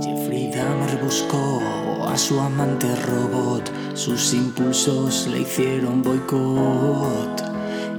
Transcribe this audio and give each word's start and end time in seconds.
Jeffrey 0.00 0.50
Dahmer 0.50 1.00
buscó 1.02 1.60
a 2.08 2.16
su 2.16 2.40
amante 2.40 2.88
robot, 3.06 3.70
sus 3.94 4.34
impulsos 4.34 5.28
le 5.28 5.40
hicieron 5.40 6.02
boicot. 6.02 7.42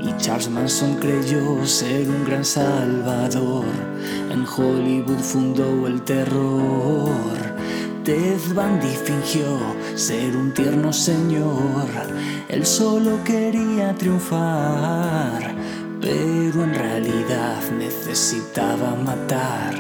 Y 0.02 0.14
Charles 0.18 0.50
Manson 0.50 0.96
creyó 0.96 1.66
ser 1.66 2.10
un 2.10 2.26
gran 2.26 2.44
salvador, 2.44 3.64
en 4.30 4.46
Hollywood 4.46 5.20
fundó 5.20 5.88
el 5.88 6.02
terror. 6.02 7.54
Ted 8.04 8.42
Bundy 8.54 8.94
fingió 9.06 9.58
ser 9.96 10.36
un 10.36 10.54
tierno 10.54 10.92
señor, 10.92 11.88
él 12.50 12.66
solo 12.66 13.24
quería 13.24 13.94
triunfar, 13.94 15.56
pero 16.04 16.66
en 16.66 16.74
realidad 16.74 17.62
necesitaba 17.78 18.94
matar, 18.94 19.74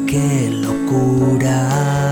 qué 0.06 0.50
locura, 0.52 2.09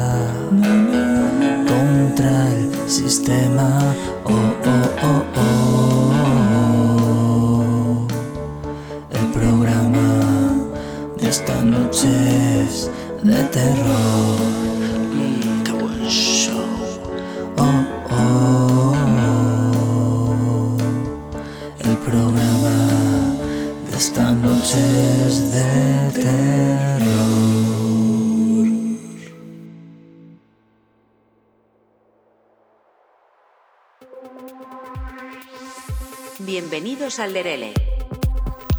contra 1.66 2.48
el 2.52 2.70
sistema. 2.88 3.68
Oh, 4.24 4.30
oh, 4.32 4.88
oh, 5.02 5.22
oh. 7.76 8.06
El 9.10 9.26
programa 9.32 10.08
de 11.20 11.28
esta 11.28 11.62
noche 11.62 12.08
es 12.64 12.90
de 13.22 13.42
terror. 13.44 14.47
Bienvenidos 37.18 37.20
al 37.20 37.32
Lerele. 37.32 37.72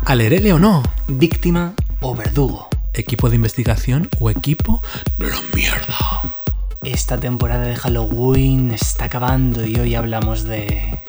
Alerele 0.05 0.53
o 0.53 0.59
no, 0.59 0.83
Víctima 1.07 1.73
o 1.99 2.15
verdugo. 2.15 2.69
equipo 2.93 3.29
de 3.29 3.35
investigación 3.35 4.09
o 4.19 4.29
equipo 4.29 4.81
de 5.17 5.29
la 5.29 5.41
mierda. 5.53 6.35
Esta 6.83 7.19
temporada 7.19 7.65
de 7.65 7.75
Halloween 7.75 8.71
está 8.71 9.05
acabando 9.05 9.65
y 9.65 9.75
hoy 9.75 9.95
hablamos 9.95 10.43
de... 10.43 11.01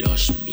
Los 0.00 0.30
miedos 0.42 0.51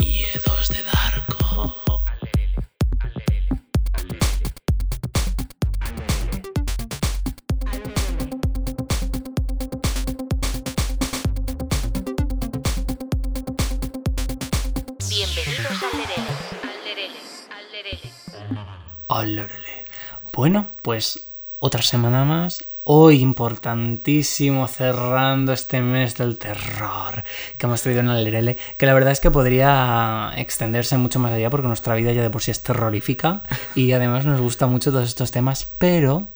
Olorele. 19.11 19.85
Bueno, 20.33 20.67
pues 20.83 21.31
otra 21.57 21.81
semana 21.81 22.25
más. 22.25 22.63
Hoy 22.83 23.21
importantísimo 23.21 24.67
cerrando 24.67 25.51
este 25.51 25.81
mes 25.81 26.15
del 26.15 26.37
terror 26.37 27.23
que 27.57 27.65
hemos 27.65 27.81
traído 27.81 28.01
en 28.01 28.09
el 28.09 28.23
Lerele, 28.23 28.57
que 28.77 28.85
la 28.85 28.93
verdad 28.93 29.11
es 29.11 29.19
que 29.19 29.31
podría 29.31 30.31
extenderse 30.37 30.95
mucho 30.99 31.17
más 31.17 31.31
allá 31.31 31.49
porque 31.49 31.67
nuestra 31.67 31.95
vida 31.95 32.11
ya 32.11 32.21
de 32.21 32.29
por 32.29 32.43
sí 32.43 32.51
es 32.51 32.61
terrorífica 32.61 33.41
y 33.73 33.93
además 33.93 34.25
nos 34.25 34.39
gusta 34.41 34.67
mucho 34.67 34.91
todos 34.91 35.07
estos 35.07 35.31
temas, 35.31 35.67
pero 35.79 36.27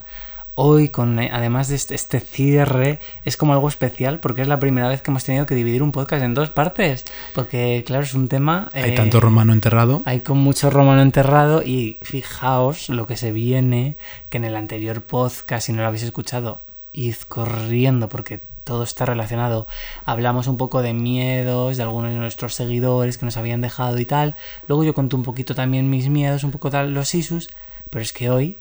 hoy 0.55 0.89
con 0.89 1.19
eh, 1.19 1.29
además 1.33 1.67
de 1.67 1.75
este, 1.75 1.95
este 1.95 2.19
cierre 2.19 2.99
es 3.25 3.37
como 3.37 3.53
algo 3.53 3.67
especial 3.67 4.19
porque 4.19 4.41
es 4.41 4.47
la 4.47 4.59
primera 4.59 4.87
vez 4.87 5.01
que 5.01 5.11
hemos 5.11 5.23
tenido 5.23 5.45
que 5.45 5.55
dividir 5.55 5.81
un 5.81 5.91
podcast 5.91 6.23
en 6.23 6.33
dos 6.33 6.49
partes, 6.49 7.05
porque 7.33 7.83
claro, 7.85 8.03
es 8.03 8.13
un 8.13 8.27
tema... 8.27 8.69
Hay 8.73 8.91
eh, 8.91 8.95
tanto 8.95 9.19
romano 9.19 9.53
enterrado. 9.53 10.01
hay 10.05 10.19
con 10.19 10.37
mucho 10.37 10.69
romano 10.69 11.01
enterrado 11.01 11.63
y 11.63 11.99
fijaos 12.03 12.89
lo 12.89 13.07
que 13.07 13.17
se 13.17 13.31
viene, 13.31 13.97
que 14.29 14.37
en 14.37 14.45
el 14.45 14.55
anterior 14.55 15.01
podcast, 15.01 15.67
si 15.67 15.73
no 15.73 15.81
lo 15.81 15.87
habéis 15.87 16.03
escuchado, 16.03 16.61
id 16.91 17.15
corriendo 17.27 18.09
porque 18.09 18.39
todo 18.63 18.83
está 18.83 19.05
relacionado. 19.05 19.67
Hablamos 20.05 20.47
un 20.47 20.57
poco 20.57 20.81
de 20.81 20.93
miedos 20.93 21.77
de 21.77 21.83
algunos 21.83 22.13
de 22.13 22.19
nuestros 22.19 22.53
seguidores 22.53 23.17
que 23.17 23.25
nos 23.25 23.37
habían 23.37 23.61
dejado 23.61 23.99
y 23.99 24.05
tal. 24.05 24.35
Luego 24.67 24.83
yo 24.83 24.93
conté 24.93 25.15
un 25.15 25.23
poquito 25.23 25.53
también 25.55 25.89
mis 25.89 26.09
miedos, 26.09 26.43
un 26.43 26.51
poco 26.51 26.69
tal 26.69 26.93
los 26.93 27.13
isus, 27.13 27.49
pero 27.89 28.01
es 28.01 28.13
que 28.13 28.29
hoy 28.29 28.57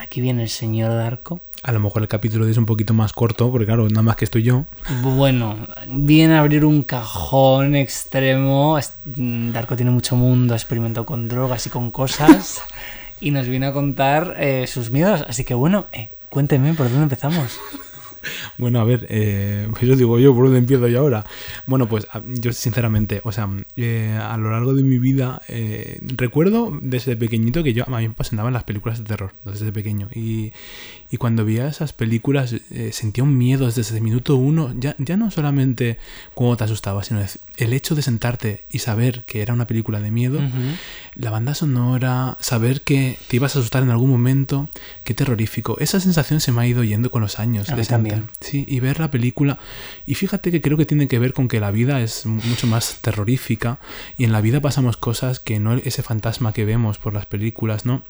aquí 0.00 0.20
viene 0.20 0.42
el 0.42 0.48
señor 0.48 0.92
Darko. 0.92 1.40
A 1.62 1.72
lo 1.72 1.80
mejor 1.80 2.00
el 2.00 2.08
capítulo 2.08 2.48
es 2.48 2.56
un 2.56 2.64
poquito 2.64 2.94
más 2.94 3.12
corto, 3.12 3.50
porque 3.50 3.66
claro, 3.66 3.86
nada 3.88 4.02
más 4.02 4.16
que 4.16 4.24
estoy 4.24 4.42
yo. 4.42 4.64
Bueno, 5.02 5.58
viene 5.88 6.34
a 6.34 6.40
abrir 6.40 6.64
un 6.64 6.82
cajón 6.82 7.76
extremo. 7.76 8.78
Mm, 9.04 9.52
Darko 9.52 9.76
tiene 9.76 9.90
mucho 9.90 10.16
mundo, 10.16 10.54
ha 10.54 10.56
experimentado 10.56 11.04
con 11.04 11.28
drogas 11.28 11.66
y 11.66 11.70
con 11.70 11.90
cosas. 11.90 12.62
y 13.20 13.30
nos 13.30 13.46
viene 13.46 13.66
a 13.66 13.72
contar 13.74 14.36
eh, 14.38 14.66
sus 14.66 14.90
miedos. 14.90 15.22
Así 15.28 15.44
que 15.44 15.52
bueno, 15.52 15.86
eh, 15.92 16.08
cuénteme 16.30 16.72
por 16.72 16.88
dónde 16.88 17.02
empezamos. 17.02 17.58
Bueno, 18.58 18.80
a 18.80 18.84
ver, 18.84 19.06
eh, 19.08 19.66
pues 19.70 19.84
eso 19.84 19.96
digo 19.96 20.18
yo, 20.18 20.34
¿por 20.34 20.44
dónde 20.44 20.58
empiezo 20.58 20.88
yo 20.88 21.00
ahora? 21.00 21.24
Bueno, 21.66 21.88
pues 21.88 22.06
yo 22.26 22.52
sinceramente, 22.52 23.20
o 23.24 23.32
sea, 23.32 23.48
eh, 23.76 24.18
a 24.20 24.36
lo 24.36 24.50
largo 24.50 24.74
de 24.74 24.82
mi 24.82 24.98
vida, 24.98 25.42
eh, 25.48 25.98
recuerdo 26.16 26.76
desde 26.82 27.16
pequeñito 27.16 27.62
que 27.62 27.72
yo, 27.72 27.84
a 27.86 27.98
mí 27.98 28.08
me 28.08 28.14
fascinaban 28.14 28.52
las 28.52 28.64
películas 28.64 28.98
de 28.98 29.04
terror, 29.04 29.32
desde 29.44 29.72
pequeño. 29.72 30.08
Y, 30.14 30.52
y 31.10 31.16
cuando 31.16 31.44
veía 31.44 31.66
esas 31.68 31.92
películas 31.92 32.52
eh, 32.70 32.90
sentía 32.92 33.24
un 33.24 33.36
miedo 33.36 33.66
desde 33.70 33.96
el 33.96 34.02
minuto 34.02 34.36
uno, 34.36 34.72
ya, 34.78 34.94
ya 34.98 35.16
no 35.16 35.30
solamente 35.30 35.98
cómo 36.34 36.56
te 36.56 36.64
asustaba, 36.64 37.02
sino 37.04 37.20
el 37.56 37.72
hecho 37.72 37.94
de 37.94 38.02
sentarte 38.02 38.64
y 38.70 38.78
saber 38.78 39.22
que 39.26 39.42
era 39.42 39.52
una 39.52 39.66
película 39.66 40.00
de 40.00 40.10
miedo, 40.10 40.40
la 41.14 41.30
banda 41.30 41.54
sonora, 41.54 42.36
saber 42.40 42.82
que 42.82 43.18
te 43.28 43.36
ibas 43.36 43.56
a 43.56 43.58
asustar 43.58 43.82
en 43.82 43.90
algún 43.90 44.10
momento, 44.10 44.68
qué 45.04 45.12
terrorífico. 45.14 45.76
Esa 45.80 45.98
sensación 46.00 46.40
se 46.40 46.52
me 46.52 46.62
ha 46.62 46.66
ido 46.66 46.84
yendo 46.84 47.10
con 47.10 47.22
los 47.22 47.38
años. 47.38 47.68
A 47.70 47.76
de 47.76 47.82
también. 47.96 48.28
Sí, 48.40 48.64
y 48.68 48.80
ver 48.80 49.00
la 49.00 49.10
película. 49.10 49.58
Y 50.06 50.14
fíjate 50.14 50.50
que 50.52 50.60
creo 50.60 50.76
que 50.76 50.86
tiene 50.86 51.08
que 51.08 51.18
ver 51.18 51.32
con 51.32 51.48
que 51.48 51.60
la 51.60 51.70
vida 51.72 52.00
es 52.00 52.24
mu- 52.26 52.40
mucho 52.44 52.66
más 52.66 52.98
terrorífica 53.00 53.78
y 54.16 54.24
en 54.24 54.32
la 54.32 54.40
vida 54.40 54.60
pasamos 54.60 54.96
cosas 54.96 55.40
que 55.40 55.58
no 55.58 55.74
ese 55.74 56.02
fantasma 56.02 56.52
que 56.52 56.64
vemos 56.64 56.98
por 56.98 57.12
las 57.14 57.26
películas, 57.26 57.84
¿no? 57.84 58.02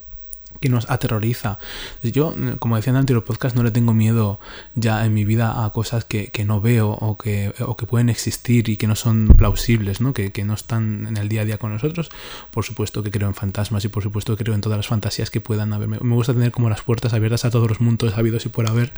Que 0.61 0.69
nos 0.69 0.91
aterroriza. 0.91 1.59
Yo, 2.03 2.35
como 2.59 2.77
decía 2.77 2.91
en 2.91 2.97
el 2.97 3.01
anterior 3.01 3.25
podcast, 3.25 3.57
no 3.57 3.63
le 3.63 3.71
tengo 3.71 3.95
miedo 3.95 4.41
ya 4.75 5.05
en 5.07 5.15
mi 5.15 5.25
vida 5.25 5.65
a 5.65 5.71
cosas 5.71 6.05
que, 6.05 6.29
que 6.29 6.45
no 6.45 6.61
veo 6.61 6.91
o 6.91 7.17
que, 7.17 7.55
o 7.61 7.77
que 7.77 7.87
pueden 7.87 8.11
existir 8.11 8.69
y 8.69 8.77
que 8.77 8.87
no 8.87 8.95
son 8.95 9.29
plausibles, 9.39 10.01
¿no? 10.03 10.13
Que, 10.13 10.33
que 10.33 10.45
no 10.45 10.53
están 10.55 11.07
en 11.09 11.17
el 11.17 11.29
día 11.31 11.43
a 11.43 11.45
día 11.47 11.57
con 11.59 11.73
nosotros. 11.73 12.11
Por 12.51 12.65
supuesto 12.65 13.03
que 13.03 13.11
creo 13.11 13.29
en 13.29 13.35
fantasmas 13.35 13.85
y 13.85 13.89
por 13.89 14.03
supuesto 14.03 14.37
que 14.37 14.45
creo 14.45 14.55
en 14.55 14.61
todas 14.61 14.77
las 14.77 14.87
fantasías 14.87 15.31
que 15.31 15.41
puedan 15.41 15.73
haber. 15.73 15.89
Me, 15.89 15.97
gusta 15.99 16.35
tener 16.35 16.51
como 16.51 16.69
las 16.69 16.83
puertas 16.83 17.15
abiertas 17.15 17.45
a 17.47 17.51
todos 17.51 17.69
los 17.69 17.81
mundos 17.81 18.19
habidos 18.19 18.45
y 18.45 18.51
por 18.51 18.69
haber. 18.69 18.93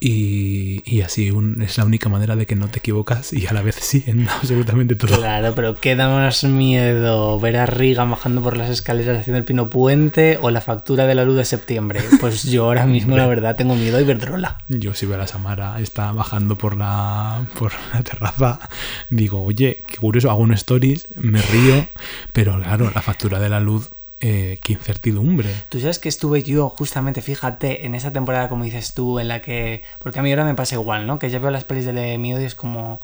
Y, 0.00 0.82
y 0.86 1.02
así 1.02 1.30
un- 1.30 1.60
es 1.62 1.76
la 1.76 1.84
única 1.84 2.08
manera 2.08 2.34
de 2.34 2.46
que 2.46 2.56
no 2.56 2.68
te 2.68 2.78
equivocas 2.78 3.32
y 3.32 3.46
a 3.46 3.52
la 3.52 3.60
vez 3.62 3.76
sí 3.80 4.02
en 4.06 4.28
absolutamente 4.28 4.94
todo. 4.96 5.16
Claro, 5.18 5.54
pero 5.54 5.74
¿qué 5.74 5.94
da 5.94 6.08
más 6.08 6.42
miedo? 6.44 7.38
¿Ver 7.38 7.58
a 7.58 7.66
Riga 7.66 8.04
bajando 8.04 8.42
por 8.42 8.56
las 8.56 8.70
escaleras 8.70 9.18
haciendo 9.20 9.38
el 9.38 9.44
pino 9.44 9.68
puente 9.68 10.38
o 10.40 10.50
la 10.50 10.62
factura 10.70 11.06
de 11.06 11.16
la 11.16 11.24
luz 11.24 11.36
de 11.36 11.44
septiembre? 11.44 12.00
Pues 12.20 12.44
yo 12.44 12.66
ahora 12.66 12.86
mismo, 12.86 13.16
la 13.16 13.26
verdad, 13.26 13.56
tengo 13.56 13.74
miedo 13.74 13.98
a 13.98 14.00
Iberdrola. 14.00 14.58
Yo 14.68 14.94
si 14.94 15.04
veo 15.04 15.16
a 15.16 15.18
la 15.18 15.26
Samara 15.26 15.80
está 15.80 16.12
bajando 16.12 16.56
por 16.56 16.76
la, 16.76 17.44
por 17.58 17.72
la 17.92 18.04
terraza, 18.04 18.60
digo, 19.08 19.42
oye, 19.42 19.82
qué 19.88 19.96
curioso, 19.96 20.30
hago 20.30 20.42
un 20.42 20.52
stories, 20.52 21.08
me 21.16 21.42
río, 21.42 21.86
pero 22.32 22.62
claro, 22.62 22.88
la 22.94 23.02
factura 23.02 23.40
de 23.40 23.48
la 23.48 23.58
luz, 23.58 23.90
eh, 24.20 24.60
qué 24.62 24.74
incertidumbre. 24.74 25.50
Tú 25.70 25.80
sabes 25.80 25.98
que 25.98 26.08
estuve 26.08 26.44
yo, 26.44 26.68
justamente, 26.68 27.20
fíjate, 27.20 27.84
en 27.84 27.96
esa 27.96 28.12
temporada, 28.12 28.48
como 28.48 28.62
dices 28.62 28.94
tú, 28.94 29.18
en 29.18 29.26
la 29.26 29.42
que. 29.42 29.82
Porque 29.98 30.20
a 30.20 30.22
mí 30.22 30.30
ahora 30.30 30.44
me 30.44 30.54
pasa 30.54 30.76
igual, 30.76 31.08
¿no? 31.08 31.18
Que 31.18 31.30
ya 31.30 31.40
veo 31.40 31.50
las 31.50 31.64
pelis 31.64 31.84
de 31.84 32.16
miedo 32.18 32.40
y 32.40 32.44
es 32.44 32.54
como. 32.54 33.00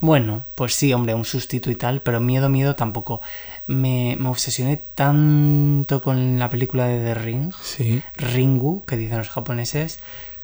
Bueno, 0.00 0.46
pues 0.54 0.74
sí, 0.74 0.94
hombre, 0.94 1.12
un 1.12 1.26
sustito 1.26 1.70
y 1.70 1.74
tal, 1.74 2.00
pero 2.00 2.20
miedo, 2.20 2.48
miedo 2.48 2.74
tampoco. 2.74 3.20
Me, 3.66 4.16
me 4.18 4.28
obsesioné 4.28 4.80
tanto 4.94 6.02
con 6.02 6.38
la 6.38 6.50
película 6.50 6.86
de 6.86 6.98
The 6.98 7.14
Ring, 7.14 7.52
Sí. 7.62 8.02
Ringu, 8.16 8.82
que 8.84 8.96
dicen 8.96 9.18
los 9.18 9.28
japoneses, 9.30 10.00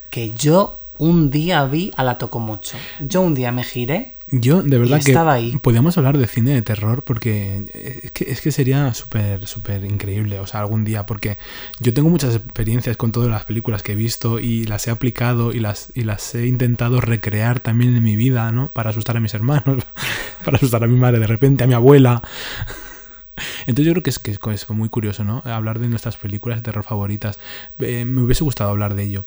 que 0.09 0.29
yo 0.31 0.79
un 0.97 1.29
día 1.29 1.63
vi 1.65 1.91
a 1.95 2.03
la 2.03 2.17
Tokomocho. 2.17 2.77
Yo 2.99 3.21
un 3.21 3.35
día 3.35 3.51
me 3.51 3.63
giré 3.63 4.15
Yo, 4.31 4.63
de 4.63 4.79
verdad 4.79 4.99
Y 4.99 5.03
que 5.05 5.11
estaba 5.11 5.33
ahí. 5.33 5.55
podríamos 5.61 5.95
hablar 5.97 6.17
de 6.17 6.25
cine 6.27 6.51
de 6.55 6.61
terror 6.63 7.03
porque 7.03 7.63
es 8.03 8.11
que, 8.11 8.31
es 8.31 8.41
que 8.41 8.51
sería 8.51 8.93
súper, 8.95 9.45
súper 9.45 9.83
increíble, 9.85 10.39
o 10.39 10.47
sea, 10.47 10.61
algún 10.61 10.83
día, 10.85 11.05
porque 11.05 11.37
yo 11.79 11.93
tengo 11.93 12.09
muchas 12.09 12.35
experiencias 12.35 12.97
con 12.97 13.11
todas 13.11 13.29
las 13.29 13.45
películas 13.45 13.83
que 13.83 13.91
he 13.91 13.95
visto 13.95 14.39
y 14.39 14.65
las 14.65 14.87
he 14.87 14.91
aplicado 14.91 15.51
y 15.53 15.59
las, 15.59 15.91
y 15.93 16.01
las 16.03 16.33
he 16.33 16.47
intentado 16.47 16.99
recrear 16.99 17.59
también 17.59 17.95
en 17.95 18.01
mi 18.03 18.15
vida, 18.15 18.51
¿no? 18.51 18.69
Para 18.73 18.89
asustar 18.89 19.15
a 19.17 19.19
mis 19.19 19.33
hermanos, 19.35 19.83
para 20.43 20.57
asustar 20.57 20.83
a 20.83 20.87
mi 20.87 20.97
madre 20.97 21.19
de 21.19 21.27
repente, 21.27 21.63
a 21.63 21.67
mi 21.67 21.73
abuela. 21.75 22.23
Entonces 23.61 23.85
yo 23.85 23.93
creo 23.93 24.03
que 24.03 24.09
es, 24.09 24.19
que 24.19 24.31
es, 24.31 24.69
muy 24.69 24.89
curioso, 24.89 25.23
¿no? 25.23 25.41
Hablar 25.45 25.79
de 25.79 25.87
nuestras 25.87 26.17
películas 26.17 26.59
de 26.59 26.63
terror 26.63 26.83
favoritas. 26.83 27.39
Eh, 27.79 28.05
me 28.05 28.21
hubiese 28.21 28.43
gustado 28.43 28.69
hablar 28.69 28.95
de 28.95 29.03
ello. 29.03 29.25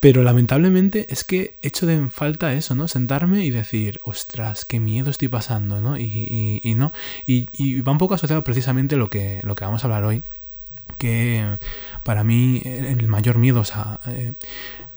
Pero 0.00 0.22
lamentablemente 0.22 1.06
es 1.10 1.24
que 1.24 1.56
echo 1.62 1.86
de 1.86 2.08
falta 2.10 2.52
eso, 2.54 2.74
¿no? 2.74 2.88
Sentarme 2.88 3.44
y 3.44 3.50
decir, 3.50 4.00
ostras, 4.04 4.64
qué 4.64 4.80
miedo 4.80 5.10
estoy 5.10 5.28
pasando, 5.28 5.80
¿no? 5.80 5.98
Y, 5.98 6.60
y- 6.62 6.74
no. 6.74 6.92
Y, 7.26 7.80
va 7.82 7.92
un 7.92 7.98
poco 7.98 8.14
asociado 8.14 8.44
precisamente 8.44 8.96
lo 8.96 9.10
que, 9.10 9.40
lo 9.42 9.54
que 9.54 9.64
vamos 9.64 9.84
a 9.84 9.86
hablar 9.86 10.04
hoy. 10.04 10.22
Que 10.98 11.58
para 12.04 12.24
mí 12.24 12.62
el 12.64 13.08
mayor 13.08 13.38
miedo, 13.38 13.60
o 13.60 13.64
sea, 13.64 14.00
eh, 14.06 14.34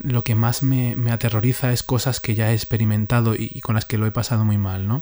lo 0.03 0.23
que 0.23 0.35
más 0.35 0.63
me, 0.63 0.95
me 0.95 1.11
aterroriza 1.11 1.71
es 1.71 1.81
cosas 1.81 2.19
que 2.19 2.35
ya 2.35 2.51
he 2.51 2.53
experimentado 2.53 3.35
y, 3.35 3.50
y 3.53 3.61
con 3.61 3.75
las 3.75 3.85
que 3.85 3.97
lo 3.97 4.05
he 4.05 4.11
pasado 4.11 4.45
muy 4.45 4.57
mal, 4.57 4.88
¿no? 4.88 5.01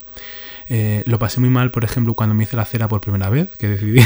Eh, 0.70 1.04
lo 1.06 1.20
pasé 1.20 1.40
muy 1.40 1.50
mal, 1.50 1.72
por 1.72 1.84
ejemplo, 1.84 2.14
cuando 2.14 2.34
me 2.34 2.44
hice 2.44 2.56
la 2.56 2.66
cera 2.66 2.88
por 2.88 3.02
primera 3.02 3.30
vez, 3.30 3.50
que 3.58 3.68
decidí... 3.68 4.02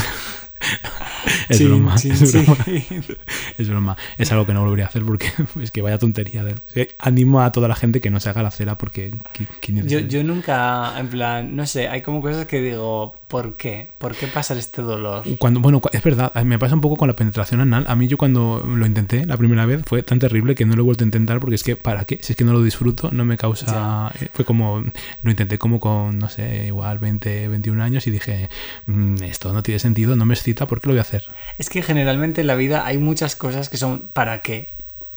es 1.50 1.58
Chin, 1.58 1.68
broma, 1.70 1.96
chin, 1.96 2.12
es 2.12 2.34
broma. 2.34 2.58
chin. 2.66 2.84
Es 3.58 3.70
broma. 3.70 3.96
Es 4.18 4.32
algo 4.34 4.46
que 4.46 4.54
no 4.54 4.62
volvería 4.62 4.86
a 4.86 4.88
hacer 4.90 5.04
porque 5.04 5.28
es 5.62 5.72
que 5.72 5.82
vaya 5.82 5.98
tontería. 5.98 6.44
De... 6.44 6.56
Sí, 6.68 6.88
Animo 7.00 7.42
a 7.42 7.52
toda 7.52 7.68
la 7.68 7.76
gente 7.76 8.02
que 8.02 8.10
no 8.10 8.20
se 8.20 8.30
haga 8.30 8.44
la 8.44 8.52
cera 8.52 8.78
porque... 8.78 9.12
¿qui- 9.12 9.48
quién 9.62 9.78
es 9.80 9.86
Yo, 9.88 10.00
yo 10.00 10.24
nunca, 10.24 11.00
en 11.00 11.08
plan, 11.08 11.56
no 11.56 11.66
sé, 11.66 11.88
hay 11.88 12.02
como 12.02 12.22
cosas 12.22 12.46
que 12.48 12.62
digo, 12.62 13.16
¿por 13.28 13.54
qué? 13.56 13.90
¿Por 13.98 14.14
qué 14.16 14.28
pasar 14.28 14.58
este 14.58 14.82
dolor? 14.82 15.24
Cuando, 15.40 15.60
bueno, 15.62 15.82
es 15.92 16.04
verdad, 16.04 16.34
me 16.44 16.60
pasa 16.60 16.76
un 16.76 16.82
poco 16.82 16.98
con 16.98 17.08
la 17.08 17.16
penetración 17.16 17.62
anal. 17.62 17.86
A 17.88 17.96
mí 17.96 18.08
yo 18.08 18.18
cuando 18.18 18.62
lo 18.66 18.86
intenté 18.86 19.26
la 19.26 19.38
primera 19.38 19.66
vez 19.66 19.82
fue 19.86 20.04
tan 20.04 20.20
terrible 20.20 20.54
que 20.56 20.66
no 20.66 20.76
lo 20.76 20.82
he 20.82 20.86
vuelto 20.86 21.04
a 21.04 21.08
intentar 21.08 21.40
porque 21.40 21.56
es 21.56 21.64
que, 21.64 21.76
¿para 21.78 22.04
qué? 22.06 22.20
Si 22.22 22.34
es 22.34 22.38
que 22.38 22.44
no 22.44 22.52
lo 22.54 22.62
disfruto, 22.62 23.10
no 23.12 23.24
me 23.26 23.38
causa... 23.38 24.12
eh, 24.20 24.28
Fue 24.34 24.44
como... 24.46 24.84
Lo 25.24 25.32
intenté 25.32 25.58
como 25.58 25.80
con, 25.80 26.20
no 26.20 26.28
sé, 26.30 26.66
igual 26.68 27.00
20, 27.00 27.48
21 27.48 27.82
años 27.84 28.06
y 28.08 28.12
dije, 28.12 28.50
"Mm, 28.86 29.24
esto 29.24 29.54
no 29.54 29.64
tiene 29.64 29.80
sentido, 29.80 30.16
no 30.16 30.26
me 30.26 30.34
¿por 30.66 30.80
qué 30.82 30.88
lo 30.88 30.94
voy 30.94 31.00
a 31.00 31.02
hacer? 31.02 31.26
Es 31.58 31.70
que 31.70 31.82
generalmente 31.82 32.42
en 32.42 32.48
la 32.48 32.56
vida 32.56 32.86
hay 32.86 32.98
muchas 32.98 33.36
cosas 33.36 33.70
que 33.70 33.78
son 33.78 34.00
¿para 34.14 34.42
qué? 34.42 34.68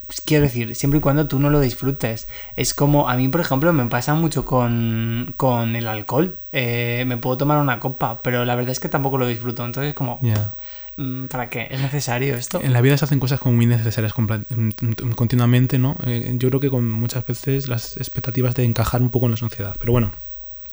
Pues 0.06 0.20
quiero 0.22 0.44
decir, 0.44 0.74
siempre 0.74 0.98
y 0.98 1.00
cuando 1.02 1.28
tú 1.28 1.38
no 1.38 1.50
lo 1.50 1.60
disfrutes. 1.60 2.28
Es 2.56 2.72
como, 2.72 3.10
a 3.10 3.16
mí, 3.16 3.28
por 3.28 3.42
ejemplo, 3.42 3.70
me 3.74 3.84
pasa 3.86 4.14
mucho 4.14 4.44
con, 4.46 5.34
con 5.36 5.76
el 5.76 5.86
alcohol. 5.86 6.34
Eh, 6.52 7.04
me 7.06 7.18
puedo 7.18 7.36
tomar 7.36 7.58
una 7.58 7.78
copa, 7.78 8.18
pero 8.22 8.44
la 8.46 8.54
verdad 8.54 8.72
es 8.72 8.80
que 8.80 8.88
tampoco 8.88 9.18
lo 9.18 9.26
disfruto. 9.26 9.66
Entonces, 9.66 9.92
como, 9.92 10.18
Ya. 10.22 10.54
mm, 10.96 11.26
¿para 11.26 11.50
qué? 11.50 11.68
¿Es 11.70 11.80
necesario 11.82 12.36
esto? 12.36 12.58
En 12.62 12.72
la 12.72 12.80
vida 12.80 12.96
se 12.96 13.04
hacen 13.04 13.20
cosas 13.20 13.38
como 13.38 13.56
muy 13.56 13.66
necesarias 13.66 14.14
mm, 14.16 15.10
continuamente, 15.14 15.78
¿no? 15.78 15.94
Eh, 16.06 16.32
Yo 16.38 16.48
creo 16.48 16.60
que 16.60 16.70
con 16.70 16.88
muchas 16.90 17.26
veces 17.26 17.68
las 17.68 17.98
expectativas 17.98 18.54
de 18.54 18.64
encajar 18.64 19.02
un 19.02 19.10
poco 19.10 19.26
en 19.26 19.32
la 19.32 19.36
sociedad. 19.36 19.76
Pero 19.78 19.92
bueno, 19.92 20.10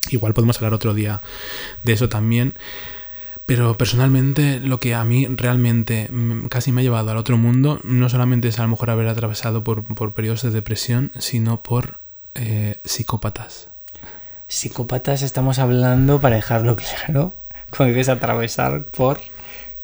igual 0.08 0.32
podemos 0.32 0.56
hablar 0.56 0.72
otro 0.72 0.94
día 0.94 1.20
de 1.82 1.92
eso 1.92 2.08
también. 2.08 2.54
Pero 3.46 3.78
personalmente 3.78 4.58
lo 4.58 4.80
que 4.80 4.94
a 4.94 5.04
mí 5.04 5.26
realmente 5.28 6.08
mm, 6.10 6.46
casi 6.46 6.72
me 6.72 6.80
ha 6.80 6.84
llevado 6.84 7.12
al 7.12 7.16
otro 7.16 7.38
mundo 7.38 7.80
no 7.84 8.08
solamente 8.08 8.48
es 8.48 8.58
a 8.58 8.62
lo 8.62 8.68
mejor 8.68 8.90
haber 8.90 9.06
atravesado 9.06 9.62
por, 9.62 9.84
por 9.94 10.14
periodos 10.14 10.42
de 10.42 10.50
depresión, 10.50 11.12
sino 11.18 11.62
por 11.62 12.00
eh, 12.34 12.78
psicópatas. 12.84 13.68
Psicópatas 14.48 15.22
estamos 15.22 15.58
hablando, 15.58 16.20
para 16.20 16.36
dejarlo 16.36 16.76
claro, 17.06 17.34
cuando 17.70 17.94
dices 17.94 18.08
atravesar 18.08 18.84
por 18.84 19.20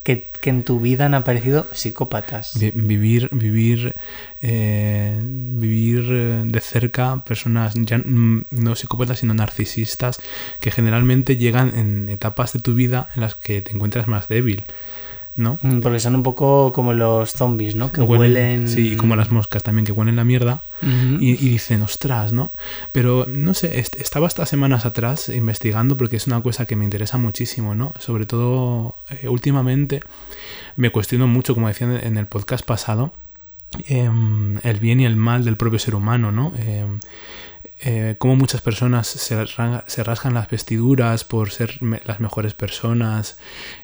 que, 0.03 0.29
que 0.41 0.49
en 0.49 0.63
tu 0.63 0.79
vida 0.79 1.05
han 1.05 1.13
aparecido 1.13 1.65
psicópatas. 1.71 2.59
Vi- 2.59 2.71
vivir 2.75 3.29
vivir 3.31 3.95
eh, 4.41 5.17
vivir 5.23 6.05
eh, 6.11 6.43
de 6.45 6.59
cerca 6.59 7.23
personas 7.23 7.73
ya 7.75 7.97
mm, 7.97 8.45
no 8.51 8.75
psicópatas 8.75 9.19
sino 9.19 9.33
narcisistas 9.33 10.19
que 10.59 10.71
generalmente 10.71 11.37
llegan 11.37 11.71
en 11.77 12.09
etapas 12.09 12.53
de 12.53 12.59
tu 12.59 12.73
vida 12.75 13.09
en 13.15 13.21
las 13.21 13.35
que 13.35 13.61
te 13.61 13.71
encuentras 13.71 14.07
más 14.07 14.27
débil 14.27 14.63
¿no? 15.35 15.57
Mm, 15.61 15.79
Porque 15.79 15.99
son 15.99 16.13
un 16.15 16.21
poco 16.23 16.71
como 16.73 16.93
los 16.93 17.31
zombies, 17.33 17.73
¿no? 17.75 17.91
Que 17.91 18.01
huelen... 18.01 18.67
sí 18.67 18.93
y 18.93 18.95
como 18.97 19.15
las 19.15 19.31
moscas 19.31 19.63
también 19.63 19.85
que 19.85 19.91
huelen 19.91 20.15
la 20.17 20.23
mierda 20.23 20.61
Y, 21.21 21.31
y 21.31 21.49
dicen, 21.49 21.81
ostras, 21.81 22.33
¿no? 22.33 22.51
Pero 22.91 23.25
no 23.29 23.53
sé, 23.53 23.79
est- 23.79 23.95
estaba 24.01 24.27
estas 24.27 24.49
semanas 24.49 24.85
atrás 24.85 25.29
investigando 25.29 25.95
porque 25.97 26.17
es 26.17 26.27
una 26.27 26.41
cosa 26.41 26.65
que 26.65 26.75
me 26.75 26.83
interesa 26.83 27.17
muchísimo, 27.17 27.75
¿no? 27.75 27.93
Sobre 27.99 28.25
todo 28.25 28.95
eh, 29.09 29.27
últimamente 29.29 30.01
me 30.75 30.89
cuestiono 30.91 31.27
mucho, 31.27 31.53
como 31.53 31.67
decía 31.67 31.87
en 32.01 32.17
el 32.17 32.27
podcast 32.27 32.65
pasado, 32.65 33.13
em, 33.87 34.59
el 34.63 34.79
bien 34.79 34.99
y 34.99 35.05
el 35.05 35.15
mal 35.15 35.43
del 35.45 35.57
propio 35.57 35.79
ser 35.79 35.95
humano, 35.95 36.31
¿no? 36.31 36.53
Em, 36.57 36.99
eh, 37.85 38.15
cómo 38.17 38.35
muchas 38.37 38.61
personas 38.61 39.07
se, 39.07 39.35
se 39.87 40.03
rasgan 40.03 40.33
las 40.33 40.49
vestiduras 40.49 41.23
por 41.25 41.51
ser 41.51 41.79
las 42.05 42.19
mejores 42.21 42.53
personas 42.53 43.37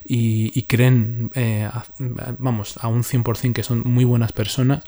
y, 0.06 0.52
y 0.58 0.62
creen, 0.62 1.30
eh, 1.34 1.68
a- 1.70 1.84
vamos, 2.38 2.76
a 2.80 2.88
un 2.88 3.02
100% 3.04 3.52
que 3.52 3.62
son 3.62 3.82
muy 3.84 4.04
buenas 4.04 4.32
personas. 4.32 4.82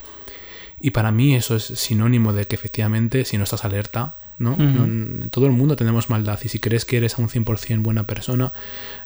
Y 0.82 0.90
para 0.90 1.12
mí 1.12 1.34
eso 1.34 1.54
es 1.54 1.64
sinónimo 1.64 2.32
de 2.32 2.46
que 2.46 2.56
efectivamente 2.56 3.24
si 3.24 3.38
no 3.38 3.44
estás 3.44 3.64
alerta, 3.64 4.14
¿no? 4.38 4.56
Todo 5.30 5.46
el 5.46 5.52
mundo 5.52 5.76
tenemos 5.76 6.10
maldad 6.10 6.38
y 6.42 6.48
si 6.48 6.58
crees 6.58 6.84
que 6.84 6.96
eres 6.96 7.18
a 7.18 7.22
un 7.22 7.28
100% 7.28 7.82
buena 7.82 8.06
persona, 8.06 8.52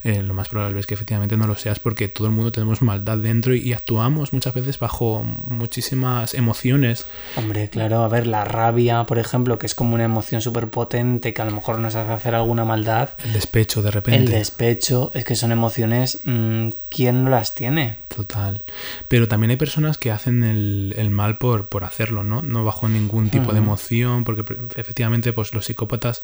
eh, 0.02 0.23
lo 0.23 0.34
más 0.34 0.49
probable 0.49 0.81
es 0.81 0.87
que 0.87 0.94
efectivamente 0.94 1.37
no 1.37 1.46
lo 1.46 1.56
seas 1.56 1.78
porque 1.78 2.08
todo 2.08 2.26
el 2.28 2.32
mundo 2.32 2.52
tenemos 2.52 2.81
maldad 2.82 3.19
dentro 3.19 3.55
y, 3.55 3.61
y 3.61 3.73
actuamos 3.73 4.32
muchas 4.32 4.55
veces 4.55 4.78
bajo 4.78 5.23
muchísimas 5.23 6.34
emociones. 6.34 7.06
Hombre, 7.37 7.69
claro, 7.69 8.02
a 8.02 8.08
ver, 8.08 8.26
la 8.26 8.44
rabia, 8.44 9.05
por 9.05 9.19
ejemplo, 9.19 9.58
que 9.58 9.67
es 9.67 9.75
como 9.75 9.94
una 9.94 10.05
emoción 10.05 10.40
súper 10.40 10.69
potente 10.69 11.34
que 11.34 11.43
a 11.43 11.44
lo 11.44 11.52
mejor 11.52 11.79
nos 11.79 11.94
hace 11.94 12.12
hacer 12.12 12.34
alguna 12.34 12.64
maldad. 12.64 13.11
El 13.25 13.34
despecho 13.34 13.82
de 13.82 13.90
repente. 13.90 14.19
El 14.19 14.31
despecho, 14.31 15.11
es 15.14 15.25
que 15.25 15.37
son 15.37 15.52
emociones, 15.52 16.20
mm, 16.25 16.70
¿quién 16.96 17.25
no 17.25 17.31
las 17.31 17.54
tiene? 17.54 17.96
Total. 18.08 18.62
Pero 19.08 19.29
también 19.29 19.50
hay 19.50 19.58
personas 19.58 19.98
que 19.98 20.10
hacen 20.10 20.43
el, 20.44 20.94
el 20.96 21.10
mal 21.10 21.36
por, 21.36 21.69
por 21.69 21.84
hacerlo, 21.84 22.24
¿no? 22.24 22.41
No 22.41 22.65
bajo 22.65 22.88
ningún 22.88 23.29
tipo 23.29 23.53
de 23.53 23.58
emoción, 23.58 24.24
porque 24.24 24.55
efectivamente, 24.76 25.34
pues 25.34 25.53
los 25.53 25.67
psicópatas. 25.67 26.22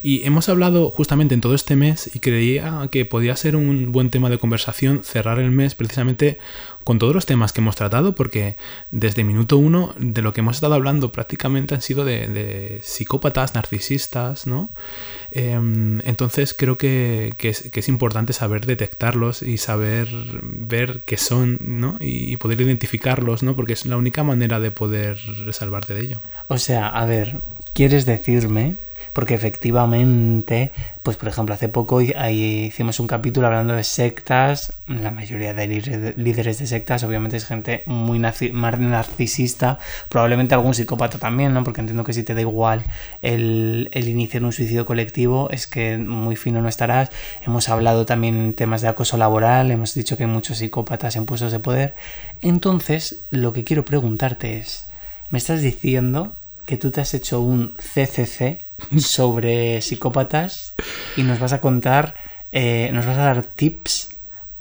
Y 0.00 0.24
hemos 0.24 0.48
hablado 0.48 0.90
justamente 0.90 1.34
en 1.34 1.40
todo 1.40 1.56
este 1.56 1.74
mes 1.74 2.08
y 2.14 2.20
creía 2.20 2.88
que 2.92 3.04
podía 3.04 3.34
ser 3.34 3.56
un 3.56 3.90
buen 3.90 4.10
tema 4.10 4.30
de 4.30 4.38
conversación 4.38 5.02
cerrar 5.02 5.40
el 5.40 5.50
mes 5.50 5.74
precisamente 5.74 6.38
con 6.84 6.98
todos 6.98 7.14
los 7.14 7.26
temas 7.26 7.52
que 7.52 7.60
hemos 7.60 7.76
tratado, 7.76 8.14
porque 8.14 8.56
desde 8.90 9.24
minuto 9.24 9.56
uno 9.56 9.94
de 9.98 10.22
lo 10.22 10.32
que 10.32 10.40
hemos 10.40 10.56
estado 10.56 10.74
hablando 10.74 11.12
prácticamente 11.12 11.74
han 11.74 11.82
sido 11.82 12.04
de, 12.04 12.80
psicópatas, 12.82 13.54
narcisistas, 13.54 14.46
¿no? 14.46 14.70
Em, 15.30 16.00
entonces 16.04 16.54
creo 16.54 16.76
que, 16.76 17.34
que 17.38 17.50
es 17.50 17.88
importante 17.88 18.32
saber 18.32 18.66
detectarlos 18.66 19.42
y 19.42 19.58
saber 19.58 20.08
ver 20.42 21.02
qué 21.04 21.16
son, 21.16 21.58
¿no? 21.60 21.96
Y, 22.00 22.32
y 22.32 22.36
poder 22.36 22.60
identificarlos, 22.60 23.42
¿no? 23.42 23.56
Porque 23.56 23.72
es 23.72 23.86
la 23.86 23.96
única 23.96 24.22
manera 24.24 24.60
de 24.60 24.70
poder 24.70 25.18
salvarte 25.52 25.94
de 25.94 26.00
ello. 26.02 26.20
O 26.48 26.58
sea, 26.58 26.88
a 26.88 27.06
ver, 27.06 27.36
¿quieres 27.74 28.06
decirme? 28.06 28.76
Porque 29.12 29.34
efectivamente, 29.34 30.70
pues 31.02 31.16
por 31.16 31.28
ejemplo, 31.28 31.54
hace 31.54 31.68
poco 31.68 32.00
hicimos 32.00 32.98
un 33.00 33.06
capítulo 33.06 33.46
hablando 33.46 33.74
de 33.74 33.84
sectas. 33.84 34.76
La 34.86 35.10
mayoría 35.10 35.52
de 35.54 35.66
líderes 36.16 36.58
de- 36.58 36.66
sectas, 36.66 37.04
obviamente, 37.04 37.36
es 37.36 37.44
gente 37.44 37.82
muy 37.86 38.18
narcisista. 38.18 39.78
Probablemente 40.08 40.54
algún 40.54 40.74
psicópata 40.74 41.18
también, 41.18 41.52
¿no? 41.54 41.64
Porque 41.64 41.80
entiendo 41.80 42.04
que 42.04 42.12
si 42.12 42.22
te 42.22 42.34
da 42.34 42.40
igual 42.40 42.84
el, 43.20 43.90
el 43.92 44.08
iniciar 44.08 44.44
un 44.44 44.52
suicidio 44.52 44.86
colectivo, 44.86 45.50
es 45.50 45.66
que 45.66 45.98
muy 45.98 46.36
fino 46.36 46.62
no 46.62 46.68
estarás. 46.68 47.10
Hemos 47.44 47.68
hablado 47.68 48.06
también 48.06 48.36
en 48.40 48.54
temas 48.54 48.80
de 48.82 48.88
acoso 48.88 49.16
laboral, 49.16 49.70
hemos 49.70 49.94
dicho 49.94 50.16
que 50.16 50.24
hay 50.24 50.30
muchos 50.30 50.58
psicópatas 50.58 51.16
en 51.16 51.26
puestos 51.26 51.52
de 51.52 51.58
poder. 51.58 51.94
Entonces, 52.40 53.22
lo 53.30 53.52
que 53.52 53.64
quiero 53.64 53.84
preguntarte 53.84 54.56
es. 54.58 54.86
Me 55.30 55.38
estás 55.38 55.62
diciendo 55.62 56.32
que 56.66 56.76
tú 56.76 56.90
te 56.90 57.00
has 57.00 57.14
hecho 57.14 57.40
un 57.40 57.74
CCC 57.74 58.64
sobre 58.98 59.80
psicópatas 59.82 60.74
y 61.16 61.22
nos 61.22 61.38
vas 61.38 61.52
a 61.52 61.60
contar, 61.60 62.14
eh, 62.52 62.90
nos 62.92 63.06
vas 63.06 63.18
a 63.18 63.22
dar 63.22 63.44
tips 63.46 64.10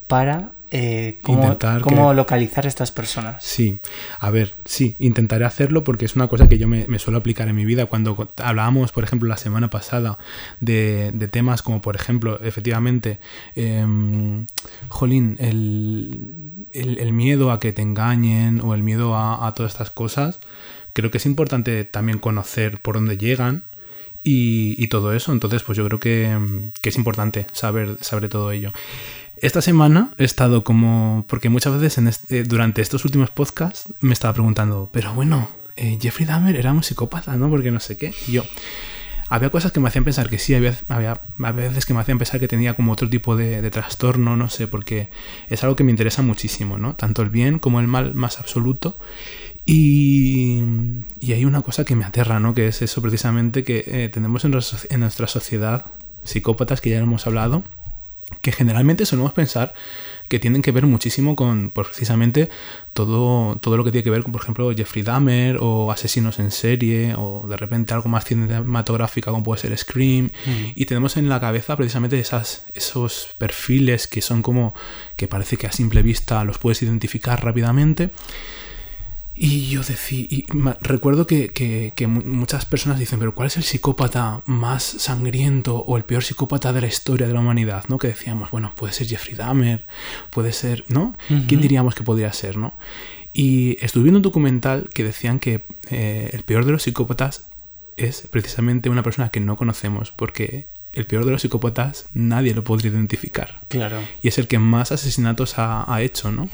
para 0.08 0.52
eh, 0.74 1.18
cómo, 1.22 1.44
Intentar 1.44 1.82
cómo 1.82 2.10
que- 2.12 2.16
localizar 2.16 2.64
a 2.64 2.70
estas 2.70 2.92
personas. 2.92 3.44
Sí, 3.44 3.80
a 4.22 4.30
ver, 4.30 4.54
sí, 4.64 4.96
intentaré 5.00 5.44
hacerlo 5.44 5.84
porque 5.84 6.06
es 6.06 6.16
una 6.16 6.30
cosa 6.30 6.48
que 6.48 6.58
yo 6.58 6.70
me, 6.70 6.88
me 6.88 6.98
suelo 6.98 7.18
aplicar 7.18 7.50
en 7.50 7.56
mi 7.58 7.66
vida. 7.66 7.88
Cuando 7.88 8.30
hablábamos, 8.38 8.94
por 8.94 9.04
ejemplo, 9.04 9.28
la 9.28 9.36
semana 9.36 9.70
pasada 9.70 10.18
de, 10.62 11.12
de 11.14 11.28
temas 11.28 11.62
como, 11.62 11.82
por 11.82 11.98
ejemplo, 11.98 12.40
efectivamente, 12.42 13.20
em, 13.58 14.46
jolín, 14.88 15.36
el, 15.40 16.66
el- 16.72 17.00
el 17.00 17.12
miedo 17.14 17.52
a 17.52 17.60
que 17.60 17.74
te 17.74 17.82
engañen 17.82 18.62
o 18.62 18.74
el 18.74 18.82
miedo 18.84 19.16
a, 19.16 19.46
a 19.48 19.54
todas 19.54 19.74
estas 19.74 19.92
cosas, 19.92 20.40
creo 20.94 21.12
que 21.12 21.18
es 21.18 21.26
importante 21.26 21.84
también 21.84 22.18
conocer 22.20 22.80
por 22.82 22.96
dónde 22.96 23.18
llegan. 23.18 23.64
Y, 24.24 24.88
todo 24.88 25.14
eso, 25.14 25.32
entonces 25.32 25.64
pues 25.64 25.78
yo 25.78 25.86
creo 25.86 26.00
que, 26.00 26.38
es 26.84 26.96
importante 26.96 27.48
saber, 27.54 27.98
saber 28.02 28.30
todo 28.30 28.52
ello. 28.52 28.72
Esta 29.38 29.62
semana 29.62 30.12
he 30.20 30.24
estado 30.24 30.64
como. 30.64 31.26
Porque 31.28 31.50
muchas 31.50 31.74
veces 31.74 31.98
en 31.98 32.08
este- 32.08 32.44
durante 32.44 32.82
estos 32.84 33.06
últimos 33.06 33.32
podcasts 33.32 33.92
me 34.00 34.14
estaba 34.14 34.34
preguntando, 34.34 34.90
pero 34.92 35.14
bueno, 35.16 35.50
eh, 35.76 35.98
Jeffrey 36.00 36.28
Dahmer 36.28 36.56
era 36.56 36.72
un 36.72 36.84
psicópata, 36.84 37.36
¿no? 37.38 37.50
Porque 37.50 37.72
no 37.72 37.80
sé 37.80 37.98
qué. 37.98 38.14
Y 38.28 38.34
yo. 38.34 38.44
Había 39.30 39.50
cosas 39.50 39.72
que 39.72 39.80
me 39.80 39.88
hacían 39.88 40.04
pensar 40.04 40.30
que 40.30 40.38
sí, 40.38 40.54
había, 40.54 40.78
había, 40.90 41.22
había 41.42 41.70
veces 41.70 41.86
que 41.86 41.94
me 41.94 42.02
hacían 42.02 42.18
pensar 42.18 42.42
que 42.42 42.50
tenía 42.50 42.74
como 42.74 42.92
otro 42.92 43.10
tipo 43.10 43.38
de, 43.38 43.62
de 43.62 43.72
trastorno, 43.72 44.36
no 44.36 44.50
sé, 44.50 44.68
porque 44.68 45.10
es 45.50 45.64
algo 45.64 45.78
que 45.78 45.86
me 45.86 45.92
interesa 45.92 46.22
muchísimo, 46.22 46.78
¿no? 46.78 46.96
Tanto 46.98 47.22
el 47.22 47.30
bien 47.30 47.58
como 47.58 47.80
el 47.80 47.88
mal 47.88 48.14
más 48.14 48.40
absoluto. 48.40 48.98
Y, 49.66 50.64
y 51.20 51.34
hay 51.34 51.46
una 51.46 51.62
cosa 51.62 51.86
que 51.86 51.96
me 51.96 52.06
aterra, 52.06 52.40
¿no? 52.40 52.54
Que 52.54 52.68
es 52.68 52.82
eso 52.82 53.02
precisamente 53.02 53.64
que 53.64 53.84
eh, 53.88 54.10
tenemos 54.10 54.44
en, 54.46 54.52
nuestra- 54.52 54.80
en 54.90 55.00
nuestra 55.02 55.28
sociedad 55.28 55.86
psicópatas 56.24 56.82
que 56.82 56.90
ya 56.90 56.98
hemos 57.00 57.26
hablado, 57.28 57.64
que 58.42 58.52
generalmente 58.52 59.06
solemos 59.06 59.34
pensar 59.34 59.74
que 60.30 60.40
tienen 60.40 60.62
que 60.62 60.72
ver 60.72 60.86
muchísimo 60.86 61.36
con 61.36 61.72
pues, 61.72 61.88
precisamente 61.90 62.50
todo, 62.94 63.58
todo 63.58 63.76
lo 63.76 63.84
que 63.84 63.92
tiene 63.92 64.04
que 64.04 64.10
ver 64.10 64.24
con, 64.24 64.32
por 64.32 64.42
ejemplo, 64.42 64.72
Jeffrey 64.74 65.04
Dahmer 65.04 65.58
o 65.60 65.92
asesinos 65.92 66.40
en 66.40 66.52
serie 66.52 67.14
o 67.18 67.46
de 67.50 67.58
repente 67.58 67.94
algo 67.94 68.08
más 68.08 68.24
cinematográfico 68.26 69.30
como 69.32 69.44
puede 69.44 69.62
ser 69.62 69.78
Scream. 69.78 70.30
Y 70.76 70.86
tenemos 70.86 71.18
en 71.18 71.28
la 71.28 71.42
cabeza 71.42 71.76
precisamente 71.76 72.18
esas, 72.20 72.66
esos 72.74 73.36
perfiles 73.38 74.08
que 74.08 74.22
son 74.22 74.42
como 74.42 74.74
que 75.18 75.28
parece 75.28 75.58
que 75.58 75.68
a 75.68 75.72
simple 75.74 76.02
vista 76.02 76.44
los 76.46 76.58
puedes 76.58 76.82
identificar 76.82 77.44
rápidamente. 77.44 78.10
Y 79.34 79.70
yo 79.70 79.82
decía, 79.82 80.20
y 80.30 80.46
ma- 80.54 80.78
recuerdo 80.82 81.26
que, 81.26 81.50
que- 81.50 81.94
que 81.96 82.06
mu- 82.08 82.22
muchas 82.24 82.66
personas 82.66 83.00
dicen, 83.00 83.18
pero 83.18 83.34
¿cuál 83.34 83.48
es 83.48 83.58
el 83.58 83.64
psicópata 83.64 84.42
más 84.46 84.84
sangriento 84.84 85.78
o 85.78 85.98
el 85.98 86.04
peor 86.04 86.24
psicópata 86.24 86.74
de 86.74 86.82
la 86.82 86.88
historia 86.88 87.28
de 87.28 87.34
la 87.34 87.40
humanidad? 87.40 87.86
¿No? 87.88 87.98
Que 87.98 88.08
decíamos, 88.10 88.52
bueno, 88.52 88.74
puede 88.76 88.94
ser 88.94 89.08
Jeffrey 89.08 89.36
Dahmer, 89.36 89.86
puede 90.32 90.52
ser, 90.54 90.84
¿no? 90.90 91.16
¿Quién 91.48 91.62
diríamos 91.62 91.96
que 91.96 92.04
podría 92.04 92.32
ser, 92.34 92.58
no? 92.58 92.76
Y 93.34 93.78
estuve 93.84 94.04
viendo 94.04 94.18
un 94.20 94.24
documental 94.24 94.90
que 94.94 95.04
decían 95.06 95.40
que 95.40 95.66
eh, 95.90 96.30
el 96.34 96.44
peor 96.44 96.66
de 96.66 96.74
los 96.74 96.84
psicópatas 96.84 97.48
es 97.96 98.28
precisamente 98.30 98.90
una 98.90 99.04
persona 99.04 99.30
que 99.30 99.40
no 99.40 99.56
conocemos, 99.56 100.12
porque 100.12 100.68
el 100.94 101.06
peor 101.06 101.24
de 101.26 101.32
los 101.32 101.42
psicópatas 101.42 102.08
nadie 102.14 102.54
lo 102.54 102.64
podría 102.64 102.92
identificar. 102.92 103.62
Claro. 103.70 103.98
Y 104.22 104.28
es 104.28 104.38
el 104.38 104.48
que 104.48 104.60
más 104.60 104.92
asesinatos 104.92 105.58
ha, 105.58 105.94
ha 105.94 106.02
hecho, 106.02 106.32
¿no? 106.32 106.50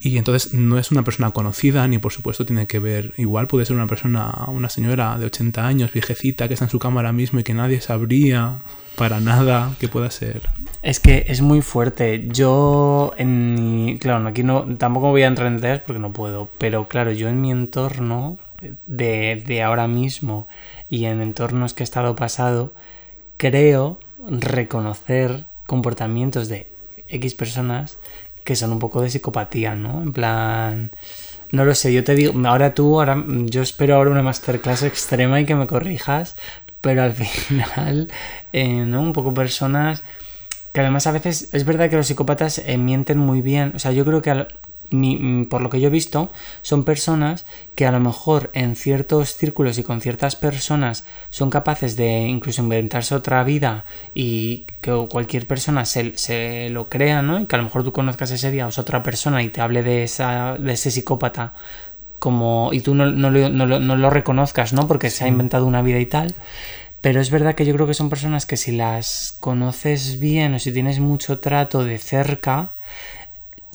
Y 0.00 0.18
entonces 0.18 0.52
no 0.52 0.78
es 0.78 0.90
una 0.90 1.02
persona 1.02 1.30
conocida, 1.30 1.88
ni 1.88 1.96
por 1.98 2.12
supuesto 2.12 2.44
tiene 2.44 2.66
que 2.66 2.78
ver. 2.78 3.12
Igual 3.16 3.46
puede 3.46 3.64
ser 3.64 3.74
una 3.76 3.86
persona, 3.86 4.30
una 4.48 4.68
señora 4.68 5.16
de 5.18 5.26
80 5.26 5.66
años, 5.66 5.92
viejecita, 5.92 6.46
que 6.46 6.54
está 6.54 6.66
en 6.66 6.70
su 6.70 6.78
cama 6.78 7.00
ahora 7.00 7.12
mismo 7.12 7.40
y 7.40 7.42
que 7.42 7.54
nadie 7.54 7.80
sabría 7.80 8.56
para 8.96 9.18
nada 9.18 9.72
que 9.80 9.88
pueda 9.88 10.10
ser. 10.10 10.42
Es 10.82 11.00
que 11.00 11.24
es 11.28 11.40
muy 11.40 11.62
fuerte. 11.62 12.26
Yo 12.28 13.12
en 13.16 13.54
mi- 13.54 13.98
claro, 13.98 14.28
aquí 14.28 14.42
no 14.42 14.64
tampoco 14.76 15.08
voy 15.08 15.22
a 15.22 15.26
entrar 15.26 15.46
en 15.48 15.56
detalles 15.56 15.80
porque 15.86 15.98
no 16.00 16.12
puedo, 16.12 16.50
pero 16.58 16.86
claro, 16.86 17.12
yo 17.12 17.28
en 17.30 17.40
mi 17.40 17.50
entorno 17.50 18.36
de, 18.86 19.42
de 19.46 19.62
ahora 19.62 19.88
mismo 19.88 20.46
y 20.90 21.06
en 21.06 21.22
entornos 21.22 21.74
que 21.74 21.82
he 21.82 21.84
estado 21.84 22.14
pasado, 22.14 22.72
creo 23.36 23.98
reconocer 24.28 25.44
comportamientos 25.66 26.48
de 26.48 26.70
X 27.08 27.34
personas 27.34 27.98
que 28.44 28.56
son 28.56 28.72
un 28.72 28.78
poco 28.78 29.00
de 29.00 29.10
psicopatía, 29.10 29.74
¿no? 29.74 30.02
En 30.02 30.12
plan, 30.12 30.90
no 31.50 31.64
lo 31.64 31.74
sé, 31.74 31.92
yo 31.92 32.04
te 32.04 32.14
digo, 32.14 32.32
ahora 32.46 32.74
tú, 32.74 32.98
ahora, 33.00 33.22
yo 33.26 33.62
espero 33.62 33.96
ahora 33.96 34.10
una 34.10 34.22
masterclass 34.22 34.82
extrema 34.82 35.40
y 35.40 35.46
que 35.46 35.54
me 35.54 35.66
corrijas, 35.66 36.36
pero 36.80 37.02
al 37.02 37.12
final, 37.14 38.10
eh, 38.52 38.84
¿no? 38.86 39.00
Un 39.00 39.12
poco 39.14 39.32
personas 39.32 40.02
que 40.72 40.80
además 40.80 41.06
a 41.06 41.12
veces 41.12 41.50
es 41.52 41.64
verdad 41.64 41.88
que 41.88 41.96
los 41.96 42.06
psicópatas 42.08 42.58
eh, 42.58 42.76
mienten 42.78 43.18
muy 43.18 43.40
bien, 43.42 43.72
o 43.76 43.78
sea, 43.78 43.92
yo 43.92 44.04
creo 44.04 44.22
que 44.22 44.30
al- 44.30 44.48
mi- 44.90 45.16
mm, 45.16 45.46
por 45.46 45.60
lo 45.62 45.70
que 45.70 45.80
yo 45.80 45.88
he 45.88 45.90
visto, 45.90 46.30
son 46.62 46.84
personas 46.84 47.46
que 47.74 47.86
a 47.86 47.92
lo 47.92 48.00
mejor 48.00 48.50
en 48.54 48.76
ciertos 48.76 49.36
círculos 49.36 49.78
y 49.78 49.82
con 49.82 50.00
ciertas 50.00 50.36
personas 50.36 51.04
son 51.30 51.50
capaces 51.50 51.96
de 51.96 52.20
incluso 52.28 52.62
inventarse 52.62 53.14
otra 53.14 53.42
vida 53.44 53.84
y 54.14 54.66
que 54.80 54.92
cualquier 55.10 55.46
persona 55.46 55.84
se, 55.84 56.16
se 56.16 56.68
lo 56.70 56.88
crea, 56.88 57.22
¿no? 57.22 57.40
Y 57.40 57.46
que 57.46 57.56
a 57.56 57.58
lo 57.58 57.64
mejor 57.64 57.82
tú 57.84 57.92
conozcas 57.92 58.30
ese 58.30 58.50
día 58.50 58.66
o 58.66 58.68
es 58.68 58.78
otra 58.78 59.02
persona 59.02 59.42
y 59.42 59.48
te 59.48 59.60
hable 59.60 59.82
de, 59.82 60.04
esa, 60.04 60.56
de 60.58 60.72
ese 60.72 60.90
psicópata 60.90 61.54
como 62.18 62.70
y 62.72 62.80
tú 62.80 62.94
no, 62.94 63.06
no 63.10 63.96
lo 63.96 64.10
reconozcas, 64.10 64.72
¿no? 64.72 64.86
Porque 64.88 65.10
se 65.10 65.24
ha 65.24 65.28
inventado 65.28 65.66
una 65.66 65.82
vida 65.82 65.98
y 65.98 66.06
tal. 66.06 66.34
Pero 67.00 67.20
es 67.20 67.30
verdad 67.30 67.54
que 67.54 67.66
yo 67.66 67.74
creo 67.74 67.86
que 67.86 67.92
son 67.94 68.08
personas 68.08 68.46
que 68.46 68.56
si 68.56 68.72
las 68.72 69.36
conoces 69.40 70.18
bien 70.18 70.54
o 70.54 70.58
si 70.58 70.72
tienes 70.72 71.00
mucho 71.00 71.38
trato 71.38 71.84
de 71.84 71.98
cerca, 71.98 72.70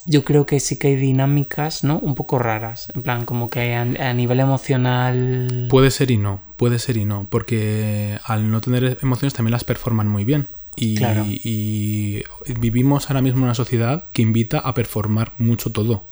yo 0.05 0.23
creo 0.23 0.45
que 0.45 0.59
sí 0.59 0.77
que 0.77 0.89
hay 0.89 0.95
dinámicas, 0.95 1.83
¿no? 1.83 1.99
Un 1.99 2.15
poco 2.15 2.39
raras. 2.39 2.89
En 2.95 3.01
plan, 3.01 3.25
como 3.25 3.49
que 3.49 3.75
a, 3.75 3.81
a 3.81 4.13
nivel 4.13 4.39
emocional. 4.39 5.67
Puede 5.69 5.91
ser 5.91 6.11
y 6.11 6.17
no, 6.17 6.39
puede 6.57 6.79
ser 6.79 6.97
y 6.97 7.05
no, 7.05 7.27
porque 7.29 8.17
al 8.23 8.51
no 8.51 8.61
tener 8.61 8.97
emociones 9.01 9.33
también 9.33 9.51
las 9.51 9.63
performan 9.63 10.07
muy 10.07 10.25
bien. 10.25 10.47
Y, 10.81 10.95
Claro. 10.95 11.25
y 11.27 12.23
vivimos 12.59 13.09
ahora 13.09 13.21
mismo 13.21 13.39
en 13.39 13.43
una 13.45 13.55
sociedad 13.55 14.05
que 14.13 14.21
invita 14.21 14.59
a 14.59 14.73
performar 14.73 15.33
mucho 15.37 15.71
todo. 15.71 16.05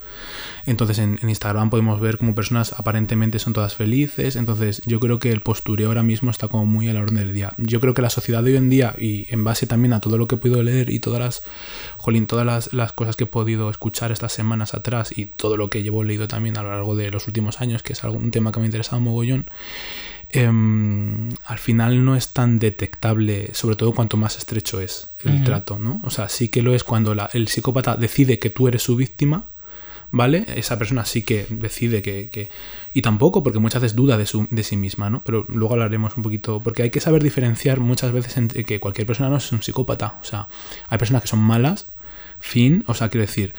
Entonces 0.65 0.99
en, 0.99 1.17
en 1.21 1.29
Instagram 1.29 1.69
podemos 1.69 2.01
ver 2.01 2.17
como 2.17 2.35
personas 2.35 2.73
aparentemente 2.73 3.39
son 3.39 3.53
todas 3.53 3.75
felices. 3.75 4.35
Entonces 4.35 4.81
yo 4.85 4.99
creo 4.99 5.19
que 5.19 5.31
el 5.31 5.39
postureo 5.39 5.87
ahora 5.87 6.03
mismo 6.03 6.29
está 6.29 6.49
como 6.49 6.65
muy 6.65 6.89
a 6.89 6.93
la 6.93 7.01
orden 7.01 7.15
del 7.15 7.33
día. 7.33 7.53
Yo 7.57 7.79
creo 7.79 7.93
que 7.93 8.01
la 8.01 8.09
sociedad 8.09 8.43
de 8.43 8.51
hoy 8.51 8.57
en 8.57 8.69
día, 8.69 8.93
y 8.99 9.27
en 9.29 9.45
base 9.45 9.65
también 9.65 9.93
a 9.93 10.01
todo 10.01 10.17
lo 10.17 10.27
que 10.27 10.35
he 10.35 10.37
podido 10.37 10.61
leer 10.63 10.89
y 10.89 10.99
todas 10.99 11.21
las, 11.21 11.43
jolín, 11.97 12.27
todas 12.27 12.45
las, 12.45 12.73
las 12.73 12.91
cosas 12.91 13.15
que 13.15 13.23
he 13.23 13.27
podido 13.27 13.69
escuchar 13.69 14.11
estas 14.11 14.33
semanas 14.33 14.73
atrás 14.73 15.17
y 15.17 15.27
todo 15.27 15.55
lo 15.55 15.69
que 15.69 15.83
llevo 15.83 16.03
leído 16.03 16.27
también 16.27 16.57
a 16.57 16.63
lo 16.63 16.69
largo 16.71 16.97
de 16.97 17.11
los 17.11 17.27
últimos 17.27 17.61
años, 17.61 17.81
que 17.81 17.93
es 17.93 18.03
algo, 18.03 18.17
un 18.17 18.31
tema 18.31 18.51
que 18.51 18.59
me 18.59 18.65
ha 18.65 18.67
interesado 18.67 18.99
mogollón, 18.99 19.49
em, 20.29 21.29
al 21.45 21.57
final 21.59 22.03
no 22.03 22.15
es 22.15 22.29
tan 22.33 22.59
detectable, 22.59 23.49
sobre 23.53 23.75
todo 23.75 23.93
cuanto 23.93 24.17
más 24.17 24.37
estrecho 24.37 24.81
es 24.81 25.09
el 25.23 25.43
trato, 25.43 25.79
¿no? 25.79 26.01
O 26.03 26.09
sea, 26.09 26.29
sí 26.29 26.49
que 26.49 26.61
lo 26.61 26.73
es 26.75 26.83
cuando 26.83 27.15
la- 27.15 27.29
el 27.33 27.47
psicópata 27.47 27.95
decide 27.95 28.39
que 28.39 28.49
tú 28.49 28.67
eres 28.67 28.83
su 28.83 28.95
víctima, 28.95 29.45
¿vale? 30.11 30.45
Esa 30.55 30.77
persona 30.77 31.05
sí 31.05 31.21
que 31.23 31.45
decide 31.49 32.01
que... 32.01 32.29
que- 32.29 32.49
y 32.93 33.01
tampoco, 33.01 33.43
porque 33.43 33.59
muchas 33.59 33.81
veces 33.81 33.95
duda 33.95 34.17
de, 34.17 34.25
su, 34.25 34.47
de 34.51 34.63
sí 34.63 34.75
misma, 34.77 35.09
¿no? 35.09 35.21
Pero 35.23 35.45
luego 35.49 35.73
hablaremos 35.73 36.15
un 36.17 36.23
poquito, 36.23 36.59
porque 36.63 36.83
hay 36.83 36.89
que 36.89 36.99
saber 36.99 37.23
diferenciar 37.23 37.79
muchas 37.79 38.11
veces 38.11 38.37
entre 38.37 38.63
que 38.63 38.79
cualquier 38.79 39.05
persona 39.07 39.29
no 39.29 39.37
es 39.37 39.51
un 39.51 39.61
psicópata, 39.63 40.17
o 40.21 40.23
sea, 40.23 40.47
hay 40.89 40.97
personas 40.97 41.21
que 41.21 41.27
son 41.27 41.39
malas, 41.39 41.87
fin, 42.39 42.83
o 42.87 42.93
sea, 42.93 43.09
quiero 43.09 43.25
decir, 43.25 43.53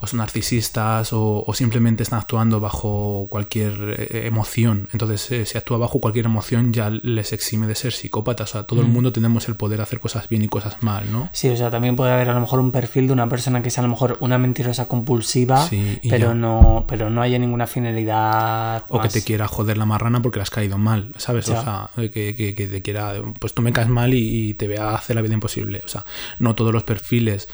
o 0.00 0.06
son 0.06 0.18
narcisistas 0.18 1.12
o, 1.12 1.44
o 1.46 1.54
simplemente 1.54 2.02
están 2.02 2.18
actuando 2.20 2.58
bajo 2.60 3.26
cualquier 3.28 3.72
eh, 3.98 4.26
emoción. 4.26 4.88
Entonces, 4.92 5.30
eh, 5.30 5.44
si 5.46 5.58
actúa 5.58 5.78
bajo 5.78 6.00
cualquier 6.00 6.24
emoción 6.26 6.72
ya 6.72 6.88
les 6.90 7.32
exime 7.32 7.66
de 7.66 7.74
ser 7.74 7.92
psicópatas. 7.92 8.50
O 8.50 8.52
sea, 8.52 8.62
todo 8.64 8.80
el 8.80 8.86
mundo 8.88 9.12
tenemos 9.12 9.46
el 9.48 9.54
poder 9.56 9.76
de 9.78 9.82
hacer 9.82 10.00
cosas 10.00 10.28
bien 10.28 10.42
y 10.42 10.48
cosas 10.48 10.82
mal, 10.82 11.10
¿no? 11.12 11.28
Sí, 11.32 11.48
o 11.48 11.56
sea, 11.56 11.70
también 11.70 11.96
puede 11.96 12.12
haber 12.12 12.30
a 12.30 12.34
lo 12.34 12.40
mejor 12.40 12.60
un 12.60 12.72
perfil 12.72 13.06
de 13.08 13.12
una 13.12 13.28
persona 13.28 13.62
que 13.62 13.68
es 13.68 13.78
a 13.78 13.82
lo 13.82 13.88
mejor 13.88 14.16
una 14.20 14.38
mentirosa 14.38 14.88
compulsiva, 14.88 15.66
Sí, 15.68 16.00
pero 16.08 16.28
ya. 16.28 16.34
no, 16.34 16.84
pero 16.88 17.10
no 17.10 17.20
haya 17.22 17.38
ninguna 17.38 17.66
finalidad. 17.66 18.84
O 18.88 19.00
que 19.00 19.08
te 19.08 19.22
quiera 19.22 19.48
joder 19.48 19.76
la 19.78 19.86
marrana 19.86 20.22
porque 20.22 20.38
le 20.38 20.42
has 20.42 20.50
caído 20.50 20.78
mal, 20.78 21.12
¿sabes? 21.18 21.48
O 21.48 21.52
sea, 21.60 21.90
eh, 21.96 22.10
que, 22.10 22.34
que- 22.34 22.54
que 22.54 22.66
te 22.66 22.82
quiera, 22.82 23.14
pues 23.38 23.54
tú 23.54 23.62
me 23.62 23.72
caes 23.72 23.88
mal 23.88 24.14
y, 24.14 24.50
y 24.50 24.54
te 24.54 24.66
voy 24.66 24.76
a 24.76 24.94
hacer 24.94 25.16
la 25.16 25.22
vida 25.22 25.34
imposible. 25.34 25.82
O 25.84 25.88
sea, 25.88 26.04
no 26.38 26.54
todos 26.54 26.72
los 26.72 26.82
perfiles 26.84 27.48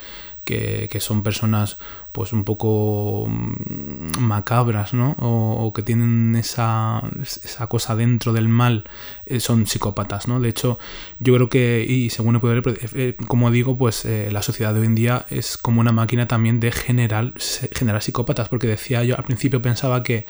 que, 0.44 0.88
que 0.90 1.00
son 1.00 1.22
personas 1.22 1.76
pues 2.16 2.32
un 2.32 2.44
poco 2.44 3.26
mm, 3.28 4.20
macabras, 4.20 4.94
¿no? 4.94 5.14
O, 5.18 5.66
o 5.66 5.72
que 5.74 5.82
tienen 5.82 6.34
esa, 6.34 7.02
esa 7.22 7.66
cosa 7.66 7.94
dentro 7.94 8.32
del 8.32 8.48
mal, 8.48 8.84
eh, 9.26 9.38
son 9.38 9.66
psicópatas, 9.66 10.26
¿no? 10.26 10.40
De 10.40 10.48
hecho, 10.48 10.78
yo 11.20 11.34
creo 11.34 11.50
que, 11.50 11.84
y 11.86 12.08
según 12.08 12.36
he 12.36 12.38
podido 12.38 12.62
leer, 12.62 12.78
eh, 12.94 13.16
como 13.26 13.50
digo, 13.50 13.76
pues 13.76 14.06
eh, 14.06 14.30
la 14.32 14.40
sociedad 14.40 14.72
de 14.72 14.80
hoy 14.80 14.86
en 14.86 14.94
día 14.94 15.26
es 15.28 15.58
como 15.58 15.82
una 15.82 15.92
máquina 15.92 16.26
también 16.26 16.58
de 16.58 16.72
generar, 16.72 17.34
generar 17.72 18.02
psicópatas, 18.02 18.48
porque 18.48 18.66
decía 18.66 19.04
yo 19.04 19.14
al 19.18 19.24
principio 19.24 19.60
pensaba 19.60 20.02
que 20.02 20.24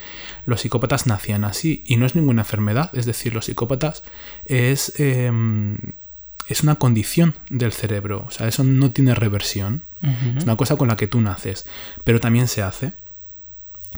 los 0.45 0.63
psicópatas 0.63 1.07
nacían 1.07 1.45
así, 1.45 1.85
y 1.87 1.99
no 1.99 2.05
es 2.05 2.17
ninguna 2.17 2.43
enfermedad, 2.43 2.91
es 2.95 3.07
decir, 3.07 3.33
los 3.33 3.45
psicópatas 3.45 4.03
es... 4.45 4.93
em, 4.99 5.77
es 6.49 6.63
una 6.63 6.77
condición 6.77 7.35
del 7.51 7.73
cerebro, 7.73 8.25
o 8.27 8.31
sea, 8.31 8.47
eso 8.47 8.63
no 8.63 8.91
tiene 8.93 9.15
reversión. 9.15 9.83
Es 10.37 10.45
una 10.45 10.57
cosa 10.57 10.77
con 10.77 10.89
la 10.89 10.97
que 10.97 11.07
tú 11.07 11.21
naces, 11.21 11.67
pero 12.05 12.21
también 12.21 12.49
se 12.49 12.63
hace. 12.63 12.93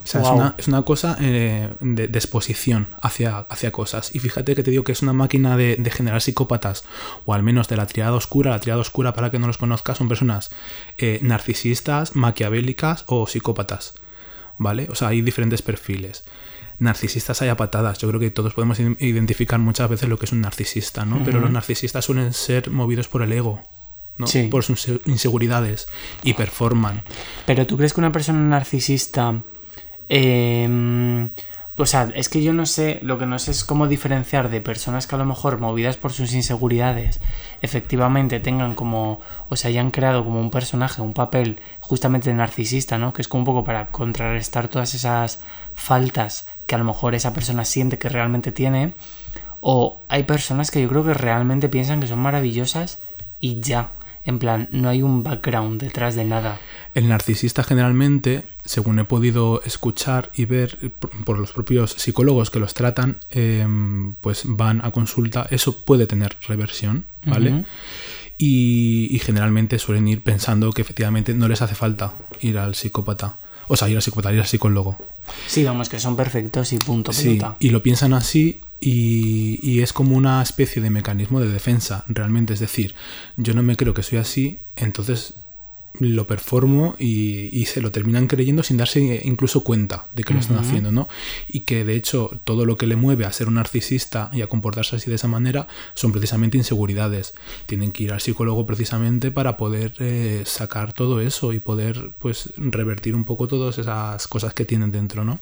O 0.03 0.07
sea, 0.07 0.23
es, 0.23 0.29
una, 0.29 0.55
es 0.57 0.69
una 0.69 0.83
cosa 0.83 1.17
eh, 1.21 1.71
de, 1.81 2.07
de 2.07 2.19
exposición 2.19 2.87
hacia, 3.03 3.39
hacia 3.39 3.73
cosas. 3.73 4.15
Y 4.15 4.21
fíjate 4.21 4.55
que 4.55 4.63
te 4.63 4.71
digo 4.71 4.85
que 4.85 4.93
es 4.93 5.03
una 5.03 5.13
máquina 5.13 5.57
de, 5.57 5.77
de 5.77 5.91
generar 5.91 6.23
psicópatas, 6.23 6.85
o 7.27 7.35
al 7.35 7.43
menos 7.43 7.69
de 7.69 7.77
la 7.77 7.87
triada 7.87 8.15
oscura. 8.15 8.53
La 8.53 8.61
triada 8.61 8.81
oscura, 8.81 9.13
para 9.13 9.31
que 9.31 9.39
no 9.39 9.49
los 9.49 9.59
conozcas, 9.59 9.99
son 9.99 10.09
personas 10.09 10.51
eh, 10.99 11.19
narcisistas, 11.23 12.15
maquiavélicas 12.15 13.05
o 13.07 13.27
psicópatas. 13.27 13.95
¿Vale? 14.57 14.87
O 14.91 14.95
sea, 14.95 15.09
hay 15.09 15.21
diferentes 15.21 15.63
perfiles. 15.63 16.25
Narcisistas 16.79 17.43
hay 17.43 17.49
a 17.49 17.57
patadas. 17.57 17.99
Yo 17.99 18.09
creo 18.09 18.21
que 18.21 18.31
todos 18.31 18.55
podemos 18.55 18.79
identificar 18.79 19.59
muchas 19.59 19.91
veces 19.91 20.09
lo 20.09 20.17
que 20.17 20.27
es 20.27 20.33
un 20.33 20.41
narcisista, 20.41 21.05
¿no? 21.05 21.23
Pero 21.25 21.41
los 21.41 21.51
narcisistas 21.51 22.05
suelen 22.05 22.33
ser 22.33 22.71
movidos 22.71 23.09
por 23.09 23.23
el 23.23 23.33
ego, 23.33 23.61
¿no? 24.19 24.27
Sí. 24.27 24.45
Por 24.45 24.65
sus 24.65 24.89
inseguridades 25.07 25.89
y 26.23 26.35
performan. 26.35 27.03
Pero 27.47 27.67
tú 27.67 27.77
crees 27.77 27.95
que 27.95 28.01
una 28.01 28.13
persona 28.13 28.41
narcisista... 28.41 29.41
eh, 30.09 31.29
o 31.81 31.87
sea, 31.87 32.11
es 32.17 32.29
que 32.29 32.43
yo 32.43 32.53
no 32.53 32.67
sé, 32.67 32.99
lo 33.03 33.19
que 33.19 33.27
no 33.27 33.39
sé 33.39 33.53
es 33.53 33.63
cómo 33.63 33.87
diferenciar 33.87 34.51
de 34.51 34.61
personas 34.61 35.07
que 35.07 35.15
a 35.15 35.19
lo 35.19 35.25
mejor 35.25 35.61
movidas 35.61 35.97
por 35.97 36.13
sus 36.13 36.35
inseguridades 36.35 37.21
efectivamente 37.63 38.41
tengan 38.41 38.75
como, 38.75 39.21
o 39.49 39.55
se 39.55 39.69
hayan 39.69 39.93
creado 39.93 40.25
como 40.25 40.41
un 40.41 40.51
personaje, 40.51 41.03
un 41.03 41.13
papel 41.13 41.61
justamente 41.79 42.35
narcisista, 42.35 42.99
¿no? 42.99 43.13
Que 43.13 43.23
es 43.23 43.29
como 43.29 43.43
un 43.43 43.47
poco 43.47 43.65
para 43.65 43.87
contrarrestar 43.87 44.67
todas 44.67 44.93
esas 44.95 45.41
faltas 45.77 46.49
que 46.67 46.75
a 46.75 46.79
lo 46.79 46.85
mejor 46.85 47.15
esa 47.15 47.33
persona 47.33 47.65
siente 47.65 47.97
que 47.99 48.09
realmente 48.09 48.51
tiene. 48.51 48.95
O 49.61 50.01
hay 50.09 50.25
personas 50.25 50.73
que 50.73 50.83
yo 50.83 50.89
creo 50.89 51.05
que 51.05 51.15
realmente 51.15 51.69
piensan 51.69 52.01
que 52.01 52.09
son 52.09 52.19
maravillosas 52.19 52.99
y 53.39 53.61
ya. 53.61 53.91
En 54.25 54.39
plan, 54.39 54.69
no 54.73 54.89
hay 54.91 55.01
un 55.03 55.23
background 55.23 55.81
detrás 55.81 56.15
de 56.15 56.25
nada. 56.25 56.61
El 56.95 57.09
narcisista 57.09 57.63
generalmente, 57.65 58.45
según 58.65 58.99
he 58.99 59.05
podido 59.05 59.63
escuchar 59.65 60.31
y 60.35 60.45
ver 60.45 60.77
por- 61.25 61.39
los 61.39 61.53
propios 61.53 61.93
psicólogos 61.93 62.51
que 62.51 62.59
los 62.59 62.75
tratan, 62.75 63.19
eh, 63.31 63.67
pues 64.21 64.43
van 64.45 64.85
a 64.85 64.91
consulta. 64.91 65.47
Eso 65.51 65.79
puede 65.85 66.07
tener 66.07 66.37
reversión, 66.47 67.05
¿vale? 67.25 67.65
Y, 68.37 69.09
y 69.11 69.19
generalmente 69.19 69.79
suelen 69.79 70.07
ir 70.09 70.23
pensando 70.23 70.73
que 70.73 70.83
efectivamente 70.83 71.35
no 71.35 71.49
les 71.49 71.63
hace 71.63 71.75
falta 71.75 72.15
ir 72.41 72.59
al 72.59 72.75
psicópata. 72.75 73.37
O 73.67 73.77
sea, 73.77 73.89
ir 73.89 73.97
al 73.97 74.03
psicópata, 74.03 74.33
ir 74.33 74.41
al 74.41 74.47
psicólogo. 74.47 74.99
Sí, 75.47 75.65
vamos, 75.65 75.89
que 75.89 75.99
son 76.01 76.17
perfectos 76.17 76.73
y 76.73 76.79
punto 76.79 77.13
Sí, 77.13 77.31
pelota. 77.37 77.57
y 77.61 77.71
lo 77.71 77.83
piensan 77.83 78.13
así 78.15 78.61
y, 78.81 79.59
y 79.63 79.81
es 79.81 79.93
como 79.93 80.17
una 80.17 80.43
especie 80.43 80.81
de 80.81 80.91
mecanismo 80.91 81.41
de 81.41 81.49
defensa, 81.49 82.05
realmente. 82.09 82.55
Es 82.55 82.61
decir, 82.61 82.95
yo 83.37 83.55
no 83.55 83.63
me 83.63 83.77
creo 83.77 83.95
que 83.95 84.03
soy 84.03 84.19
así, 84.19 84.61
entonces 84.77 85.35
lo 86.01 86.27
performo 86.27 86.95
y, 86.99 87.49
y 87.53 87.67
se 87.67 87.81
lo 87.81 87.91
terminan 87.91 88.29
creyendo 88.29 88.63
sin 88.63 88.77
darse 88.77 89.21
incluso 89.25 89.65
cuenta 89.65 90.07
de 90.15 90.23
que 90.23 90.33
lo 90.33 90.41
están 90.41 90.59
haciendo, 90.59 90.93
¿no? 90.93 91.09
Y 91.49 91.61
que 91.61 91.85
de 91.85 91.97
hecho 91.97 92.31
todo 92.45 92.65
lo 92.67 92.77
que 92.77 92.87
le 92.87 92.95
mueve 92.95 93.25
a 93.25 93.33
ser 93.33 93.49
un 93.49 93.55
narcisista 93.55 94.31
y 94.33 94.43
a 94.43 94.47
comportarse 94.47 94.97
así 94.97 95.11
de 95.11 95.17
esa 95.17 95.29
manera 95.29 95.67
son 95.95 96.13
precisamente 96.13 96.57
inseguridades. 96.57 97.35
Tienen 97.67 97.91
que 97.91 98.05
ir 98.05 98.13
al 98.13 98.21
psicólogo 98.21 98.67
precisamente 98.67 99.31
para 99.31 99.57
poder 99.57 99.95
eh, 99.99 100.43
sacar 100.47 100.93
todo 100.93 101.21
eso 101.21 101.53
y 101.53 101.59
poder 101.59 102.11
pues 102.19 102.53
revertir 102.57 103.17
un 103.17 103.25
poco 103.25 103.49
todas 103.49 103.79
esas 103.79 104.29
cosas 104.29 104.55
que 104.55 104.65
tienen 104.65 104.93
dentro, 104.93 105.25
¿no? 105.25 105.41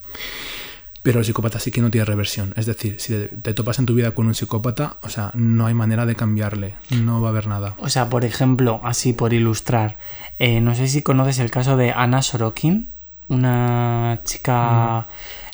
Pero 1.06 1.20
el 1.20 1.24
psicópata 1.24 1.60
sí 1.60 1.70
que 1.70 1.80
no 1.80 1.88
tiene 1.88 2.04
reversión. 2.04 2.52
Es 2.56 2.66
decir, 2.66 2.96
si 2.98 3.12
te, 3.12 3.28
te 3.28 3.54
topas 3.54 3.78
en 3.78 3.86
tu 3.86 3.94
vida 3.94 4.10
con 4.10 4.26
un 4.26 4.34
psicópata, 4.34 4.96
o 5.02 5.08
sea, 5.08 5.30
no 5.34 5.66
hay 5.66 5.72
manera 5.72 6.04
de 6.04 6.16
cambiarle. 6.16 6.74
No 6.90 7.20
va 7.20 7.28
a 7.28 7.30
haber 7.30 7.46
nada. 7.46 7.76
O 7.78 7.88
sea, 7.88 8.08
por 8.08 8.24
ejemplo, 8.24 8.80
así 8.82 9.12
por 9.12 9.32
ilustrar, 9.32 9.98
eh, 10.40 10.60
no 10.60 10.74
sé 10.74 10.88
si 10.88 11.02
conoces 11.02 11.38
el 11.38 11.52
caso 11.52 11.76
de 11.76 11.92
Ana 11.92 12.22
Sorokin, 12.22 12.88
una 13.28 14.18
chica... 14.24 15.06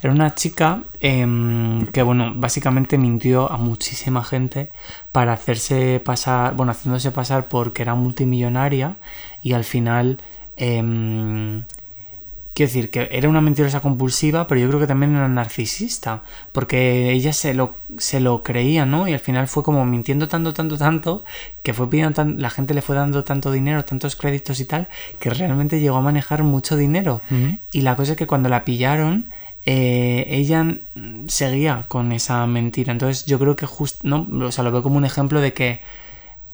Era 0.02 0.14
una 0.14 0.34
chica 0.34 0.84
em, 1.00 1.84
que, 1.88 2.00
bueno, 2.02 2.32
básicamente 2.34 2.96
mintió 2.96 3.52
a 3.52 3.58
muchísima 3.58 4.24
gente 4.24 4.70
para 5.12 5.34
hacerse 5.34 6.00
pasar, 6.02 6.54
bueno, 6.54 6.72
haciéndose 6.72 7.10
pasar 7.10 7.48
porque 7.48 7.82
era 7.82 7.94
multimillonaria 7.94 8.96
y 9.42 9.52
al 9.52 9.64
final... 9.64 10.16
em, 10.56 11.62
Quiero 12.54 12.68
decir 12.68 12.90
que 12.90 13.08
era 13.12 13.30
una 13.30 13.40
mentirosa 13.40 13.80
compulsiva, 13.80 14.46
pero 14.46 14.60
yo 14.60 14.68
creo 14.68 14.78
que 14.78 14.86
también 14.86 15.16
era 15.16 15.26
narcisista, 15.26 16.22
porque 16.52 17.10
ella 17.10 17.32
se 17.32 17.54
lo, 17.54 17.74
se 17.96 18.20
lo 18.20 18.42
creía, 18.42 18.84
¿no? 18.84 19.08
Y 19.08 19.14
al 19.14 19.20
final 19.20 19.48
fue 19.48 19.62
como 19.62 19.86
mintiendo 19.86 20.28
tanto, 20.28 20.52
tanto, 20.52 20.76
tanto, 20.76 21.24
que 21.62 21.72
fue 21.72 21.88
pidiendo 21.88 22.12
tan- 22.14 22.42
la 22.42 22.50
gente 22.50 22.74
le 22.74 22.82
fue 22.82 22.94
dando 22.94 23.24
tanto 23.24 23.50
dinero, 23.52 23.84
tantos 23.86 24.16
créditos 24.16 24.60
y 24.60 24.66
tal, 24.66 24.88
que 25.18 25.30
realmente 25.30 25.80
llegó 25.80 25.96
a 25.96 26.02
manejar 26.02 26.42
mucho 26.42 26.76
dinero. 26.76 27.22
Y 27.72 27.80
la 27.80 27.96
cosa 27.96 28.12
es 28.12 28.18
que 28.18 28.26
cuando 28.26 28.50
la 28.50 28.64
pillaron, 28.66 29.30
eh, 29.64 30.26
ella 30.28 30.76
seguía 31.28 31.84
con 31.88 32.12
esa 32.12 32.46
mentira. 32.46 32.92
Entonces 32.92 33.24
yo 33.24 33.38
creo 33.38 33.56
que 33.56 33.64
justo, 33.64 34.06
¿no? 34.06 34.28
O 34.46 34.52
sea, 34.52 34.62
lo 34.62 34.72
veo 34.72 34.82
como 34.82 34.96
un 34.98 35.04
ejemplo 35.06 35.40
de 35.40 35.54
que 35.54 35.80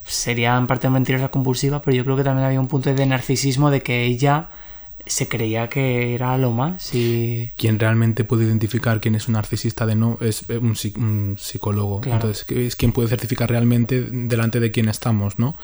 sería 0.04 0.56
en 0.56 0.66
parte 0.66 0.88
mentirosa 0.88 1.28
compulsiva, 1.28 1.82
pero 1.82 1.96
yo 1.96 2.04
creo 2.04 2.16
que 2.16 2.24
también 2.24 2.46
había 2.46 2.60
un 2.60 2.68
punto 2.68 2.94
de 2.94 3.04
narcisismo 3.06 3.70
de 3.70 3.82
que 3.82 4.04
ella 4.04 4.48
se 5.08 5.28
creía 5.28 5.68
que 5.68 6.14
era 6.14 6.36
lo 6.38 6.52
más 6.52 6.94
y... 6.94 7.50
Quien 7.56 7.78
realmente 7.78 8.24
puede 8.24 8.44
identificar 8.44 9.00
quién 9.00 9.14
es 9.14 9.28
un 9.28 9.34
narcisista 9.34 9.86
de 9.86 9.94
no 9.94 10.18
es 10.20 10.44
eh, 10.48 10.58
un, 10.58 10.74
psi- 10.74 10.96
un 10.96 11.36
psicólogo. 11.38 12.00
Claro. 12.00 12.16
Entonces, 12.28 12.46
es 12.50 12.76
quien 12.76 12.92
puede 12.92 13.08
certificar 13.08 13.50
realmente 13.50 14.02
delante 14.10 14.60
de 14.60 14.70
quién 14.70 14.88
estamos, 14.88 15.38
¿no? 15.38 15.56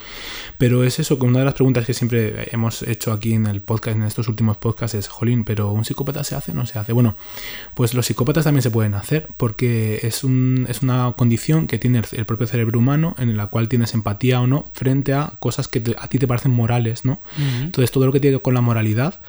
Pero 0.59 0.85
es 0.85 0.99
eso, 0.99 1.19
que 1.19 1.27
una 1.27 1.41
de 1.41 1.45
las 1.45 1.55
preguntas 1.55 1.85
que 1.87 1.95
siempre 1.95 2.49
hemos 2.53 2.83
hecho 2.83 3.13
aquí 3.13 3.35
en 3.35 3.47
el 3.47 3.61
podcast, 3.61 3.97
en 3.97 4.03
estos 4.05 4.29
últimos 4.29 4.57
podcasts, 4.57 4.95
es, 4.97 5.09
Jolín, 5.09 5.45
¿pero 5.45 5.71
un 5.73 5.85
psicópata 5.85 6.25
se 6.25 6.35
hace 6.35 6.53
o 6.53 6.55
no 6.55 6.67
se 6.67 6.79
hace? 6.79 6.93
Bueno, 6.93 7.17
pues 7.75 7.95
los 7.95 8.07
psicópatas 8.07 8.45
también 8.45 8.63
se 8.63 8.71
pueden 8.71 8.95
hacer 8.95 9.27
porque 9.37 10.01
es, 10.03 10.25
un, 10.25 10.67
es 10.69 10.83
una 10.83 11.13
condición 11.17 11.67
que 11.67 11.79
tiene 11.79 11.99
el, 11.99 12.05
el 12.13 12.27
propio 12.27 12.47
cerebro 12.47 12.79
humano 12.79 13.15
en 13.19 13.37
la 13.37 13.47
cual 13.49 13.69
tienes 13.69 13.95
empatía 13.95 14.41
o 14.41 14.47
no 14.47 14.65
frente 14.73 15.13
a 15.13 15.33
cosas 15.39 15.69
que 15.69 15.81
te- 15.81 15.97
a 15.99 16.09
ti 16.09 16.19
te 16.19 16.27
parecen 16.27 16.53
morales, 16.53 17.05
¿no? 17.05 17.21
Entonces 17.63 17.91
todo 17.91 18.07
lo 18.07 18.13
que 18.13 18.21
tiene 18.21 18.33
que 18.33 18.37
ver 18.37 18.43
con 18.43 18.55
la 18.55 18.61
moralidad, 18.61 19.21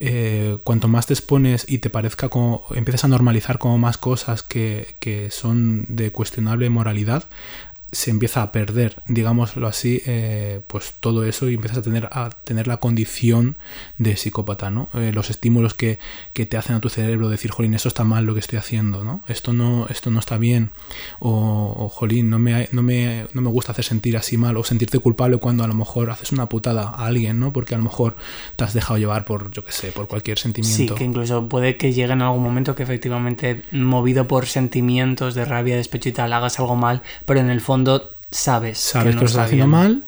eh, 0.00 0.58
cuanto 0.62 0.86
más 0.86 1.06
te 1.06 1.14
expones 1.14 1.64
y 1.68 1.78
te 1.78 1.90
parezca 1.90 2.28
como 2.28 2.64
empiezas 2.74 3.04
a 3.04 3.08
normalizar 3.08 3.58
como 3.58 3.78
más 3.78 3.98
cosas 3.98 4.42
que, 4.42 4.94
que 5.00 5.30
son 5.30 5.86
de 5.88 6.12
cuestionable 6.12 6.70
moralidad, 6.70 7.24
se 7.90 8.10
empieza 8.10 8.42
a 8.42 8.52
perder, 8.52 9.02
digámoslo 9.06 9.66
así, 9.66 10.02
eh, 10.04 10.60
pues 10.66 10.94
todo 11.00 11.24
eso 11.24 11.48
y 11.48 11.54
empiezas 11.54 11.78
a 11.78 11.82
tener, 11.82 12.08
a 12.12 12.28
tener 12.44 12.66
la 12.66 12.76
condición 12.78 13.56
de 13.96 14.16
psicópata, 14.16 14.70
¿no? 14.70 14.88
Eh, 14.94 15.10
los 15.14 15.30
estímulos 15.30 15.72
que, 15.72 15.98
que 16.34 16.44
te 16.44 16.58
hacen 16.58 16.76
a 16.76 16.80
tu 16.80 16.90
cerebro 16.90 17.30
decir, 17.30 17.50
jolín, 17.50 17.72
eso 17.72 17.88
está 17.88 18.04
mal 18.04 18.26
lo 18.26 18.34
que 18.34 18.40
estoy 18.40 18.58
haciendo, 18.58 19.04
¿no? 19.04 19.22
Esto 19.26 19.54
no, 19.54 19.86
esto 19.88 20.10
no 20.10 20.20
está 20.20 20.36
bien, 20.36 20.70
o, 21.20 21.88
jolín, 21.92 22.28
no 22.28 22.38
me, 22.38 22.68
no, 22.72 22.82
me, 22.82 23.26
no 23.32 23.40
me 23.40 23.48
gusta 23.48 23.72
hacer 23.72 23.84
sentir 23.86 24.16
así 24.18 24.36
mal, 24.36 24.56
o 24.58 24.64
sentirte 24.64 24.98
culpable 24.98 25.38
cuando 25.38 25.64
a 25.64 25.66
lo 25.66 25.74
mejor 25.74 26.10
haces 26.10 26.30
una 26.32 26.46
putada 26.46 26.82
a 26.90 27.06
alguien, 27.06 27.40
¿no? 27.40 27.52
Porque 27.54 27.74
a 27.74 27.78
lo 27.78 27.84
mejor 27.84 28.16
te 28.56 28.64
has 28.64 28.74
dejado 28.74 28.98
llevar 28.98 29.24
por, 29.24 29.50
yo 29.50 29.64
qué 29.64 29.72
sé, 29.72 29.92
por 29.92 30.08
cualquier 30.08 30.38
Sí, 30.38 30.42
sentimiento. 30.42 30.94
que 30.94 31.04
incluso 31.04 31.48
puede 31.48 31.76
que 31.78 31.92
llegue 31.94 32.12
en 32.12 32.20
algún 32.22 32.42
momento 32.42 32.74
que 32.74 32.82
efectivamente, 32.82 33.62
movido 33.72 34.28
por 34.28 34.44
sentimientos 34.46 35.34
de 35.34 35.46
rabia, 35.46 35.76
despecho 35.76 36.10
y 36.10 36.12
tal, 36.12 36.32
hagas 36.34 36.58
algo 36.58 36.76
mal, 36.76 37.02
pero 37.24 37.40
en 37.40 37.48
el 37.48 37.62
fondo 37.62 37.77
sabes, 38.30 38.78
sabes 38.78 39.10
que, 39.10 39.14
no 39.16 39.20
lo 39.22 39.26
estás 39.26 39.30
está 39.30 39.44
haciendo 39.44 39.66
mal, 39.66 40.04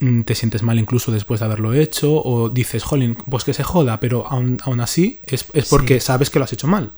mm, 0.00 0.22
te 0.22 0.34
sientes 0.34 0.62
mal 0.62 0.78
incluso 0.78 1.10
después 1.12 1.40
de 1.40 1.46
haberlo 1.46 1.72
hecho, 1.74 2.12
o 2.22 2.48
dices, 2.50 2.82
jolín, 2.84 3.16
pues 3.30 3.44
que 3.44 3.54
se 3.54 3.62
joda, 3.64 3.98
pero 4.00 4.26
aún, 4.28 4.58
aún 4.62 4.80
así 4.80 5.20
es, 5.26 5.46
es 5.52 5.66
porque 5.68 6.00
sabes 6.00 6.30
que 6.30 6.38
lo 6.38 6.44
has 6.44 6.52
hecho 6.52 6.66
mal. 6.68 6.92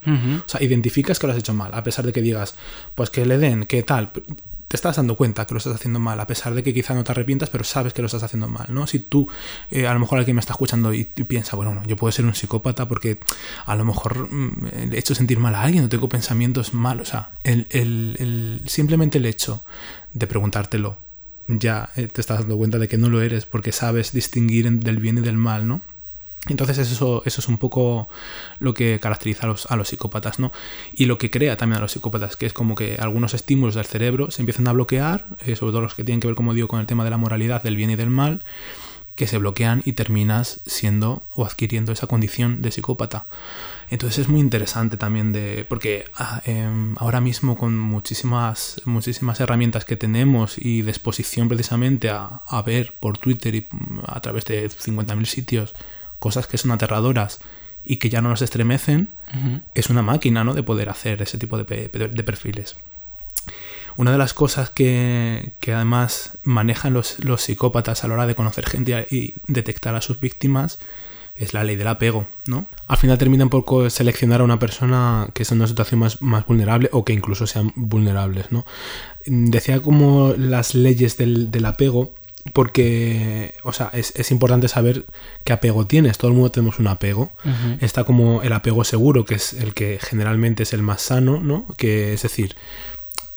O 0.47 0.49
sea, 0.49 0.63
identificas 0.63 1.19
que 1.19 1.27
lo 1.27 1.33
has 1.33 1.39
hecho 1.39 1.55
mal, 1.55 1.73
a 1.75 1.83
pesar 1.83 2.05
de 2.07 2.13
que 2.13 2.23
digas, 2.23 2.55
pues 2.95 3.11
que 3.11 3.25
le 3.27 3.39
den, 3.39 3.65
que 3.67 3.83
tal. 3.83 4.11
Te 4.69 4.77
estás 4.77 4.97
dando 4.97 5.17
cuenta 5.17 5.47
que 5.47 5.55
lo 5.55 5.59
estás 5.59 5.77
haciendo 5.77 5.99
mal, 5.99 6.21
a 6.21 6.27
pesar 6.27 6.53
de 6.53 6.63
que 6.63 6.75
quizá 6.75 6.93
no 6.93 7.03
te 7.03 7.11
arrepientas, 7.13 7.49
pero 7.49 7.65
sabes 7.65 7.95
que 7.95 8.03
lo 8.03 8.07
estás 8.07 8.23
haciendo 8.23 8.49
mal, 8.49 8.67
¿no? 8.69 8.87
Si 8.87 8.99
tú, 8.99 9.27
eh, 9.71 9.87
a 9.87 9.95
lo 9.95 9.99
mejor 10.01 10.19
alguien 10.19 10.35
me 10.37 10.41
está 10.41 10.53
escuchando 10.53 10.93
y, 10.93 11.09
y 11.17 11.25
piensa, 11.25 11.57
bueno, 11.57 11.75
no, 11.75 11.83
yo 11.87 11.97
puedo 11.97 12.13
ser 12.13 12.27
un 12.27 12.35
psicópata 12.35 12.87
porque 12.87 13.19
a 13.65 13.75
lo 13.77 13.87
mejor 13.87 14.31
mm, 14.31 14.93
he 14.93 14.99
hecho 14.99 15.15
sentir 15.15 15.39
mal 15.39 15.55
a 15.55 15.63
alguien, 15.63 15.85
no 15.85 15.89
tengo 15.89 16.11
pensamientos 16.11 16.75
malos. 16.75 17.09
O 17.09 17.11
sea, 17.13 17.31
el, 17.45 17.67
el- 17.71 18.17
el- 18.19 18.61
simplemente 18.69 19.17
el 19.17 19.25
hecho 19.25 19.63
de 20.13 20.27
preguntártelo, 20.27 20.99
ya 21.47 21.91
eh, 21.97 22.09
te 22.09 22.21
estás 22.21 22.41
dando 22.41 22.57
cuenta 22.57 22.79
de 22.79 22.89
que 22.89 22.99
no 22.99 23.09
lo 23.09 23.23
eres 23.23 23.47
porque 23.47 23.73
sabes 23.73 24.13
distinguir 24.13 24.71
del 24.71 24.99
bien 24.99 25.19
y 25.19 25.21
del 25.23 25.37
mal, 25.37 25.67
¿no? 25.67 25.81
Entonces 26.47 26.79
eso, 26.79 27.23
eso 27.27 27.41
es 27.41 27.49
un 27.49 27.59
poco 27.59 28.09
lo 28.59 28.73
que 28.73 29.01
caracteriza 29.01 29.45
a 29.45 29.49
los, 29.49 29.67
a 29.67 29.77
los 29.77 29.89
psicópatas, 29.89 30.39
¿no? 30.39 30.53
Y 30.93 31.07
lo 31.07 31.19
que 31.19 31.31
crea 31.31 31.57
también 31.57 31.79
a 31.79 31.83
los 31.83 31.93
psicópatas, 31.93 32.37
que 32.37 32.47
es 32.47 32.53
como 32.53 32.75
que 32.75 32.97
algunos 32.99 33.35
estímulos 33.35 33.75
del 33.75 33.85
cerebro 33.85 34.31
se 34.31 34.43
empiezan 34.43 34.69
a 34.69 34.73
bloquear, 34.73 35.27
eh, 35.41 35.57
sobre 35.57 35.73
todo 35.73 35.83
los 35.83 35.95
que 35.95 36.05
tienen 36.05 36.21
que 36.21 36.29
ver, 36.29 36.37
como 36.37 36.55
digo, 36.55 36.69
con 36.69 36.81
el 36.81 36.87
tema 36.87 37.05
de 37.05 37.11
la 37.11 37.19
moralidad, 37.19 37.63
del 37.63 37.77
bien 37.77 37.91
y 37.91 37.97
del 37.97 38.11
mal, 38.11 38.41
que 39.15 39.27
se 39.27 39.39
bloquean 39.39 39.83
y 39.85 39.93
terminas 39.93 40.61
siendo 40.65 41.23
o 41.35 41.45
adquiriendo 41.45 41.93
esa 41.93 42.07
condición 42.07 42.63
de 42.63 42.71
psicópata. 42.71 43.27
Entonces 43.91 44.21
es 44.21 44.29
muy 44.29 44.41
interesante 44.41 44.97
también 44.97 45.33
de. 45.33 45.65
Porque 45.69 46.05
ah, 46.15 46.43
em, 46.45 46.95
ahora 46.99 47.21
mismo 47.21 47.57
con 47.57 47.79
muchísimas, 47.79 48.83
muchísimas 48.85 49.41
herramientas 49.41 49.85
que 49.85 49.97
tenemos 49.97 50.57
y 50.59 50.83
de 50.83 50.91
exposición 50.91 51.49
precisamente 51.49 52.11
a, 52.11 52.41
a 52.47 52.63
ver 52.63 52.95
por 52.99 53.19
Twitter 53.19 53.55
y 53.55 53.67
mm, 53.71 54.01
a 54.07 54.21
través 54.21 54.45
de 54.45 54.69
50.000 54.69 55.25
sitios 55.25 55.75
cosas 56.19 56.47
que 56.47 56.59
son 56.59 56.73
aterradoras 56.73 57.41
y 57.85 57.97
que 57.97 58.11
ya 58.11 58.21
no 58.21 58.29
nos 58.29 58.43
estremecen, 58.43 59.09
es 59.75 59.89
una 59.89 60.03
máquina, 60.03 60.45
¿no? 60.45 60.53
De 60.53 60.63
poder 60.63 60.91
hacer 60.91 61.23
ese 61.23 61.39
tipo 61.39 61.57
de, 61.57 61.65
de 61.65 62.23
perfiles. 62.25 62.77
Una 63.97 64.13
de 64.13 64.19
las 64.19 64.35
cosas 64.35 64.69
que, 64.69 65.55
que 65.59 65.73
además 65.73 66.39
manejan 66.43 66.93
los, 66.93 67.25
los 67.25 67.43
psicópatas 67.43 68.05
a 68.05 68.09
la 68.09 68.15
hora 68.15 68.27
de 68.27 68.35
conocer 68.35 68.69
gente 68.69 69.07
y 69.11 69.35
detectar 69.47 69.95
a 69.95 70.03
sus 70.03 70.21
víctimas 70.21 70.81
es 71.39 71.55
la 71.55 71.65
ley 71.65 71.77
del 71.77 71.89
apego, 71.89 72.27
¿no? 72.47 72.67
Al 72.87 72.97
final 72.97 73.17
terminan 73.19 73.49
por 73.49 73.91
seleccionar 73.91 74.41
a 74.41 74.45
una 74.45 74.59
persona 74.59 75.29
que 75.35 75.43
está 75.43 75.55
en 75.55 75.61
una 75.61 75.69
situación 75.69 76.01
más, 76.01 76.21
más 76.21 76.47
vulnerable 76.47 76.89
o 76.93 77.05
que 77.05 77.13
incluso 77.13 77.47
sean 77.47 77.73
vulnerables, 77.77 78.51
¿no? 78.51 78.67
Decía 79.25 79.81
como 79.81 80.35
las 80.37 80.75
leyes 80.75 81.17
del, 81.17 81.51
del 81.51 81.67
apego 81.67 82.13
porque, 82.53 83.55
o 83.63 83.73
sea, 83.73 83.91
es, 83.93 84.13
es 84.17 84.31
importante 84.31 84.69
saber 84.69 85.05
qué 85.45 85.53
apego 85.53 85.87
tienes. 85.87 86.19
Todo 86.19 86.31
el 86.31 86.35
mundo 86.35 86.51
tenemos 86.51 86.79
un 86.79 86.87
apego. 86.87 87.31
Está 87.81 88.05
como 88.05 88.43
el 88.43 88.53
apego 88.53 88.85
seguro, 88.85 89.25
que 89.25 89.35
es 89.35 89.53
el 89.55 89.75
que 89.75 89.99
generalmente 90.01 90.63
es 90.63 90.73
el 90.73 90.83
más 90.83 91.03
sano, 91.03 91.41
¿no? 91.41 91.67
Que 91.77 92.15
es 92.15 92.23
decir, 92.23 92.57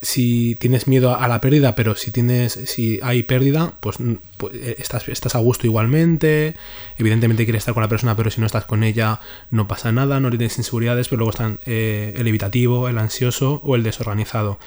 si 0.02 0.56
tienes 0.60 0.88
miedo 0.88 1.16
a 1.18 1.28
la 1.28 1.42
pérdida, 1.42 1.76
pero 1.76 1.96
si 1.96 2.12
tienes, 2.12 2.54
si 2.54 3.00
hay 3.04 3.22
pérdida, 3.24 3.74
pues, 3.80 4.00
mm, 4.00 4.16
pues, 4.38 4.56
eh, 4.56 4.76
estás, 4.80 5.08
estás 5.08 5.36
a 5.36 5.40
gusto 5.40 5.68
igualmente. 5.68 6.56
Evidentemente 6.98 7.46
quieres 7.46 7.62
estar 7.62 7.74
con 7.74 7.84
la 7.84 7.90
persona, 7.90 8.16
pero 8.16 8.32
si 8.32 8.40
no 8.40 8.48
estás 8.48 8.66
con 8.66 8.84
ella, 8.84 9.20
no 9.52 9.68
pasa 9.68 9.92
nada, 9.92 10.20
no 10.20 10.30
tienes 10.30 10.58
inseguridades, 10.58 11.08
pero 11.08 11.20
luego 11.20 11.32
están 11.32 11.60
eh, 11.66 12.14
el 12.18 12.28
evitativo, 12.28 12.90
el 12.90 12.98
ansioso 12.98 13.62
o 13.64 13.76
el 13.76 13.84
desorganizado. 13.84 14.58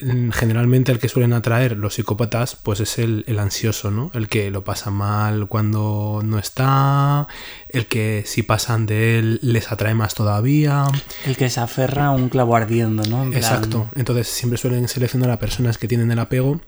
Mm, 0.00 0.30
Generalmente 0.30 0.92
el 0.92 0.98
que 0.98 1.08
suelen 1.08 1.32
atraer 1.32 1.76
los 1.76 1.94
psicópatas, 1.94 2.54
pues 2.56 2.80
es 2.80 2.98
el, 2.98 3.24
el 3.28 3.38
ansioso, 3.38 3.90
¿no? 3.90 4.10
El 4.14 4.28
que 4.28 4.50
lo 4.50 4.62
pasa 4.62 4.90
mal 4.90 5.46
cuando 5.48 6.20
no 6.24 6.38
está, 6.38 7.26
el 7.70 7.86
que 7.86 8.22
si 8.26 8.42
pasan 8.42 8.84
de 8.86 9.18
él 9.18 9.38
les 9.42 9.72
atrae 9.72 9.94
más 9.94 10.14
todavía. 10.14 10.84
El 11.24 11.36
que 11.36 11.48
se 11.48 11.60
aferra 11.60 12.06
a 12.06 12.10
un 12.10 12.28
clavo 12.28 12.56
ardiendo, 12.56 13.02
¿no? 13.08 13.22
En 13.22 13.30
plan- 13.30 13.42
Exacto. 13.42 13.88
Entonces 13.94 14.28
siempre 14.28 14.58
suelen 14.58 14.86
seleccionar 14.88 15.30
a 15.30 15.38
personas 15.38 15.78
que 15.78 15.88
tienen 15.88 16.10
el 16.10 16.18
apego. 16.18 16.60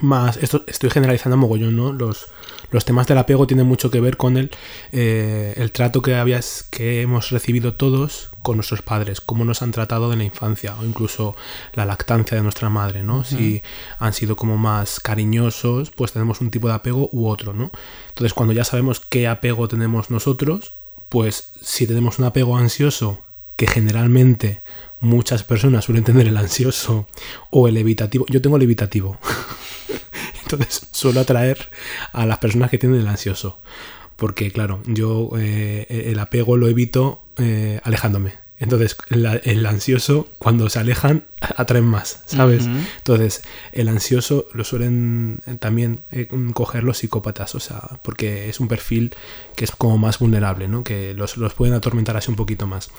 Más, 0.00 0.36
esto 0.38 0.64
estoy 0.66 0.90
generalizando 0.90 1.36
mogollón, 1.36 1.76
¿no? 1.76 1.92
Los, 1.92 2.28
los 2.70 2.84
temas 2.84 3.06
del 3.06 3.18
apego 3.18 3.46
tienen 3.46 3.66
mucho 3.66 3.90
que 3.90 4.00
ver 4.00 4.16
con 4.16 4.36
el, 4.36 4.50
eh, 4.92 5.54
el 5.56 5.72
trato 5.72 6.00
que 6.00 6.14
habías, 6.14 6.62
que 6.70 7.02
hemos 7.02 7.30
recibido 7.30 7.74
todos 7.74 8.30
con 8.42 8.56
nuestros 8.56 8.82
padres, 8.82 9.20
cómo 9.20 9.44
nos 9.44 9.62
han 9.62 9.72
tratado 9.72 10.12
en 10.12 10.18
la 10.20 10.24
infancia, 10.24 10.74
o 10.80 10.84
incluso 10.84 11.36
la 11.74 11.84
lactancia 11.84 12.36
de 12.36 12.42
nuestra 12.42 12.70
madre, 12.70 13.02
¿no? 13.02 13.24
Si 13.24 13.62
han 13.98 14.12
sido 14.12 14.36
como 14.36 14.56
más 14.56 15.00
cariñosos, 15.00 15.90
pues 15.90 16.12
tenemos 16.12 16.40
un 16.40 16.50
tipo 16.50 16.68
de 16.68 16.74
apego 16.74 17.10
u 17.12 17.28
otro, 17.28 17.52
¿no? 17.52 17.70
Entonces, 18.08 18.32
cuando 18.32 18.54
ya 18.54 18.64
sabemos 18.64 19.00
qué 19.00 19.28
apego 19.28 19.68
tenemos 19.68 20.10
nosotros, 20.10 20.72
pues 21.08 21.52
si 21.60 21.86
tenemos 21.86 22.18
un 22.18 22.24
apego 22.26 22.56
ansioso, 22.56 23.20
que 23.56 23.66
generalmente 23.66 24.62
muchas 25.00 25.42
personas 25.44 25.84
suelen 25.84 26.04
tener 26.04 26.26
el 26.28 26.36
ansioso 26.36 27.06
o 27.50 27.68
el 27.68 27.76
evitativo. 27.76 28.26
Yo 28.28 28.40
tengo 28.40 28.56
el 28.56 28.62
evitativo. 28.62 29.18
Entonces 30.42 30.86
suelo 30.90 31.20
atraer 31.20 31.68
a 32.12 32.26
las 32.26 32.38
personas 32.38 32.70
que 32.70 32.78
tienen 32.78 33.00
el 33.00 33.08
ansioso. 33.08 33.58
Porque, 34.16 34.50
claro, 34.50 34.82
yo 34.86 35.30
eh, 35.38 36.04
el 36.10 36.18
apego 36.18 36.56
lo 36.56 36.68
evito 36.68 37.22
eh, 37.38 37.80
alejándome. 37.84 38.34
Entonces, 38.58 38.98
la- 39.08 39.36
el 39.36 39.64
ansioso, 39.64 40.28
cuando 40.38 40.68
se 40.68 40.78
alejan, 40.78 41.24
atraen 41.56 41.86
más, 41.86 42.22
¿sabes? 42.26 42.66
Entonces, 42.98 43.42
el 43.72 43.88
ansioso 43.88 44.48
lo 44.52 44.64
suelen 44.64 45.40
eh, 45.46 45.54
también 45.58 46.00
eh, 46.12 46.28
coger 46.52 46.84
los 46.84 46.98
psicópatas, 46.98 47.54
o 47.54 47.60
sea, 47.60 47.80
porque 48.02 48.50
es 48.50 48.60
un 48.60 48.68
perfil 48.68 49.14
que 49.56 49.64
es 49.64 49.70
como 49.70 49.96
más 49.96 50.18
vulnerable, 50.18 50.68
¿no? 50.68 50.84
Que 50.84 51.14
los, 51.14 51.38
los 51.38 51.54
pueden 51.54 51.72
atormentar 51.74 52.18
así 52.18 52.30
un 52.30 52.36
poquito 52.36 52.66
más. 52.66 52.90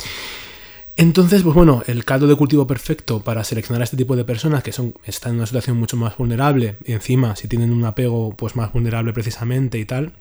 Entonces, 0.96 1.44
pues 1.44 1.56
bueno, 1.56 1.84
el 1.88 2.06
caldo 2.06 2.28
de 2.28 2.36
cultivo 2.36 2.68
perfecto 2.68 3.22
para 3.22 3.44
seleccionar 3.44 3.82
a 3.82 3.86
este 3.86 3.98
tipo 3.98 4.16
de 4.16 4.26
personas 4.26 4.64
que 4.64 4.72
son, 4.72 4.94
están 5.06 5.32
en 5.32 5.38
una 5.38 5.48
situación 5.48 5.78
mucho 5.78 5.98
más 5.98 6.18
vulnerable 6.18 6.76
y 6.86 6.94
encima 6.94 7.36
si 7.36 7.48
tienen 7.48 7.72
un 7.72 7.86
apego 7.86 8.36
pues 8.36 8.56
más 8.56 8.74
vulnerable 8.74 9.14
precisamente 9.14 9.80
y 9.80 9.86
tal, 9.86 10.14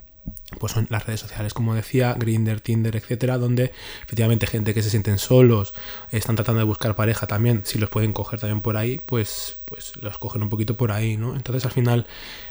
pues 0.59 0.73
son 0.73 0.87
las 0.91 1.07
redes 1.07 1.21
sociales, 1.21 1.55
como 1.55 1.75
decía, 1.75 2.15
Grinder, 2.19 2.61
Tinder, 2.61 2.97
etcétera, 2.97 3.39
donde 3.39 3.73
efectivamente 4.05 4.47
gente 4.47 4.75
que 4.75 4.83
se 4.83 4.91
sienten 4.91 5.19
solos, 5.19 5.75
están 6.11 6.37
tratando 6.37 6.59
de 6.59 6.65
buscar 6.65 6.95
pareja 6.97 7.27
también, 7.27 7.63
si 7.65 7.79
los 7.79 7.89
pueden 7.89 8.13
coger 8.13 8.41
también 8.41 8.61
por 8.61 8.77
ahí, 8.77 9.01
pues, 9.05 9.57
pues 9.71 9.93
los 10.03 10.19
cogen 10.19 10.43
un 10.43 10.49
poquito 10.49 10.77
por 10.77 10.91
ahí, 10.91 11.17
¿no? 11.17 11.37
Entonces 11.37 11.65
al 11.65 11.71
final 11.71 12.07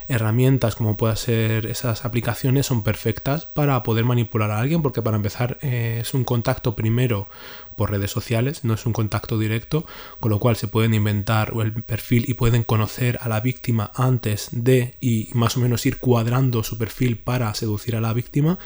herramientas 0.08 0.74
como 0.74 0.96
puedan 0.96 1.18
ser 1.18 1.66
esas 1.66 2.04
aplicaciones 2.04 2.66
son 2.66 2.82
perfectas 2.82 3.44
para 3.44 3.82
poder 3.82 4.04
manipular 4.06 4.50
a 4.50 4.58
alguien, 4.58 4.82
porque 4.82 5.02
para 5.02 5.18
empezar 5.18 5.58
eh, 5.60 5.98
es 6.00 6.14
un 6.14 6.24
contacto 6.24 6.74
primero 6.74 7.28
por 7.76 7.90
redes 7.90 8.10
sociales, 8.10 8.64
no 8.64 8.74
es 8.74 8.84
un 8.84 8.92
contacto 8.92 9.38
directo, 9.38 9.86
con 10.18 10.30
lo 10.30 10.38
cual 10.38 10.56
se 10.56 10.68
pueden 10.68 10.92
inventar 10.92 11.54
el 11.62 11.72
perfil 11.72 12.24
y 12.28 12.34
pueden 12.34 12.62
conocer 12.62 13.18
a 13.22 13.28
la 13.28 13.40
víctima 13.40 13.90
antes 13.94 14.48
de 14.52 14.96
y 15.00 15.28
más 15.32 15.56
o 15.56 15.60
menos 15.60 15.86
ir 15.86 15.98
cuadrando 15.98 16.62
su 16.62 16.76
perfil 16.76 17.16
para 17.16 17.54
seducir 17.54 17.96
a 17.96 18.02
la 18.02 18.12
víctima 18.12 18.58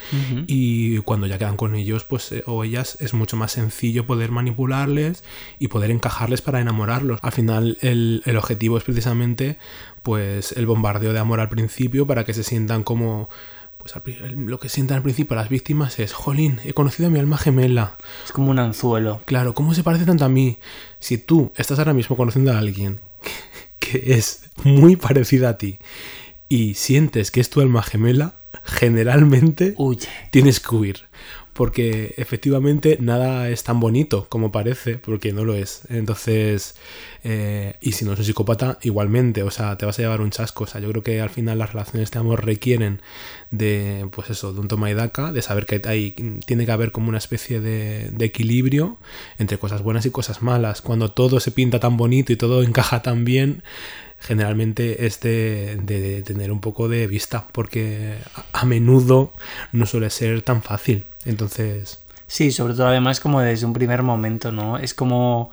y 0.48 0.98
cuando 0.98 1.26
ya 1.26 1.38
quedan 1.38 1.56
con 1.56 1.74
ellos 1.76 2.04
pues 2.04 2.32
eh, 2.32 2.42
o 2.46 2.64
ellas 2.64 2.96
es 3.00 3.14
mucho 3.14 3.36
más 3.36 3.52
sencillo 3.52 4.06
poder 4.06 4.32
manipularles 4.32 5.22
y 5.58 5.68
poder 5.68 5.90
encajarles 5.90 6.42
para 6.42 6.60
enamorarlos. 6.60 7.20
Al 7.22 7.32
final 7.32 7.78
el, 7.82 8.22
el 8.24 8.36
objetivo 8.44 8.76
es 8.76 8.84
precisamente 8.84 9.58
pues 10.02 10.52
el 10.52 10.66
bombardeo 10.66 11.12
de 11.12 11.18
amor 11.18 11.40
al 11.40 11.48
principio 11.48 12.06
para 12.06 12.24
que 12.24 12.34
se 12.34 12.44
sientan 12.44 12.82
como 12.82 13.28
pues 13.78 13.94
lo 14.34 14.58
que 14.58 14.70
sientan 14.70 14.98
al 14.98 15.02
principio 15.02 15.36
las 15.36 15.50
víctimas 15.50 15.98
es, 15.98 16.14
jolín, 16.14 16.58
he 16.64 16.72
conocido 16.72 17.08
a 17.08 17.10
mi 17.10 17.18
alma 17.18 17.36
gemela. 17.36 17.96
Es 18.24 18.32
como 18.32 18.50
un 18.50 18.58
anzuelo. 18.58 19.20
Claro, 19.26 19.54
¿cómo 19.54 19.74
se 19.74 19.82
parece 19.82 20.06
tanto 20.06 20.24
a 20.24 20.30
mí? 20.30 20.58
Si 21.00 21.18
tú 21.18 21.52
estás 21.54 21.78
ahora 21.78 21.92
mismo 21.92 22.16
conociendo 22.16 22.52
a 22.52 22.58
alguien 22.58 23.00
que 23.78 24.14
es 24.14 24.48
muy 24.62 24.96
parecida 24.96 25.50
a 25.50 25.58
ti 25.58 25.80
y 26.48 26.74
sientes 26.74 27.30
que 27.30 27.40
es 27.40 27.50
tu 27.50 27.60
alma 27.60 27.82
gemela, 27.82 28.36
generalmente 28.64 29.74
tienes 30.30 30.60
que 30.60 30.74
huir. 30.74 31.00
Porque 31.54 32.14
efectivamente 32.18 32.98
nada 33.00 33.48
es 33.48 33.62
tan 33.62 33.80
bonito 33.80 34.26
como 34.28 34.52
parece, 34.52 34.98
porque 34.98 35.32
no 35.32 35.44
lo 35.44 35.54
es. 35.54 35.82
Entonces, 35.88 36.74
eh, 37.22 37.76
y 37.80 37.92
si 37.92 38.04
no 38.04 38.12
es 38.12 38.18
un 38.18 38.24
psicópata, 38.24 38.78
igualmente, 38.82 39.42
o 39.42 39.50
sea, 39.50 39.78
te 39.78 39.86
vas 39.86 39.98
a 39.98 40.02
llevar 40.02 40.20
un 40.20 40.30
chasco. 40.30 40.64
O 40.64 40.66
sea, 40.66 40.80
yo 40.80 40.90
creo 40.90 41.02
que 41.02 41.20
al 41.20 41.30
final 41.30 41.58
las 41.58 41.72
relaciones 41.72 42.10
de 42.10 42.18
amor 42.18 42.44
requieren 42.44 43.00
de, 43.50 44.06
pues 44.10 44.30
eso, 44.30 44.52
de 44.52 44.60
un 44.60 44.68
toma 44.68 44.90
y 44.90 44.94
daca, 44.94 45.32
de 45.32 45.42
saber 45.42 45.64
que 45.64 45.80
hay, 45.88 46.10
tiene 46.44 46.66
que 46.66 46.72
haber 46.72 46.92
como 46.92 47.08
una 47.08 47.18
especie 47.18 47.60
de, 47.60 48.10
de 48.10 48.24
equilibrio 48.24 48.98
entre 49.38 49.56
cosas 49.58 49.82
buenas 49.82 50.04
y 50.06 50.10
cosas 50.10 50.42
malas. 50.42 50.82
Cuando 50.82 51.12
todo 51.12 51.40
se 51.40 51.52
pinta 51.52 51.78
tan 51.80 51.96
bonito 51.96 52.32
y 52.32 52.36
todo 52.36 52.62
encaja 52.62 53.02
tan 53.02 53.24
bien, 53.24 53.62
generalmente 54.26 55.06
es 55.06 55.20
de, 55.20 55.76
de 55.82 56.22
tener 56.22 56.50
un 56.50 56.60
poco 56.60 56.88
de 56.88 57.06
vista, 57.06 57.46
porque 57.52 58.16
a, 58.34 58.60
a 58.60 58.64
menudo 58.64 59.32
no 59.72 59.86
suele 59.86 60.10
ser 60.10 60.42
tan 60.42 60.62
fácil. 60.62 61.04
Entonces, 61.24 62.00
Sí, 62.26 62.50
sobre 62.52 62.74
todo 62.74 62.88
además 62.88 63.20
como 63.20 63.40
desde 63.40 63.66
un 63.66 63.72
primer 63.74 64.02
momento, 64.02 64.50
¿no? 64.50 64.78
Es 64.78 64.94
como 64.94 65.50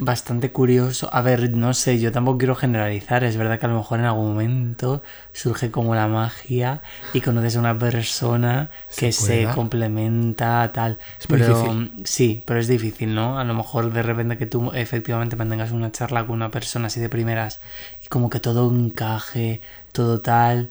bastante 0.00 0.50
curioso. 0.50 1.08
A 1.12 1.20
ver, 1.22 1.50
no 1.50 1.74
sé, 1.74 2.00
yo 2.00 2.10
tampoco 2.10 2.38
quiero 2.38 2.54
generalizar. 2.54 3.22
Es 3.22 3.36
verdad 3.36 3.58
que 3.58 3.66
a 3.66 3.68
lo 3.68 3.76
mejor 3.76 4.00
en 4.00 4.06
algún 4.06 4.30
momento 4.30 5.02
surge 5.32 5.70
como 5.70 5.94
la 5.94 6.08
magia 6.08 6.82
y 7.12 7.20
conoces 7.20 7.56
a 7.56 7.60
una 7.60 7.78
persona 7.78 8.70
que 8.96 9.12
Se 9.12 9.46
complementa, 9.54 10.70
tal. 10.72 10.98
Es 11.18 11.26
pero 11.26 11.88
sí, 12.04 12.42
pero 12.46 12.60
es 12.60 12.68
difícil, 12.68 13.14
¿no? 13.14 13.38
A 13.38 13.44
lo 13.44 13.54
mejor 13.54 13.92
de 13.92 14.02
repente 14.02 14.38
que 14.38 14.46
tú 14.46 14.72
efectivamente 14.72 15.36
mantengas 15.36 15.70
una 15.72 15.92
charla 15.92 16.26
con 16.26 16.36
una 16.36 16.50
persona 16.50 16.86
así 16.86 17.00
de 17.00 17.08
primeras 17.08 17.60
y 18.02 18.06
como 18.08 18.30
que 18.30 18.40
todo 18.40 18.70
encaje, 18.70 19.60
todo 19.92 20.20
tal. 20.20 20.70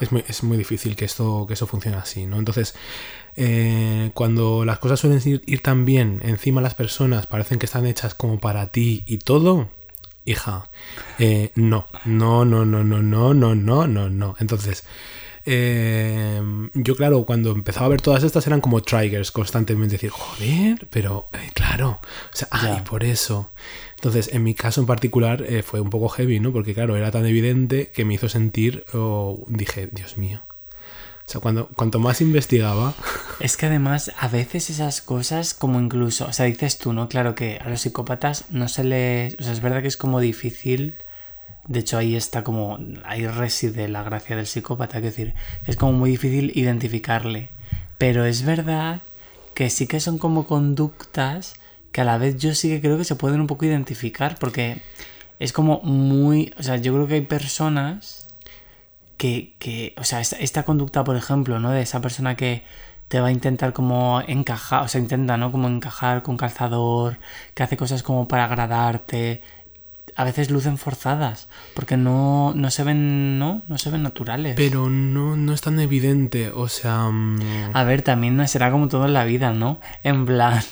es 0.00 0.12
muy, 0.12 0.24
es 0.26 0.42
muy 0.42 0.56
difícil 0.56 0.96
que 0.96 1.04
esto, 1.04 1.46
que 1.46 1.54
eso 1.54 1.66
funcione 1.66 1.96
así, 1.98 2.26
¿no? 2.26 2.38
Entonces, 2.38 2.74
eh, 3.36 4.10
cuando 4.14 4.64
las 4.64 4.78
cosas 4.78 5.00
suelen 5.00 5.20
ir, 5.24 5.42
ir 5.46 5.62
tan 5.62 5.84
bien, 5.84 6.20
encima 6.22 6.60
las 6.60 6.74
personas 6.74 7.26
parecen 7.26 7.58
que 7.58 7.66
están 7.66 7.86
hechas 7.86 8.14
como 8.14 8.40
para 8.40 8.68
ti 8.68 9.04
y 9.06 9.18
todo, 9.18 9.68
hija, 10.24 10.70
eh, 11.18 11.52
no, 11.54 11.86
no, 12.04 12.44
no, 12.44 12.64
no, 12.64 12.82
no, 12.82 13.02
no, 13.02 13.34
no, 13.34 13.54
no, 13.54 13.86
no, 13.86 14.08
no. 14.10 14.36
Entonces, 14.40 14.84
eh, 15.48 16.42
yo 16.74 16.96
claro, 16.96 17.24
cuando 17.24 17.52
empezaba 17.52 17.86
a 17.86 17.90
ver 17.90 18.00
todas 18.00 18.24
estas 18.24 18.46
eran 18.48 18.60
como 18.60 18.82
triggers 18.82 19.30
constantemente, 19.30 19.94
decir, 19.94 20.10
joder, 20.10 20.88
pero 20.90 21.28
eh, 21.32 21.50
claro, 21.54 22.00
o 22.32 22.36
sea, 22.36 22.48
ay, 22.50 22.82
por 22.88 23.04
eso. 23.04 23.50
Entonces, 23.94 24.28
en 24.32 24.42
mi 24.42 24.54
caso 24.54 24.80
en 24.80 24.86
particular 24.86 25.42
eh, 25.42 25.62
fue 25.62 25.80
un 25.80 25.90
poco 25.90 26.08
heavy, 26.08 26.40
¿no? 26.40 26.52
Porque 26.52 26.74
claro, 26.74 26.96
era 26.96 27.12
tan 27.12 27.24
evidente 27.26 27.90
que 27.94 28.04
me 28.04 28.14
hizo 28.14 28.28
sentir, 28.28 28.84
o 28.92 29.44
dije, 29.46 29.88
Dios 29.92 30.18
mío. 30.18 30.42
O 31.26 31.28
sea, 31.28 31.40
cuando, 31.40 31.68
cuanto 31.68 31.98
más 31.98 32.20
investigaba, 32.20 32.94
Es 33.38 33.56
que 33.56 33.66
además 33.66 34.12
a 34.18 34.28
veces 34.28 34.70
esas 34.70 35.02
cosas 35.02 35.52
como 35.54 35.80
incluso, 35.80 36.26
o 36.26 36.32
sea, 36.32 36.46
dices 36.46 36.78
tú, 36.78 36.92
¿no? 36.92 37.08
Claro 37.08 37.34
que 37.34 37.58
a 37.58 37.68
los 37.68 37.80
psicópatas 37.82 38.46
no 38.50 38.68
se 38.68 38.84
les, 38.84 39.34
o 39.38 39.42
sea, 39.42 39.52
es 39.52 39.60
verdad 39.60 39.82
que 39.82 39.88
es 39.88 39.96
como 39.96 40.20
difícil, 40.20 40.96
de 41.66 41.80
hecho 41.80 41.98
ahí 41.98 42.16
está 42.16 42.44
como, 42.44 42.78
ahí 43.04 43.26
reside 43.26 43.88
la 43.88 44.02
gracia 44.04 44.36
del 44.36 44.46
psicópata, 44.46 45.00
quiero 45.00 45.06
decir, 45.08 45.34
es 45.66 45.76
como 45.76 45.92
muy 45.92 46.10
difícil 46.12 46.52
identificarle, 46.54 47.50
pero 47.98 48.24
es 48.24 48.44
verdad 48.44 49.02
que 49.54 49.68
sí 49.68 49.86
que 49.86 50.00
son 50.00 50.18
como 50.18 50.46
conductas 50.46 51.54
que 51.92 52.02
a 52.02 52.04
la 52.04 52.18
vez 52.18 52.38
yo 52.38 52.54
sí 52.54 52.68
que 52.68 52.80
creo 52.80 52.96
que 52.98 53.04
se 53.04 53.16
pueden 53.16 53.40
un 53.40 53.46
poco 53.46 53.66
identificar 53.66 54.38
porque 54.38 54.80
es 55.40 55.52
como 55.52 55.80
muy, 55.82 56.54
o 56.58 56.62
sea, 56.62 56.76
yo 56.76 56.94
creo 56.94 57.06
que 57.06 57.14
hay 57.14 57.22
personas 57.22 58.25
que, 59.16 59.54
que 59.58 59.94
o 59.98 60.04
sea, 60.04 60.20
esta, 60.20 60.36
esta 60.36 60.64
conducta, 60.64 61.04
por 61.04 61.16
ejemplo, 61.16 61.58
¿no? 61.58 61.70
De 61.70 61.82
esa 61.82 62.00
persona 62.00 62.36
que 62.36 62.64
te 63.08 63.20
va 63.20 63.28
a 63.28 63.32
intentar 63.32 63.72
como 63.72 64.20
encajar, 64.26 64.82
o 64.82 64.88
sea, 64.88 65.00
intenta, 65.00 65.36
¿no? 65.36 65.52
Como 65.52 65.68
encajar 65.68 66.22
con 66.22 66.36
calzador, 66.36 67.18
que 67.54 67.62
hace 67.62 67.76
cosas 67.76 68.02
como 68.02 68.26
para 68.28 68.44
agradarte. 68.44 69.42
A 70.18 70.24
veces 70.24 70.50
lucen 70.50 70.78
forzadas, 70.78 71.46
porque 71.74 71.98
no, 71.98 72.52
no 72.54 72.70
se 72.70 72.84
ven, 72.84 73.38
¿no? 73.38 73.60
No 73.68 73.76
se 73.76 73.90
ven 73.90 74.02
naturales. 74.02 74.54
pero 74.56 74.88
no, 74.88 75.36
no 75.36 75.52
es 75.52 75.60
tan 75.60 75.78
evidente. 75.78 76.50
O 76.50 76.68
sea, 76.68 77.10
mm, 77.10 77.70
A 77.74 77.84
ver, 77.84 78.00
también 78.02 78.48
será 78.48 78.70
como 78.70 78.88
todo 78.88 79.04
en 79.04 79.12
la 79.12 79.24
vida, 79.24 79.52
¿no? 79.52 79.78
En 80.02 80.24
plan, 80.24 80.62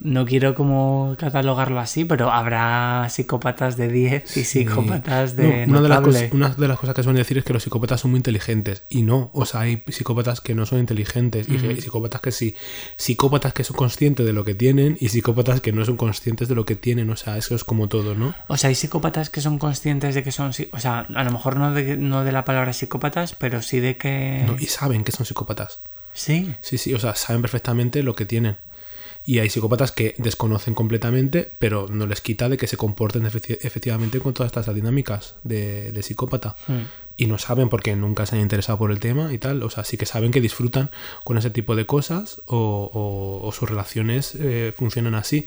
no 0.00 0.24
quiero 0.24 0.54
como 0.54 1.14
catalogarlo 1.18 1.78
así, 1.78 2.04
pero 2.04 2.30
habrá 2.30 3.06
psicópatas 3.10 3.76
de 3.76 3.88
10 3.88 4.36
y 4.36 4.44
psicópatas 4.44 5.36
de 5.36 5.66
No, 5.66 5.78
una, 5.78 5.82
de 5.82 5.88
las 5.88 6.00
cosas, 6.00 6.32
una 6.32 6.48
de 6.48 6.68
las 6.68 6.78
cosas 6.78 6.94
que 6.94 7.02
suelen 7.02 7.18
decir 7.18 7.38
es 7.38 7.44
que 7.44 7.52
los 7.52 7.62
psicópatas 7.62 8.00
son 8.00 8.12
muy 8.12 8.18
inteligentes. 8.18 8.84
Y 8.88 9.02
no, 9.02 9.30
o 9.34 9.44
sea, 9.44 9.60
hay 9.60 9.82
psicópatas 9.88 10.40
que 10.40 10.54
no 10.54 10.64
son 10.64 10.80
inteligentes. 10.80 11.48
Y 11.48 11.58
psicópatas 11.80 12.20
que 12.20 12.32
sí. 12.32 12.54
Psicópatas 12.96 13.52
que 13.52 13.62
son 13.62 13.76
conscientes 13.76 14.24
de 14.24 14.32
lo 14.32 14.44
que 14.44 14.54
tienen 14.54 14.96
y 15.00 15.10
psicópatas 15.10 15.60
que 15.60 15.72
no 15.72 15.84
son 15.84 15.96
conscientes 15.96 16.48
de 16.48 16.54
lo 16.54 16.64
que 16.64 16.76
tienen. 16.76 17.10
O 17.10 17.16
sea, 17.16 17.36
eso 17.36 17.54
es 17.54 17.64
como 17.64 17.88
todo, 17.88 18.14
¿no? 18.14 18.34
O 18.48 18.56
sea, 18.56 18.68
hay 18.68 18.74
psicópatas 18.74 19.28
que 19.28 19.40
son 19.40 19.58
conscientes 19.58 20.14
de 20.14 20.22
que 20.22 20.32
son... 20.32 20.52
O 20.72 20.80
sea, 20.80 21.06
a 21.14 21.24
lo 21.24 21.30
mejor 21.30 21.56
no 21.56 21.72
de, 21.72 21.96
no 21.96 22.24
de 22.24 22.32
la 22.32 22.44
palabra 22.44 22.72
psicópatas, 22.72 23.34
pero 23.34 23.60
sí 23.60 23.80
de 23.80 23.96
que... 23.98 24.44
No, 24.46 24.56
y 24.58 24.66
saben 24.66 25.04
que 25.04 25.12
son 25.12 25.26
psicópatas. 25.26 25.80
Sí. 26.14 26.54
Sí, 26.60 26.78
sí, 26.78 26.94
o 26.94 26.98
sea, 26.98 27.14
saben 27.14 27.42
perfectamente 27.42 28.02
lo 28.02 28.14
que 28.14 28.24
tienen. 28.24 28.56
Y 29.26 29.38
hay 29.38 29.50
psicópatas 29.50 29.92
que 29.92 30.14
desconocen 30.18 30.74
completamente, 30.74 31.50
pero 31.58 31.86
no 31.88 32.06
les 32.06 32.20
quita 32.20 32.48
de 32.48 32.56
que 32.56 32.66
se 32.66 32.76
comporten 32.76 33.24
efecti- 33.24 33.58
efectivamente 33.62 34.18
con 34.20 34.34
todas 34.34 34.50
estas 34.50 34.74
dinámicas 34.74 35.36
de, 35.44 35.92
de 35.92 36.02
psicópata. 36.02 36.56
Hmm. 36.66 36.82
Y 37.20 37.26
no 37.26 37.36
saben 37.36 37.68
porque 37.68 37.94
nunca 37.96 38.24
se 38.24 38.36
han 38.36 38.40
interesado 38.40 38.78
por 38.78 38.90
el 38.90 38.98
tema 38.98 39.30
y 39.30 39.36
tal. 39.36 39.62
O 39.62 39.68
sea, 39.68 39.84
sí 39.84 39.98
que 39.98 40.06
saben 40.06 40.30
que 40.30 40.40
disfrutan 40.40 40.90
con 41.22 41.36
ese 41.36 41.50
tipo 41.50 41.76
de 41.76 41.84
cosas 41.84 42.40
o, 42.46 43.50
sus 43.52 43.68
relaciones 43.68 44.34
eh, 44.36 44.72
funcionan 44.74 45.14
así. 45.14 45.44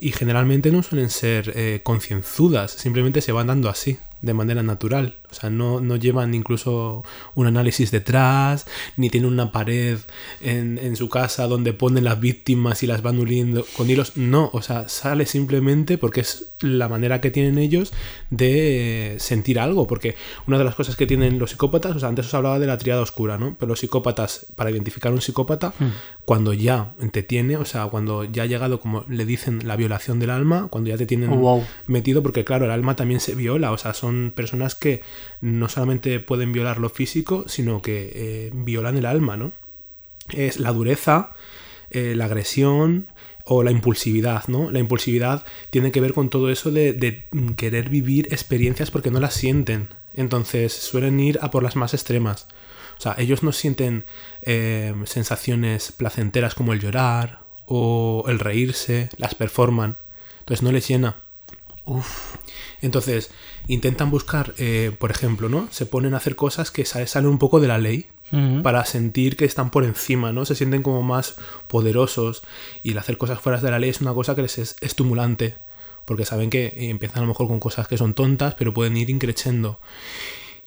Y 0.00 0.12
generalmente 0.12 0.70
no 0.72 0.82
suelen 0.82 1.10
ser 1.10 1.52
eh, 1.54 1.80
concienzudas, 1.82 2.70
simplemente 2.70 3.20
se 3.20 3.32
van 3.32 3.48
dando 3.48 3.68
así, 3.68 3.98
de 4.22 4.34
manera 4.34 4.62
natural. 4.62 5.16
O 5.30 5.34
sea, 5.34 5.48
no, 5.48 5.80
no 5.80 5.96
llevan 5.96 6.34
incluso 6.34 7.04
un 7.34 7.46
análisis 7.46 7.90
detrás, 7.90 8.66
ni 8.96 9.10
tienen 9.10 9.30
una 9.30 9.52
pared 9.52 9.98
en, 10.40 10.78
en 10.78 10.96
su 10.96 11.08
casa 11.08 11.46
donde 11.46 11.72
ponen 11.72 12.04
las 12.04 12.20
víctimas 12.20 12.82
y 12.82 12.86
las 12.86 13.02
van 13.02 13.18
uniendo 13.18 13.64
con 13.76 13.88
hilos. 13.88 14.16
No, 14.16 14.50
o 14.52 14.62
sea, 14.62 14.88
sale 14.88 15.26
simplemente 15.26 15.98
porque 15.98 16.20
es 16.20 16.52
la 16.60 16.88
manera 16.88 17.20
que 17.20 17.30
tienen 17.30 17.58
ellos 17.58 17.92
de 18.30 19.16
sentir 19.18 19.60
algo. 19.60 19.86
Porque 19.86 20.16
una 20.46 20.58
de 20.58 20.64
las 20.64 20.74
cosas 20.74 20.96
que 20.96 21.06
tienen 21.10 21.40
los 21.40 21.50
psicópatas, 21.50 21.96
o 21.96 21.98
sea, 21.98 22.08
antes 22.08 22.26
os 22.26 22.34
hablaba 22.34 22.60
de 22.60 22.68
la 22.68 22.78
triada 22.78 23.00
oscura, 23.00 23.36
¿no? 23.36 23.56
Pero 23.58 23.70
los 23.70 23.80
psicópatas, 23.80 24.46
para 24.54 24.70
identificar 24.70 25.12
un 25.12 25.20
psicópata, 25.20 25.74
cuando 26.24 26.52
ya 26.52 26.92
te 27.10 27.24
tiene, 27.24 27.56
o 27.56 27.64
sea, 27.64 27.86
cuando 27.86 28.22
ya 28.22 28.44
ha 28.44 28.46
llegado, 28.46 28.78
como 28.78 29.04
le 29.08 29.24
dicen, 29.24 29.66
la 29.66 29.74
violación 29.74 30.20
del 30.20 30.30
alma, 30.30 30.68
cuando 30.70 30.88
ya 30.90 30.96
te 30.96 31.06
tienen 31.06 31.30
Oh, 31.32 31.36
wow. 31.36 31.64
metido, 31.88 32.22
porque 32.22 32.44
claro, 32.44 32.66
el 32.66 32.70
alma 32.70 32.94
también 32.94 33.18
se 33.18 33.34
viola, 33.34 33.72
o 33.72 33.76
sea, 33.76 33.92
son 33.92 34.32
personas 34.36 34.76
que 34.76 35.00
no 35.40 35.68
solamente 35.68 36.20
pueden 36.20 36.52
violar 36.52 36.78
lo 36.78 36.90
físico, 36.90 37.42
sino 37.48 37.82
que 37.82 38.12
eh, 38.14 38.50
violan 38.54 38.96
el 38.96 39.04
alma, 39.06 39.36
¿no? 39.36 39.50
Es 40.28 40.60
la 40.60 40.72
dureza, 40.72 41.30
eh, 41.90 42.14
la 42.14 42.26
agresión 42.26 43.08
o 43.44 43.64
la 43.64 43.72
impulsividad, 43.72 44.46
¿no? 44.46 44.70
La 44.70 44.78
impulsividad 44.78 45.44
tiene 45.70 45.90
que 45.90 46.00
ver 46.00 46.12
con 46.12 46.30
todo 46.30 46.50
eso 46.50 46.70
de, 46.70 46.92
de 46.92 47.24
querer 47.56 47.88
vivir 47.88 48.28
experiencias 48.30 48.92
porque 48.92 49.10
no 49.10 49.18
las 49.18 49.34
sienten. 49.34 49.88
Entonces 50.20 50.72
suelen 50.72 51.18
ir 51.20 51.38
a 51.42 51.50
por 51.50 51.62
las 51.62 51.74
más 51.76 51.94
extremas. 51.94 52.46
O 52.98 53.00
sea, 53.00 53.14
ellos 53.18 53.42
no 53.42 53.52
sienten 53.52 54.04
eh, 54.42 54.94
sensaciones 55.06 55.90
placenteras 55.92 56.54
como 56.54 56.72
el 56.72 56.80
llorar 56.80 57.40
o 57.66 58.24
el 58.28 58.38
reírse, 58.38 59.08
las 59.16 59.34
performan. 59.34 59.96
Entonces 60.40 60.62
no 60.62 60.70
les 60.72 60.86
llena. 60.86 61.16
Uf. 61.86 62.36
Entonces 62.82 63.30
intentan 63.68 64.10
buscar, 64.10 64.54
eh, 64.58 64.94
por 64.98 65.10
ejemplo, 65.10 65.48
¿no? 65.48 65.66
Se 65.70 65.86
ponen 65.86 66.14
a 66.14 66.18
hacer 66.18 66.36
cosas 66.36 66.70
que 66.70 66.84
sa- 66.84 67.06
salen 67.06 67.30
un 67.30 67.38
poco 67.38 67.58
de 67.60 67.68
la 67.68 67.78
ley 67.78 68.06
para 68.62 68.84
sentir 68.84 69.36
que 69.36 69.44
están 69.44 69.70
por 69.70 69.82
encima, 69.84 70.32
¿no? 70.32 70.44
Se 70.44 70.54
sienten 70.54 70.82
como 70.84 71.02
más 71.02 71.34
poderosos 71.66 72.42
y 72.84 72.92
el 72.92 72.98
hacer 72.98 73.18
cosas 73.18 73.40
fuera 73.40 73.60
de 73.60 73.70
la 73.72 73.78
ley 73.80 73.90
es 73.90 74.00
una 74.02 74.14
cosa 74.14 74.36
que 74.36 74.42
les 74.42 74.58
es 74.58 74.76
estimulante 74.82 75.56
porque 76.10 76.24
saben 76.24 76.50
que 76.50 76.90
empiezan 76.90 77.18
a 77.18 77.20
lo 77.20 77.28
mejor 77.28 77.46
con 77.46 77.60
cosas 77.60 77.86
que 77.86 77.96
son 77.96 78.14
tontas 78.14 78.56
pero 78.56 78.74
pueden 78.74 78.96
ir 78.96 79.10
increciendo. 79.10 79.78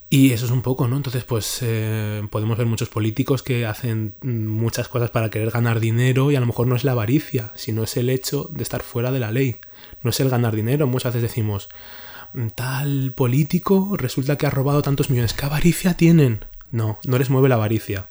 Y 0.08 0.32
eso 0.32 0.46
es 0.46 0.50
un 0.50 0.62
poco, 0.62 0.88
¿no? 0.88 0.96
Entonces, 0.96 1.22
pues 1.24 1.58
eh, 1.60 2.26
podemos 2.30 2.56
ver 2.56 2.66
muchos 2.66 2.88
políticos 2.88 3.42
que 3.42 3.66
hacen 3.66 4.14
mm, 4.22 4.46
muchas 4.46 4.88
cosas 4.88 5.10
para 5.10 5.28
querer 5.28 5.50
ganar 5.50 5.80
dinero 5.80 6.30
y 6.30 6.36
a 6.36 6.40
lo 6.40 6.46
mejor 6.46 6.66
no 6.66 6.76
es 6.76 6.84
la 6.84 6.92
avaricia, 6.92 7.52
sino 7.56 7.82
es 7.84 7.98
el 7.98 8.08
hecho 8.08 8.48
de 8.54 8.62
estar 8.62 8.82
fuera 8.82 9.12
de 9.12 9.20
la 9.20 9.32
ley. 9.32 9.56
No 10.02 10.08
es 10.08 10.20
el 10.20 10.30
ganar 10.30 10.56
dinero. 10.56 10.86
Muchas 10.86 11.12
veces 11.12 11.28
decimos, 11.28 11.68
"Mm, 12.32 12.46
tal 12.54 13.12
político 13.14 13.98
resulta 13.98 14.38
que 14.38 14.46
ha 14.46 14.50
robado 14.50 14.80
tantos 14.80 15.10
millones. 15.10 15.34
¿Qué 15.34 15.44
avaricia 15.44 15.92
tienen? 15.92 16.46
No, 16.70 16.98
no 17.04 17.18
les 17.18 17.28
mueve 17.28 17.50
la 17.50 17.56
avaricia. 17.56 18.08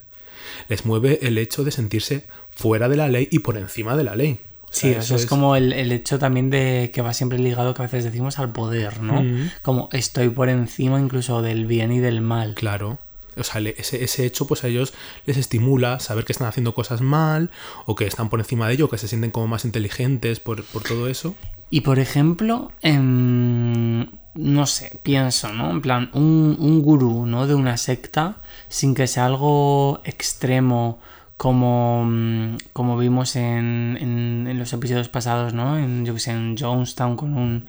Les 0.70 0.86
mueve 0.86 1.18
el 1.24 1.40
hecho 1.40 1.64
de 1.64 1.72
sentirse 1.72 2.28
fuera 2.52 2.90
de 2.90 2.98
la 2.98 3.08
ley 3.08 3.28
y 3.32 3.40
por 3.40 3.58
encima 3.58 3.98
de 3.98 4.04
la 4.04 4.16
ley. 4.16 4.40
Sí, 4.74 4.90
eso 4.90 5.16
es 5.16 5.28
como 5.28 5.56
el, 5.56 5.72
el 5.72 5.92
hecho 5.92 6.18
también 6.18 6.50
de 6.50 6.90
que 6.92 7.04
va 7.04 7.14
siempre 7.14 7.38
ligado, 7.38 7.76
que 7.76 7.84
a 7.84 7.86
veces 7.86 8.04
decimos, 8.04 8.40
al 8.40 8.52
poder, 8.52 9.02
¿no? 9.02 9.22
Mm. 9.22 9.52
Como 9.62 9.88
estoy 9.92 10.30
por 10.30 10.50
encima 10.50 11.00
incluso 11.00 11.44
del 11.44 11.68
bien 11.68 11.92
y 11.92 12.00
del 12.00 12.22
mal. 12.22 12.56
Claro. 12.56 12.98
O 13.38 13.44
sea, 13.44 13.62
ese, 13.62 14.04
ese 14.04 14.26
hecho 14.26 14.48
pues 14.48 14.64
a 14.64 14.68
ellos 14.68 14.94
les 15.26 15.38
estimula 15.38 16.00
saber 16.00 16.26
que 16.26 16.32
están 16.32 16.48
haciendo 16.48 16.74
cosas 16.74 17.02
mal 17.02 17.52
o 17.86 17.96
que 17.96 18.08
están 18.08 18.30
por 18.30 18.40
encima 18.40 18.68
de 18.68 18.74
ello, 18.74 18.90
que 18.90 18.98
se 18.98 19.08
sienten 19.08 19.30
como 19.30 19.48
más 19.48 19.64
inteligentes 19.64 20.40
por, 20.40 20.64
por 20.64 20.84
todo 20.84 21.08
eso. 21.08 21.36
Y 21.70 21.82
por 21.82 22.00
ejemplo, 22.00 22.72
em, 22.82 24.08
no 24.34 24.66
sé, 24.66 25.00
pienso, 25.04 25.54
¿no? 25.54 25.70
En 25.70 25.82
plan, 25.82 26.10
un, 26.14 26.58
un 26.60 26.82
gurú, 26.82 27.28
¿no? 27.28 27.46
De 27.46 27.54
una 27.54 27.78
secta, 27.78 28.38
sin 28.70 28.96
que 28.96 29.06
sea 29.06 29.28
algo 29.28 30.02
extremo 30.04 31.00
como, 31.44 32.06
mm, 32.06 32.58
como 32.74 32.98
vimos 32.98 33.36
en, 33.36 33.98
en- 34.00 34.58
los 34.60 34.72
episodios 34.74 35.10
pasados, 35.10 35.54
¿no? 35.54 35.78
En, 35.78 36.06
yo 36.06 36.14
que 36.14 36.20
sé, 36.22 36.32
en 36.32 36.56
Jonestown 36.58 37.16
con 37.18 37.38
un... 37.38 37.68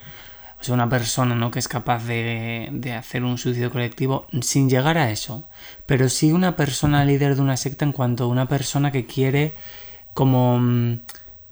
O 0.61 0.65
sea, 0.65 0.75
una 0.75 0.89
persona, 0.89 1.35
¿no? 1.35 1.51
Que 1.51 1.59
es 1.59 1.69
capaz 1.69 2.05
de, 2.07 2.69
de 2.73 2.93
hacer 2.95 3.23
un 3.25 3.37
suicidio 3.37 3.71
colectivo 3.71 4.27
sin 4.41 4.71
llegar 4.71 4.97
a 4.97 5.11
eso. 5.11 5.35
Pero 5.87 6.09
sí 6.09 6.33
una 6.33 6.57
persona 6.57 7.05
líder 7.05 7.35
de 7.37 7.43
una 7.43 7.57
secta 7.57 7.85
en 7.85 7.93
cuanto 7.93 8.25
a 8.25 8.29
una 8.29 8.47
persona 8.47 8.93
que 8.93 9.07
quiere 9.07 9.53
como... 10.15 10.59
mm, 10.61 11.01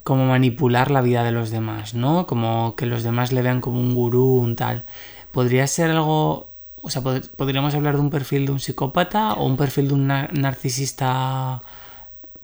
como 0.04 0.26
manipular 0.26 0.90
la 0.90 1.00
vida 1.02 1.22
de 1.24 1.32
los 1.32 1.50
demás, 1.50 1.94
¿no? 1.94 2.26
Como 2.26 2.74
que 2.76 2.87
los 2.87 3.02
demás 3.04 3.32
le 3.32 3.42
vean 3.42 3.61
como 3.61 3.80
un 3.80 3.94
gurú, 3.94 4.37
un 4.38 4.54
tal. 4.56 4.85
¿Podría 5.32 5.66
ser 5.66 5.90
algo... 5.90 6.50
O 6.82 6.90
sea, 6.90 7.02
pod- 7.02 7.28
podríamos 7.37 7.74
hablar 7.74 7.94
de 7.96 8.00
un 8.02 8.11
perfil 8.11 8.46
de 8.46 8.52
un 8.52 8.61
psicópata 8.61 9.35
o 9.35 9.46
un 9.46 9.56
perfil 9.56 9.88
de 9.88 9.94
un 9.94 10.06
nar- 10.08 10.32
narcisista 10.32 11.61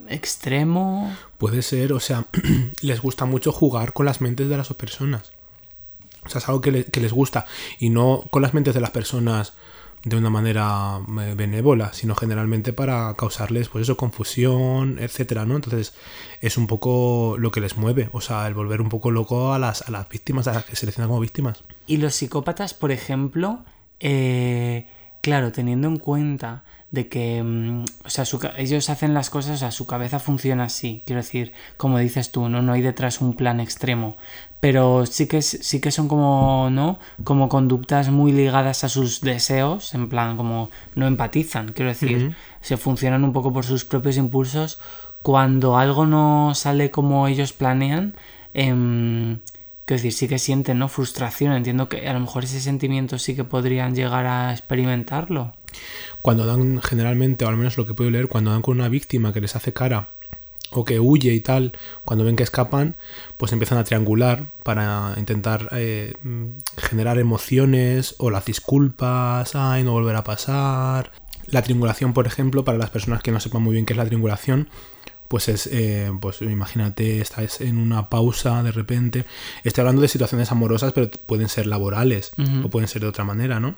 extremo? 0.09 1.15
Puede 1.39 1.63
ser, 1.63 1.93
o 1.93 2.01
sea, 2.01 2.27
les 2.83 3.01
gusta 3.01 3.25
mucho 3.25 3.53
jugar 3.53 3.93
con 3.93 4.07
las 4.07 4.21
mentes 4.21 4.49
de 4.49 4.57
las 4.57 4.69
personas. 4.75 5.33
O 6.25 6.29
sea, 6.29 6.41
es 6.41 6.49
algo 6.49 6.61
que, 6.61 6.73
le- 6.73 6.85
que 6.85 7.01
les 7.01 7.13
gusta. 7.13 7.47
Y 7.79 7.91
no 7.91 8.25
con 8.31 8.43
las 8.43 8.55
mentes 8.55 8.75
de 8.75 8.81
las 8.81 8.91
personas 8.91 9.55
de 10.05 10.17
una 10.17 10.31
manera 10.31 11.01
eh, 11.21 11.35
benévola, 11.37 11.93
sino 11.93 12.15
generalmente 12.15 12.73
para 12.73 13.13
causarles, 13.15 13.69
pues 13.69 13.83
eso, 13.83 13.97
confusión, 13.97 14.99
etcétera, 15.01 15.45
¿no? 15.45 15.57
Entonces, 15.57 15.95
es 16.41 16.57
un 16.57 16.67
poco 16.67 17.37
lo 17.39 17.51
que 17.51 17.61
les 17.61 17.77
mueve. 17.77 18.09
O 18.13 18.21
sea, 18.21 18.47
el 18.47 18.55
volver 18.55 18.81
un 18.81 18.89
poco 18.91 19.11
loco 19.11 19.53
a 19.53 19.59
las, 19.59 19.83
a 19.83 19.91
las 19.91 20.09
víctimas, 20.09 20.47
a 20.49 20.55
las 20.55 20.65
que 20.65 20.77
seleccionan 20.77 21.09
como 21.09 21.21
víctimas. 21.21 21.65
Y 21.87 21.97
los 21.97 22.15
psicópatas, 22.15 22.75
por 22.75 22.93
ejemplo, 22.93 23.65
eh, 24.01 24.87
claro, 25.21 25.51
teniendo 25.53 25.89
en 25.89 25.97
cuenta 25.99 26.65
de 26.91 27.09
que, 27.09 27.43
mm, 27.43 27.85
o 28.05 28.11
sea, 28.11 28.25
su 28.25 28.41
ellos 28.57 28.89
hacen 28.89 29.13
las 29.13 29.31
cosas, 29.31 29.57
o 29.57 29.59
sea, 29.59 29.71
su 29.71 29.87
cabeza 29.87 30.19
funciona 30.19 30.65
así, 30.65 31.03
quiero 31.07 31.21
decir, 31.21 31.53
como 31.77 31.99
dices 31.99 32.31
tú, 32.33 32.49
¿no? 32.49 32.63
No 32.63 32.73
hay 32.73 32.83
detrás 32.83 33.21
un 33.21 33.35
plan 33.35 33.61
extremo, 33.61 34.17
pero 34.61 35.05
sí 35.07 35.27
que, 35.29 35.43
sí 35.43 35.81
que 35.81 35.91
son 35.91 36.09
como, 36.09 36.69
¿no? 36.71 36.99
Como 37.25 37.49
conductas 37.49 38.11
muy 38.11 38.33
ligadas 38.33 38.85
a 38.85 38.89
sus 38.89 39.21
deseos, 39.21 39.95
en 39.95 40.09
plan, 40.09 40.37
como 40.37 40.71
no 40.95 41.07
empatizan, 41.07 41.73
quiero 41.73 41.91
decir, 41.91 42.35
se 42.61 42.77
funcionan 42.77 43.23
un 43.25 43.33
poco 43.33 43.53
por 43.53 43.65
sus 43.65 43.85
propios 43.85 44.17
impulsos. 44.17 44.81
Cuando 45.23 45.77
algo 45.77 46.07
no 46.07 46.55
sale 46.55 46.91
como 46.91 47.29
ellos 47.29 47.53
planean, 47.53 48.15
em, 48.55 49.41
quiero 49.85 50.03
decir, 50.03 50.13
sí 50.13 50.29
que 50.29 50.39
sienten, 50.39 50.79
¿no? 50.79 50.89
Frustración, 50.89 51.53
entiendo 51.53 51.89
que 51.89 52.09
a 52.09 52.13
lo 52.15 52.21
mejor 52.21 52.45
ese 52.45 52.61
sentimiento 52.61 53.19
sí 53.19 53.37
que 53.37 53.45
podrían 53.45 53.95
llegar 53.95 54.27
a 54.27 54.53
experimentarlo. 54.53 55.58
Cuando 56.23 56.47
dan, 56.47 56.81
generalmente, 56.83 57.45
o 57.45 57.49
al 57.49 57.57
menos 57.57 57.77
lo 57.77 57.87
que 57.87 57.95
puedo 57.95 58.11
leer, 58.11 58.29
cuando 58.29 58.51
dan 58.51 58.63
con 58.63 58.79
una 58.79 58.89
víctima 58.89 59.33
que 59.33 59.41
les 59.41 59.57
hace 59.57 59.73
cara 59.73 60.09
o 60.71 60.85
que 60.85 61.01
huye 61.01 61.33
y 61.33 61.41
tal, 61.41 61.73
cuando 62.05 62.25
ven 62.25 62.37
que 62.37 62.43
escapan, 62.43 62.97
pues 63.37 63.53
empiezan 63.53 63.79
a 63.79 63.85
triangular 63.85 64.45
para 64.63 65.15
intentar 65.17 65.69
eh, 65.73 66.13
generar 66.77 67.19
emociones 67.19 68.15
o 68.19 68.31
las 68.31 68.45
disculpas, 68.45 69.55
ay, 69.55 69.83
no 69.83 69.93
volverá 69.93 70.21
a 70.21 70.25
pasar. 70.25 71.13
La 71.47 71.63
triangulación, 71.63 72.13
por 72.13 72.27
ejemplo, 72.27 72.65
para 72.65 72.77
las 72.77 72.91
personas 72.91 73.23
que 73.23 73.33
no 73.33 73.41
sepan 73.41 73.63
muy 73.63 73.73
bien 73.73 73.87
qué 73.87 73.95
es 73.95 73.97
la 73.97 74.05
triangulación, 74.05 74.69
pues 75.29 75.49
es, 75.49 75.69
eh, 75.71 76.11
pues 76.21 76.43
imagínate, 76.43 77.21
estás 77.21 77.61
en 77.61 77.79
una 77.79 78.09
pausa 78.09 78.63
de 78.63 78.73
repente. 78.73 79.25
Estoy 79.65 79.83
hablando 79.83 80.03
de 80.03 80.09
situaciones 80.09 80.51
amorosas, 80.51 80.93
pero 80.93 81.11
pueden 81.11 81.49
ser 81.49 81.67
laborales 81.67 82.33
o 82.63 82.69
pueden 82.69 82.89
ser 82.89 83.03
de 83.03 83.09
otra 83.09 83.25
manera, 83.25 83.61
¿no? 83.61 83.77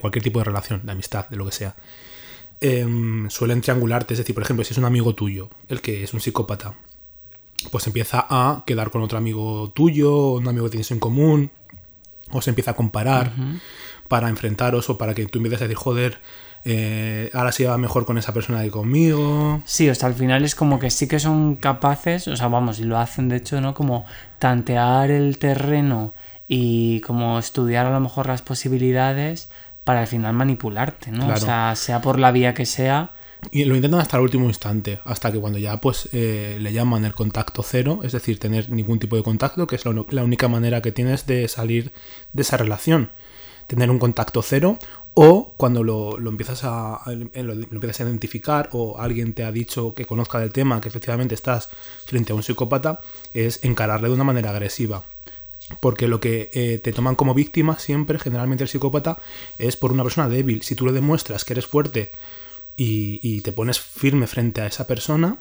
Cualquier 0.00 0.22
tipo 0.22 0.38
de 0.38 0.44
relación, 0.44 0.80
de 0.84 0.92
amistad, 0.92 1.28
de 1.28 1.36
lo 1.36 1.44
que 1.46 1.52
sea. 1.52 1.74
Em, 2.60 3.30
suelen 3.30 3.60
triangularte, 3.60 4.14
es 4.14 4.18
decir, 4.18 4.34
por 4.34 4.42
ejemplo, 4.42 4.64
si 4.64 4.72
es 4.72 4.78
un 4.78 4.84
amigo 4.84 5.14
tuyo, 5.14 5.48
el 5.68 5.80
que 5.80 6.02
es 6.02 6.12
un 6.12 6.20
psicópata, 6.20 6.74
pues 7.70 7.86
empieza 7.86 8.26
a 8.28 8.64
quedar 8.66 8.90
con 8.90 9.02
otro 9.02 9.18
amigo 9.18 9.70
tuyo, 9.74 10.32
un 10.32 10.48
amigo 10.48 10.64
que 10.64 10.70
tienes 10.70 10.90
en 10.90 10.98
común, 10.98 11.50
o 12.30 12.42
se 12.42 12.50
empieza 12.50 12.72
a 12.72 12.74
comparar 12.74 13.32
para 14.08 14.28
enfrentaros 14.28 14.90
o 14.90 14.98
para 14.98 15.14
que 15.14 15.26
tú 15.26 15.38
empieces 15.38 15.60
a 15.60 15.64
decir, 15.64 15.76
joder, 15.76 16.18
eh, 16.64 17.30
ahora 17.32 17.52
sí 17.52 17.64
va 17.64 17.78
mejor 17.78 18.04
con 18.04 18.18
esa 18.18 18.32
persona 18.32 18.62
que 18.62 18.70
conmigo. 18.70 19.62
Sí, 19.64 19.88
o 19.88 19.94
sea, 19.94 20.08
al 20.08 20.14
final 20.14 20.44
es 20.44 20.54
como 20.54 20.78
que 20.78 20.90
sí 20.90 21.06
que 21.06 21.20
son 21.20 21.56
capaces, 21.56 22.26
o 22.28 22.36
sea, 22.36 22.48
vamos, 22.48 22.80
y 22.80 22.84
lo 22.84 22.98
hacen 22.98 23.28
de 23.28 23.36
hecho, 23.36 23.60
¿no? 23.60 23.74
Como 23.74 24.04
tantear 24.38 25.10
el 25.10 25.38
terreno 25.38 26.12
y 26.48 27.00
como 27.02 27.38
estudiar 27.38 27.86
a 27.86 27.90
lo 27.90 28.00
mejor 28.00 28.26
las 28.26 28.42
posibilidades 28.42 29.50
para 29.84 30.00
al 30.00 30.06
final 30.06 30.32
manipularte, 30.32 31.10
¿no? 31.10 31.26
Claro. 31.26 31.34
O 31.34 31.44
sea, 31.44 31.74
sea 31.76 32.00
por 32.00 32.18
la 32.18 32.32
vía 32.32 32.54
que 32.54 32.66
sea. 32.66 33.12
Y 33.52 33.64
lo 33.66 33.76
intentan 33.76 34.00
hasta 34.00 34.16
el 34.16 34.24
último 34.24 34.46
instante, 34.46 34.98
hasta 35.04 35.30
que 35.30 35.38
cuando 35.38 35.58
ya 35.58 35.76
pues 35.76 36.08
eh, 36.12 36.56
le 36.60 36.72
llaman 36.72 37.04
el 37.04 37.14
contacto 37.14 37.62
cero, 37.62 38.00
es 38.02 38.12
decir, 38.12 38.40
tener 38.40 38.68
ningún 38.70 38.98
tipo 38.98 39.14
de 39.16 39.22
contacto, 39.22 39.66
que 39.66 39.76
es 39.76 39.84
la, 39.84 40.24
única 40.24 40.48
manera 40.48 40.82
que 40.82 40.90
tienes 40.90 41.26
de 41.26 41.46
salir 41.46 41.92
de 42.32 42.42
esa 42.42 42.56
relación. 42.56 43.10
Tener 43.68 43.90
un 43.90 43.98
contacto 43.98 44.42
cero 44.42 44.78
o 45.14 45.54
cuando 45.56 45.84
lo, 45.84 46.18
lo 46.18 46.30
empiezas 46.30 46.64
a, 46.64 46.96
a- 46.96 47.12
lo, 47.12 47.54
lo 47.54 47.66
empiezas 47.70 48.00
a 48.00 48.04
identificar 48.04 48.70
o 48.72 48.98
alguien 48.98 49.34
te 49.34 49.44
ha 49.44 49.52
dicho 49.52 49.94
que 49.94 50.06
conozca 50.06 50.40
del 50.40 50.52
tema, 50.52 50.80
que 50.80 50.88
efectivamente 50.88 51.34
estás 51.34 51.68
frente 52.06 52.32
a 52.32 52.34
un 52.34 52.42
psicópata, 52.42 53.00
es 53.34 53.62
encararle 53.64 54.08
de 54.08 54.14
una 54.14 54.24
manera 54.24 54.50
agresiva. 54.50 55.04
Porque 55.80 56.08
lo 56.08 56.18
que 56.20 56.50
eh, 56.52 56.80
te 56.82 56.92
toman 56.92 57.14
como 57.14 57.34
víctima 57.34 57.78
siempre, 57.78 58.18
generalmente 58.18 58.64
el 58.64 58.68
psicópata, 58.70 59.18
es 59.58 59.76
por 59.76 59.92
una 59.92 60.02
persona 60.02 60.28
débil. 60.28 60.62
Si 60.62 60.74
tú 60.74 60.86
le 60.86 60.92
demuestras 60.92 61.44
que 61.44 61.52
eres 61.52 61.66
fuerte 61.66 62.10
y, 62.76 63.20
y 63.22 63.40
te 63.42 63.52
pones 63.52 63.78
firme 63.80 64.26
frente 64.26 64.60
a 64.62 64.66
esa 64.66 64.86
persona, 64.86 65.36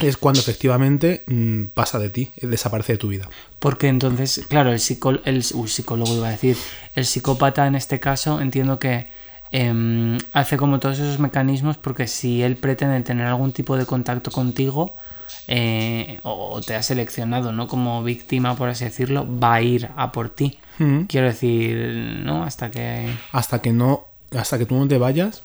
es 0.00 0.16
cuando 0.18 0.40
efectivamente 0.40 1.24
mm, 1.26 1.66
pasa 1.72 1.98
de 1.98 2.10
ti, 2.10 2.30
eh, 2.36 2.46
desaparece 2.46 2.92
de 2.92 2.98
tu 2.98 3.08
vida. 3.08 3.28
Porque 3.58 3.88
entonces, 3.88 4.44
claro, 4.48 4.72
el, 4.72 4.78
psicó- 4.78 5.20
el 5.24 5.42
psicólogo 5.42 6.14
iba 6.14 6.28
a 6.28 6.32
decir, 6.32 6.56
el 6.94 7.06
psicópata 7.06 7.66
en 7.66 7.76
este 7.76 7.98
caso 7.98 8.40
entiendo 8.40 8.78
que 8.78 9.06
em, 9.52 10.18
hace 10.32 10.56
como 10.58 10.80
todos 10.80 10.98
esos 10.98 11.18
mecanismos 11.18 11.78
porque 11.78 12.08
si 12.08 12.42
él 12.42 12.56
pretende 12.56 13.00
tener 13.02 13.26
algún 13.26 13.52
tipo 13.52 13.76
de 13.78 13.86
contacto 13.86 14.30
contigo 14.30 14.96
eh, 15.48 16.20
o 16.22 16.60
te 16.60 16.74
ha 16.74 16.82
seleccionado, 16.82 17.52
¿no? 17.52 17.68
Como 17.68 18.02
víctima, 18.02 18.56
por 18.56 18.68
así 18.68 18.84
decirlo, 18.84 19.26
va 19.38 19.54
a 19.54 19.62
ir 19.62 19.90
a 19.96 20.12
por 20.12 20.30
ti. 20.30 20.58
Mm. 20.78 21.02
Quiero 21.02 21.26
decir, 21.26 21.76
¿no? 22.24 22.44
Hasta 22.44 22.70
que... 22.70 23.10
Hasta 23.32 23.60
que 23.62 23.72
no, 23.72 24.06
hasta 24.36 24.58
que 24.58 24.66
tú 24.66 24.76
no 24.76 24.88
te 24.88 24.98
vayas, 24.98 25.42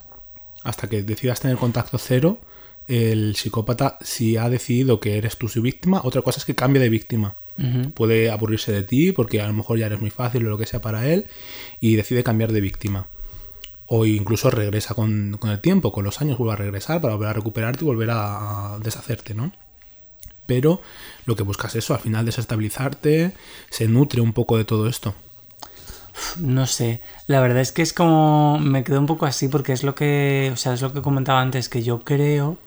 hasta 0.64 0.88
que 0.88 1.04
decidas 1.04 1.40
tener 1.40 1.58
contacto 1.58 1.98
cero, 1.98 2.40
el 2.88 3.36
psicópata, 3.36 3.98
si 4.02 4.38
ha 4.38 4.50
decidido 4.50 5.00
que 5.00 5.18
eres 5.18 5.38
tú 5.38 5.48
su 5.48 5.62
víctima, 5.62 6.02
otra 6.04 6.22
cosa 6.22 6.40
es 6.40 6.46
que 6.46 6.56
cambie 6.56 6.82
de 6.82 6.90
víctima. 6.90 7.36
Puede 7.94 8.32
aburrirse 8.32 8.72
de 8.72 8.82
ti 8.82 9.12
porque 9.12 9.40
a 9.40 9.46
lo 9.46 9.54
mejor 9.54 9.78
ya 9.78 9.86
eres 9.86 10.02
muy 10.02 10.10
fácil 10.10 10.48
o 10.48 10.50
lo 10.50 10.58
que 10.58 10.66
sea 10.66 10.82
para 10.82 11.08
él 11.08 11.28
y 11.80 11.96
decide 11.96 12.24
cambiar 12.24 12.52
de 12.54 12.60
víctima. 12.60 13.06
O 13.86 14.08
incluso 14.08 14.50
regresa 14.50 14.96
con, 14.96 15.38
con 15.40 15.52
el 15.52 15.60
tiempo, 15.60 15.92
con 15.92 16.04
los 16.04 16.22
años 16.22 16.40
vuelve 16.40 16.54
a 16.54 16.56
regresar 16.56 17.02
para 17.02 17.14
volver 17.14 17.30
a 17.30 17.34
recuperarte 17.34 17.86
y 17.86 17.88
volver 17.88 18.10
a 18.12 18.80
deshacerte, 18.82 19.36
¿no? 19.36 19.52
Pero 20.52 20.82
lo 21.26 21.38
que 21.38 21.44
buscas 21.44 21.76
es 21.76 21.86
eso, 21.86 21.94
al 21.94 22.02
final 22.02 22.26
desestabilizarte, 22.26 23.32
se 23.70 23.88
nutre 23.88 24.20
un 24.20 24.34
poco 24.34 24.58
de 24.58 24.66
todo 24.66 24.90
esto. 24.90 25.16
No 26.42 26.68
sé, 26.68 27.00
la 27.28 27.40
verdad 27.40 27.62
es 27.62 27.72
que 27.72 27.82
es 27.82 27.94
como 27.94 28.60
me 28.60 28.84
quedo 28.84 29.00
un 29.00 29.06
poco 29.06 29.26
así 29.26 29.48
porque 29.48 29.72
es 29.72 29.84
lo 29.84 29.96
que, 29.96 30.50
o 30.52 30.58
sea, 30.58 30.74
es 30.74 30.82
lo 30.82 30.92
que 30.92 31.02
comentaba 31.02 31.40
antes 31.40 31.70
que 31.70 31.84
yo 31.84 32.02
creo 32.02 32.58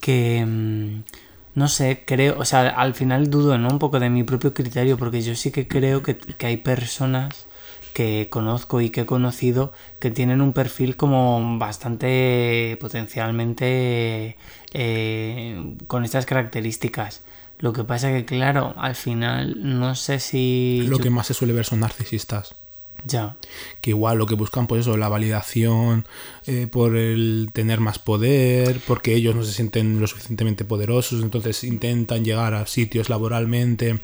que 0.00 0.44
mm, 0.44 1.04
no 1.54 1.68
sé, 1.68 2.02
creo, 2.04 2.40
o 2.40 2.44
sea, 2.44 2.70
al 2.70 2.94
final 2.94 3.30
dudo, 3.30 3.56
¿no? 3.56 3.68
Un 3.68 3.78
poco 3.78 4.00
de 4.00 4.10
mi 4.10 4.24
propio 4.24 4.52
criterio 4.52 4.98
porque 4.98 5.22
yo 5.22 5.36
sí 5.36 5.52
que 5.52 5.68
creo 5.68 6.02
que, 6.02 6.16
que 6.16 6.46
hay 6.46 6.56
personas 6.56 7.46
que 7.92 8.28
conozco 8.30 8.80
y 8.80 8.90
que 8.90 9.02
he 9.02 9.06
conocido 9.06 9.72
que 9.98 10.10
tienen 10.10 10.40
un 10.40 10.52
perfil 10.52 10.96
como 10.96 11.58
bastante 11.58 12.76
potencialmente 12.80 14.36
eh, 14.72 15.76
con 15.86 16.04
estas 16.04 16.26
características. 16.26 17.22
Lo 17.58 17.72
que 17.72 17.84
pasa 17.84 18.10
que, 18.10 18.24
claro, 18.24 18.74
al 18.76 18.96
final 18.96 19.54
no 19.78 19.94
sé 19.94 20.18
si... 20.18 20.84
Lo 20.88 20.98
que 20.98 21.10
más 21.10 21.28
se 21.28 21.34
suele 21.34 21.52
ver 21.52 21.64
son 21.64 21.80
narcisistas. 21.80 22.56
Ya. 23.04 23.36
que 23.80 23.90
igual 23.90 24.18
lo 24.18 24.26
que 24.26 24.34
buscan 24.34 24.66
pues 24.66 24.82
eso 24.82 24.96
la 24.96 25.08
validación 25.08 26.06
eh, 26.46 26.68
por 26.70 26.96
el 26.96 27.50
tener 27.52 27.80
más 27.80 27.98
poder 27.98 28.80
porque 28.86 29.14
ellos 29.14 29.34
no 29.34 29.42
se 29.42 29.52
sienten 29.52 30.00
lo 30.00 30.06
suficientemente 30.06 30.64
poderosos 30.64 31.22
entonces 31.22 31.64
intentan 31.64 32.24
llegar 32.24 32.54
a 32.54 32.66
sitios 32.66 33.08
laboralmente 33.08 33.98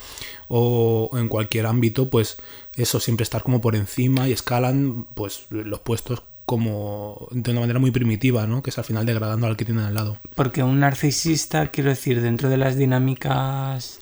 o 0.48 1.10
en 1.14 1.28
cualquier 1.28 1.66
ámbito 1.66 2.10
pues 2.10 2.36
eso 2.76 3.00
siempre 3.00 3.22
estar 3.22 3.42
como 3.42 3.60
por 3.60 3.76
encima 3.76 4.28
y 4.28 4.32
escalan 4.32 5.06
pues 5.14 5.46
los 5.50 5.80
puestos 5.80 6.22
como 6.44 7.28
de 7.30 7.50
una 7.50 7.60
manera 7.60 7.78
muy 7.78 7.90
primitiva 7.90 8.46
no 8.46 8.62
que 8.62 8.70
es 8.70 8.78
al 8.78 8.84
final 8.84 9.04
degradando 9.06 9.46
al 9.46 9.56
que 9.56 9.64
tienen 9.64 9.84
al 9.84 9.94
lado 9.94 10.18
Porque 10.34 10.62
un 10.62 10.80
narcisista, 10.80 11.68
quiero 11.68 11.90
decir, 11.90 12.22
dentro 12.22 12.48
de 12.48 12.56
las 12.56 12.76
dinámicas 12.76 14.00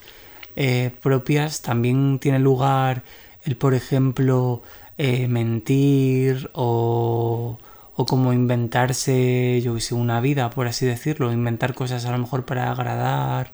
eh, 0.54 0.90
propias, 1.02 1.60
también 1.60 2.18
tiene 2.18 2.38
lugar 2.38 3.02
el, 3.44 3.56
por 3.56 3.74
ejemplo, 3.74 4.62
eh, 4.98 5.28
mentir 5.28 6.50
o, 6.54 7.58
o 7.94 8.06
como 8.06 8.32
inventarse, 8.32 9.60
yo 9.62 9.74
que 9.74 9.80
sé, 9.80 9.94
una 9.94 10.20
vida, 10.20 10.50
por 10.50 10.66
así 10.68 10.86
decirlo, 10.86 11.32
inventar 11.32 11.74
cosas 11.74 12.04
a 12.06 12.12
lo 12.12 12.18
mejor 12.18 12.44
para 12.44 12.70
agradar 12.70 13.52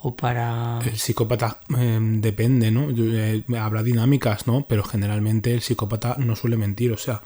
o 0.00 0.14
para... 0.14 0.78
El 0.84 0.96
psicópata 0.96 1.58
eh, 1.76 1.98
depende, 2.00 2.70
¿no? 2.70 2.88
Eh, 2.90 3.42
habrá 3.58 3.82
dinámicas, 3.82 4.46
¿no? 4.46 4.64
Pero 4.68 4.84
generalmente 4.84 5.52
el 5.52 5.60
psicópata 5.60 6.16
no 6.18 6.36
suele 6.36 6.56
mentir, 6.56 6.92
o 6.92 6.96
sea, 6.96 7.22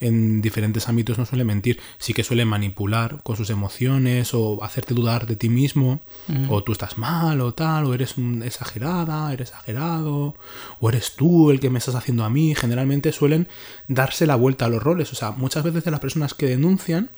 en 0.00 0.42
diferentes 0.42 0.88
ámbitos 0.88 1.18
no 1.18 1.26
suele 1.26 1.44
mentir. 1.44 1.78
Sí 1.98 2.14
que 2.14 2.24
suele 2.24 2.44
manipular 2.44 3.22
con 3.22 3.36
sus 3.36 3.50
emociones 3.50 4.34
o 4.34 4.62
hacerte 4.64 4.92
dudar 4.92 5.26
de 5.26 5.36
ti 5.36 5.48
mismo, 5.48 6.00
o 6.48 6.64
tú 6.64 6.72
estás 6.72 6.98
mal 6.98 7.40
o 7.40 7.54
tal, 7.54 7.84
o 7.84 7.94
eres 7.94 8.16
un 8.16 8.42
exagerada, 8.42 9.32
eres 9.32 9.50
exagerado, 9.50 10.34
o 10.80 10.88
eres 10.88 11.14
tú 11.14 11.52
el 11.52 11.60
que 11.60 11.70
me 11.70 11.78
estás 11.78 11.94
haciendo 11.94 12.24
a 12.24 12.30
mí. 12.30 12.54
Generalmente 12.56 13.12
suelen 13.12 13.46
darse 13.86 14.26
la 14.26 14.34
vuelta 14.34 14.66
a 14.66 14.68
los 14.68 14.82
roles, 14.82 15.12
o 15.12 15.16
sea, 15.16 15.30
muchas 15.30 15.62
veces 15.62 15.84
de 15.84 15.92
las 15.92 16.00
personas 16.00 16.34
que 16.34 16.46
denuncian 16.46 17.10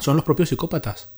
son 0.00 0.16
los 0.16 0.24
propios 0.24 0.48
psicópatas. 0.48 1.13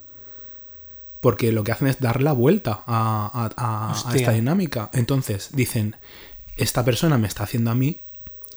Porque 1.27 1.51
lo 1.51 1.65
que 1.65 1.73
hacen 1.73 1.89
es 1.89 1.99
dar 1.99 2.23
la 2.23 2.31
vuelta 2.33 2.85
a, 2.87 3.27
a- 3.35 3.51
a- 3.57 3.89
a 3.89 3.91
Hostia. 3.91 4.15
esta 4.17 4.31
dinámica. 4.31 4.91
Entonces 4.93 5.51
dicen, 5.53 5.97
esta 6.57 6.85
persona 6.85 7.19
me 7.19 7.27
está 7.27 7.43
haciendo 7.43 7.73
a 7.73 7.75
mí 7.75 7.99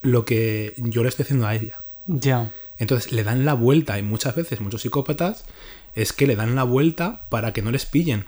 lo 0.04 0.24
que 0.24 0.76
yo 0.78 1.02
le 1.02 1.10
estoy 1.10 1.24
haciendo 1.24 1.48
a 1.48 1.56
ella. 1.56 1.82
Ya. 2.06 2.52
Entonces 2.78 3.12
le 3.12 3.24
dan 3.24 3.44
la 3.44 3.56
vuelta 3.56 3.98
y 3.98 4.04
muchas 4.04 4.36
veces 4.36 4.62
muchos 4.62 4.84
psicópatas 4.84 5.46
es 5.96 6.14
que 6.14 6.28
le 6.28 6.36
dan 6.36 6.54
la 6.54 6.64
vuelta 6.64 7.22
para 7.30 7.54
que 7.54 7.64
no 7.64 7.72
les 7.72 7.88
pillen. 7.88 8.26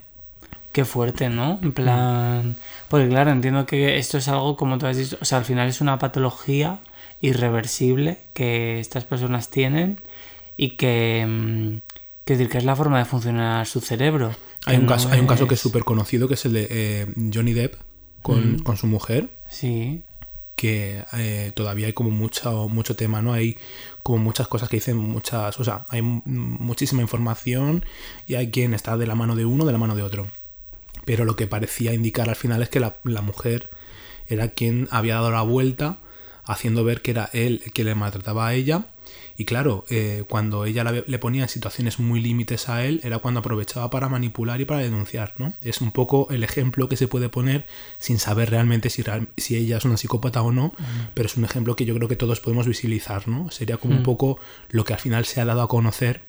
Qué 0.71 0.85
fuerte, 0.85 1.29
¿no? 1.29 1.59
En 1.61 1.71
plan... 1.73 2.55
Porque 2.89 3.09
claro, 3.09 3.29
entiendo 3.29 3.67
que 3.67 3.99
esto 3.99 4.17
es 4.17 4.27
algo, 4.27 4.57
como 4.57 4.79
tú 4.79 4.87
has 4.87 4.97
dicho, 4.97 5.17
o 5.21 5.25
sea, 5.25 5.37
al 5.37 5.45
final 5.45 5.69
es 5.69 5.81
una 5.81 5.99
patología 5.99 6.79
irreversible 7.21 8.17
que 8.33 8.79
estas 8.79 9.03
personas 9.05 9.49
tienen 9.49 9.99
y 10.57 10.77
que, 10.77 11.25
mm, 11.27 11.77
quiero 12.31 12.39
decir, 12.39 12.51
que 12.51 12.57
es 12.57 12.63
la 12.63 12.75
forma 12.75 12.99
de 12.99 13.05
funcionar 13.05 13.65
su 13.67 13.81
cerebro. 13.81 14.33
Hay 14.65 14.77
un, 14.77 14.83
no 14.83 14.89
caso, 14.89 15.09
hay 15.09 15.19
un 15.19 15.27
caso 15.27 15.47
que 15.47 15.55
es 15.55 15.59
súper 15.59 15.83
conocido, 15.83 16.27
que 16.27 16.35
es 16.35 16.45
el 16.45 16.53
de 16.53 16.67
eh, 16.69 17.07
Johnny 17.33 17.53
Depp 17.53 17.75
con, 18.21 18.59
con 18.59 18.77
su 18.77 18.87
mujer, 18.87 19.29
Sí, 19.49 20.03
que 20.55 21.03
eh, 21.13 21.51
todavía 21.55 21.87
hay 21.87 21.93
como 21.93 22.09
mucho, 22.11 22.69
mucho 22.69 22.95
tema, 22.95 23.21
¿no? 23.21 23.33
Hay 23.33 23.57
como 24.03 24.19
muchas 24.19 24.47
cosas 24.47 24.69
que 24.69 24.77
dicen 24.77 24.95
muchas, 24.95 25.59
o 25.59 25.63
sea, 25.63 25.85
hay 25.89 26.01
muchísima 26.01 27.01
información 27.01 27.83
y 28.27 28.35
hay 28.35 28.49
quien 28.49 28.73
está 28.73 28.95
de 28.95 29.07
la 29.07 29.15
mano 29.15 29.35
de 29.35 29.45
uno, 29.45 29.65
de 29.65 29.71
la 29.73 29.77
mano 29.77 29.95
de 29.95 30.03
otro. 30.03 30.27
Pero 31.03 31.25
lo 31.25 31.35
que 31.35 31.47
parecía 31.47 31.93
indicar 31.93 32.29
al 32.29 32.35
final 32.35 32.61
es 32.61 32.69
que 32.69 32.79
la, 32.79 32.95
la 33.03 33.21
mujer 33.21 33.69
era 34.27 34.49
quien 34.49 34.87
había 34.91 35.15
dado 35.15 35.31
la 35.31 35.41
vuelta, 35.41 35.97
haciendo 36.45 36.83
ver 36.83 37.01
que 37.01 37.11
era 37.11 37.29
él 37.33 37.61
el 37.65 37.73
que 37.73 37.83
le 37.83 37.95
maltrataba 37.95 38.47
a 38.47 38.53
ella. 38.53 38.85
Y 39.41 39.45
claro, 39.45 39.85
eh, 39.89 40.23
cuando 40.29 40.65
ella 40.65 40.83
la- 40.83 40.91
le 41.05 41.17
ponía 41.17 41.41
en 41.41 41.49
situaciones 41.49 41.97
muy 41.99 42.19
límites 42.21 42.69
a 42.69 42.85
él, 42.85 43.01
era 43.03 43.17
cuando 43.17 43.39
aprovechaba 43.39 43.89
para 43.89 44.07
manipular 44.07 44.61
y 44.61 44.65
para 44.65 44.81
denunciar, 44.81 45.33
¿no? 45.39 45.55
Es 45.63 45.81
un 45.81 45.91
poco 45.91 46.27
el 46.29 46.43
ejemplo 46.43 46.87
que 46.87 46.95
se 46.95 47.07
puede 47.07 47.27
poner 47.27 47.65
sin 47.97 48.19
saber 48.19 48.51
realmente 48.51 48.91
si, 48.91 49.01
real- 49.01 49.29
si 49.37 49.55
ella 49.55 49.77
es 49.77 49.85
una 49.85 49.97
psicópata 49.97 50.43
o 50.43 50.51
no, 50.51 50.73
pero 51.15 51.25
es 51.25 51.37
un 51.37 51.43
ejemplo 51.43 51.75
que 51.75 51.85
yo 51.85 51.95
creo 51.95 52.07
que 52.07 52.15
todos 52.15 52.39
podemos 52.39 52.67
visibilizar, 52.67 53.27
¿no? 53.27 53.49
Sería 53.49 53.77
como 53.77 53.95
un 53.95 54.03
poco 54.03 54.37
lo 54.69 54.83
que 54.83 54.93
al 54.93 54.99
final 54.99 55.25
se 55.25 55.41
ha 55.41 55.45
dado 55.45 55.63
a 55.63 55.67
conocer, 55.67 56.21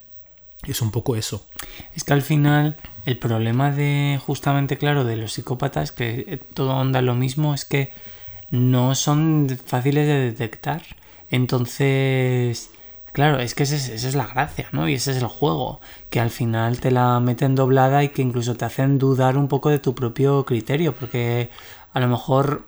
es 0.66 0.80
un 0.80 0.90
poco 0.90 1.14
eso. 1.14 1.46
Es 1.94 2.04
que 2.04 2.14
al 2.14 2.22
final 2.22 2.76
el 3.04 3.18
problema 3.18 3.72
de 3.72 4.18
justamente, 4.24 4.78
claro, 4.78 5.04
de 5.04 5.16
los 5.16 5.34
psicópatas, 5.34 5.92
que 5.92 6.24
eh, 6.28 6.38
todo 6.54 6.70
onda 6.76 7.02
lo 7.02 7.14
mismo, 7.14 7.52
es 7.52 7.66
que 7.66 7.90
no 8.50 8.94
son 8.94 9.48
fáciles 9.66 10.06
de 10.06 10.14
detectar. 10.30 10.82
Entonces, 11.30 12.70
claro, 13.12 13.38
es 13.38 13.54
que 13.54 13.62
esa 13.62 13.76
es 13.76 14.14
la 14.14 14.26
gracia, 14.26 14.68
¿no? 14.72 14.88
Y 14.88 14.94
ese 14.94 15.10
es 15.12 15.18
el 15.18 15.26
juego, 15.26 15.80
que 16.10 16.20
al 16.20 16.30
final 16.30 16.80
te 16.80 16.90
la 16.90 17.20
meten 17.20 17.54
doblada 17.54 18.02
y 18.04 18.08
que 18.10 18.22
incluso 18.22 18.54
te 18.56 18.64
hacen 18.64 18.98
dudar 18.98 19.36
un 19.36 19.48
poco 19.48 19.70
de 19.70 19.78
tu 19.78 19.94
propio 19.94 20.44
criterio, 20.44 20.94
porque 20.94 21.50
a 21.92 22.00
lo 22.00 22.08
mejor... 22.08 22.64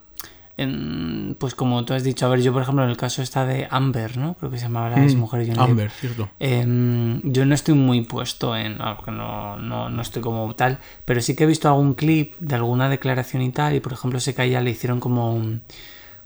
en- 0.57 1.35
pues 1.41 1.55
como 1.57 1.85
tú 1.85 1.95
has 1.95 2.05
dicho, 2.05 2.27
a 2.27 2.29
ver, 2.29 2.41
yo 2.41 2.53
por 2.53 2.63
ejemplo 2.63 2.85
en 2.85 2.91
el 2.91 2.97
caso 2.97 3.23
está 3.23 3.45
de 3.45 3.67
Amber, 3.71 4.17
¿no? 4.17 4.35
Creo 4.35 4.51
que 4.53 4.59
se 4.59 4.65
llamaba 4.67 4.91
la 4.91 4.99
Mm, 4.99 5.27
Johnny 5.29 5.47
Depp. 5.51 5.59
Amber, 5.59 5.91
cierto. 5.91 6.29
Em, 6.39 7.21
yo 7.25 7.45
no 7.45 7.55
estoy 7.57 7.75
muy 7.75 8.03
puesto 8.03 8.55
en. 8.57 8.79
No, 8.79 9.57
no, 9.57 9.89
no 9.91 10.03
estoy 10.03 10.23
como 10.23 10.55
tal. 10.55 10.79
Pero 11.05 11.21
sí 11.21 11.35
que 11.35 11.43
he 11.43 11.47
visto 11.49 11.69
algún 11.69 11.95
clip 11.95 12.35
de 12.39 12.55
alguna 12.55 12.89
declaración 12.89 13.43
y 13.43 13.51
tal. 13.51 13.75
Y 13.75 13.81
por 13.81 13.93
ejemplo, 13.95 14.21
sé 14.21 14.33
que 14.35 14.43
a 14.43 14.45
ella 14.45 14.61
le 14.61 14.71
hicieron 14.71 15.01
como. 15.01 15.35
un- 15.35 15.63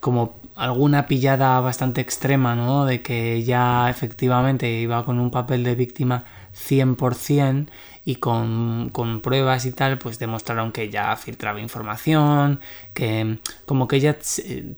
Como 0.00 0.38
alguna 0.59 1.06
pillada 1.06 1.61
bastante 1.61 2.00
extrema, 2.00 2.54
¿no? 2.54 2.84
De 2.84 3.00
que 3.00 3.34
ella 3.34 3.88
efectivamente 3.88 4.68
iba 4.80 5.04
con 5.04 5.18
un 5.20 5.30
papel 5.30 5.62
de 5.64 5.74
víctima 5.74 6.24
100% 6.52 7.70
y 8.04 8.16
con, 8.16 8.88
con 8.92 9.20
pruebas 9.20 9.66
y 9.66 9.72
tal, 9.72 9.98
pues 9.98 10.18
demostraron 10.18 10.72
que 10.72 10.82
ella 10.84 11.14
filtraba 11.16 11.61
información, 11.61 12.61
que 12.94 13.38
como 13.66 13.86
que 13.86 13.96
ella, 13.96 14.16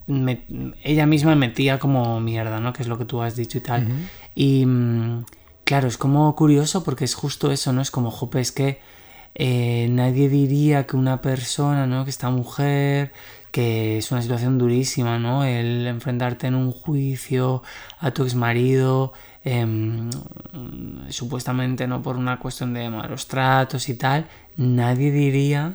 me- 0.06 0.42
ella 0.82 1.06
misma 1.06 1.34
metía 1.36 1.78
como 1.78 2.20
mierda, 2.20 2.60
¿no? 2.60 2.72
Que 2.72 2.82
es 2.82 2.88
lo 2.88 2.98
que 2.98 3.04
tú 3.04 3.22
has 3.22 3.36
dicho 3.36 3.58
y 3.58 3.60
tal. 3.60 3.88
Y 4.34 4.66
mm, 4.66 5.24
claro, 5.64 5.88
es 5.88 5.96
como 5.96 6.34
curioso 6.36 6.82
porque 6.84 7.04
es 7.04 7.14
justo 7.14 7.50
eso, 7.52 7.72
¿no? 7.72 7.80
Es 7.82 7.90
como, 7.90 8.10
jope, 8.10 8.40
es 8.40 8.52
que 8.52 8.80
eh, 9.36 9.86
nadie 9.90 10.28
diría 10.28 10.86
que 10.86 10.96
una 10.96 11.22
persona, 11.22 11.86
¿no? 11.86 12.02
Que 12.04 12.10
esta 12.10 12.30
mujer, 12.30 13.12
que 13.50 13.98
es 13.98 14.10
una 14.12 14.22
situación 14.22 14.58
durísima, 14.58 15.18
¿no? 15.18 15.44
El 15.44 15.86
enfrentarte 15.86 16.46
en 16.46 16.54
un 16.54 16.70
juicio 16.72 17.62
a 17.98 18.10
tu 18.12 18.22
exmarido, 18.24 19.12
em, 19.44 20.10
supuestamente, 21.08 21.86
¿no? 21.86 22.02
Por 22.02 22.16
una 22.16 22.38
cuestión 22.38 22.74
de 22.74 22.88
malos 22.90 23.26
tratos 23.26 23.88
y 23.88 23.94
tal, 23.94 24.26
nadie 24.56 25.10
diría 25.10 25.74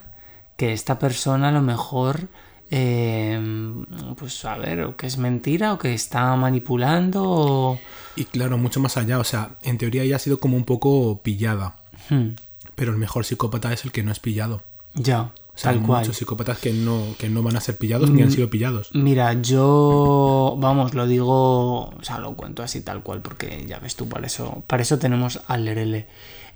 que 0.58 0.74
esta 0.74 0.98
persona 1.00 1.50
a 1.50 1.52
lo 1.52 1.62
mejor, 1.62 2.28
em, 2.70 3.86
pues 4.16 4.44
a 4.46 4.58
ver, 4.58 4.82
o 4.82 4.96
que 4.96 5.08
es 5.08 5.18
mentira 5.18 5.74
o 5.74 5.78
que 5.78 5.94
está 5.94 6.36
manipulando 6.36 7.24
o... 7.26 7.80
Y 8.16 8.26
claro, 8.26 8.58
mucho 8.58 8.80
más 8.80 8.96
allá, 8.98 9.20
o 9.20 9.24
sea, 9.24 9.52
en 9.64 9.78
teoría 9.78 10.04
ella 10.04 10.16
ha 10.16 10.20
sido 10.20 10.40
como 10.40 10.56
un 10.58 10.64
poco 10.66 11.22
pillada, 11.22 11.76
Hmm, 12.10 12.36
pero 12.76 12.92
el 12.92 12.98
mejor 13.00 13.26
psicópata 13.26 13.74
es 13.74 13.84
el 13.84 13.92
que 13.92 14.04
no 14.04 14.12
es 14.12 14.20
pillado. 14.20 14.62
ya, 14.94 15.32
O 15.56 15.58
sea, 15.58 15.72
tal 15.72 15.80
hay 15.80 15.86
cual. 15.88 16.02
muchos 16.02 16.18
psicópatas 16.18 16.60
que 16.60 16.74
no, 16.74 17.16
que 17.18 17.30
no 17.30 17.42
van 17.42 17.56
a 17.56 17.62
ser 17.62 17.78
pillados 17.78 18.10
ni 18.12 18.22
han 18.22 18.30
sido 18.30 18.50
pillados. 18.50 18.90
Mira, 18.94 19.42
yo, 19.42 20.58
vamos, 20.60 20.94
lo 20.94 21.08
digo, 21.08 21.86
o 21.86 22.04
sea, 22.04 22.20
lo 22.20 22.36
cuento 22.36 22.62
así 22.62 22.82
tal 22.82 23.02
cual, 23.04 23.22
porque 23.22 23.64
ya 23.66 23.80
ves 23.80 23.96
tú, 23.96 24.10
para 24.10 24.28
eso, 24.28 24.64
para 24.68 24.84
eso 24.84 25.00
tenemos 25.00 25.40
al 25.48 25.64
Lerele. 25.64 26.08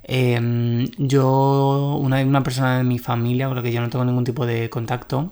Em, 0.03 0.85
yo, 0.97 1.97
una, 2.01 2.19
una 2.21 2.43
persona 2.43 2.77
de 2.79 2.83
mi 2.83 2.99
familia 2.99 3.47
con 3.47 3.55
la 3.55 3.63
que 3.63 3.71
yo 3.71 3.79
no 3.79 3.89
tengo 3.89 4.03
ningún 4.03 4.25
tipo 4.25 4.45
de 4.45 4.69
contacto, 4.69 5.31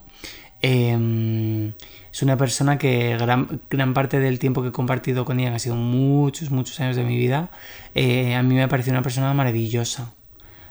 em, 0.61 1.74
es 2.11 2.24
una 2.24 2.38
persona 2.38 2.78
que 2.78 3.18
gran, 3.18 3.59
gran 3.70 3.93
parte 3.93 4.20
del 4.22 4.39
tiempo 4.39 4.61
que 4.61 4.70
he 4.70 4.72
compartido 4.72 5.26
con 5.26 5.41
ella, 5.41 5.49
que 5.49 5.55
ha 5.57 5.59
sido 5.59 5.76
muchos, 5.76 6.51
muchos 6.51 6.80
años 6.80 6.95
de 6.95 7.03
mi 7.03 7.18
vida, 7.18 7.51
eh, 7.95 8.34
a 8.34 8.43
mí 8.43 8.55
me 8.55 8.63
ha 8.63 8.70
parecido 8.70 8.93
una 8.93 9.03
persona 9.03 9.34
maravillosa, 9.34 10.13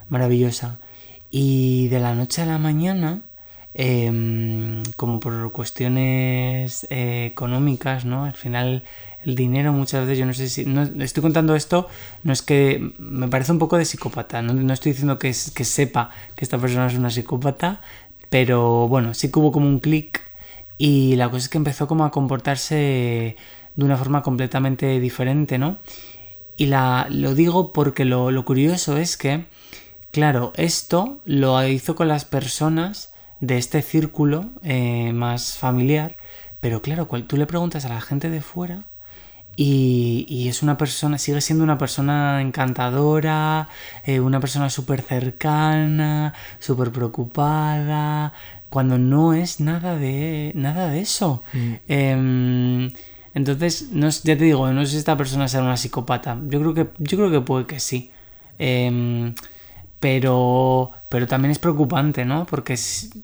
maravillosa. 0.09 0.79
Y 1.39 1.87
de 1.89 1.99
la 1.99 2.15
noche 2.15 2.41
a 2.41 2.47
la 2.47 2.57
mañana, 2.57 3.21
em, 3.75 4.81
como 4.95 5.19
por 5.19 5.51
cuestiones 5.51 6.87
eh, 6.89 7.27
económicas, 7.27 8.05
¿no? 8.05 8.23
Al 8.23 8.33
final 8.33 8.81
el 9.23 9.35
dinero 9.35 9.71
muchas 9.71 10.01
veces, 10.01 10.17
yo 10.17 10.25
no 10.25 10.33
sé 10.33 10.49
si... 10.49 10.65
No, 10.65 10.81
estoy 10.81 11.21
contando 11.21 11.55
esto, 11.55 11.87
no 12.23 12.33
es 12.33 12.41
que 12.41 12.91
me 12.97 13.27
parece 13.27 13.51
un 13.51 13.59
poco 13.59 13.77
de 13.77 13.85
psicópata, 13.85 14.41
no, 14.41 14.53
no 14.55 14.73
estoy 14.73 14.93
diciendo 14.93 15.19
que, 15.19 15.31
sepa 15.31 16.09
que 16.35 16.43
esta 16.43 16.57
persona 16.57 16.87
es 16.87 16.95
una 16.95 17.11
psicópata, 17.11 17.81
pero 18.31 18.87
bueno, 18.87 19.13
sí 19.13 19.29
que 19.31 19.37
hubo 19.37 19.51
como 19.51 19.67
un 19.67 19.79
clic 19.79 20.19
y 20.79 21.17
la 21.17 21.29
cosa 21.29 21.43
es 21.43 21.49
que 21.49 21.59
empezó 21.59 21.87
como 21.87 22.03
a 22.03 22.09
comportarse 22.09 23.35
de 23.75 23.85
una 23.85 23.95
forma 23.97 24.23
completamente 24.23 24.99
diferente, 24.99 25.59
¿no? 25.59 25.77
Y 26.55 26.65
la, 26.65 27.05
lo 27.11 27.35
digo 27.35 27.73
porque 27.73 28.05
lo, 28.05 28.31
lo 28.31 28.43
curioso 28.43 28.97
es 28.97 29.17
que, 29.17 29.45
claro, 30.17 30.51
esto 30.55 31.21
lo 31.25 31.63
hizo 31.67 31.93
con 31.95 32.07
las 32.07 32.25
personas 32.25 33.13
de 33.39 33.59
este 33.59 33.83
círculo 33.83 34.49
eh, 34.63 35.11
más 35.13 35.59
familiar, 35.59 36.15
pero 36.59 36.81
claro, 36.81 37.07
cual, 37.07 37.27
tú 37.27 37.37
le 37.37 37.45
preguntas 37.45 37.85
a 37.85 37.89
la 37.89 38.01
gente 38.01 38.31
de 38.31 38.41
fuera 38.41 38.85
y, 39.55 40.25
y 40.27 40.47
es 40.47 40.63
una 40.63 40.75
persona, 40.75 41.19
sigue 41.19 41.39
siendo 41.39 41.63
una 41.63 41.77
persona 41.77 42.41
encantadora, 42.41 43.69
eh, 44.07 44.19
una 44.19 44.39
persona 44.39 44.71
súper 44.71 45.03
cercana, 45.03 46.33
súper 46.57 46.91
preocupada, 46.91 48.33
cuando 48.69 48.97
no 48.97 49.35
es 49.35 49.59
nada 49.59 49.97
de, 49.99 50.51
nada 50.55 50.89
de 50.89 51.01
eso. 51.01 51.43
Em, 51.87 52.91
entonces, 53.35 53.89
no, 53.91 54.09
ya 54.09 54.35
te 54.35 54.45
digo, 54.45 54.67
no 54.73 54.83
sé 54.83 54.93
si 54.93 54.97
esta 54.97 55.15
persona 55.15 55.47
será 55.47 55.61
una 55.61 55.77
psicópata. 55.77 56.39
Yo 56.47 56.59
creo 56.59 56.73
que, 56.73 56.87
yo 56.97 57.17
creo 57.19 57.29
que 57.29 57.41
puede 57.41 57.67
que 57.67 57.79
sí. 57.79 58.09
Em, 58.57 59.35
pero, 59.99 60.91
pero 61.09 61.27
también 61.27 61.51
es 61.51 61.59
preocupante, 61.59 62.25
¿no? 62.25 62.45
Porque, 62.45 62.75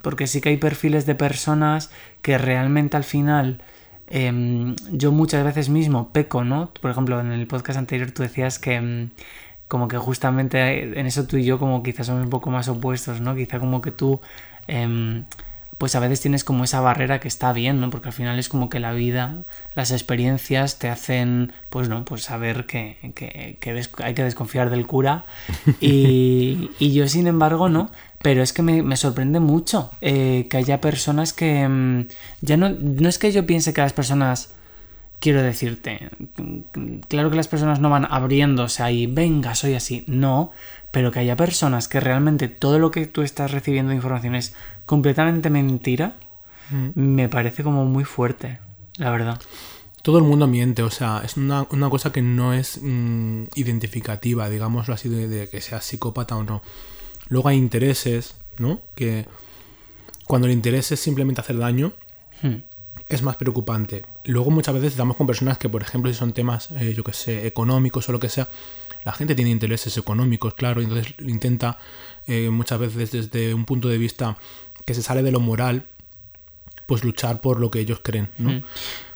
porque 0.01 0.27
sí 0.27 0.41
que 0.41 0.49
hay 0.49 0.57
perfiles 0.57 1.05
de 1.05 1.15
personas 1.15 1.91
que 2.21 2.37
realmente 2.37 2.97
al 2.97 3.03
final 3.03 3.61
em, 4.07 4.75
yo 4.91 5.11
muchas 5.11 5.43
veces 5.43 5.69
mismo 5.69 6.09
peco, 6.11 6.43
¿no? 6.43 6.71
Por 6.81 6.91
ejemplo, 6.91 7.19
en 7.19 7.31
el 7.31 7.47
podcast 7.47 7.77
anterior 7.79 8.11
tú 8.11 8.23
decías 8.23 8.59
que 8.59 8.75
em, 8.75 9.09
como 9.67 9.87
que 9.87 9.97
justamente 9.97 10.99
en 10.99 11.05
eso 11.05 11.25
tú 11.27 11.37
y 11.37 11.45
yo 11.45 11.59
como 11.59 11.83
quizás 11.83 12.07
somos 12.07 12.23
un 12.23 12.29
poco 12.29 12.51
más 12.51 12.67
opuestos, 12.69 13.21
¿no? 13.21 13.35
Quizá 13.35 13.59
como 13.59 13.81
que 13.81 13.91
tú 13.91 14.21
em, 14.67 15.25
pues 15.83 15.95
a 15.95 15.99
veces 15.99 16.21
tienes 16.21 16.45
como 16.45 16.63
esa 16.63 16.79
barrera 16.79 17.19
que 17.19 17.27
está 17.27 17.51
bien, 17.51 17.81
¿no? 17.81 17.89
Porque 17.89 18.07
al 18.07 18.13
final 18.13 18.39
es 18.39 18.47
como 18.47 18.69
que 18.69 18.79
la 18.79 18.93
vida, 18.93 19.39
las 19.75 19.91
experiencias 19.91 20.79
te 20.79 20.87
hacen, 20.87 21.51
pues 21.69 21.89
no, 21.89 22.05
pues 22.05 22.23
saber 22.23 22.65
que, 22.65 23.11
que- 23.15 23.57
hay 24.01 24.13
que 24.13 24.23
desconfiar 24.23 24.69
del 24.69 24.87
cura. 24.87 25.25
Y, 25.81 26.69
y 26.79 26.93
yo, 26.93 27.05
sin 27.09 27.27
embargo, 27.27 27.67
no. 27.67 27.91
Pero 28.21 28.41
es 28.43 28.53
que 28.53 28.61
me, 28.61 28.81
me 28.81 28.95
sorprende 28.95 29.41
mucho 29.41 29.91
eh, 29.99 30.47
que 30.49 30.55
haya 30.55 30.79
personas 30.79 31.33
que... 31.33 31.67
mm, 31.67 32.07
ya 32.39 32.55
no, 32.55 32.69
no 32.69 33.09
es 33.09 33.19
que 33.19 33.33
yo 33.33 33.45
piense 33.45 33.73
que 33.73 33.81
las 33.81 33.91
personas... 33.91 34.53
Quiero 35.19 35.43
decirte, 35.43 36.11
mm, 36.37 36.99
claro 37.09 37.29
que 37.29 37.35
las 37.35 37.49
personas 37.49 37.81
no 37.81 37.89
van 37.89 38.07
abriéndose 38.09 38.83
ahí, 38.83 39.05
venga, 39.05 39.53
soy 39.53 39.73
así, 39.73 40.05
no, 40.07 40.51
pero 40.93 41.11
que 41.11 41.19
haya 41.19 41.35
personas 41.35 41.89
que 41.89 41.99
realmente 41.99 42.47
todo 42.47 42.79
lo 42.79 42.91
que 42.91 43.05
tú 43.07 43.23
estás 43.23 43.51
recibiendo 43.51 43.89
de 43.89 43.97
información 43.97 44.35
es 44.35 44.53
completamente 44.85 45.49
mentira, 45.49 46.13
me 46.95 47.27
parece 47.27 47.63
como 47.63 47.83
muy 47.83 48.05
fuerte, 48.05 48.59
la 48.97 49.11
verdad. 49.11 49.41
Todo 50.01 50.17
el 50.17 50.23
mundo 50.23 50.47
miente, 50.47 50.83
o 50.83 50.89
sea, 50.89 51.21
es 51.25 51.35
una, 51.35 51.67
una 51.71 51.89
cosa 51.89 52.11
que 52.11 52.21
no 52.21 52.53
es 52.53 52.79
mm, 52.81 53.45
identificativa, 53.55 54.49
digámoslo 54.49 54.93
así, 54.93 55.09
de, 55.09 55.27
de 55.27 55.49
que 55.49 55.59
seas 55.59 55.83
psicópata 55.83 56.35
o 56.35 56.43
no. 56.43 56.61
Luego 57.27 57.49
hay 57.49 57.57
intereses, 57.57 58.35
¿no? 58.57 58.79
Que 58.95 59.25
cuando 60.25 60.47
el 60.47 60.53
interés 60.53 60.91
es 60.91 60.99
simplemente 60.99 61.41
hacer 61.41 61.57
daño, 61.57 61.93
Hmm. 62.43 62.61
Es 63.09 63.21
más 63.21 63.35
preocupante. 63.35 64.05
Luego 64.23 64.51
muchas 64.51 64.73
veces 64.75 64.95
damos 64.95 65.17
con 65.17 65.27
personas 65.27 65.57
que, 65.57 65.69
por 65.69 65.81
ejemplo, 65.81 66.11
si 66.11 66.17
son 66.17 66.33
temas, 66.33 66.71
eh, 66.71 66.93
yo 66.95 67.03
que 67.03 67.13
sé, 67.13 67.45
económicos 67.47 68.07
o 68.09 68.11
lo 68.11 68.19
que 68.19 68.29
sea, 68.29 68.47
la 69.03 69.11
gente 69.11 69.35
tiene 69.35 69.51
intereses 69.51 69.97
económicos, 69.97 70.53
claro, 70.53 70.81
y 70.81 70.85
entonces 70.85 71.13
intenta 71.19 71.77
eh, 72.27 72.49
muchas 72.49 72.79
veces 72.79 73.11
desde 73.11 73.53
un 73.53 73.65
punto 73.65 73.89
de 73.89 73.97
vista 73.97 74.37
que 74.85 74.93
se 74.93 75.01
sale 75.01 75.23
de 75.23 75.31
lo 75.31 75.39
moral, 75.39 75.85
pues 76.85 77.03
luchar 77.03 77.41
por 77.41 77.59
lo 77.59 77.69
que 77.69 77.79
ellos 77.79 77.99
creen, 78.01 78.29
¿no? 78.37 78.51
Mm. 78.51 78.63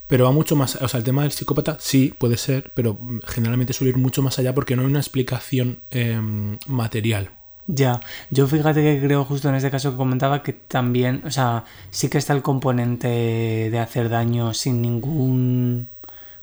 Pero 0.08 0.24
va 0.24 0.32
mucho 0.32 0.56
más, 0.56 0.76
o 0.78 0.88
sea, 0.88 1.00
el 1.00 1.04
tema 1.04 1.24
del 1.24 1.34
psicópata 1.34 1.78
sí 1.82 2.14
puede 2.18 2.38
ser, 2.38 2.72
pero 2.74 2.98
generalmente 3.26 3.74
suele 3.74 3.90
ir 3.90 3.98
mucho 3.98 4.22
más 4.22 4.40
allá 4.40 4.56
porque 4.56 4.76
no 4.76 4.84
hay 4.84 4.88
una 4.88 5.00
explicación 5.00 5.80
em, 5.92 6.58
material. 6.66 7.32
Ya, 7.68 8.00
yo 8.32 8.48
fíjate 8.48 8.82
que 8.82 9.06
creo 9.06 9.26
justo 9.26 9.50
en 9.50 9.56
este 9.56 9.70
caso 9.70 9.92
que 9.92 9.98
comentaba 9.98 10.42
que 10.42 10.54
también, 10.54 11.22
o 11.26 11.32
sea, 11.32 11.66
sí 11.90 12.10
que 12.10 12.18
está 12.18 12.32
el 12.34 12.42
componente 12.42 13.08
de 13.08 13.80
hacer 13.80 14.08
daño 14.08 14.54
sin 14.54 14.82
ningún 14.82 15.90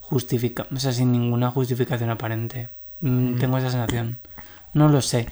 justifica, 0.01 0.67
o 0.71 0.77
sea, 0.79 0.93
sin 0.93 1.13
ninguna 1.13 1.51
justificación 1.51 2.11
aparente. 2.11 2.69
Mm, 3.01 3.37
Tengo 3.37 3.57
esa 3.57 3.71
sensación. 3.71 4.19
No 4.75 4.89
lo 4.89 5.01
sé. 5.01 5.29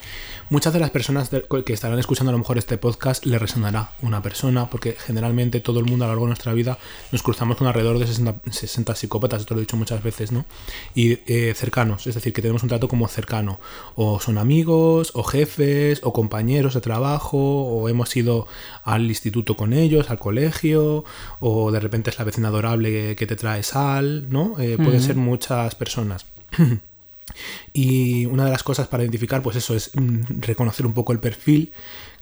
Muchas 0.51 0.72
de 0.72 0.78
las 0.78 0.90
personas 0.90 1.30
que 1.30 1.72
estarán 1.72 1.99
escuchando 1.99 2.30
a 2.30 2.32
lo 2.32 2.38
mejor 2.38 2.59
este 2.59 2.78
podcast 2.78 3.26
le 3.26 3.38
resonará 3.38 3.90
una 4.03 4.22
persona, 4.22 4.70
porque 4.70 4.93
generalmente 4.93 5.61
todo 5.61 5.80
el 5.80 5.86
mundo 5.86 6.05
a 6.05 6.09
lo 6.09 6.12
largo 6.12 6.26
de 6.26 6.30
nuestra 6.30 6.53
vida 6.53 6.78
nos 7.11 7.22
cruzamos 7.22 7.57
con 7.57 7.66
alrededor 7.66 7.99
de 7.99 8.07
60, 8.07 8.36
60 8.51 8.95
psicópatas, 8.95 9.40
esto 9.40 9.55
lo 9.55 9.61
he 9.61 9.64
dicho 9.64 9.76
muchas 9.76 10.03
veces, 10.03 10.30
¿no? 10.30 10.45
Y 10.95 11.18
eh, 11.26 11.55
cercanos, 11.57 12.07
es 12.07 12.14
decir, 12.14 12.32
que 12.32 12.40
tenemos 12.40 12.62
un 12.62 12.68
trato 12.68 12.86
como 12.86 13.09
cercano. 13.09 13.59
O 13.97 14.20
son 14.20 14.38
amigos, 14.38 15.11
o 15.14 15.24
jefes, 15.24 16.01
o 16.05 16.12
compañeros 16.12 16.74
de 16.74 16.80
trabajo, 16.80 17.38
o 17.38 17.88
hemos 17.88 18.14
ido 18.14 18.47
al 18.84 19.09
instituto 19.09 19.57
con 19.57 19.72
ellos, 19.72 20.11
al 20.11 20.18
colegio, 20.18 21.05
o 21.40 21.72
de 21.72 21.80
repente 21.80 22.11
es 22.11 22.18
la 22.18 22.24
vecina 22.24 22.49
adorable 22.49 23.16
que 23.16 23.26
te 23.26 23.34
trae 23.34 23.64
sal, 23.64 24.26
¿no? 24.30 24.57
Eh, 24.61 24.76
pueden 24.76 25.03
ser 25.03 25.16
muchas 25.16 25.74
personas. 25.74 26.26
Y 27.73 28.27
una 28.27 28.45
de 28.45 28.51
las 28.51 28.62
cosas 28.62 28.89
para 28.89 29.03
identificar, 29.03 29.43
pues 29.43 29.57
eso, 29.57 29.75
es 29.75 29.91
mm, 29.95 30.41
reconocer 30.41 30.87
un 30.87 30.95
poco 30.95 31.12
el 31.12 31.18
perfil 31.18 31.73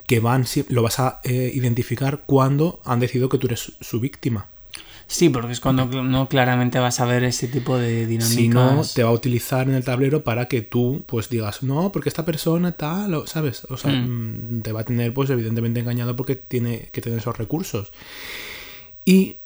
que 0.07 0.21
van, 0.21 0.45
lo 0.69 0.83
vas 0.83 0.99
a 0.99 1.21
eh, 1.23 1.51
identificar 1.55 2.23
cuando 2.27 2.81
han 2.85 3.01
decidido 3.01 3.29
que 3.29 3.39
tú 3.39 3.47
eres 3.47 3.73
su, 3.81 4.01
víctima. 4.01 4.49
Sí, 5.07 5.29
porque 5.29 5.53
es 5.53 5.61
cuando 5.61 5.87
no 5.87 6.29
claramente 6.29 6.79
vas 6.79 7.01
a 7.01 7.05
ver 7.05 7.25
ese 7.25 7.49
tipo 7.49 7.77
de 7.77 8.07
dinámicas. 8.07 8.35
Si 8.35 8.49
no, 8.49 8.83
te 8.95 9.03
va 9.03 9.11
a 9.11 9.13
utilizar 9.13 9.69
en 9.69 9.75
el 9.75 9.85
tablero 9.85 10.23
para 10.23 10.47
que 10.47 10.63
tú, 10.63 11.05
pues 11.07 11.29
digas, 11.29 11.63
no, 11.63 11.91
porque 11.93 12.09
esta 12.09 12.25
persona 12.25 12.73
tal, 12.73 13.23
¿sabes? 13.27 13.65
O 13.71 13.77
sea, 13.77 13.93
mm, 13.93 14.63
te 14.63 14.73
va 14.73 14.81
a 14.81 14.85
tener, 14.85 15.13
pues 15.13 15.31
evidentemente 15.31 15.81
engañado 15.81 16.15
porque 16.15 16.37
tiene 16.37 16.91
que 16.93 17.01
tener 17.01 17.19
esos 17.19 17.37
recursos. 17.39 17.93
Y 19.05 19.37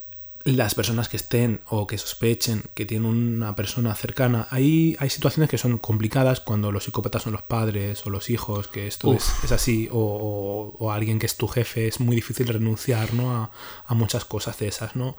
las 0.45 0.75
personas 0.75 1.09
que 1.09 1.17
estén 1.17 1.61
o 1.71 1.87
que 1.87 1.97
sospechen 1.97 2.63
que 2.75 2.85
tienen 2.85 3.09
una 3.09 3.57
persona 3.57 3.95
cercana, 3.95 4.47
ahí 4.51 4.95
hay 5.01 5.09
situaciones 5.09 5.49
que 5.49 5.57
son 5.57 5.79
complicadas 5.79 6.41
cuando 6.41 6.71
los 6.71 6.85
psicópatas 6.85 7.23
son 7.23 7.33
los 7.33 7.43
padres 7.43 8.05
o 8.07 8.11
los 8.11 8.29
hijos, 8.29 8.69
que 8.69 8.87
esto 8.87 9.15
es, 9.15 9.33
es 9.45 9.53
así, 9.53 9.89
o, 9.91 9.99
o- 9.99 10.77
o 10.85 10.93
alguien 10.93 11.19
que 11.19 11.25
es 11.27 11.37
tu 11.39 11.49
jefe, 11.49 11.89
es 11.89 11.99
muy 11.99 12.15
difícil 12.15 12.47
renunciar 12.47 13.15
¿no? 13.15 13.35
a, 13.35 13.51
a 13.87 13.95
muchas 13.95 14.25
cosas 14.27 14.59
de 14.59 14.69
esas, 14.69 14.97
¿no? 14.97 15.17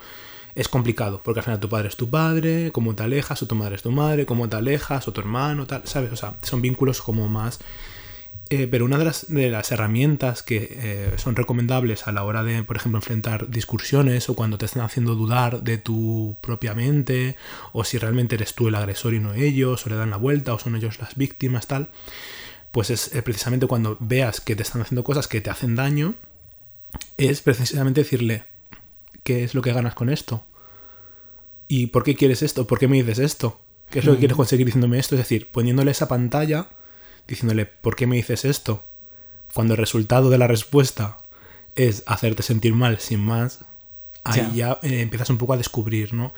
Es 0.53 0.69
complicado, 0.69 1.19
porque 1.23 1.39
al 1.41 1.43
final 1.43 1.59
tu 1.59 1.67
padre 1.69 1.89
es 1.89 1.97
tu 1.97 2.09
padre, 2.09 2.71
cómo 2.71 2.95
te 2.95 3.03
alejas, 3.03 3.41
o 3.41 3.47
tu 3.47 3.55
madre 3.55 3.76
es 3.76 3.82
tu 3.82 3.91
madre, 3.91 4.26
cómo 4.26 4.47
te 4.47 4.55
alejas, 4.55 5.07
o 5.07 5.11
tu 5.11 5.19
hermano, 5.21 5.65
tal, 5.65 5.82
¿sabes? 5.86 6.11
O 6.13 6.15
sea, 6.15 6.36
son 6.43 6.61
vínculos 6.61 7.01
como 7.01 7.28
más 7.28 7.59
eh, 8.49 8.67
pero 8.69 8.85
una 8.85 8.99
de 8.99 9.05
las, 9.05 9.27
de 9.27 9.49
las 9.49 9.71
herramientas 9.71 10.43
que 10.43 10.67
eh, 10.69 11.13
son 11.17 11.35
recomendables 11.35 12.07
a 12.07 12.11
la 12.11 12.23
hora 12.23 12.43
de, 12.43 12.61
por 12.63 12.75
ejemplo, 12.75 12.99
enfrentar 12.99 13.49
discusiones 13.49 14.29
o 14.29 14.35
cuando 14.35 14.59
te 14.59 14.65
estén 14.65 14.83
haciendo 14.83 15.15
dudar 15.15 15.63
de 15.63 15.79
tu 15.79 16.37
propia 16.41 16.75
mente, 16.75 17.35
o 17.73 17.83
si 17.83 17.97
realmente 17.97 18.35
eres 18.35 18.53
tú 18.53 18.67
el 18.67 18.75
agresor 18.75 19.15
y 19.15 19.19
no 19.19 19.33
ellos, 19.33 19.85
o 19.85 19.89
le 19.89 19.95
dan 19.95 20.11
la 20.11 20.17
vuelta, 20.17 20.53
o 20.53 20.59
son 20.59 20.75
ellos 20.75 20.99
las 20.99 21.15
víctimas, 21.15 21.65
tal, 21.65 21.89
pues 22.71 22.91
es 22.91 23.15
eh, 23.15 23.23
precisamente 23.23 23.65
cuando 23.65 23.97
veas 23.99 24.41
que 24.41 24.55
te 24.55 24.61
están 24.61 24.81
haciendo 24.81 25.03
cosas 25.03 25.27
que 25.27 25.41
te 25.41 25.49
hacen 25.49 25.75
daño, 25.75 26.13
es 27.17 27.41
precisamente 27.41 28.01
decirle, 28.01 28.43
¿qué 29.23 29.43
es 29.43 29.55
lo 29.55 29.63
que 29.63 29.73
ganas 29.73 29.95
con 29.95 30.09
esto? 30.11 30.45
¿Y 31.67 31.87
por 31.87 32.03
qué 32.03 32.13
quieres 32.13 32.43
esto? 32.43 32.67
¿Por 32.67 32.77
qué 32.77 32.87
me 32.87 32.97
dices 32.97 33.17
esto? 33.17 33.59
¿Qué 33.89 33.99
es 33.99 34.05
lo 34.05 34.13
que 34.13 34.19
quieres 34.19 34.37
conseguir 34.37 34.67
diciéndome 34.67 34.99
esto? 34.99 35.15
Es 35.15 35.19
decir, 35.19 35.51
poniéndole 35.51 35.89
esa 35.89 36.07
pantalla 36.07 36.69
diciéndole, 37.28 37.65
¿por 37.65 37.95
qué 37.95 38.07
me 38.07 38.15
dices 38.15 38.45
esto? 38.45 38.84
Cuando 39.53 39.73
el 39.73 39.78
resultado 39.78 40.30
de 40.30 40.38
la 40.38 40.47
respuesta 40.47 41.17
es 41.76 42.03
hacerte 42.05 42.43
sentir 42.43 42.73
mal 42.73 42.99
sin 42.99 43.19
más, 43.19 43.59
ahí 44.23 44.51
ya, 44.55 44.80
eh, 44.82 45.01
empiezas 45.01 45.30
un 45.30 45.38
poco 45.38 45.53
a 45.53 45.57
descubrir, 45.57 46.13
¿no? 46.13 46.34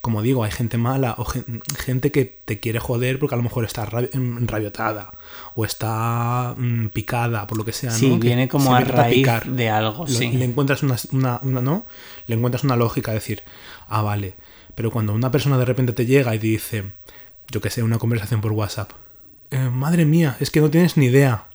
Como 0.00 0.22
digo, 0.22 0.44
hay 0.44 0.52
gente 0.52 0.78
mala 0.78 1.14
o 1.18 1.24
gen- 1.24 1.60
gente 1.76 2.12
que 2.12 2.24
te 2.24 2.60
quiere 2.60 2.78
joder 2.78 3.18
porque 3.18 3.34
a 3.34 3.38
lo 3.38 3.42
mejor 3.42 3.64
está 3.64 3.84
rabi- 3.84 4.10
enrabiotada 4.12 5.10
o 5.56 5.64
está 5.64 6.54
mm, 6.56 6.88
picada 6.88 7.46
por 7.46 7.58
lo 7.58 7.64
que 7.64 7.72
sea, 7.72 7.90
Sí, 7.90 8.08
¿no? 8.10 8.20
Que 8.20 8.28
viene 8.28 8.48
como 8.48 8.74
a 8.74 8.80
raíz 8.80 9.14
picar. 9.16 9.46
de 9.46 9.70
algo, 9.70 10.06
sí. 10.06 10.30
Le 10.30 10.44
encuentras 10.44 10.82
una, 10.84 10.96
una- 11.10 11.40
una- 11.42 11.60
¿no? 11.60 11.84
Le 12.26 12.36
encuentras 12.36 12.62
una 12.64 12.76
lógica, 12.76 13.12
decir, 13.12 13.42
ah, 13.88 14.02
vale. 14.02 14.34
Pero 14.74 14.90
cuando 14.90 15.12
una 15.12 15.30
persona 15.30 15.58
de 15.58 15.64
repente 15.64 15.92
te 15.92 16.06
llega 16.06 16.34
y 16.34 16.38
te 16.38 16.46
dice, 16.46 16.84
yo 17.50 17.60
que 17.60 17.70
sé, 17.70 17.82
una 17.82 17.98
conversación 17.98 18.40
por 18.40 18.52
WhatsApp, 18.52 18.92
"Eh, 19.52 19.70
madre 19.70 20.04
mía, 20.04 20.36
es 20.40 20.50
que 20.50 20.60
no 20.60 20.70
tienes 20.70 20.96
ni 20.96 21.06
idea 21.06 21.46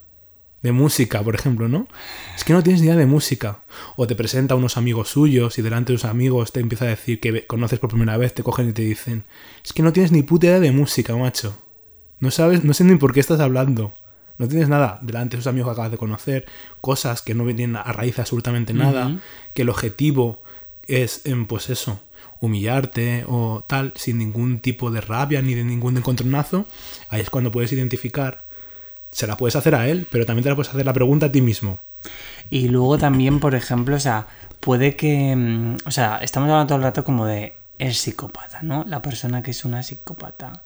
de 0.61 0.71
música, 0.71 1.21
por 1.23 1.35
ejemplo, 1.35 1.67
¿no? 1.67 1.87
Es 2.35 2.43
que 2.43 2.53
no 2.53 2.63
tienes 2.63 2.81
ni 2.81 2.87
idea 2.87 2.97
de 2.97 3.05
música. 3.05 3.59
O 3.95 4.07
te 4.07 4.15
presenta 4.15 4.53
a 4.53 4.57
unos 4.57 4.77
amigos 4.77 5.09
suyos 5.09 5.57
y 5.57 5.61
delante 5.61 5.93
de 5.93 5.99
sus 5.99 6.09
amigos 6.09 6.51
te 6.51 6.59
empieza 6.59 6.85
a 6.85 6.89
decir 6.89 7.19
que 7.19 7.45
conoces 7.45 7.79
por 7.79 7.89
primera 7.89 8.17
vez, 8.17 8.33
te 8.33 8.43
cogen 8.43 8.69
y 8.69 8.73
te 8.73 8.81
dicen, 8.83 9.23
es 9.63 9.73
que 9.73 9.83
no 9.83 9.93
tienes 9.93 10.11
ni 10.11 10.23
puta 10.23 10.47
idea 10.47 10.59
de 10.59 10.71
música, 10.71 11.15
macho. 11.15 11.57
No 12.19 12.31
sabes, 12.31 12.63
no 12.63 12.73
sé 12.73 12.83
ni 12.83 12.95
por 12.95 13.13
qué 13.13 13.19
estás 13.19 13.39
hablando. 13.39 13.93
No 14.37 14.47
tienes 14.47 14.69
nada 14.69 14.99
delante 15.01 15.35
de 15.35 15.41
sus 15.41 15.47
amigos 15.47 15.69
que 15.69 15.71
acabas 15.73 15.91
de 15.91 15.97
conocer, 15.97 16.45
cosas 16.81 17.21
que 17.21 17.33
no 17.33 17.45
vienen 17.45 17.75
a 17.75 17.91
raíz 17.91 18.15
de 18.15 18.21
absolutamente 18.21 18.73
nada, 18.73 19.17
que 19.55 19.63
el 19.63 19.69
objetivo 19.69 20.41
es, 20.85 21.25
em, 21.25 21.47
pues 21.47 21.69
eso, 21.69 21.99
humillarte 22.39 23.25
o 23.27 23.63
tal, 23.67 23.93
sin 23.95 24.17
ningún 24.17 24.59
tipo 24.59 24.91
de 24.91 25.01
rabia 25.01 25.41
ni 25.41 25.53
de 25.53 25.63
ningún 25.63 25.97
encontronazo, 25.97 26.65
ahí 27.09 27.21
es 27.21 27.29
cuando 27.29 27.51
puedes 27.51 27.71
identificar, 27.73 28.45
se 29.11 29.27
la 29.27 29.37
puedes 29.37 29.55
hacer 29.55 29.75
a 29.75 29.87
él, 29.87 30.07
pero 30.11 30.25
también 30.25 30.43
te 30.43 30.49
la 30.49 30.55
puedes 30.55 30.69
hacer 30.69 30.85
la 30.85 30.93
pregunta 30.93 31.27
a 31.27 31.31
ti 31.31 31.41
mismo. 31.41 31.79
Y 32.49 32.69
luego 32.69 32.97
también, 32.97 33.39
por 33.39 33.55
ejemplo, 33.55 33.95
o 33.95 33.99
sea, 33.99 34.27
puede 34.59 34.95
que. 34.95 35.35
mm, 35.35 35.77
O 35.85 35.91
sea, 35.91 36.17
estamos 36.21 36.49
hablando 36.49 36.67
todo 36.67 36.77
el 36.77 36.83
rato 36.83 37.03
como 37.03 37.25
de 37.25 37.55
el 37.79 37.93
psicópata, 37.93 38.61
¿no? 38.61 38.85
La 38.87 39.01
persona 39.01 39.43
que 39.43 39.51
es 39.51 39.65
una 39.65 39.83
psicópata. 39.83 40.63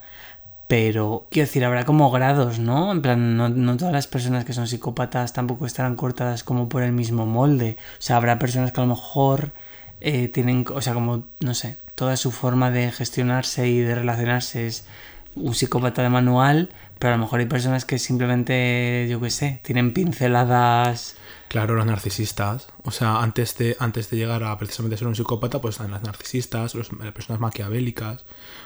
Pero, 0.67 1.27
quiero 1.29 1.47
decir, 1.47 1.65
habrá 1.65 1.83
como 1.85 2.09
grados, 2.11 2.59
¿no? 2.59 2.91
En 2.93 3.01
plan, 3.01 3.35
no, 3.35 3.49
no 3.49 3.75
todas 3.77 3.93
las 3.93 4.07
personas 4.07 4.45
que 4.45 4.53
son 4.53 4.67
psicópatas 4.67 5.33
tampoco 5.33 5.65
estarán 5.65 5.97
cortadas 5.97 6.43
como 6.43 6.69
por 6.69 6.83
el 6.83 6.93
mismo 6.93 7.25
molde. 7.25 7.75
O 7.99 8.01
sea, 8.01 8.15
habrá 8.15 8.39
personas 8.39 8.71
que 8.71 8.79
a 8.79 8.85
lo 8.85 8.95
mejor 8.95 9.51
eh, 10.01 10.27
tienen, 10.27 10.65
o 10.73 10.81
sea, 10.81 10.93
como, 10.93 11.27
no 11.39 11.53
sé, 11.53 11.77
toda 11.95 12.17
su 12.17 12.31
forma 12.31 12.71
de 12.71 12.91
gestionarse 12.91 13.67
y 13.69 13.79
de 13.79 13.95
relacionarse 13.95 14.67
es 14.67 14.85
un 15.35 15.55
psicópata 15.55 16.01
de 16.01 16.09
manual, 16.09 16.69
pero 16.99 17.13
a 17.13 17.17
lo 17.17 17.23
mejor 17.23 17.39
hay 17.39 17.45
personas 17.45 17.85
que 17.85 17.97
simplemente, 17.99 19.07
yo 19.09 19.21
qué 19.21 19.29
sé, 19.29 19.59
tienen 19.63 19.93
pinceladas. 19.93 21.15
Claro, 21.47 21.75
los 21.75 21.85
narcisistas. 21.85 22.67
O 22.83 22.91
sea, 22.91 23.21
antes 23.21 23.57
de, 23.57 23.75
antes 23.79 24.09
de 24.09 24.17
llegar 24.17 24.43
a 24.43 24.57
precisamente 24.57 24.97
ser 24.97 25.07
un 25.07 25.15
psicópata, 25.15 25.59
pues 25.61 25.75
están 25.75 25.91
las 25.91 26.01
narcisistas, 26.03 26.75
los- 26.75 26.91
las 26.93 27.11
personas 27.13 27.39
maquiavélicas, 27.41 28.23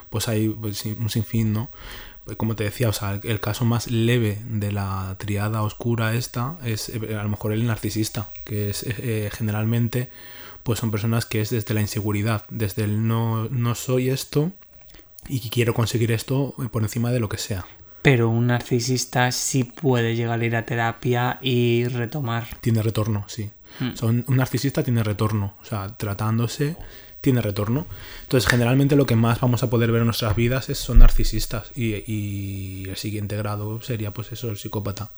pues 0.10 0.28
hay 0.28 0.50
pues, 0.50 0.86
un 0.86 1.10
sinfín, 1.10 1.52
¿no? 1.54 1.70
Pues 2.26 2.38
como 2.38 2.56
te 2.56 2.64
decía, 2.64 2.90
o 2.90 2.94
sea, 2.94 3.12
el, 3.14 3.22
el 3.24 3.40
caso 3.40 3.66
más 3.66 3.88
leve 3.90 4.40
de 4.48 4.72
la 4.72 5.16
triada 5.20 5.62
oscura 5.62 6.14
esta 6.16 6.58
es 6.64 6.90
eh, 6.90 7.16
a 7.20 7.24
lo 7.24 7.30
mejor 7.30 7.54
el 7.54 7.66
narcisista, 7.66 8.28
que 8.44 8.70
es 8.70 8.84
eh, 8.84 8.96
eh, 9.00 9.30
generalmente, 9.32 10.10
pues 10.66 10.80
son 10.80 10.90
personas 10.90 11.28
que 11.28 11.42
es 11.42 11.52
desde 11.52 11.76
la 11.76 11.82
inseguridad, 11.82 12.44
desde 12.50 12.86
el 12.86 13.08
no, 13.08 13.48
no 13.50 13.76
soy 13.76 14.10
esto 14.10 14.52
y 15.30 15.48
quiero 15.52 15.76
conseguir 15.76 16.12
esto 16.12 16.56
por 16.72 16.82
encima 16.82 17.12
de 17.12 17.20
lo 17.20 17.30
que 17.30 17.38
sea. 17.38 17.68
Pero 18.02 18.30
un 18.30 18.48
narcisista 18.48 19.32
sí 19.32 19.64
puede 19.64 20.16
llegar 20.16 20.40
a 20.40 20.44
ir 20.44 20.56
a 20.56 20.66
terapia 20.66 21.38
y 21.40 21.86
retomar. 21.86 22.48
tiene 22.62 22.82
retorno, 22.82 23.26
sí. 23.28 23.52
O 23.80 23.96
sea, 23.96 24.10
un, 24.10 24.26
un 24.28 24.38
narcisista 24.38 24.82
tiene 24.82 25.04
retorno. 25.04 25.54
O 25.62 25.66
sea, 25.66 25.96
tratándose, 25.98 26.76
tiene 27.22 27.42
retorno. 27.42 27.86
Entonces, 28.24 28.50
generalmente 28.50 28.96
lo 28.96 29.06
que 29.06 29.16
más 29.16 29.40
vamos 29.40 29.62
a 29.62 29.70
poder 29.70 29.92
ver 29.92 30.00
en 30.02 30.08
nuestras 30.08 30.36
vidas 30.36 30.70
es, 30.70 30.80
son 30.80 30.98
narcisistas. 30.98 31.72
Y, 31.76 31.94
y 32.12 32.90
el 32.90 32.98
siguiente 32.98 33.38
grado 33.38 33.84
sería, 33.84 34.10
pues 34.10 34.32
eso, 34.32 34.50
el 34.50 34.58
psicópata. 34.58 35.12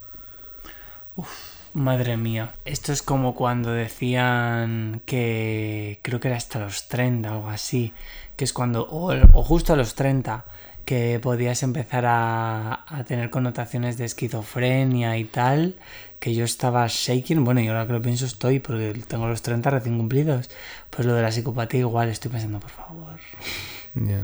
Madre 1.73 2.17
mía. 2.17 2.51
Esto 2.65 2.91
es 2.91 3.01
como 3.03 3.35
cuando 3.35 3.71
decían 3.71 5.01
que 5.05 5.99
creo 6.01 6.19
que 6.19 6.27
era 6.29 6.37
hasta 6.37 6.59
los 6.59 6.87
30 6.87 7.29
o 7.31 7.33
algo 7.35 7.49
así. 7.49 7.93
Que 8.35 8.45
es 8.45 8.53
cuando, 8.53 8.83
o, 8.89 9.13
o 9.33 9.43
justo 9.43 9.73
a 9.73 9.75
los 9.75 9.95
30, 9.95 10.45
que 10.85 11.19
podías 11.21 11.63
empezar 11.63 12.05
a, 12.05 12.83
a 12.87 13.03
tener 13.03 13.29
connotaciones 13.29 13.97
de 13.97 14.05
esquizofrenia 14.05 15.17
y 15.17 15.25
tal. 15.25 15.75
que 16.19 16.33
yo 16.33 16.45
estaba 16.45 16.87
shaking, 16.87 17.43
bueno, 17.43 17.61
y 17.61 17.67
ahora 17.67 17.85
que 17.85 17.93
lo 17.93 18.01
pienso 18.01 18.25
estoy, 18.25 18.59
porque 18.59 18.93
tengo 19.07 19.27
los 19.27 19.41
30 19.43 19.69
recién 19.69 19.97
cumplidos, 19.97 20.49
pues 20.89 21.05
lo 21.05 21.13
de 21.13 21.21
la 21.21 21.31
psicopatía 21.31 21.81
igual 21.81 22.09
estoy 22.09 22.31
pensando, 22.31 22.59
por 22.59 22.71
favor, 22.71 23.19
Ya. 23.93 24.23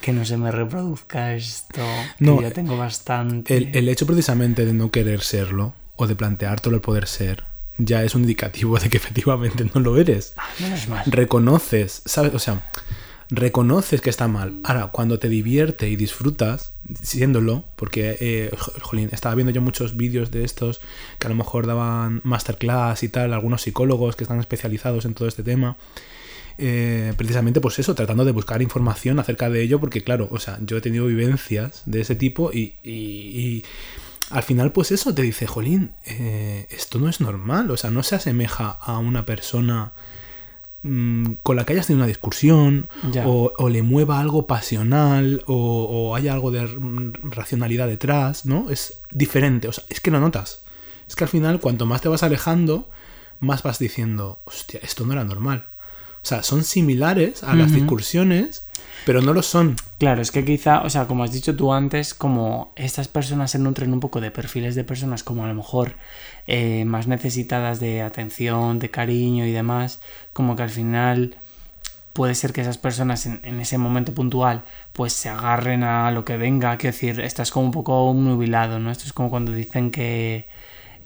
que 0.00 0.12
no 0.12 0.24
se 0.24 0.36
me 0.36 0.50
reproduzca 0.50 1.34
esto, 1.34 1.82
que 2.18 2.24
No, 2.24 2.40
ya 2.42 2.50
tengo 2.50 2.76
bastante. 2.76 3.56
El, 3.56 3.70
el 3.76 3.88
hecho 3.88 4.04
precisamente 4.06 4.64
de 4.64 4.72
no 4.72 4.90
querer 4.90 5.20
serlo 5.20 5.74
o 5.98 6.06
de 6.06 6.16
planteártelo 6.16 6.76
el 6.76 6.80
poder 6.82 7.06
ser 7.06 7.44
ya 7.80 8.02
es 8.02 8.14
un 8.16 8.22
indicativo 8.22 8.78
de 8.78 8.88
que 8.88 8.96
efectivamente 9.02 9.64
no 9.74 9.80
lo 9.80 9.96
eres. 9.98 10.32
Ah, 10.38 10.48
menos 10.60 10.88
mal. 10.88 11.04
Reconoces, 11.06 12.02
¿sabes? 12.06 12.32
O 12.34 12.38
sea, 12.40 12.62
reconoces 13.30 14.00
que 14.00 14.10
está 14.10 14.26
mal. 14.26 14.54
Ahora, 14.64 14.86
cuando 14.88 15.18
te 15.18 15.28
divierte 15.28 15.88
y 15.88 15.96
disfrutas 15.96 16.72
siéndolo, 17.02 17.64
porque, 17.76 18.16
eh, 18.20 18.50
jo- 18.58 18.72
jolín, 18.80 19.10
estaba 19.12 19.34
viendo 19.34 19.52
yo 19.52 19.60
muchos 19.60 19.96
vídeos 19.96 20.30
de 20.30 20.42
estos 20.44 20.80
que 21.18 21.26
a 21.26 21.30
lo 21.30 21.36
mejor 21.36 21.66
daban 21.66 22.20
masterclass 22.24 23.02
y 23.02 23.10
tal, 23.10 23.32
algunos 23.34 23.62
psicólogos 23.62 24.16
que 24.16 24.24
están 24.24 24.40
especializados 24.40 25.04
en 25.04 25.14
todo 25.14 25.28
este 25.28 25.42
tema. 25.42 25.76
eh, 26.60 27.12
precisamente 27.16 27.60
pues 27.60 27.78
eso, 27.78 27.94
tratando 27.94 28.24
de 28.24 28.32
buscar 28.32 28.60
información 28.62 29.20
acerca 29.20 29.48
de 29.48 29.62
ello, 29.62 29.78
porque 29.78 30.02
claro, 30.02 30.26
o 30.32 30.40
sea, 30.40 30.58
yo 30.60 30.76
he 30.76 30.80
tenido 30.80 31.06
vivencias 31.06 31.82
de 31.86 32.00
ese 32.00 32.16
tipo 32.16 32.50
y, 32.52 32.74
y- 32.82 32.90
y 33.62 33.64
al 34.30 34.42
final 34.42 34.72
pues 34.72 34.90
eso 34.92 35.14
te 35.14 35.22
dice, 35.22 35.46
jolín, 35.46 35.92
eh, 36.04 36.66
esto 36.70 36.98
no 36.98 37.08
es 37.08 37.20
normal, 37.20 37.70
o 37.70 37.76
sea, 37.76 37.90
no 37.90 38.02
se 38.02 38.16
asemeja 38.16 38.70
a 38.70 38.98
una 38.98 39.24
persona 39.24 39.92
mm, 40.82 41.34
con 41.42 41.56
la 41.56 41.64
que 41.64 41.72
hayas 41.72 41.86
tenido 41.86 42.00
una 42.04 42.08
discusión 42.08 42.88
o, 43.24 43.52
o 43.56 43.68
le 43.68 43.82
mueva 43.82 44.20
algo 44.20 44.46
pasional 44.46 45.42
o, 45.46 45.54
o 46.10 46.14
haya 46.16 46.32
algo 46.34 46.50
de 46.50 46.66
mm, 46.66 47.12
racionalidad 47.30 47.86
detrás, 47.88 48.44
¿no? 48.46 48.70
Es 48.70 49.00
diferente, 49.10 49.68
o 49.68 49.72
sea, 49.72 49.84
es 49.88 50.00
que 50.00 50.10
lo 50.10 50.20
notas. 50.20 50.60
Es 51.08 51.16
que 51.16 51.24
al 51.24 51.30
final 51.30 51.58
cuanto 51.60 51.86
más 51.86 52.02
te 52.02 52.08
vas 52.08 52.22
alejando, 52.22 52.88
más 53.40 53.62
vas 53.62 53.78
diciendo, 53.78 54.40
hostia, 54.44 54.80
esto 54.82 55.06
no 55.06 55.12
era 55.14 55.24
normal. 55.24 55.64
O 56.22 56.26
sea, 56.28 56.42
son 56.42 56.64
similares 56.64 57.42
a 57.42 57.54
las 57.54 57.70
Ujú. 57.70 57.76
discusiones, 57.80 58.66
pero 59.06 59.22
no 59.22 59.32
lo 59.32 59.42
son. 59.42 59.76
Claro, 59.98 60.22
es 60.22 60.30
que 60.30 60.44
quizá, 60.44 60.82
o 60.82 60.90
sea, 60.90 61.06
como 61.06 61.24
has 61.24 61.32
dicho 61.32 61.56
tú 61.56 61.72
antes, 61.72 62.14
como 62.14 62.72
estas 62.76 63.08
personas 63.08 63.50
se 63.50 63.58
nutren 63.58 63.92
un 63.92 63.98
poco 63.98 64.20
de 64.20 64.30
perfiles 64.30 64.76
de 64.76 64.84
personas 64.84 65.24
como 65.24 65.44
a 65.44 65.48
lo 65.48 65.54
mejor 65.54 65.94
eh, 66.46 66.84
más 66.84 67.08
necesitadas 67.08 67.80
de 67.80 68.02
atención, 68.02 68.78
de 68.78 68.90
cariño 68.90 69.44
y 69.44 69.50
demás, 69.50 70.00
como 70.32 70.54
que 70.54 70.62
al 70.62 70.70
final 70.70 71.36
puede 72.12 72.36
ser 72.36 72.52
que 72.52 72.60
esas 72.60 72.78
personas 72.78 73.26
en, 73.26 73.60
ese 73.60 73.78
momento 73.78 74.14
puntual 74.14 74.62
pues 74.92 75.12
se 75.12 75.28
agarren 75.28 75.82
a 75.82 76.10
lo 76.12 76.24
que 76.24 76.36
venga, 76.36 76.76
quiero 76.76 76.94
decir, 76.94 77.20
estás 77.20 77.50
como 77.50 77.66
un 77.66 77.72
poco 77.72 78.12
nubilado, 78.14 78.78
¿no? 78.78 78.90
Esto 78.92 79.04
es 79.04 79.12
como 79.12 79.30
cuando 79.30 79.52
dicen 79.52 79.90
que, 79.90 80.46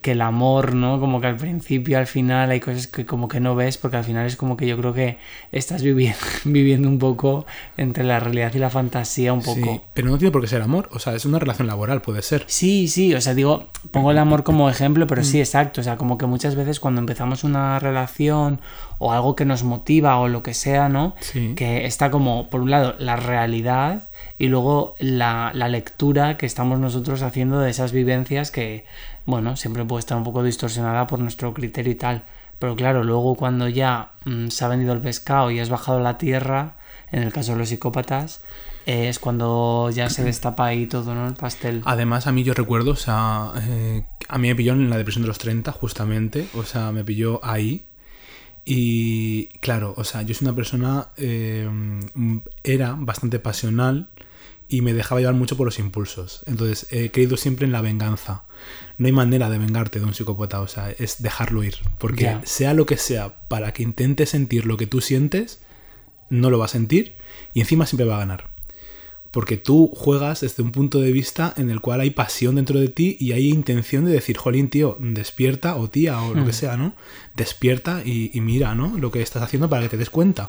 que 0.02 0.12
el 0.12 0.20
amor, 0.20 0.74
¿no? 0.74 1.00
Como 1.00 1.20
que 1.20 1.28
al 1.28 1.36
principio, 1.36 1.96
al 1.98 2.06
final 2.06 2.50
hay 2.50 2.60
cosas 2.60 2.86
que 2.88 3.06
como 3.06 3.28
que 3.28 3.40
no 3.40 3.54
ves 3.54 3.78
porque 3.78 3.96
al 3.96 4.04
final 4.04 4.26
es 4.26 4.36
como 4.36 4.56
que 4.56 4.66
yo 4.66 4.76
creo 4.76 4.92
que 4.92 5.16
estás 5.52 5.82
viviendo, 5.82 6.18
viviendo 6.44 6.88
un 6.88 6.98
poco 6.98 7.46
entre 7.78 8.04
la 8.04 8.20
realidad 8.20 8.52
y 8.54 8.58
la 8.58 8.68
fantasía 8.68 9.32
un 9.32 9.40
poco. 9.42 9.60
Sí, 9.72 9.80
pero 9.94 10.08
no 10.10 10.18
tiene 10.18 10.32
por 10.32 10.42
qué 10.42 10.48
ser 10.48 10.60
amor. 10.60 10.88
O 10.92 10.98
sea, 10.98 11.14
es 11.14 11.24
una 11.24 11.38
relación 11.38 11.68
laboral, 11.68 12.02
puede 12.02 12.20
ser. 12.22 12.44
Sí, 12.48 12.88
sí, 12.88 13.14
o 13.14 13.20
sea, 13.20 13.32
digo, 13.34 13.68
pongo 13.92 14.10
el 14.10 14.18
amor 14.18 14.42
como 14.42 14.68
ejemplo, 14.68 15.06
pero 15.06 15.22
Mm. 15.22 15.24
sí, 15.24 15.38
exacto, 15.38 15.80
o 15.80 15.84
sea, 15.84 15.96
como 15.96 16.18
que 16.18 16.26
muchas 16.26 16.56
veces 16.56 16.80
cuando 16.80 17.00
empezamos 17.00 17.44
una 17.44 17.78
relación 17.78 18.60
o 18.98 19.12
algo 19.12 19.36
que 19.36 19.44
nos 19.44 19.62
motiva 19.62 20.18
o 20.18 20.28
lo 20.28 20.42
que 20.42 20.52
sea, 20.54 20.88
¿no? 20.88 21.14
Sí. 21.20 21.54
Que 21.56 21.86
está 21.86 22.10
como, 22.10 22.50
por 22.50 22.60
un 22.60 22.70
lado, 22.70 22.94
la 22.98 23.16
realidad 23.16 24.02
y 24.38 24.48
luego 24.48 24.94
la, 24.98 25.52
la 25.54 25.68
lectura 25.68 26.36
que 26.36 26.46
estamos 26.46 26.78
nosotros 26.80 27.22
haciendo 27.22 27.60
de 27.60 27.70
esas 27.70 27.92
vivencias 27.92 28.50
que, 28.50 28.84
bueno, 29.26 29.56
siempre 29.56 29.84
puede 29.84 30.00
estar 30.00 30.16
un 30.18 30.24
poco 30.24 30.42
distorsionada 30.42 31.06
por 31.06 31.18
nuestro 31.18 31.54
criterio 31.54 31.92
y 31.92 31.96
tal. 31.96 32.24
Pero 32.58 32.76
claro, 32.76 33.02
luego 33.04 33.34
cuando 33.34 33.68
ya 33.68 34.12
mm, 34.24 34.48
se 34.48 34.64
ha 34.64 34.68
vendido 34.68 34.92
el 34.92 35.00
pescado 35.00 35.50
y 35.50 35.58
has 35.58 35.68
bajado 35.68 36.00
la 36.00 36.18
tierra, 36.18 36.76
en 37.10 37.22
el 37.22 37.32
caso 37.32 37.52
de 37.52 37.58
los 37.58 37.68
psicópatas, 37.68 38.42
eh, 38.86 39.08
es 39.08 39.18
cuando 39.18 39.90
ya 39.90 40.08
se 40.08 40.24
destapa 40.24 40.66
ahí 40.66 40.86
todo, 40.86 41.14
¿no? 41.14 41.26
El 41.26 41.34
pastel. 41.34 41.82
Además, 41.84 42.26
a 42.26 42.32
mí 42.32 42.42
yo 42.42 42.54
recuerdo, 42.54 42.92
o 42.92 42.96
sea, 42.96 43.52
eh, 43.56 44.04
a 44.28 44.38
mí 44.38 44.48
me 44.48 44.56
pilló 44.56 44.72
en 44.72 44.90
la 44.90 44.96
depresión 44.96 45.22
de 45.22 45.28
los 45.28 45.38
30, 45.38 45.72
justamente. 45.72 46.46
O 46.54 46.64
sea, 46.64 46.90
me 46.92 47.04
pilló 47.04 47.40
ahí. 47.44 47.86
Y 48.64 49.46
claro, 49.58 49.94
o 49.96 50.04
sea, 50.04 50.22
yo 50.22 50.34
soy 50.34 50.46
una 50.46 50.54
persona, 50.54 51.08
eh, 51.16 51.68
era 52.62 52.94
bastante 52.96 53.40
pasional 53.40 54.08
y 54.72 54.80
me 54.80 54.94
dejaba 54.94 55.20
llevar 55.20 55.34
mucho 55.34 55.54
por 55.58 55.66
los 55.66 55.78
impulsos. 55.78 56.42
Entonces, 56.46 56.86
he 56.90 57.10
creído 57.10 57.36
siempre 57.36 57.66
en 57.66 57.72
la 57.72 57.82
venganza. 57.82 58.44
No 58.96 59.06
hay 59.06 59.12
manera 59.12 59.50
de 59.50 59.58
vengarte 59.58 59.98
de 59.98 60.06
un 60.06 60.14
psicópata, 60.14 60.62
o 60.62 60.66
sea, 60.66 60.90
es 60.90 61.22
dejarlo 61.22 61.62
ir. 61.62 61.74
Porque 61.98 62.38
sea 62.44 62.72
lo 62.72 62.86
que 62.86 62.96
sea, 62.96 63.34
para 63.48 63.74
que 63.74 63.82
intente 63.82 64.24
sentir 64.24 64.64
lo 64.64 64.78
que 64.78 64.86
tú 64.86 65.02
sientes, 65.02 65.60
no 66.30 66.48
lo 66.48 66.58
va 66.58 66.64
a 66.64 66.68
sentir 66.68 67.12
y 67.52 67.60
encima 67.60 67.84
siempre 67.84 68.06
va 68.06 68.16
a 68.16 68.20
ganar. 68.20 68.46
Porque 69.30 69.58
tú 69.58 69.90
juegas 69.94 70.40
desde 70.40 70.62
un 70.62 70.72
punto 70.72 71.02
de 71.02 71.12
vista 71.12 71.52
en 71.58 71.68
el 71.68 71.82
cual 71.82 72.00
hay 72.00 72.10
pasión 72.10 72.54
dentro 72.54 72.80
de 72.80 72.88
ti 72.88 73.18
y 73.20 73.32
hay 73.32 73.50
intención 73.50 74.06
de 74.06 74.12
decir, 74.12 74.38
jolín, 74.38 74.70
tío, 74.70 74.96
despierta, 75.00 75.76
o 75.76 75.90
tía, 75.90 76.18
o 76.22 76.32
lo 76.32 76.46
que 76.46 76.54
sea, 76.54 76.78
¿no? 76.78 76.94
Despierta 77.36 78.00
y, 78.06 78.30
y 78.32 78.40
mira, 78.40 78.74
¿no? 78.74 78.96
Lo 78.96 79.10
que 79.10 79.20
estás 79.20 79.42
haciendo 79.42 79.68
para 79.68 79.82
que 79.82 79.90
te 79.90 79.96
des 79.98 80.08
cuenta. 80.08 80.48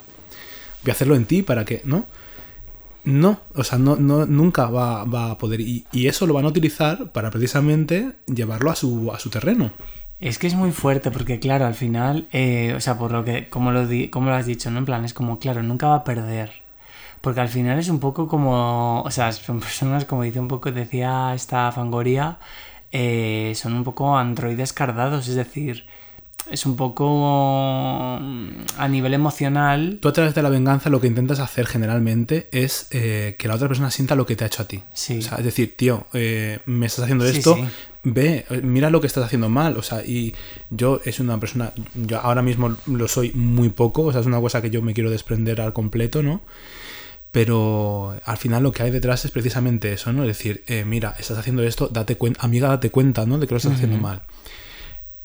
Voy 0.84 0.92
a 0.92 0.94
hacerlo 0.94 1.16
en 1.16 1.26
ti 1.26 1.42
para 1.42 1.66
que, 1.66 1.82
¿no? 1.84 2.08
No, 3.06 3.40
o 3.54 3.64
sea, 3.64 3.78
no, 3.78 3.98
no, 3.98 4.26
nunca 4.26 4.68
va, 4.68 5.04
va 5.04 5.32
a 5.32 5.38
poder. 5.38 5.60
Y, 5.62 5.86
y 5.92 6.08
eso 6.08 6.26
lo 6.26 6.34
van 6.34 6.46
a 6.46 6.50
utilizar 6.50 7.12
para 7.12 7.32
precisamente 7.32 8.14
llevarlo 8.28 8.72
a 8.72 8.76
su, 8.76 9.12
a 9.14 9.20
su 9.20 9.30
terreno. 9.30 9.72
Es 10.20 10.40
que 10.40 10.48
es 10.48 10.56
muy 10.56 10.72
fuerte 10.72 11.12
porque, 11.12 11.40
claro, 11.40 11.66
al 11.66 11.74
final, 11.74 12.28
eh, 12.32 12.74
o 12.78 12.80
sea, 12.80 12.98
por 12.98 13.12
lo 13.12 13.26
que, 13.26 13.50
como 13.50 13.72
lo, 13.72 13.88
di- 13.88 14.08
como 14.08 14.30
lo 14.30 14.36
has 14.36 14.46
dicho, 14.46 14.72
¿no? 14.72 14.80
En 14.80 14.86
plan, 14.86 15.04
es 15.04 15.14
como, 15.14 15.38
claro, 15.40 15.64
nunca 15.64 15.88
va 15.88 15.96
a 15.98 16.04
perder. 16.06 16.54
Porque 17.22 17.42
al 17.42 17.50
final 17.50 17.80
es 17.80 17.90
un 17.90 18.00
poco 18.00 18.28
como, 18.28 19.02
o 19.02 19.12
sea, 19.12 19.32
son 19.34 19.60
personas, 19.60 20.06
como 20.06 20.24
dice 20.24 20.40
un 20.40 20.48
poco, 20.48 20.72
decía 20.72 21.34
esta 21.36 21.72
Fangoria, 21.74 22.38
eh, 22.92 23.54
son 23.56 23.74
un 23.74 23.84
poco 23.84 24.18
androides 24.18 24.72
cardados, 24.74 25.28
es 25.28 25.36
decir, 25.36 25.86
es 26.52 26.66
un 26.66 26.76
poco 26.76 28.18
mm, 28.22 28.50
a 28.78 28.88
nivel 28.88 29.14
emocional. 29.14 30.00
Tú 30.02 30.10
a 30.10 30.14
través 30.14 30.36
de 30.36 30.42
la 30.42 30.50
venganza 30.50 30.90
lo 30.90 31.00
que 31.02 31.08
intentas 31.08 31.40
hacer 31.40 31.66
generalmente 31.66 32.48
es 32.52 32.88
eh, 32.92 33.36
que 33.38 33.48
la 33.48 33.56
otra 33.56 33.68
persona 33.68 33.90
sienta 33.92 34.16
lo 34.16 34.26
que 34.26 34.36
te 34.36 34.44
ha 34.44 34.48
hecho 34.48 34.62
a 34.64 34.68
ti. 34.68 34.82
Sí. 34.94 35.20
O 35.20 35.22
sea, 35.22 35.38
es 35.38 35.46
decir, 35.46 35.76
tío, 35.76 36.06
eh, 36.14 36.60
me 36.66 36.86
estás 36.86 37.04
haciendo 37.06 37.28
Sí, 37.28 37.38
esto, 37.38 37.56
sí. 37.56 37.64
ve, 38.04 38.46
mira 38.62 38.90
lo 38.90 39.02
que 39.02 39.08
estás 39.08 39.24
haciendo 39.26 39.50
mal. 39.50 39.78
O 39.78 39.82
sea, 39.82 40.04
y 40.06 40.34
yo 40.70 41.00
es 41.06 41.20
una 41.20 41.40
persona, 41.40 41.74
yo 41.96 42.20
ahora 42.20 42.42
mismo 42.42 42.76
lo 42.88 43.08
soy 43.08 43.32
muy 43.34 43.70
poco, 43.70 44.04
o 44.04 44.12
sea, 44.12 44.22
es 44.22 44.28
una 44.28 44.40
cosa 44.42 44.62
que 44.62 44.70
yo 44.70 44.82
me 44.82 44.94
quiero 44.94 45.10
desprender 45.10 45.62
al 45.62 45.74
completo, 45.74 46.22
¿no? 46.24 46.42
Pero 47.32 48.16
al 48.26 48.38
final 48.38 48.62
lo 48.62 48.72
que 48.72 48.84
hay 48.84 48.92
detrás 48.92 49.26
es 49.26 49.32
precisamente 49.32 49.92
eso, 49.92 50.14
¿no? 50.14 50.22
Es 50.22 50.28
decir, 50.28 50.64
eh, 50.68 50.86
mira, 50.86 51.16
estás 51.18 51.40
haciendo 51.40 51.64
esto, 51.64 51.88
date 51.88 52.16
cuenta, 52.16 52.42
amiga, 52.46 52.68
date 52.68 52.92
cuenta, 52.92 53.26
¿no? 53.26 53.40
De 53.40 53.48
que 53.48 53.54
lo 53.56 53.58
estás 53.58 53.74
haciendo 53.74 53.98
mal. 53.98 54.22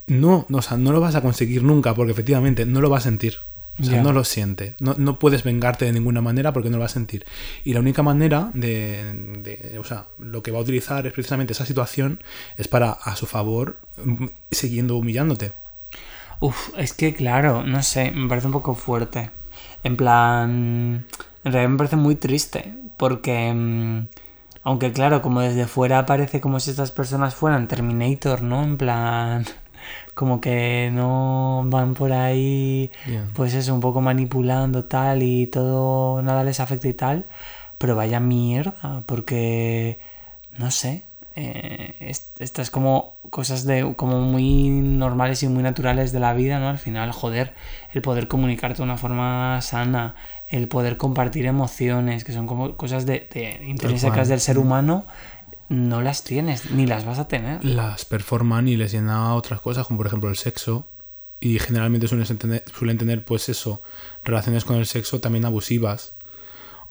No, 0.08 0.46
no, 0.48 0.58
o 0.58 0.62
sea, 0.62 0.76
no 0.76 0.92
lo 0.92 1.00
vas 1.00 1.14
a 1.14 1.20
conseguir 1.22 1.62
nunca 1.62 1.94
porque 1.94 2.12
efectivamente 2.12 2.66
no 2.66 2.80
lo 2.80 2.90
vas 2.90 3.02
a 3.04 3.08
sentir. 3.10 3.38
O 3.80 3.84
sea, 3.84 4.02
no 4.02 4.12
lo 4.12 4.24
siente. 4.24 4.74
No, 4.80 4.96
no 4.98 5.20
puedes 5.20 5.44
vengarte 5.44 5.84
de 5.84 5.92
ninguna 5.92 6.20
manera 6.20 6.52
porque 6.52 6.68
no 6.68 6.78
lo 6.78 6.82
vas 6.82 6.90
a 6.90 6.94
sentir. 6.94 7.24
Y 7.62 7.74
la 7.74 7.80
única 7.80 8.02
manera 8.02 8.50
de, 8.52 9.04
de- 9.40 9.78
O 9.78 9.84
sea, 9.84 10.06
lo 10.18 10.42
que 10.42 10.50
va 10.50 10.58
a 10.58 10.62
utilizar 10.62 11.06
es 11.06 11.12
precisamente 11.12 11.52
esa 11.52 11.64
situación 11.64 12.20
es 12.56 12.66
para, 12.66 12.90
a 12.90 13.14
su 13.14 13.26
favor, 13.26 13.76
siguiendo 14.50 14.96
humillándote. 14.96 15.52
Uf, 16.40 16.70
es 16.76 16.92
que 16.92 17.14
claro, 17.14 17.62
no 17.64 17.82
sé, 17.84 18.10
me 18.10 18.28
parece 18.28 18.48
un 18.48 18.52
poco 18.52 18.74
fuerte. 18.74 19.30
En 19.84 19.96
plan, 19.96 21.06
en 21.44 21.52
realidad 21.52 21.70
me 21.70 21.76
parece 21.78 21.96
muy 21.96 22.16
triste, 22.16 22.74
porque 22.96 23.52
mm, 23.54 24.08
aunque 24.64 24.92
claro, 24.92 25.22
como 25.22 25.40
desde 25.40 25.66
fuera 25.66 26.04
parece 26.04 26.40
como 26.40 26.58
si 26.58 26.70
estas 26.70 26.90
personas 26.90 27.34
fueran 27.36 27.68
Terminator, 27.68 28.42
¿no? 28.42 28.64
En 28.64 28.76
plan, 28.76 29.44
como 30.14 30.40
que 30.40 30.90
no 30.92 31.62
van 31.66 31.94
por 31.94 32.12
ahí, 32.12 32.90
pues 33.34 33.54
eso, 33.54 33.74
un 33.74 33.80
poco 33.80 34.00
manipulando 34.00 34.84
tal 34.84 35.22
y 35.22 35.46
todo, 35.46 36.22
nada 36.22 36.44
les 36.44 36.60
afecta 36.60 36.88
y 36.88 36.94
tal, 36.94 37.24
pero 37.78 37.94
vaya 37.96 38.20
mierda, 38.20 39.02
porque, 39.06 39.98
no 40.58 40.70
sé, 40.70 41.02
eh, 41.36 41.94
es- 42.00 42.32
estas 42.40 42.70
como 42.70 43.14
cosas 43.30 43.64
de 43.64 43.94
como 43.94 44.20
muy 44.22 44.70
normales 44.70 45.42
y 45.44 45.48
muy 45.48 45.62
naturales 45.62 46.10
de 46.10 46.18
la 46.18 46.32
vida, 46.34 46.58
¿no? 46.58 46.68
Al 46.68 46.78
final, 46.78 47.12
joder, 47.12 47.54
el 47.92 48.02
poder 48.02 48.26
comunicarte 48.26 48.78
de 48.78 48.82
una 48.84 48.96
forma 48.96 49.60
sana, 49.60 50.14
el 50.48 50.66
poder 50.66 50.96
compartir 50.96 51.46
emociones, 51.46 52.24
que 52.24 52.32
son 52.32 52.46
como 52.48 52.76
cosas 52.76 53.06
de, 53.06 53.28
de 53.32 53.60
intrínsecas 53.68 54.28
del 54.30 54.40
ser 54.40 54.58
humano, 54.58 55.04
no 55.68 56.00
las 56.02 56.24
tienes, 56.24 56.70
ni 56.70 56.86
las 56.86 57.04
vas 57.04 57.18
a 57.18 57.28
tener. 57.28 57.64
Las 57.64 58.04
performan 58.04 58.68
y 58.68 58.76
les 58.76 58.92
llena 58.92 59.26
a 59.26 59.34
otras 59.34 59.60
cosas, 59.60 59.86
como 59.86 59.98
por 59.98 60.06
ejemplo 60.06 60.28
el 60.30 60.36
sexo. 60.36 60.86
Y 61.40 61.58
generalmente 61.58 62.08
suelen 62.08 62.26
tener, 62.38 62.64
suelen 62.76 62.98
tener, 62.98 63.24
pues 63.24 63.48
eso, 63.48 63.80
relaciones 64.24 64.64
con 64.64 64.76
el 64.76 64.86
sexo 64.86 65.20
también 65.20 65.44
abusivas. 65.44 66.14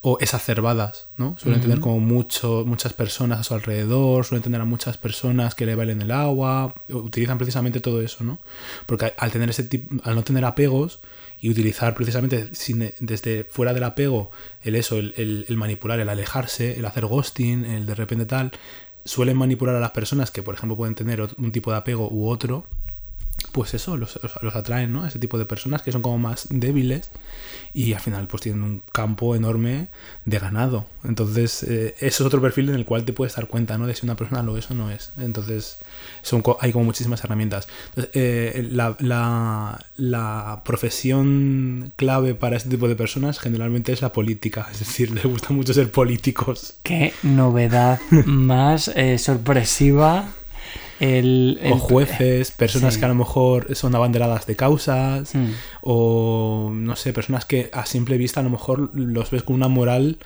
o 0.02 0.18
exacerbadas, 0.22 1.08
¿no? 1.18 1.36
Suelen 1.40 1.60
tener 1.60 1.80
como 1.80 2.00
mucho, 2.00 2.64
muchas 2.66 2.94
personas 2.94 3.40
a 3.40 3.44
su 3.44 3.54
alrededor, 3.56 4.26
suelen 4.26 4.44
tener 4.44 4.62
a 4.62 4.66
muchas 4.66 4.98
personas 4.98 5.56
que 5.56 5.66
le 5.66 5.76
bailen 5.76 6.02
el 6.02 6.12
agua, 6.12 6.76
utilizan 6.90 7.38
precisamente 7.38 7.80
todo 7.80 8.02
eso, 8.02 8.24
¿no? 8.24 8.40
Porque 8.86 9.14
al 9.18 9.32
tener 9.32 9.50
ese 9.50 9.64
tipo, 9.64 9.96
al 10.04 10.16
no 10.16 10.24
tener 10.24 10.46
apegos 10.46 11.00
y 11.40 11.50
utilizar 11.50 11.94
precisamente 11.96 12.50
sin- 12.54 12.92
desde 13.00 13.44
fuera 13.44 13.74
del 13.74 13.84
apego 13.84 14.32
el 14.64 14.76
eso, 14.76 14.98
el, 14.98 15.14
el- 15.18 15.46
el 15.48 15.58
manipular, 15.58 16.00
el 16.00 16.10
alejarse, 16.10 16.78
el 16.80 16.86
hacer 16.86 17.06
ghosting, 17.06 17.66
el 17.66 17.86
de 17.86 17.96
repente 17.96 18.26
tal, 18.26 18.52
suelen 19.06 19.38
manipular 19.38 19.76
a 19.76 19.80
las 19.80 19.92
personas 19.92 20.32
que, 20.32 20.44
por 20.44 20.56
ejemplo, 20.56 20.76
pueden 20.76 20.96
tener 20.96 21.22
un 21.22 21.52
tipo 21.52 21.72
de 21.72 21.78
apego 21.78 22.10
u 22.12 22.28
otro, 22.28 22.66
pues 23.52 23.74
eso, 23.74 23.98
los, 23.98 24.20
los- 24.22 24.42
los 24.44 24.56
atraen, 24.56 24.92
¿no? 24.94 25.06
Ese 25.06 25.20
tipo 25.20 25.38
de 25.38 25.46
personas 25.46 25.82
que 25.82 25.92
son 25.92 26.02
como 26.02 26.18
más 26.18 26.48
débiles 26.50 27.10
y 27.74 27.94
al 27.94 28.00
final 28.00 28.28
pues 28.28 28.42
tienen 28.42 28.64
un 28.64 28.82
campo 28.92 29.36
enorme 29.36 29.88
de 30.26 30.40
ganado. 30.40 30.86
Entonces, 31.04 31.64
eh, 31.64 31.96
eso 32.00 32.24
es 32.24 32.28
otro 32.28 32.42
perfil 32.42 32.70
en 32.70 32.76
el 32.76 32.86
cual 32.86 33.06
te 33.06 33.14
puedes 33.14 33.36
dar 33.36 33.48
cuenta, 33.48 33.78
¿no? 33.78 33.86
De 33.88 33.94
si 33.96 34.06
una 34.06 34.16
persona 34.16 34.42
lo 34.44 34.58
es 34.58 34.70
o 34.72 34.74
no 34.74 34.90
es. 34.92 35.12
Entonces, 35.20 35.78
son, 36.24 36.44
hay 36.60 36.72
como 36.72 36.86
muchísimas 36.86 37.24
herramientas. 37.24 37.68
Entonces, 37.90 38.12
eh, 38.16 38.68
la, 38.72 38.96
la- 39.00 39.86
la 39.98 40.62
profesión 40.66 41.94
clave 41.96 42.34
para 42.36 42.58
este 42.58 42.70
tipo 42.70 42.88
de 42.88 42.96
personas 42.96 43.40
generalmente 43.40 43.92
es 43.94 44.02
la 44.02 44.12
política. 44.12 44.68
Es 44.72 44.80
decir, 44.80 45.12
les 45.16 45.26
gusta 45.26 45.54
mucho 45.54 45.74
ser 45.74 45.92
políticos. 45.92 46.76
Qué 46.84 47.14
novedad 47.24 48.00
más 48.26 48.88
eh, 48.90 49.18
sorpresiva. 49.20 50.30
El, 51.00 51.60
el- 51.62 51.74
O 51.74 51.78
jueces, 51.78 52.52
personas 52.52 52.96
sí. 52.96 53.00
que 53.00 53.06
a 53.06 53.10
lo 53.10 53.16
mejor 53.16 53.76
son 53.76 53.94
abanderadas 53.96 54.46
de 54.48 54.56
causas, 54.56 55.36
Mm. 55.36 55.52
o 55.82 56.72
no 56.74 56.96
sé, 56.96 57.14
personas 57.14 57.46
que 57.46 57.70
a 57.74 57.86
simple 57.86 58.18
vista 58.18 58.40
a 58.40 58.44
lo 58.44 58.50
mejor 58.50 58.90
los 58.94 59.30
ves 59.32 59.44
con 59.44 59.56
una 59.56 59.68
moral 59.68 60.18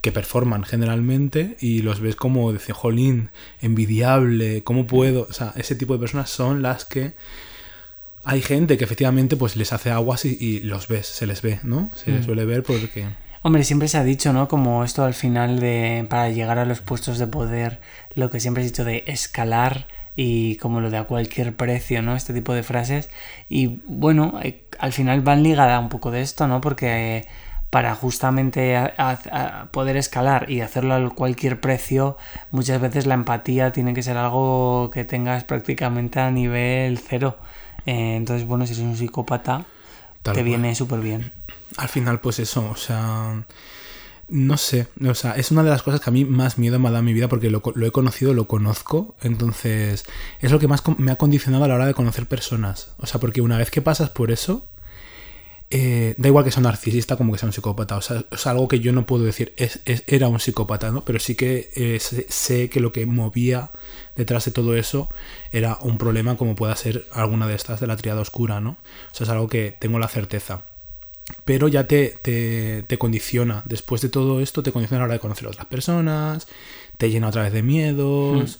que 0.00 0.10
performan 0.12 0.64
generalmente 0.64 1.56
y 1.60 1.82
los 1.82 2.00
ves 2.00 2.16
como, 2.16 2.52
dice, 2.52 2.72
jolín, 2.72 3.30
envidiable, 3.60 4.62
¿cómo 4.64 4.86
puedo? 4.86 5.26
O 5.28 5.32
sea, 5.32 5.52
ese 5.56 5.74
tipo 5.76 5.92
de 5.94 6.00
personas 6.00 6.30
son 6.30 6.62
las 6.62 6.84
que 6.84 7.12
hay 8.24 8.40
gente 8.42 8.78
que 8.78 8.84
efectivamente 8.84 9.36
pues 9.36 9.56
les 9.56 9.72
hace 9.72 9.90
aguas 9.90 10.24
y, 10.24 10.36
y 10.40 10.60
los 10.60 10.88
ves, 10.88 11.06
se 11.06 11.26
les 11.26 11.42
ve, 11.42 11.58
¿no? 11.64 11.90
Se 11.94 12.10
les 12.12 12.24
suele 12.24 12.44
ver 12.44 12.62
porque... 12.62 13.06
Hombre, 13.44 13.64
siempre 13.64 13.88
se 13.88 13.98
ha 13.98 14.04
dicho, 14.04 14.32
¿no? 14.32 14.46
Como 14.46 14.84
esto 14.84 15.02
al 15.04 15.14
final 15.14 15.58
de. 15.58 16.06
para 16.08 16.30
llegar 16.30 16.60
a 16.60 16.64
los 16.64 16.80
puestos 16.80 17.18
de 17.18 17.26
poder, 17.26 17.80
lo 18.14 18.30
que 18.30 18.38
siempre 18.38 18.62
se 18.62 18.68
ha 18.68 18.70
dicho 18.70 18.84
de 18.84 19.02
escalar 19.08 19.88
y 20.16 20.56
como 20.56 20.80
lo 20.80 20.90
de 20.90 20.98
a 20.98 21.04
cualquier 21.04 21.54
precio, 21.56 22.02
¿no? 22.02 22.14
Este 22.16 22.34
tipo 22.34 22.52
de 22.54 22.62
frases. 22.62 23.08
Y 23.48 23.78
bueno, 23.86 24.38
eh, 24.42 24.64
al 24.78 24.92
final 24.92 25.20
van 25.22 25.42
ligadas 25.42 25.80
un 25.80 25.88
poco 25.88 26.10
de 26.10 26.20
esto, 26.22 26.46
¿no? 26.48 26.60
Porque 26.60 27.18
eh, 27.18 27.28
para 27.70 27.94
justamente 27.94 28.76
a- 28.76 28.92
a- 28.98 29.60
a 29.62 29.66
poder 29.72 29.96
escalar 29.96 30.50
y 30.50 30.60
hacerlo 30.60 30.94
a 30.94 31.10
cualquier 31.10 31.60
precio, 31.60 32.18
muchas 32.50 32.80
veces 32.80 33.06
la 33.06 33.14
empatía 33.14 33.72
tiene 33.72 33.94
que 33.94 34.02
ser 34.02 34.16
algo 34.18 34.90
que 34.92 35.04
tengas 35.04 35.44
prácticamente 35.44 36.20
a 36.20 36.30
nivel 36.30 36.98
cero. 36.98 37.38
Eh, 37.86 38.16
entonces, 38.16 38.46
bueno, 38.46 38.66
si 38.66 38.72
eres 38.74 38.84
un 38.84 38.96
psicópata, 38.96 39.64
Tal 40.22 40.34
te 40.34 40.40
cual. 40.40 40.44
viene 40.44 40.74
súper 40.74 41.00
bien. 41.00 41.32
al 41.78 41.88
final, 41.88 42.20
pues 42.20 42.38
eso, 42.38 42.68
o 42.70 42.76
sea, 42.76 43.42
no 44.32 44.56
sé, 44.56 44.88
o 45.08 45.14
sea, 45.14 45.32
es 45.36 45.50
una 45.50 45.62
de 45.62 45.70
las 45.70 45.82
cosas 45.82 46.00
que 46.00 46.10
a 46.10 46.12
mí 46.12 46.24
más 46.24 46.58
miedo 46.58 46.78
me 46.78 46.88
ha 46.88 46.90
dado 46.90 47.00
en 47.00 47.04
mi 47.06 47.12
vida 47.12 47.28
porque 47.28 47.50
lo, 47.50 47.62
he 47.86 47.90
conocido, 47.92 48.34
lo 48.34 48.48
conozco, 48.48 49.14
entonces 49.22 50.04
es 50.40 50.50
lo 50.50 50.58
que 50.58 50.68
más 50.68 50.82
me 50.98 51.12
ha 51.12 51.16
condicionado 51.16 51.64
a 51.64 51.68
la 51.68 51.74
hora 51.74 51.86
de 51.86 51.94
conocer 51.94 52.26
personas, 52.26 52.92
o 52.98 53.06
sea, 53.06 53.20
porque 53.20 53.42
una 53.42 53.58
vez 53.58 53.70
que 53.70 53.82
pasas 53.82 54.10
por 54.10 54.30
eso, 54.30 54.66
eh, 55.70 56.14
da 56.18 56.28
igual 56.28 56.44
que 56.44 56.50
sea 56.50 56.60
un 56.60 56.64
narcisista 56.64 57.16
como 57.16 57.32
que 57.32 57.38
sea 57.38 57.46
un 57.46 57.52
psicópata, 57.54 57.96
o 57.96 58.02
sea, 58.02 58.24
es 58.30 58.46
algo 58.46 58.68
que 58.68 58.80
yo 58.80 58.92
no 58.92 59.06
puedo 59.06 59.24
decir, 59.24 59.54
es- 59.56 59.80
era 60.06 60.28
un 60.28 60.38
psicópata, 60.38 60.90
¿no? 60.90 61.04
Pero 61.04 61.18
sí 61.18 61.34
que 61.34 61.70
eh, 61.74 61.98
sé, 62.00 62.26
sé 62.28 62.68
que 62.68 62.80
lo 62.80 62.92
que 62.92 63.06
movía 63.06 63.70
detrás 64.16 64.44
de 64.44 64.50
todo 64.52 64.76
eso 64.76 65.08
era 65.50 65.78
un 65.80 65.96
problema 65.96 66.36
como 66.36 66.54
pueda 66.54 66.76
ser 66.76 67.06
alguna 67.12 67.46
de 67.46 67.54
estas 67.54 67.80
de 67.80 67.86
la 67.86 67.96
triada 67.96 68.20
oscura, 68.20 68.60
¿no? 68.60 68.70
O 69.12 69.14
sea, 69.14 69.24
es 69.24 69.30
algo 69.30 69.48
que 69.48 69.74
tengo 69.78 69.98
la 69.98 70.08
certeza 70.08 70.62
pero 71.44 71.68
ya 71.68 71.86
te, 71.86 72.14
te, 72.22 72.84
te 72.86 72.98
condiciona. 72.98 73.62
Después 73.64 74.00
de 74.00 74.08
todo 74.08 74.40
esto, 74.40 74.62
te 74.62 74.72
condiciona 74.72 74.98
a 74.98 75.00
la 75.00 75.04
hora 75.06 75.14
de 75.14 75.20
conocer 75.20 75.46
a 75.46 75.50
otras 75.50 75.66
personas, 75.66 76.48
te 76.98 77.10
llena 77.10 77.28
otra 77.28 77.42
vez 77.42 77.52
de 77.52 77.62
miedos. 77.62 78.58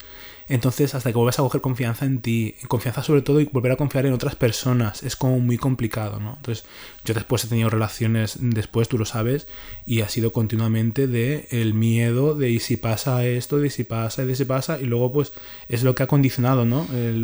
Entonces, 0.52 0.94
hasta 0.94 1.10
que 1.10 1.16
vuelves 1.16 1.38
a 1.38 1.42
coger 1.42 1.62
confianza 1.62 2.04
en 2.04 2.20
ti, 2.20 2.56
confianza 2.68 3.02
sobre 3.02 3.22
todo 3.22 3.40
y 3.40 3.46
volver 3.46 3.72
a 3.72 3.76
confiar 3.76 4.04
en 4.04 4.12
otras 4.12 4.34
personas, 4.34 5.02
es 5.02 5.16
como 5.16 5.38
muy 5.38 5.56
complicado, 5.56 6.20
¿no? 6.20 6.34
Entonces, 6.36 6.66
yo 7.06 7.14
después 7.14 7.42
he 7.42 7.48
tenido 7.48 7.70
relaciones 7.70 8.36
después, 8.38 8.86
tú 8.86 8.98
lo 8.98 9.06
sabes, 9.06 9.46
y 9.86 10.02
ha 10.02 10.10
sido 10.10 10.30
continuamente 10.30 11.06
de 11.06 11.48
el 11.52 11.72
miedo 11.72 12.34
de 12.34 12.50
y 12.50 12.60
si 12.60 12.76
pasa 12.76 13.24
esto, 13.24 13.60
de 13.60 13.70
si 13.70 13.84
pasa, 13.84 14.26
de 14.26 14.36
si 14.36 14.44
pasa, 14.44 14.78
y 14.78 14.84
luego 14.84 15.10
pues 15.10 15.32
es 15.70 15.84
lo 15.84 15.94
que 15.94 16.02
ha 16.02 16.06
condicionado, 16.06 16.66
¿no? 16.66 16.86
Eh, 16.92 17.18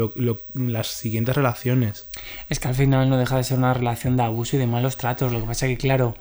las 0.54 0.86
siguientes 0.86 1.36
relaciones. 1.36 2.06
Es 2.48 2.60
que 2.60 2.68
al 2.68 2.76
final 2.76 3.10
no 3.10 3.18
deja 3.18 3.36
de 3.36 3.44
ser 3.44 3.58
una 3.58 3.74
relación 3.74 4.16
de 4.16 4.22
abuso 4.22 4.56
y 4.56 4.58
de 4.58 4.66
malos 4.66 4.96
tratos. 4.96 5.34
Lo 5.34 5.40
que 5.40 5.48
pasa 5.48 5.66
que, 5.66 5.76
claro, 5.76 6.16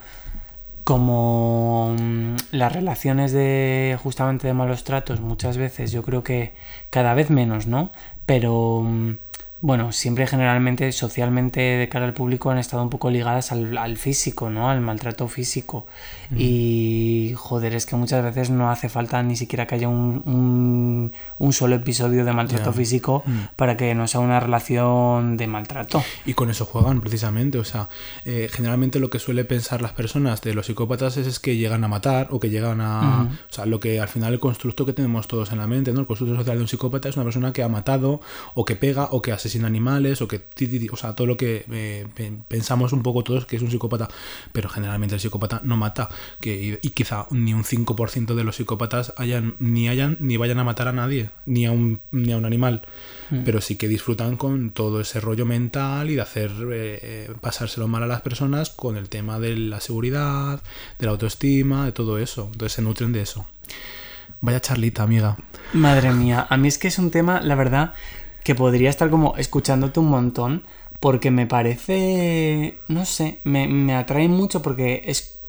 como 0.87 1.97
mm, 1.99 2.35
las 2.51 2.71
relaciones 2.71 3.33
de 3.33 3.99
justamente 4.01 4.47
de 4.47 4.53
malos 4.53 4.85
tratos, 4.85 5.19
muchas 5.19 5.57
veces 5.57 5.91
yo 5.91 6.01
creo 6.01 6.23
que 6.23 6.53
cada 6.91 7.13
vez 7.13 7.29
menos, 7.29 7.67
¿no? 7.67 7.91
Pero 8.25 8.83
mm, 8.83 9.17
bueno, 9.59 9.91
siempre 9.91 10.27
generalmente 10.27 10.91
socialmente 10.91 11.59
de 11.59 11.89
cara 11.89 12.05
al 12.05 12.13
público 12.13 12.51
han 12.51 12.59
estado 12.59 12.83
un 12.83 12.89
poco 12.89 13.09
ligadas 13.09 13.51
al, 13.51 13.75
al 13.77 13.97
físico, 13.97 14.49
¿no? 14.51 14.69
Al 14.69 14.81
maltrato 14.81 15.27
físico. 15.27 15.87
Y 16.35 17.33
joder, 17.35 17.73
es 17.73 17.85
que 17.85 17.95
muchas 17.95 18.23
veces 18.23 18.49
no 18.49 18.69
hace 18.69 18.89
falta 18.89 19.23
ni 19.23 19.35
siquiera 19.35 19.65
que 19.65 19.75
haya 19.75 19.87
un, 19.87 20.21
un, 20.25 21.13
un 21.39 21.53
solo 21.53 21.75
episodio 21.75 22.23
de 22.25 22.33
maltrato 22.33 22.71
físico 22.71 23.23
para 23.55 23.77
que 23.77 23.95
no 23.95 24.07
sea 24.07 24.19
una 24.19 24.39
relación 24.39 25.37
de 25.37 25.47
maltrato. 25.47 26.03
Y 26.25 26.33
con 26.33 26.49
eso 26.49 26.65
juegan 26.65 27.01
precisamente, 27.01 27.57
o 27.57 27.63
sea, 27.63 27.89
eh, 28.25 28.49
generalmente 28.51 28.99
lo 28.99 29.09
que 29.09 29.19
suele 29.19 29.45
pensar 29.45 29.81
las 29.81 29.93
personas 29.93 30.41
de 30.41 30.53
los 30.53 30.67
psicópatas 30.67 31.17
es, 31.17 31.25
es 31.25 31.39
que 31.39 31.55
llegan 31.55 31.83
a 31.83 31.87
matar 31.87 32.27
o 32.29 32.39
que 32.39 32.49
llegan 32.49 32.81
a... 32.81 33.29
O 33.49 33.53
sea, 33.53 33.65
lo 33.65 33.79
que 33.79 33.99
al 33.99 34.07
final 34.07 34.33
el 34.33 34.39
constructo 34.39 34.85
que 34.85 34.93
tenemos 34.93 35.27
todos 35.27 35.51
en 35.51 35.57
la 35.57 35.67
mente, 35.67 35.93
¿no? 35.93 36.01
El 36.01 36.05
constructo 36.05 36.35
social 36.35 36.57
de 36.57 36.61
un 36.61 36.67
psicópata 36.67 37.09
es 37.09 37.15
una 37.15 37.23
persona 37.23 37.53
que 37.53 37.63
ha 37.63 37.69
matado 37.69 38.21
o 38.53 38.65
que 38.65 38.75
pega 38.75 39.07
o 39.11 39.21
que 39.21 39.31
asesina 39.31 39.46
animales 39.55 40.21
o 40.21 40.27
que... 40.27 40.41
O 40.91 40.97
sea, 40.97 41.13
todo 41.13 41.27
lo 41.27 41.37
que 41.37 41.65
eh, 41.71 42.05
pe- 42.15 42.31
pensamos 42.47 42.93
un 42.93 43.03
poco 43.03 43.23
todos 43.23 43.45
que 43.45 43.55
es 43.55 43.61
un 43.61 43.71
psicópata, 43.71 44.07
pero 44.51 44.69
generalmente 44.69 45.15
el 45.15 45.21
psicópata 45.21 45.61
no 45.63 45.77
mata, 45.77 46.09
que, 46.41 46.79
y, 46.81 46.89
quizá 46.91 47.25
ni 47.31 47.53
un 47.53 47.63
5% 47.63 48.35
de 48.35 48.43
los 48.43 48.55
psicópatas 48.57 49.13
hayan 49.17 49.55
ni 49.59 49.89
hayan 49.89 50.17
ni 50.19 50.37
vayan 50.37 50.59
a 50.59 50.63
matar 50.63 50.87
a 50.87 50.93
nadie, 50.93 51.29
ni 51.45 51.65
a 51.65 51.71
un, 51.71 51.99
ni 52.11 52.31
a 52.33 52.37
un 52.37 52.45
animal, 52.45 52.81
pero 53.45 53.61
sí 53.61 53.75
que 53.75 53.87
disfrutan 53.87 54.37
con 54.37 54.71
todo 54.71 55.01
ese 55.01 55.19
rollo 55.19 55.45
mental 55.45 56.09
y 56.09 56.15
de 56.15 56.21
hacer 56.21 56.51
eh, 56.51 56.99
eh, 57.01 57.33
pasárselo 57.41 57.87
mal 57.87 58.03
a 58.03 58.07
las 58.07 58.21
personas 58.21 58.69
con 58.69 58.95
el 58.97 59.09
tema 59.09 59.39
de 59.39 59.55
la 59.57 59.79
seguridad, 59.81 60.61
de 60.99 61.05
la 61.05 61.11
autoestima, 61.11 61.85
de 61.85 61.91
todo 61.91 62.17
eso. 62.19 62.45
Entonces 62.51 62.73
se 62.73 62.81
nutren 62.81 63.11
de 63.13 63.21
eso. 63.21 63.45
Vaya 64.39 64.59
charlita, 64.61 65.03
amiga. 65.03 65.35
Madre 65.73 66.13
mía, 66.13 66.47
a 66.49 66.57
mí 66.57 66.67
es 66.67 66.77
que 66.77 66.87
es 66.87 66.99
un 66.99 67.11
tema, 67.11 67.41
la 67.41 67.55
verdad, 67.55 67.93
que 68.47 68.55
podría 68.55 68.89
estar 68.89 69.09
como 69.09 69.35
escuchándote 69.35 69.99
un 69.99 70.07
montón, 70.09 70.63
porque 71.01 71.31
me 71.31 71.47
parece, 71.47 72.77
no 72.87 73.03
sé, 73.03 73.39
me, 73.43 73.67
me 73.67 73.93
atrae 73.93 74.29
mucho 74.29 74.61
porque 74.61 75.01
es, 75.05 75.41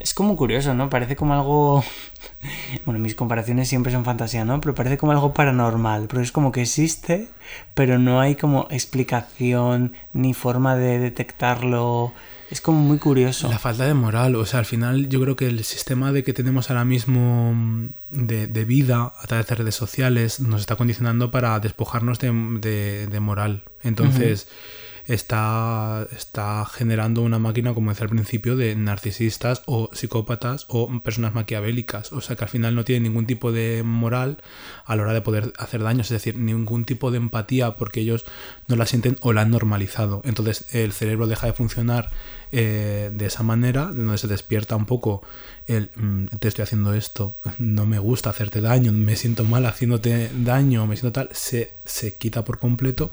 es 0.00 0.14
como 0.14 0.34
curioso, 0.34 0.72
¿no? 0.72 0.88
Parece 0.88 1.14
como 1.14 1.34
algo, 1.34 1.84
bueno, 2.86 2.98
mis 3.00 3.14
comparaciones 3.14 3.68
siempre 3.68 3.92
son 3.92 4.06
fantasía, 4.06 4.46
¿no? 4.46 4.62
Pero 4.62 4.74
parece 4.74 4.96
como 4.96 5.12
algo 5.12 5.34
paranormal, 5.34 6.06
pero 6.08 6.22
es 6.22 6.32
como 6.32 6.50
que 6.50 6.62
existe, 6.62 7.28
pero 7.74 7.98
no 7.98 8.18
hay 8.18 8.34
como 8.34 8.66
explicación 8.70 9.92
ni 10.14 10.32
forma 10.32 10.74
de 10.74 10.98
detectarlo. 11.00 12.14
Es 12.50 12.60
como 12.60 12.80
muy 12.80 12.98
curioso. 12.98 13.48
La 13.50 13.58
falta 13.58 13.84
de 13.86 13.94
moral, 13.94 14.34
o 14.36 14.46
sea, 14.46 14.60
al 14.60 14.64
final 14.66 15.08
yo 15.08 15.20
creo 15.20 15.36
que 15.36 15.46
el 15.46 15.62
sistema 15.64 16.12
de 16.12 16.22
que 16.22 16.32
tenemos 16.32 16.70
ahora 16.70 16.84
mismo 16.84 17.52
mm, 17.54 17.88
de, 18.10 18.46
de 18.46 18.64
vida 18.64 19.12
a 19.20 19.26
través 19.26 19.46
de 19.48 19.54
redes 19.54 19.74
sociales 19.74 20.40
nos 20.40 20.60
está 20.62 20.76
condicionando 20.76 21.30
para 21.30 21.60
despojarnos 21.60 22.18
de, 22.18 22.32
de- 22.60 23.06
de 23.06 23.20
moral. 23.20 23.62
Entonces 23.82 24.48
está, 25.08 26.06
está 26.14 26.66
generando 26.66 27.22
una 27.22 27.38
máquina, 27.38 27.72
como 27.74 27.90
decía 27.90 28.04
al 28.04 28.10
principio, 28.10 28.56
de 28.56 28.76
narcisistas 28.76 29.62
o 29.64 29.88
psicópatas 29.92 30.66
o 30.68 31.00
personas 31.00 31.34
maquiavélicas. 31.34 32.12
O 32.12 32.20
sea, 32.20 32.36
que 32.36 32.44
al 32.44 32.50
final 32.50 32.74
no 32.74 32.84
tienen 32.84 33.04
ningún 33.04 33.26
tipo 33.26 33.50
de 33.50 33.82
moral 33.82 34.36
a 34.84 34.94
la 34.96 35.02
hora 35.02 35.14
de 35.14 35.22
poder 35.22 35.52
hacer 35.58 35.82
daño, 35.82 36.02
es 36.02 36.10
decir, 36.10 36.36
ningún 36.36 36.84
tipo 36.84 37.10
de 37.10 37.16
empatía 37.16 37.76
porque 37.76 38.00
ellos 38.00 38.26
no 38.68 38.76
la 38.76 38.84
sienten 38.86 39.16
o 39.20 39.32
la 39.32 39.40
han 39.42 39.50
normalizado. 39.50 40.20
Entonces 40.24 40.66
el 40.74 40.92
cerebro 40.92 41.26
deja 41.26 41.46
de 41.46 41.54
funcionar 41.54 42.10
eh, 42.52 43.10
de 43.12 43.26
esa 43.26 43.42
manera, 43.42 43.86
donde 43.86 44.16
se 44.18 44.26
despierta 44.26 44.76
un 44.76 44.86
poco 44.86 45.22
el 45.66 45.90
"Mm, 45.96 46.26
te 46.38 46.48
estoy 46.48 46.62
haciendo 46.62 46.94
esto, 46.94 47.36
no 47.58 47.84
me 47.84 47.98
gusta 47.98 48.30
hacerte 48.30 48.62
daño, 48.62 48.90
me 48.92 49.16
siento 49.16 49.44
mal 49.44 49.66
haciéndote 49.66 50.30
daño, 50.34 50.86
me 50.86 50.96
siento 50.96 51.12
tal, 51.12 51.28
se, 51.32 51.72
se 51.84 52.16
quita 52.16 52.44
por 52.44 52.58
completo 52.58 53.10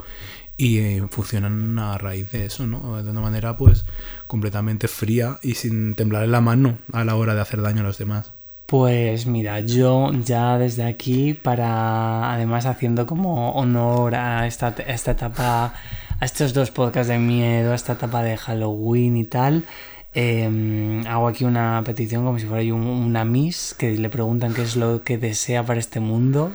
y 0.58 0.78
eh, 0.80 1.04
funcionan 1.10 1.78
a 1.80 1.98
raíz 1.98 2.32
de 2.32 2.46
eso, 2.46 2.66
¿no? 2.66 3.02
De 3.04 3.10
una 3.12 3.22
manera 3.22 3.58
pues 3.58 3.86
completamente 4.28 4.88
fría 4.88 5.38
y 5.42 5.56
sin 5.56 5.96
temblar 5.96 6.24
en 6.24 6.32
la 6.32 6.42
mano 6.42 6.78
a 6.94 7.04
la 7.04 7.16
hora 7.16 7.36
de 7.36 7.42
hacer 7.42 7.62
daño 7.62 7.82
a 7.82 7.84
los 7.86 7.98
demás. 7.98 8.32
Pues 8.66 9.28
mira, 9.28 9.60
yo 9.60 10.12
ya 10.24 10.58
desde 10.58 10.84
aquí, 10.86 11.34
para 11.34 12.34
además 12.34 12.66
haciendo 12.66 13.06
como 13.06 13.52
honor 13.52 14.16
a 14.16 14.48
esta, 14.48 14.70
esta 14.88 15.12
etapa, 15.12 15.74
a 16.20 16.26
estos 16.26 16.54
dos 16.54 16.72
podcasts 16.72 17.10
de 17.10 17.20
miedo, 17.20 17.74
a 17.74 17.76
esta 17.76 17.94
etapa 17.94 18.24
de 18.24 18.38
Halloween 18.38 19.18
y 19.18 19.26
tal, 19.26 19.66
eh, 20.16 21.04
hago 21.08 21.28
aquí 21.28 21.44
una 21.44 21.82
petición 21.86 22.24
como 22.26 22.40
si 22.40 22.46
fuera 22.46 22.64
yo 22.64 22.76
un- 22.76 22.88
una 22.88 23.26
Miss 23.26 23.76
que 23.78 23.92
le 23.98 24.10
preguntan 24.10 24.54
qué 24.54 24.64
es 24.64 24.76
lo 24.78 25.04
que 25.04 25.18
desea 25.18 25.64
para 25.64 25.80
este 25.80 26.00
mundo 26.00 26.52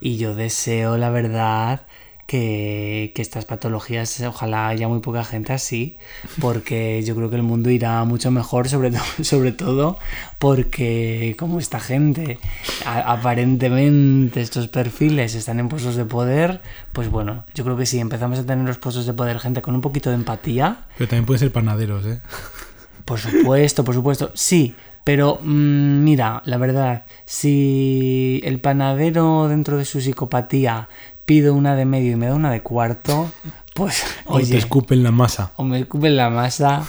y 0.00 0.16
yo 0.18 0.34
deseo 0.34 0.96
la 0.98 1.10
verdad 1.10 1.86
que, 2.28 3.12
que 3.14 3.22
estas 3.22 3.46
patologías 3.46 4.20
ojalá 4.20 4.68
haya 4.68 4.86
muy 4.86 5.00
poca 5.00 5.24
gente 5.24 5.54
así 5.54 5.96
porque 6.42 7.02
yo 7.06 7.16
creo 7.16 7.30
que 7.30 7.36
el 7.36 7.42
mundo 7.42 7.70
irá 7.70 8.04
mucho 8.04 8.30
mejor 8.30 8.68
sobre, 8.68 8.90
todo 8.90 9.02
sobre 9.22 9.52
todo 9.52 9.98
porque 10.38 11.34
como 11.38 11.58
esta 11.58 11.80
gente 11.80 12.38
aparentemente 12.84 14.42
estos 14.42 14.68
perfiles 14.68 15.34
están 15.34 15.58
en 15.58 15.70
puestos 15.70 15.96
de 15.96 16.04
poder 16.04 16.60
pues 16.92 17.08
bueno 17.08 17.46
yo 17.54 17.64
creo 17.64 17.78
que 17.78 17.86
si 17.86 17.98
empezamos 17.98 18.38
a 18.38 18.44
tener 18.44 18.66
los 18.66 18.76
puestos 18.76 19.06
de 19.06 19.14
poder 19.14 19.40
gente 19.40 19.62
con 19.62 19.74
un 19.74 19.80
poquito 19.80 20.10
de 20.10 20.16
empatía 20.16 20.80
Pero 20.98 21.08
también 21.08 21.24
pueden 21.24 21.40
ser 21.40 21.50
panaderos, 21.50 22.04
¿eh? 22.04 22.20
por 23.06 23.18
supuesto, 23.18 23.84
por 23.84 23.94
supuesto. 23.94 24.30
Sí, 24.34 24.74
pero 25.02 25.38
mm, 25.42 26.04
mira, 26.04 26.42
la 26.44 26.58
verdad, 26.58 27.04
si 27.24 28.42
el 28.44 28.60
panadero 28.60 29.48
dentro 29.48 29.78
de 29.78 29.86
su 29.86 30.02
psicopatía 30.02 30.90
pide 31.28 31.50
una 31.50 31.76
de 31.76 31.84
medio 31.84 32.12
y 32.12 32.16
me 32.16 32.24
da 32.24 32.34
una 32.34 32.50
de 32.50 32.62
cuarto, 32.62 33.30
pues 33.74 34.02
O 34.24 34.38
te 34.38 34.44
oye, 34.44 34.56
escupen 34.56 35.02
la 35.02 35.10
masa. 35.10 35.52
o 35.56 35.62
me 35.62 35.78
escupen 35.80 36.16
la 36.16 36.30
masa, 36.30 36.86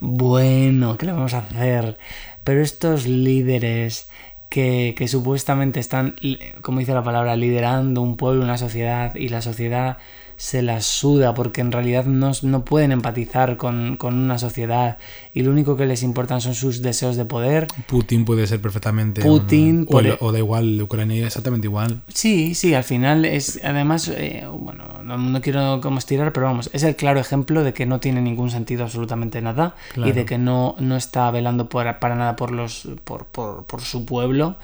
bueno, 0.00 0.96
¿qué 0.96 1.04
le 1.04 1.12
vamos 1.12 1.34
a 1.34 1.40
hacer? 1.40 1.98
Pero 2.42 2.62
estos 2.62 3.06
líderes 3.06 4.08
que, 4.48 4.94
que 4.96 5.08
supuestamente 5.08 5.78
están, 5.78 6.16
como 6.62 6.78
dice 6.78 6.94
la 6.94 7.02
palabra, 7.04 7.36
liderando 7.36 8.00
un 8.00 8.16
pueblo, 8.16 8.42
una 8.42 8.56
sociedad, 8.56 9.14
y 9.14 9.28
la 9.28 9.42
sociedad 9.42 9.98
se 10.36 10.62
la 10.62 10.80
suda 10.80 11.34
porque 11.34 11.60
en 11.60 11.70
realidad 11.72 12.04
no, 12.04 12.32
no 12.42 12.64
pueden 12.64 12.92
empatizar 12.92 13.56
con, 13.56 13.96
con 13.96 14.14
una 14.14 14.38
sociedad 14.38 14.98
y 15.34 15.42
lo 15.42 15.50
único 15.50 15.76
que 15.76 15.86
les 15.86 16.02
importan 16.02 16.40
son 16.40 16.54
sus 16.54 16.82
deseos 16.82 17.16
de 17.16 17.24
poder. 17.24 17.68
Putin 17.86 18.24
puede 18.24 18.46
ser 18.46 18.60
perfectamente. 18.60 19.22
Putin, 19.22 19.86
o, 19.88 19.90
por 19.92 20.06
el- 20.06 20.16
o 20.20 20.32
da 20.32 20.38
igual, 20.38 20.80
Ucrania 20.82 21.26
exactamente 21.26 21.66
igual. 21.68 22.00
Sí, 22.08 22.54
sí, 22.54 22.74
al 22.74 22.84
final 22.84 23.24
es, 23.24 23.60
además, 23.64 24.08
eh, 24.08 24.46
bueno, 24.52 24.84
no, 25.04 25.16
no 25.18 25.40
quiero 25.40 25.80
como 25.80 25.98
estirar, 25.98 26.32
pero 26.32 26.46
vamos, 26.46 26.70
es 26.72 26.82
el 26.82 26.96
claro 26.96 27.20
ejemplo 27.20 27.62
de 27.64 27.72
que 27.72 27.86
no 27.86 28.00
tiene 28.00 28.20
ningún 28.20 28.50
sentido 28.50 28.84
absolutamente 28.84 29.40
nada 29.42 29.74
y 29.96 30.12
de 30.12 30.24
que 30.24 30.38
no, 30.38 30.74
no 30.80 30.96
está 30.96 31.30
velando 31.30 31.68
por- 31.68 31.98
para 31.98 32.14
nada 32.16 32.36
por 32.36 32.50
los, 32.52 32.88
por, 33.04 33.26
por- 33.26 33.64
por 33.66 33.80
su 33.82 34.04
pueblo. 34.04 34.56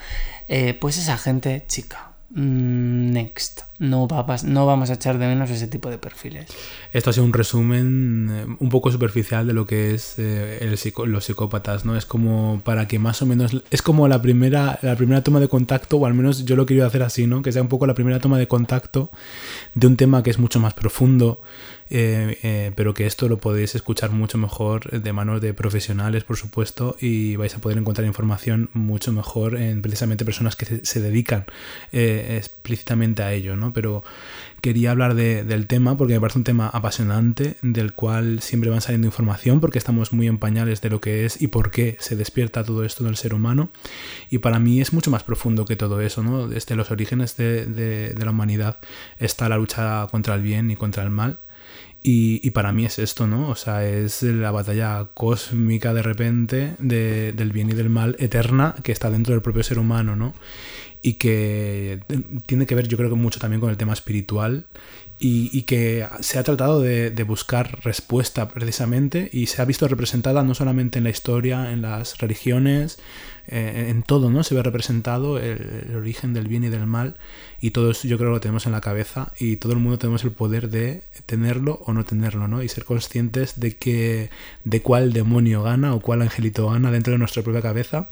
Eh, 0.49 0.75
pues 0.81 0.97
esa 0.99 1.19
gente, 1.19 1.65
chica, 1.69 2.08
next, 2.31 3.63
no, 3.79 4.07
va 4.07 4.19
a 4.21 4.27
pas- 4.27 4.45
no 4.45 4.67
vamos 4.67 4.91
a 4.91 4.95
echar 4.95 5.19
de 5.19 5.27
menos 5.27 5.51
ese 5.51 5.67
tipo 5.67 5.89
de 5.91 5.99
perfiles. 5.99 6.51
Esto 6.93 7.11
ha 7.11 7.13
sido 7.13 7.25
un 7.25 7.33
resumen 7.33 8.29
eh, 8.31 8.57
un 8.59 8.69
poco 8.69 8.91
superficial 8.93 9.47
de 9.47 9.53
lo 9.55 9.67
que 9.67 9.95
es 9.95 10.19
eh, 10.19 10.59
el 10.61 10.77
los 11.11 11.25
psicópatas, 11.25 11.85
¿no? 11.85 11.97
Es 11.97 12.05
como 12.07 12.61
para 12.65 12.87
que 12.87 12.99
más 12.99 13.23
o 13.23 13.27
menos... 13.27 13.63
Es 13.71 13.83
como 13.83 14.09
la 14.09 14.21
primera, 14.21 14.79
la 14.83 14.97
primera 14.97 15.23
toma 15.23 15.41
de 15.41 15.49
contacto, 15.49 15.97
o 15.97 16.07
al 16.07 16.15
menos 16.15 16.45
yo 16.45 16.55
lo 16.57 16.67
quiero 16.67 16.87
hacer 16.87 17.03
así, 17.03 17.27
¿no? 17.27 17.41
Que 17.43 17.53
sea 17.53 17.63
un 17.63 17.69
poco 17.69 17.87
la 17.87 17.95
primera 17.95 18.21
toma 18.21 18.39
de 18.39 18.47
contacto 18.47 19.11
de 19.75 19.87
un 19.87 19.97
tema 19.97 20.23
que 20.23 20.31
es 20.31 20.39
mucho 20.39 20.61
más 20.61 20.75
profundo, 20.75 21.41
eh, 21.91 22.39
eh, 22.43 22.73
pero 22.77 22.95
que 22.95 23.07
esto 23.07 23.29
lo 23.29 23.39
podéis 23.39 23.75
escuchar 23.75 24.11
mucho 24.11 24.39
mejor 24.39 24.91
de 25.03 25.13
manos 25.13 25.41
de 25.41 25.55
profesionales, 25.55 26.25
por 26.25 26.37
supuesto, 26.37 26.97
y 27.01 27.37
vais 27.37 27.55
a 27.55 27.59
poder 27.59 27.79
encontrar 27.79 28.07
información 28.07 28.69
mucho 28.75 29.13
mejor 29.13 29.57
en 29.57 29.83
precisamente 29.83 30.25
personas 30.25 30.57
que 30.57 30.81
se, 30.85 31.01
dedican 31.01 31.45
eh, 31.93 32.37
explícitamente 32.39 33.23
a 33.23 33.33
ello, 33.33 33.57
¿no? 33.57 33.73
Pero 33.73 34.03
quería 34.61 34.91
hablar 34.91 35.15
de- 35.15 35.45
del 35.45 35.67
tema 35.67 35.97
porque 35.97 36.15
me 36.15 36.21
parece 36.21 36.39
un 36.39 36.45
tema 36.45 36.69
apasionante, 36.69 37.57
del 37.63 37.93
cual 37.95 38.41
siempre 38.43 38.71
van 38.71 38.81
saliendo 38.81 39.07
información, 39.07 39.61
porque 39.61 39.79
estamos 39.79 40.13
muy 40.13 40.27
en 40.27 40.39
pañales 40.39 40.81
de 40.81 40.91
lo 40.91 41.01
que 41.01 41.25
es 41.25 41.41
y 41.41 41.47
por 41.49 41.71
qué 41.71 41.97
se 42.01 42.17
despierta 42.17 42.65
todo 42.65 42.85
esto 42.85 43.05
del 43.05 43.17
ser 43.17 43.35
humano. 43.35 43.71
Y 44.31 44.39
para 44.39 44.59
mí 44.59 44.81
es 44.81 44.93
mucho 44.93 45.11
más 45.11 45.23
profundo 45.23 45.65
que 45.65 45.77
todo 45.77 46.01
eso, 46.01 46.23
¿no? 46.23 46.49
Desde 46.49 46.77
los 46.77 46.91
orígenes 46.91 47.37
de 47.37 48.15
la 48.23 48.31
humanidad 48.31 48.79
está 49.19 49.49
la 49.49 49.57
lucha 49.59 50.07
contra 50.11 50.35
el 50.35 50.43
bien 50.43 50.71
y 50.71 50.77
contra 50.77 51.03
el 51.03 51.11
mal. 51.11 51.39
Y, 52.03 52.51
para 52.53 52.73
mí 52.73 52.85
es 52.87 52.99
esto, 52.99 53.27
¿no? 53.27 53.49
O 53.51 53.55
sea, 53.57 53.87
es 53.87 54.23
la 54.23 54.51
batalla 54.51 55.07
cósmica 55.15 55.93
de 55.93 56.03
repente 56.03 56.75
de- 56.79 57.33
del 57.33 57.53
bien 57.53 57.69
y 57.71 57.75
del 57.75 57.91
mal 57.91 58.17
eterna 58.19 58.77
que 58.83 58.93
está 58.93 59.11
dentro 59.11 59.35
del 59.35 59.43
propio 59.43 59.63
ser 59.63 59.79
humano, 59.79 60.17
¿no? 60.17 60.33
Y 61.03 61.15
que 61.15 62.01
tiene 62.47 62.67
que 62.67 62.75
ver, 62.75 62.89
yo 62.89 62.97
creo 62.97 63.11
que 63.11 63.17
mucho 63.17 63.41
también 63.41 63.61
con 63.61 63.71
el 63.71 63.77
tema 63.77 63.93
espiritual 63.93 64.65
y, 65.21 65.51
y 65.53 65.63
que 65.63 66.07
se 66.21 66.39
ha 66.39 66.43
tratado 66.45 66.81
de 66.81 67.23
buscar 67.25 67.81
respuesta 67.85 68.49
precisamente 68.49 69.29
y 69.33 69.47
se 69.47 69.61
ha 69.61 69.65
visto 69.65 69.87
representada 69.89 70.43
no 70.45 70.55
solamente 70.55 70.99
en 70.99 71.05
la 71.05 71.11
historia, 71.11 71.73
en 71.73 71.83
las 71.83 72.19
religiones, 72.19 72.99
eh, 73.51 73.87
en 73.89 74.03
todo, 74.03 74.31
¿no? 74.31 74.43
Se 74.45 74.55
ve 74.55 74.63
representado 74.63 75.39
el, 75.39 75.95
origen 75.97 76.35
del 76.35 76.49
bien 76.49 76.65
y 76.65 76.69
del 76.69 76.87
mal 76.87 77.17
y 77.61 77.71
todo 77.71 77.91
eso 77.91 78.07
yo 78.07 78.19
creo 78.19 78.31
que 78.31 78.35
lo 78.35 78.41
tenemos 78.41 78.67
en 78.67 78.73
la 78.73 78.81
cabeza 78.81 79.33
y 79.39 79.57
todo 79.57 79.73
el 79.73 79.79
mundo 79.79 79.99
tenemos 79.99 80.23
el 80.25 80.33
poder 80.33 80.69
de 80.69 81.03
tenerlo 81.27 81.81
o 81.87 81.93
no 81.95 82.05
tenerlo, 82.05 82.47
¿no? 82.47 82.63
Y 82.63 82.69
ser 82.69 82.85
conscientes 82.85 83.59
de 83.59 83.77
que 83.77 84.31
de 84.65 84.83
cuál 84.83 85.13
demonio 85.15 85.63
gana 85.63 85.95
o 85.95 86.01
cuál 86.01 86.23
angelito 86.23 86.69
gana 86.69 86.91
dentro 86.91 87.13
de 87.13 87.19
nuestra 87.19 87.43
propia 87.43 87.63
cabeza. 87.63 88.11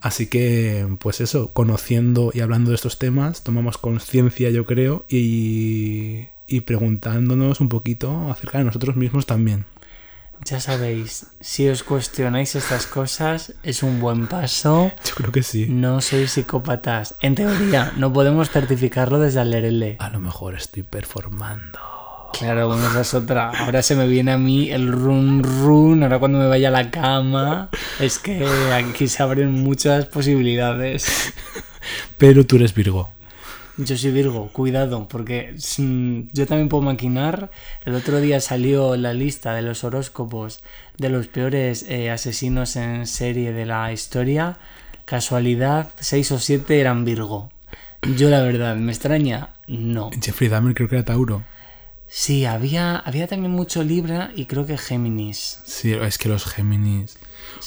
Así 0.00 0.28
que, 0.28 0.86
pues 1.00 1.20
eso, 1.20 1.52
conociendo 1.52 2.30
y 2.32 2.40
hablando 2.40 2.70
de 2.70 2.76
estos 2.76 2.98
temas, 2.98 3.42
tomamos 3.42 3.78
conciencia, 3.78 4.48
yo 4.50 4.64
creo, 4.64 5.04
y, 5.08 6.28
y 6.46 6.60
preguntándonos 6.62 7.60
un 7.60 7.68
poquito 7.68 8.30
acerca 8.30 8.58
de 8.58 8.64
nosotros 8.64 8.96
mismos 8.96 9.26
también. 9.26 9.66
Ya 10.44 10.60
sabéis, 10.60 11.26
si 11.40 11.68
os 11.68 11.82
cuestionáis 11.82 12.54
estas 12.54 12.86
cosas, 12.86 13.54
es 13.62 13.82
un 13.82 14.00
buen 14.00 14.26
paso. 14.28 14.92
Yo 15.04 15.14
creo 15.14 15.32
que 15.32 15.42
sí. 15.42 15.66
No 15.68 16.00
sois 16.00 16.32
psicópatas. 16.32 17.16
En 17.20 17.34
teoría, 17.34 17.92
no 17.96 18.12
podemos 18.12 18.50
certificarlo 18.50 19.18
desde 19.18 19.40
Alerele. 19.40 19.96
A 19.98 20.10
lo 20.10 20.20
mejor 20.20 20.54
estoy 20.54 20.84
performando. 20.84 21.78
Claro, 22.32 22.68
bueno, 22.68 22.86
esa 22.88 23.00
es 23.00 23.14
otra. 23.14 23.50
Ahora 23.50 23.82
se 23.82 23.96
me 23.96 24.06
viene 24.06 24.32
a 24.32 24.38
mí 24.38 24.70
el 24.70 24.92
run 24.92 25.42
run. 25.42 26.02
Ahora 26.02 26.18
cuando 26.18 26.38
me 26.38 26.46
vaya 26.46 26.68
a 26.68 26.70
la 26.70 26.90
cama, 26.90 27.68
es 28.00 28.18
que 28.18 28.46
aquí 28.72 29.08
se 29.08 29.22
abren 29.22 29.52
muchas 29.52 30.06
posibilidades. 30.06 31.34
Pero 32.18 32.46
tú 32.46 32.56
eres 32.56 32.74
Virgo. 32.74 33.10
Yo 33.78 33.96
soy 33.96 34.10
Virgo, 34.10 34.48
cuidado, 34.48 35.06
porque 35.08 35.54
mm, 35.78 36.30
yo 36.32 36.46
también 36.48 36.68
puedo 36.68 36.82
maquinar. 36.82 37.50
El 37.84 37.94
otro 37.94 38.20
día 38.20 38.40
salió 38.40 38.96
la 38.96 39.14
lista 39.14 39.54
de 39.54 39.62
los 39.62 39.84
horóscopos 39.84 40.64
de 40.96 41.08
los 41.10 41.28
peores 41.28 41.84
eh, 41.88 42.10
asesinos 42.10 42.74
en 42.74 43.06
serie 43.06 43.52
de 43.52 43.66
la 43.66 43.92
historia. 43.92 44.58
Casualidad, 45.04 45.90
seis 46.00 46.32
o 46.32 46.40
siete 46.40 46.80
eran 46.80 47.04
Virgo. 47.04 47.50
Yo 48.16 48.30
la 48.30 48.42
verdad, 48.42 48.74
¿me 48.74 48.90
extraña? 48.90 49.50
No. 49.68 50.10
Jeffrey 50.20 50.48
Dahmer 50.48 50.74
creo 50.74 50.88
que 50.88 50.96
era 50.96 51.04
Tauro. 51.04 51.44
Sí, 52.08 52.44
había, 52.46 52.96
había 52.96 53.26
también 53.26 53.52
mucho 53.52 53.82
Libra 53.82 54.30
y 54.34 54.46
creo 54.46 54.66
que 54.66 54.78
Géminis. 54.78 55.60
Sí, 55.64 55.92
es 55.92 56.18
que 56.18 56.28
los 56.28 56.44
Géminis. 56.44 57.18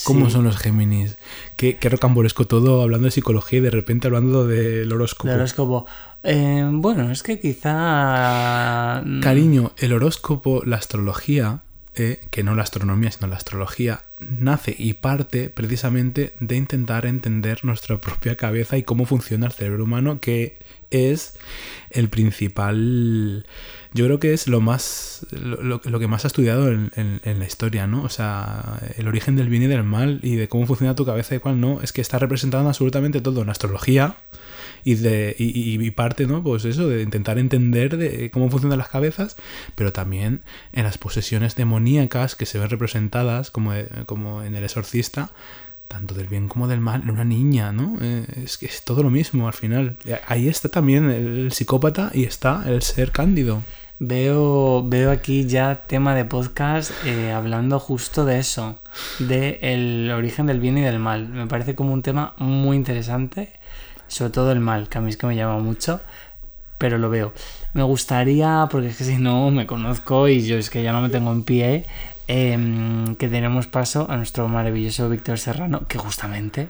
¿Cómo 0.04 0.26
Sí. 0.28 0.32
son 0.34 0.44
los 0.46 0.58
Géminis? 0.58 1.18
Qué, 1.58 1.78
qué 1.78 1.90
rocambolesco 1.90 2.46
todo 2.48 2.82
hablando 2.82 3.06
de 3.06 3.12
psicología 3.12 3.60
y 3.60 3.62
de 3.62 3.70
repente 3.72 4.08
hablando 4.08 4.48
del 4.48 4.92
horóscopo. 4.92 5.30
El 5.30 5.36
horóscopo. 5.36 5.86
Eh, 6.24 6.68
bueno, 6.72 7.12
es 7.12 7.24
que 7.24 7.40
quizá. 7.40 9.02
mm, 9.06 9.22
Cariño, 9.22 9.72
el 9.78 9.94
horóscopo, 9.94 10.64
la 10.66 10.78
astrología, 10.78 11.62
eh, 11.96 12.22
que 12.30 12.42
no 12.42 12.56
la 12.56 12.64
astronomía, 12.64 13.12
sino 13.12 13.28
la 13.28 13.36
astrología, 13.36 14.02
nace 14.20 14.74
y 14.78 14.94
parte 14.94 15.50
precisamente 15.50 16.34
de 16.40 16.56
intentar 16.56 17.06
entender 17.06 17.66
nuestra 17.66 18.00
propia 18.00 18.38
cabeza 18.38 18.78
y 18.78 18.84
cómo 18.84 19.06
funciona 19.06 19.48
el 19.48 19.52
cerebro 19.52 19.84
humano, 19.84 20.22
que 20.22 20.58
es 20.90 21.38
el 21.90 22.08
principal. 22.08 23.46
Yo 23.94 24.06
creo 24.06 24.20
que 24.20 24.34
es 24.34 24.48
lo 24.48 24.62
más. 24.62 25.26
lo, 25.32 25.82
que 25.82 26.08
más 26.08 26.24
ha 26.24 26.28
estudiado 26.28 26.72
en 26.72 27.22
la 27.24 27.46
historia, 27.46 27.88
¿no? 27.88 28.04
O 28.04 28.10
sea, 28.10 28.80
el 28.98 29.08
origen 29.08 29.36
del 29.36 29.50
bien 29.50 29.64
y 29.64 29.68
del 29.68 29.84
mal 29.84 30.20
y 30.24 30.36
de 30.36 30.48
cómo 30.48 30.66
funciona 30.66 30.96
tu 30.96 31.06
cabeza 31.06 31.36
y 31.36 31.40
cuál 31.40 31.60
no. 31.60 31.82
Es 31.82 31.92
que 31.92 32.00
está 32.00 32.20
representado 32.20 32.64
en 32.64 32.70
absolutamente 32.70 33.20
todo. 33.20 33.42
En 33.42 33.50
astrología, 33.50 34.16
y 34.84 34.96
de 34.96 35.36
y, 35.38 35.84
y- 35.86 35.92
parte 35.92 36.26
no 36.28 36.42
pues 36.44 36.66
eso 36.66 36.88
de 36.88 37.02
intentar 37.04 37.38
entender 37.38 37.98
de 37.98 38.32
cómo 38.32 38.50
funcionan 38.50 38.78
las 38.78 38.90
cabezas 38.90 39.36
pero 39.76 39.92
también 39.92 40.42
en 40.74 40.84
las 40.84 40.98
posesiones 40.98 41.56
demoníacas 41.56 42.36
que 42.36 42.46
se 42.46 42.60
ven 42.60 42.70
representadas 42.70 43.52
como, 43.52 43.74
como 44.06 44.44
en 44.44 44.56
el 44.56 44.64
exorcista 44.64 45.32
tanto 45.88 46.14
del 46.14 46.28
bien 46.28 46.48
como 46.48 46.70
del 46.70 46.80
mal 46.80 47.02
en 47.04 47.10
una 47.10 47.26
niña, 47.26 47.74
¿no? 47.74 47.98
Eh, 48.02 48.26
es 48.46 48.58
que 48.58 48.66
es 48.68 48.86
todo 48.86 49.04
lo 49.04 49.10
mismo 49.10 49.48
al 49.48 49.54
final. 49.54 49.98
Eh, 50.06 50.18
Ahí 50.26 50.48
está 50.48 50.70
también 50.70 51.10
el 51.10 51.52
psicópata 51.52 52.12
y 52.14 52.24
está 52.24 52.64
el 52.66 52.82
ser 52.82 53.12
cándido. 53.12 53.62
Veo, 54.00 54.84
veo 54.88 55.12
aquí 55.12 55.46
ya 55.46 55.84
tema 55.88 56.16
de 56.16 56.26
podcast 56.26 56.92
eh, 57.06 57.32
hablando 57.34 57.78
justo 57.78 58.24
de 58.26 58.40
eso, 58.40 58.80
de 59.20 59.60
el 59.62 60.10
origen 60.12 60.48
del 60.48 60.60
bien 60.62 60.78
y 60.78 60.82
del 60.82 60.98
mal. 60.98 61.28
Me 61.28 61.46
parece 61.48 61.76
como 61.76 61.94
un 61.94 62.02
tema 62.02 62.34
muy 62.38 62.78
interesante, 62.78 63.52
sobre 64.12 64.32
todo 64.32 64.52
el 64.52 64.60
mal, 64.60 64.90
que 64.90 64.98
a 64.98 65.02
mí 65.02 65.10
es 65.10 65.18
que 65.18 65.26
me 65.26 65.36
llama 65.36 65.60
mucho, 65.60 66.02
pero 66.78 66.98
lo 66.98 67.10
veo. 67.10 67.34
Me 67.74 67.84
gustaría, 67.84 68.68
porque 68.70 68.88
es 68.88 68.98
que 68.98 69.06
si 69.06 69.18
no 69.18 69.52
me 69.52 69.66
conozco 69.66 70.28
y 70.28 70.46
yo 70.46 70.58
es 70.58 70.70
que 70.70 70.84
ya 70.84 70.92
no 70.92 71.02
me 71.02 71.10
tengo 71.10 71.32
en 71.32 71.44
pie, 71.44 71.86
em, 72.28 73.16
que 73.16 73.30
tenemos 73.30 73.68
paso 73.68 74.08
a 74.10 74.18
nuestro 74.18 74.50
maravilloso 74.50 75.08
Víctor 75.08 75.38
Serrano, 75.40 75.88
que 75.88 75.98
justamente 75.98 76.68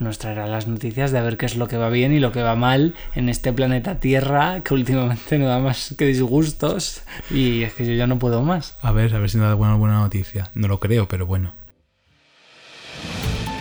nos 0.00 0.18
traerá 0.18 0.46
las 0.46 0.66
noticias 0.66 1.12
de 1.12 1.18
a 1.18 1.22
ver 1.22 1.38
qué 1.38 1.46
es 1.46 1.56
lo 1.56 1.66
que 1.66 1.78
va 1.78 1.88
bien 1.88 2.12
y 2.12 2.20
lo 2.20 2.30
que 2.30 2.42
va 2.42 2.56
mal 2.56 2.94
en 3.14 3.30
este 3.30 3.52
planeta 3.52 3.98
Tierra, 3.98 4.60
que 4.62 4.74
últimamente 4.74 5.38
no 5.38 5.46
da 5.46 5.60
más 5.60 5.94
que 5.96 6.04
disgustos 6.04 7.02
y 7.30 7.62
es 7.62 7.72
que 7.72 7.86
yo 7.86 7.94
ya 7.94 8.06
no 8.06 8.18
puedo 8.18 8.42
más. 8.42 8.76
A 8.82 8.92
ver, 8.92 9.14
a 9.14 9.18
ver 9.18 9.30
si 9.30 9.38
nos 9.38 9.48
da 9.48 9.54
buena, 9.54 9.76
buena 9.76 10.00
noticia. 10.00 10.50
No 10.54 10.68
lo 10.68 10.78
creo, 10.78 11.08
pero 11.08 11.24
bueno. 11.24 11.54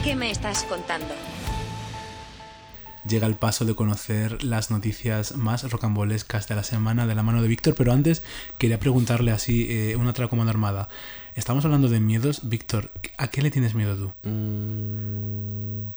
¿Qué 0.04 0.16
me 0.16 0.32
estás 0.32 0.64
contando? 0.64 1.31
Llega 3.08 3.26
el 3.26 3.36
paso 3.36 3.66
de 3.66 3.74
conocer 3.74 4.44
las 4.44 4.70
noticias 4.70 5.36
más 5.36 5.70
rocambolescas 5.70 6.48
de 6.48 6.56
la 6.56 6.64
semana 6.64 7.08
de 7.08 7.16
la 7.16 7.24
mano 7.24 7.42
de 7.42 7.48
Víctor, 7.48 7.74
pero 7.76 7.94
antes 7.94 8.22
quería 8.60 8.80
preguntarle 8.80 9.32
así 9.32 9.66
eh, 9.70 9.96
una 9.96 10.12
otra 10.12 10.28
comanda 10.28 10.52
armada. 10.52 10.88
Estamos 11.36 11.66
hablando 11.66 11.90
de 11.90 12.00
miedos. 12.00 12.48
Víctor, 12.48 12.92
¿a 13.18 13.30
qué 13.30 13.42
le 13.42 13.50
tienes 13.50 13.74
miedo 13.74 13.96
tú? 13.96 14.30
Mm, 14.30 15.92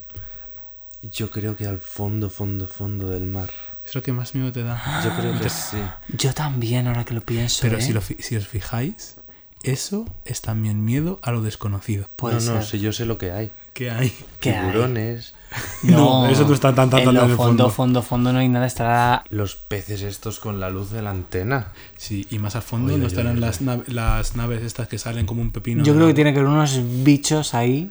yo 1.10 1.30
creo 1.30 1.56
que 1.56 1.66
al 1.66 1.78
fondo, 1.78 2.30
fondo, 2.30 2.66
fondo 2.66 3.08
del 3.08 3.24
mar. 3.24 3.50
¿Es 3.84 3.94
lo 3.94 4.02
que 4.02 4.12
más 4.12 4.34
miedo 4.34 4.50
te 4.50 4.62
da? 4.62 5.02
Yo 5.04 5.14
creo 5.14 5.38
que 5.42 5.50
sí. 5.50 5.76
Yo 6.08 6.32
también, 6.32 6.86
ahora 6.86 7.04
que 7.04 7.12
lo 7.12 7.20
pienso. 7.20 7.58
Pero 7.60 7.78
¿eh? 7.78 7.82
si, 7.82 7.92
lo 7.92 8.00
si 8.00 8.36
os 8.36 8.48
fijáis, 8.48 9.16
eso 9.62 10.06
es 10.24 10.40
también 10.40 10.84
miedo 10.84 11.18
a 11.22 11.32
lo 11.32 11.42
desconocido. 11.42 12.08
Puede 12.16 12.36
no, 12.36 12.40
no, 12.40 12.62
ser. 12.62 12.64
si 12.64 12.80
yo 12.80 12.92
sé 12.92 13.04
lo 13.04 13.18
que 13.18 13.30
hay. 13.30 13.50
¿Qué 13.74 13.90
hay? 13.90 14.14
¿Qué 14.40 14.52
hay? 14.52 14.70
Tiburones, 14.70 15.34
No, 15.82 16.26
eso 16.26 16.46
no 16.46 16.54
está 16.54 16.74
tan, 16.74 16.90
tan, 16.90 17.00
en 17.00 17.04
tan 17.06 17.14
lo 17.14 17.24
en 17.24 17.30
el 17.30 17.36
fondo, 17.36 17.64
fondo. 17.64 17.70
fondo, 17.70 18.02
fondo 18.02 18.32
no 18.32 18.38
hay 18.38 18.48
nada, 18.48 18.66
estará 18.66 19.24
los 19.30 19.54
peces 19.56 20.02
estos 20.02 20.40
con 20.40 20.58
la 20.60 20.70
luz 20.70 20.90
de 20.90 21.02
la 21.02 21.10
antena. 21.10 21.68
Sí, 21.96 22.26
y 22.30 22.38
más 22.38 22.56
al 22.56 22.62
fondo 22.62 22.92
Oye, 22.92 23.00
no 23.02 23.06
estarán 23.06 23.32
oye. 23.32 23.40
las, 23.40 23.60
las 23.88 24.36
naves 24.36 24.62
estas 24.62 24.88
que 24.88 24.98
salen 24.98 25.26
como 25.26 25.42
un 25.42 25.50
pepino. 25.50 25.84
Yo 25.84 25.94
creo 25.94 26.06
que 26.06 26.14
tiene 26.14 26.32
que 26.32 26.40
haber 26.40 26.50
unos 26.50 26.80
bichos 27.04 27.54
ahí 27.54 27.90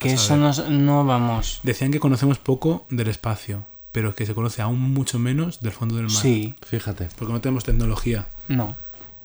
que 0.00 0.12
eso 0.12 0.36
nos- 0.36 0.68
no 0.68 1.04
vamos. 1.04 1.60
Decían 1.62 1.90
que 1.90 2.00
conocemos 2.00 2.38
poco 2.38 2.86
del 2.90 3.08
espacio, 3.08 3.64
pero 3.92 4.14
que 4.14 4.26
se 4.26 4.34
conoce 4.34 4.62
aún 4.62 4.78
mucho 4.80 5.18
menos 5.18 5.60
del 5.60 5.72
fondo 5.72 5.96
del 5.96 6.04
mar. 6.06 6.12
Sí, 6.22 6.54
Fíjate. 6.66 7.08
Porque 7.16 7.32
no 7.32 7.40
tenemos 7.40 7.64
tecnología. 7.64 8.26
no. 8.48 8.76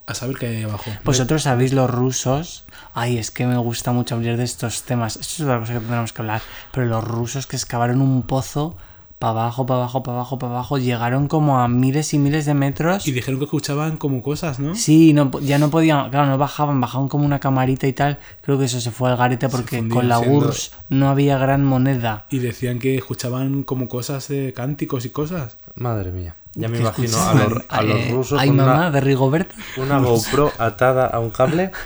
A 0.06 0.14
saber 0.14 0.38
qué 0.38 0.48
hay 0.48 0.56
ahí 0.58 0.64
abajo. 0.64 0.92
Vosotros 1.06 1.44
sabéis 1.44 1.72
los 1.74 1.90
rusos. 1.90 2.66
Ay, 2.94 3.18
es 3.18 3.32
que 3.32 3.46
me 3.48 3.58
gusta 3.58 3.92
mucho 3.94 4.16
hablar 4.16 4.38
de 4.38 4.44
estos 4.44 4.84
temas. 4.84 5.16
Esto 5.16 5.34
es 5.36 5.42
otra 5.42 5.60
cosa 5.60 5.74
que 5.74 5.80
tendremos 5.80 6.12
que 6.14 6.22
hablar. 6.22 6.42
Pero 6.72 6.88
los 6.88 7.04
rusos 7.04 7.48
que 7.48 7.56
excavaron 7.56 8.02
un 8.02 8.22
pozo 8.24 8.76
para 9.18 9.32
abajo, 9.32 9.66
para 9.66 9.80
abajo, 9.80 10.04
para 10.04 10.18
abajo, 10.18 10.38
para 10.40 10.52
abajo, 10.52 10.78
llegaron 10.78 11.30
como 11.30 11.60
a 11.62 11.70
miles 11.70 12.14
y 12.14 12.20
miles 12.20 12.46
de 12.46 12.54
metros. 12.54 13.08
Y 13.08 13.14
dijeron 13.14 13.40
que 13.40 13.46
escuchaban 13.46 13.96
como 13.96 14.22
cosas, 14.22 14.60
¿no? 14.60 14.76
Sí, 14.76 15.14
no, 15.14 15.32
ya 15.40 15.58
no 15.58 15.70
podían, 15.70 16.10
claro, 16.10 16.28
no 16.28 16.38
bajaban, 16.38 16.82
bajaban 16.82 17.08
como 17.08 17.26
una 17.26 17.40
camarita 17.40 17.88
y 17.88 17.94
tal. 17.94 18.20
Creo 18.42 18.60
que 18.60 18.66
eso 18.66 18.82
se 18.82 18.92
fue 18.92 19.10
al 19.10 19.16
garete 19.16 19.48
porque 19.48 19.88
con 19.88 20.10
la 20.10 20.20
siendo- 20.20 20.38
URSS 20.40 20.72
no 20.90 21.08
había 21.08 21.38
gran 21.38 21.64
moneda. 21.64 22.26
Y 22.30 22.40
decían 22.40 22.80
que 22.80 22.98
escuchaban 22.98 23.64
como 23.64 23.88
cosas 23.88 24.28
de 24.28 24.52
cánticos 24.52 25.06
y 25.06 25.10
cosas. 25.12 25.56
Madre 25.76 26.12
mía. 26.12 26.36
Ya 26.56 26.68
me 26.68 26.78
¿Qué 26.78 26.82
imagino 26.84 27.18
a 27.20 27.34
los, 27.34 27.64
a 27.70 27.82
los 27.82 28.00
Eh, 28.00 28.10
rusos 28.12 28.40
Ay, 28.40 28.48
con 28.50 28.58
mamá, 28.58 28.76
una, 28.76 28.92
de 28.92 29.02
Rigoberta. 29.02 29.56
una 29.78 30.00
GoPro 30.00 30.52
atada 30.58 31.08
a 31.08 31.20
un 31.20 31.30
cable. 31.32 31.72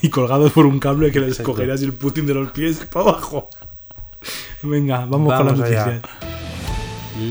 Y 0.00 0.10
colgados 0.10 0.52
por 0.52 0.64
un 0.64 0.78
cable 0.78 1.10
que 1.10 1.18
les 1.18 1.40
cogerías 1.40 1.82
el 1.82 1.92
Putin 1.92 2.24
de 2.24 2.32
los 2.34 2.52
pies 2.52 2.86
para 2.92 3.10
abajo. 3.10 3.48
Venga, 4.62 5.06
vamos, 5.06 5.34
con 5.34 5.46
Vamos 5.46 5.60
allá. 5.60 5.86
noticias. 5.86 6.02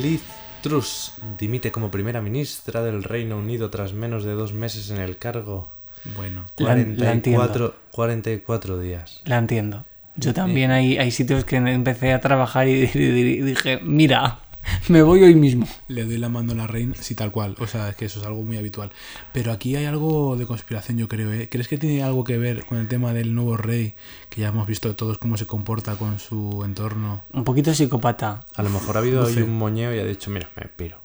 Liz 0.02 0.22
Truss 0.62 1.14
dimite 1.38 1.72
como 1.72 1.90
primera 1.92 2.20
ministra 2.22 2.84
del 2.84 3.04
Reino 3.04 3.38
Unido 3.38 3.70
tras 3.70 3.94
menos 3.94 4.26
de 4.26 4.34
dos 4.34 4.52
meses 4.52 4.90
en 4.90 4.98
el 4.98 5.18
cargo. 5.18 5.72
Bueno, 6.16 6.44
La- 6.58 6.76
la 6.76 6.82
entiendo. 7.14 7.42
44, 7.48 7.76
44 7.92 8.80
días. 8.80 9.22
La 9.26 9.38
entiendo. 9.38 9.86
Yo 10.18 10.34
también 10.34 10.72
hay, 10.72 10.98
hay 10.98 11.12
sitios 11.12 11.46
que 11.46 11.56
empecé 11.58 12.12
a 12.14 12.20
trabajar 12.20 12.68
y, 12.68 12.84
y- 12.94 12.98
y 12.98 13.42
dije, 13.44 13.80
mira, 13.82 14.40
me 14.90 15.02
voy 15.02 15.24
hoy 15.24 15.36
mismo. 15.36 15.68
le 15.88 16.06
doy 16.06 16.18
la 16.18 16.30
mano 16.30 16.52
a 16.52 16.56
la 16.56 16.68
reina, 16.68 16.96
sí, 17.00 17.16
tal 17.16 17.32
cual. 17.32 17.56
O 17.60 17.68
sea, 17.68 17.90
es 17.90 17.96
que 17.96 18.06
eso 18.06 18.20
es 18.20 18.26
algo 18.26 18.44
muy 18.44 18.58
habitual. 18.58 18.92
Pero 19.34 19.52
aquí 19.52 19.76
hay 19.76 19.86
algo 19.86 20.36
de 20.36 20.46
conspiración, 20.46 20.98
yo 20.98 21.08
creo. 21.08 21.32
¿eh? 21.32 21.50
¿Crees 21.50 21.68
que 21.68 21.78
tiene 21.78 22.04
algo 22.04 22.24
que 22.24 22.38
ver 22.38 22.66
con 22.66 22.78
el 22.78 22.88
tema 22.88 23.14
del 23.14 23.34
nuevo 23.36 23.58
rey? 23.58 23.96
Que 24.30 24.42
ya 24.42 24.50
hemos 24.50 24.68
visto 24.68 24.96
todos 24.96 25.18
cómo 25.18 25.38
se 25.38 25.46
comporta 25.46 25.96
con 25.96 26.20
su 26.20 26.64
entorno. 26.64 27.24
Un 27.34 27.44
poquito 27.44 27.74
psicópata. 27.74 28.42
A 28.56 28.64
lo 28.64 28.70
mejor 28.70 28.98
ha 28.98 29.00
habido 29.00 29.22
No 29.22 29.28
ahí 29.28 29.42
un 29.42 29.58
moñeo 29.58 29.94
y 29.94 30.00
ha 30.00 30.06
dicho, 30.06 30.30
mira, 30.30 30.50
me 30.56 30.66
piro. 30.68 31.00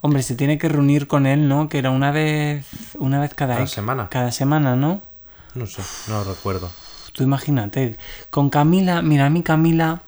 Hombre, 0.00 0.22
se 0.22 0.34
tiene 0.34 0.58
que 0.58 0.68
reunir 0.68 1.06
con 1.06 1.24
él, 1.24 1.48
¿no? 1.48 1.68
Que 1.68 1.78
era 1.78 1.90
una 1.90 2.10
vez, 2.10 2.66
una 2.98 3.20
vez 3.20 3.32
cada, 3.34 3.54
Cada 3.54 3.66
semana. 3.68 4.08
Cada 4.08 4.32
semana, 4.32 4.74
¿no? 4.74 5.02
No 5.54 5.66
sé, 5.66 5.82
no 6.08 6.24
lo 6.24 6.34
recuerdo. 6.34 6.70
Tú 7.12 7.22
imagínate. 7.22 7.96
Con 8.30 8.50
Camila, 8.50 9.02
mira, 9.02 9.26
a 9.26 9.30
mí 9.30 9.42
Camila, 9.42 10.02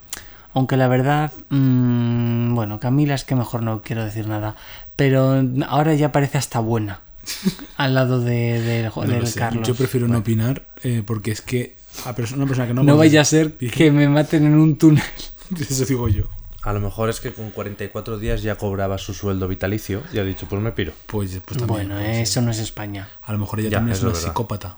aunque 0.54 0.76
la 0.76 0.88
verdad, 0.88 1.32
mm, 1.50 2.54
bueno, 2.54 2.80
Camila 2.80 3.14
es 3.14 3.24
que 3.24 3.34
mejor 3.34 3.62
no 3.62 3.82
quiero 3.82 4.04
decir 4.04 4.26
nada, 4.28 4.56
pero 4.96 5.42
ahora 5.68 5.94
ya 5.94 6.12
parece 6.12 6.38
hasta 6.38 6.60
buena 6.60 7.00
al 7.76 7.94
lado 7.94 8.20
de, 8.20 8.60
de- 8.62 8.90
No 8.94 9.02
del 9.02 9.26
sé. 9.26 9.38
Carlos. 9.38 9.66
Yo 9.68 9.74
prefiero 9.74 10.08
no 10.08 10.18
opinar 10.18 10.64
eh, 10.82 11.02
porque 11.04 11.30
es 11.32 11.40
que 11.42 11.76
a 12.06 12.14
perso- 12.14 12.34
una 12.36 12.46
persona 12.46 12.66
que 12.66 12.74
no... 12.74 12.96
Vaya 12.96 13.20
a 13.20 13.24
ser 13.24 13.52
que 13.54 13.90
me 13.90 14.08
maten 14.08 14.46
en 14.46 14.54
un 14.54 14.76
túnel. 14.78 15.02
Eso 15.60 15.84
digo 15.84 16.08
yo. 16.08 16.24
A 16.62 16.72
lo 16.72 16.80
mejor 16.80 17.10
es 17.10 17.20
que 17.20 17.30
con 17.32 17.50
44 17.50 18.18
días 18.18 18.42
ya 18.42 18.56
cobraba 18.56 18.96
su 18.96 19.12
sueldo 19.12 19.46
vitalicio 19.48 20.02
y 20.14 20.18
ha 20.18 20.24
dicho, 20.24 20.46
pues 20.48 20.62
me 20.62 20.72
piro. 20.72 20.92
Pues, 21.06 21.30
pues 21.44 21.58
también. 21.58 21.88
Bueno, 21.88 21.94
puede 21.96 22.14
ser. 22.14 22.22
eso 22.22 22.40
no 22.40 22.50
es 22.52 22.58
España. 22.58 23.06
A 23.22 23.32
lo 23.32 23.38
mejor 23.38 23.60
ella 23.60 23.68
Ya, 23.68 23.76
también 23.78 23.94
es 23.96 24.02
una 24.02 24.12
es 24.12 24.16
verdad. 24.18 24.28
psicópata. 24.30 24.76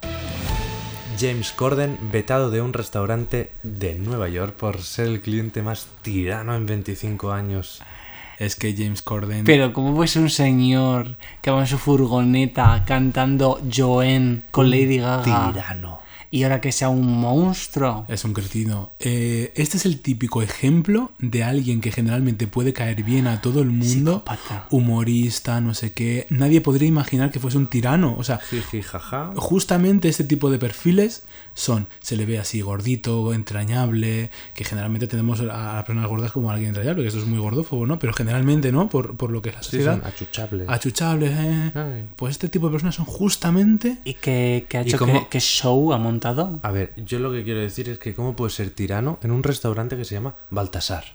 James 1.19 1.51
Corden 1.51 1.97
vetado 2.11 2.51
de 2.51 2.61
un 2.61 2.73
restaurante 2.73 3.49
de 3.63 3.95
Nueva 3.95 4.29
York 4.29 4.53
por 4.53 4.81
ser 4.81 5.07
el 5.07 5.21
cliente 5.21 5.63
más 5.63 5.87
tirano 6.03 6.55
en 6.55 6.65
25 6.65 7.31
años. 7.31 7.81
Es 8.37 8.55
que 8.55 8.75
James 8.77 9.01
Corden... 9.01 9.43
Pero 9.43 9.73
¿cómo 9.73 9.95
puede 9.95 10.07
ser 10.07 10.21
un 10.21 10.29
señor 10.29 11.15
que 11.41 11.49
va 11.49 11.61
en 11.61 11.67
su 11.67 11.79
furgoneta 11.79 12.83
cantando 12.85 13.59
Joanne 13.73 14.43
con 14.51 14.69
Lady 14.69 14.97
Gaga 14.97 15.23
Tirano. 15.51 16.06
Y 16.37 16.43
ahora 16.43 16.61
que 16.61 16.71
sea 16.71 16.89
un 16.89 17.19
monstruo? 17.19 18.05
Es 18.07 18.23
un 18.23 18.33
cretino. 18.33 18.91
Eh, 18.99 19.51
este 19.55 19.77
es 19.77 19.87
el 19.87 19.99
típico 20.01 20.43
ejemplo 20.43 21.11
de 21.17 21.43
alguien 21.43 21.81
que 21.81 21.91
generalmente 21.91 22.45
puede 22.45 22.73
caer 22.73 23.01
bien 23.01 23.25
a 23.25 23.41
todo 23.41 23.61
el 23.61 23.69
mundo. 23.69 24.11
Psicópata. 24.19 24.67
Humorista, 24.69 25.61
no 25.61 25.73
sé 25.73 25.93
qué. 25.93 26.27
Nadie 26.29 26.61
podría 26.61 26.87
imaginar 26.87 27.31
que 27.31 27.39
fuese 27.39 27.57
un 27.57 27.65
tirano. 27.65 28.15
O 28.19 28.23
sea, 28.23 28.37
Jiji, 28.37 28.83
jaja. 28.83 29.31
justamente 29.35 30.09
este 30.09 30.23
tipo 30.25 30.51
de 30.51 30.59
perfiles 30.59 31.23
son, 31.57 31.87
se 32.01 32.15
le 32.15 32.27
ve 32.27 32.37
así 32.37 32.61
gordito, 32.61 33.33
entrañable, 33.33 34.29
que 34.53 34.63
generalmente 34.63 35.07
tenemos 35.07 35.39
a 35.39 35.43
las 35.43 35.83
personas 35.85 36.07
gordas 36.07 36.31
como 36.31 36.51
alguien 36.51 36.69
entrañable, 36.69 37.01
que 37.01 37.07
esto 37.07 37.19
es 37.19 37.25
muy 37.25 37.39
gordófobo, 37.39 37.87
¿no? 37.87 37.97
Pero 37.97 38.13
generalmente, 38.13 38.71
¿no? 38.71 38.89
Por, 38.89 39.17
por 39.17 39.31
lo 39.31 39.41
que 39.41 39.49
es 39.49 39.55
la 39.55 39.63
Sí, 39.63 39.71
sociedad. 39.71 39.97
son 39.99 40.05
achuchables. 40.05 40.69
Achuchables, 40.69 41.31
¿eh? 41.31 41.71
Ay. 41.73 42.05
Pues 42.15 42.31
este 42.33 42.47
tipo 42.47 42.67
de 42.67 42.73
personas 42.73 42.93
son 42.93 43.05
justamente... 43.05 43.97
¿Y 44.05 44.13
qué, 44.13 44.67
qué 44.69 44.77
ha 44.77 44.81
¿Y 44.83 44.87
hecho? 44.89 44.99
cómo- 44.99 45.13
¿Qué, 45.13 45.27
qué 45.31 45.39
show 45.39 45.93
ha 45.93 45.97
montado? 45.97 46.59
A 46.61 46.69
ver, 46.71 46.93
yo 46.95 47.17
lo 47.17 47.31
que 47.31 47.43
quiero 47.43 47.59
decir 47.59 47.89
es 47.89 47.97
que 47.97 48.13
cómo 48.13 48.35
puede 48.35 48.51
ser 48.51 48.69
tirano 48.69 49.17
en 49.23 49.31
un 49.31 49.41
restaurante 49.41 49.97
que 49.97 50.05
se 50.05 50.13
llama 50.13 50.35
Baltasar. 50.51 51.05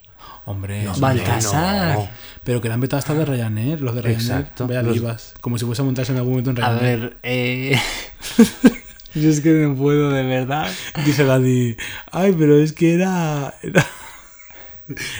Hombre, 0.45 0.83
No, 0.85 0.95
Baltasar. 0.97 1.99
no. 1.99 2.09
Pero 2.43 2.61
que 2.61 2.67
le 2.67 2.75
han 2.75 2.81
vetado 2.81 2.99
hasta 2.99 3.15
de 3.15 3.25
Ryanair, 3.25 3.81
los 3.81 3.95
de 3.95 4.03
Ryanair. 4.03 4.21
Exacto. 4.23 4.67
Vaya 4.67 4.83
Los-. 4.83 5.35
Como 5.41 5.57
si 5.57 5.65
fuese 5.65 5.83
a 5.83 5.85
montarse 5.85 6.11
en 6.11 6.19
algún 6.19 6.33
momento 6.33 6.51
en 6.51 6.61
A 6.63 6.69
Ryanair. 6.79 7.01
ver, 7.01 7.17
eh... 7.23 7.79
Yo 9.15 9.29
es 9.29 9.41
que 9.41 9.51
no 9.51 9.75
puedo, 9.75 10.11
de 10.11 10.23
verdad. 10.23 10.71
Dice 11.05 11.25
Gandhi, 11.25 11.77
ay, 12.11 12.35
pero 12.39 12.59
es 12.59 12.73
que 12.73 12.95
era... 12.95 13.55
Era... 13.63 13.87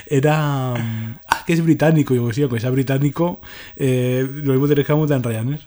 Era... 0.07 0.75
Ah, 1.27 1.45
que 1.47 1.53
es 1.53 1.63
británico. 1.63 2.15
Y 2.15 2.19
digo, 2.19 2.33
sí, 2.33 2.43
aunque 2.43 2.61
sea 2.61 2.71
británico, 2.71 3.41
eh, 3.77 4.27
lo 4.29 4.53
mismo 4.53 4.69
tenés 4.69 4.87
que 4.87 4.93
en 4.93 5.23
Ryanair. 5.23 5.61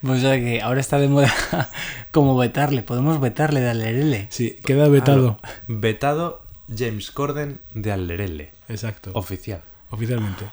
Pues 0.00 0.18
o 0.18 0.20
sea 0.20 0.38
que 0.38 0.62
ahora 0.62 0.80
está 0.80 0.98
de 0.98 1.08
moda 1.08 1.32
como 2.10 2.36
vetarle. 2.36 2.82
Podemos 2.82 3.20
vetarle 3.20 3.60
de 3.60 3.70
Alerele. 3.70 4.26
Sí, 4.30 4.56
queda 4.64 4.88
vetado. 4.88 5.40
Vetado 5.66 6.42
James 6.74 7.10
Corden 7.10 7.60
de 7.74 7.92
Alderelle. 7.92 8.50
Exacto. 8.68 9.10
Oficial. 9.14 9.62
Oficialmente. 9.90 10.46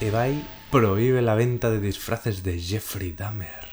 eBay 0.00 0.42
prohíbe 0.70 1.22
la 1.22 1.34
venta 1.34 1.70
de 1.70 1.80
disfraces 1.80 2.42
de 2.42 2.58
Jeffrey 2.58 3.12
Dahmer. 3.12 3.69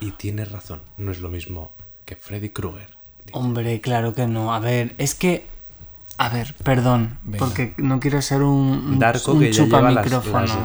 Y 0.00 0.12
tiene 0.12 0.44
razón, 0.44 0.80
no 0.96 1.12
es 1.12 1.20
lo 1.20 1.28
mismo 1.28 1.72
que 2.04 2.16
Freddy 2.16 2.48
Krueger. 2.50 2.88
Hombre, 3.32 3.80
claro 3.80 4.12
que 4.14 4.26
no. 4.26 4.52
A 4.54 4.58
ver, 4.58 4.94
es 4.98 5.14
que 5.14 5.46
A 6.16 6.28
ver, 6.28 6.54
perdón, 6.64 7.18
Venga. 7.22 7.38
porque 7.38 7.74
no 7.78 8.00
quiero 8.00 8.20
ser 8.22 8.42
un, 8.42 8.68
un, 8.92 8.98
Darko, 8.98 9.32
un 9.32 9.40
que 9.40 9.52
ya 9.52 9.64
lleva 9.64 9.90
las, 9.90 10.10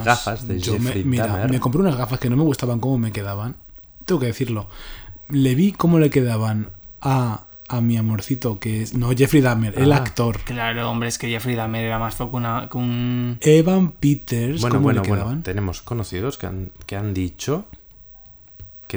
gafas 0.03 0.47
de 0.47 0.59
Yo 0.59 0.79
me, 0.79 0.95
mira, 1.03 1.27
Dahmer. 1.27 1.49
me 1.51 1.59
compré 1.59 1.81
unas 1.81 1.95
gafas 1.95 2.19
que 2.19 2.29
no 2.29 2.35
me 2.37 2.43
gustaban 2.43 2.79
cómo 2.79 2.97
me 2.97 3.11
quedaban. 3.11 3.55
Tengo 4.05 4.19
que 4.19 4.27
decirlo. 4.27 4.67
Le 5.29 5.55
vi 5.55 5.71
cómo 5.71 5.99
le 5.99 6.09
quedaban 6.09 6.69
a, 7.01 7.45
a 7.67 7.81
mi 7.81 7.97
amorcito, 7.97 8.59
que 8.59 8.81
es. 8.83 8.93
No, 8.95 9.11
Jeffrey 9.15 9.41
Dahmer, 9.41 9.73
el 9.77 9.91
Ah. 9.93 9.97
actor. 9.97 10.39
Claro, 10.45 10.89
hombre, 10.89 11.09
es 11.09 11.17
que 11.17 11.29
Jeffrey 11.29 11.55
Dahmer 11.55 11.85
era 11.85 11.99
más 11.99 12.15
feo 12.15 12.29
que, 12.31 12.35
una, 12.37 12.67
que 12.69 12.77
un... 12.77 13.37
Evan 13.41 13.91
Peters, 13.91 14.61
Bueno, 14.61 14.75
¿cómo 14.77 14.83
bueno, 14.83 15.03
le 15.03 15.09
bueno. 15.09 15.41
Tenemos 15.43 15.81
conocidos 15.81 16.37
que 16.37 16.47
han, 16.47 16.71
que 16.85 16.95
han 16.95 17.13
dicho 17.13 17.65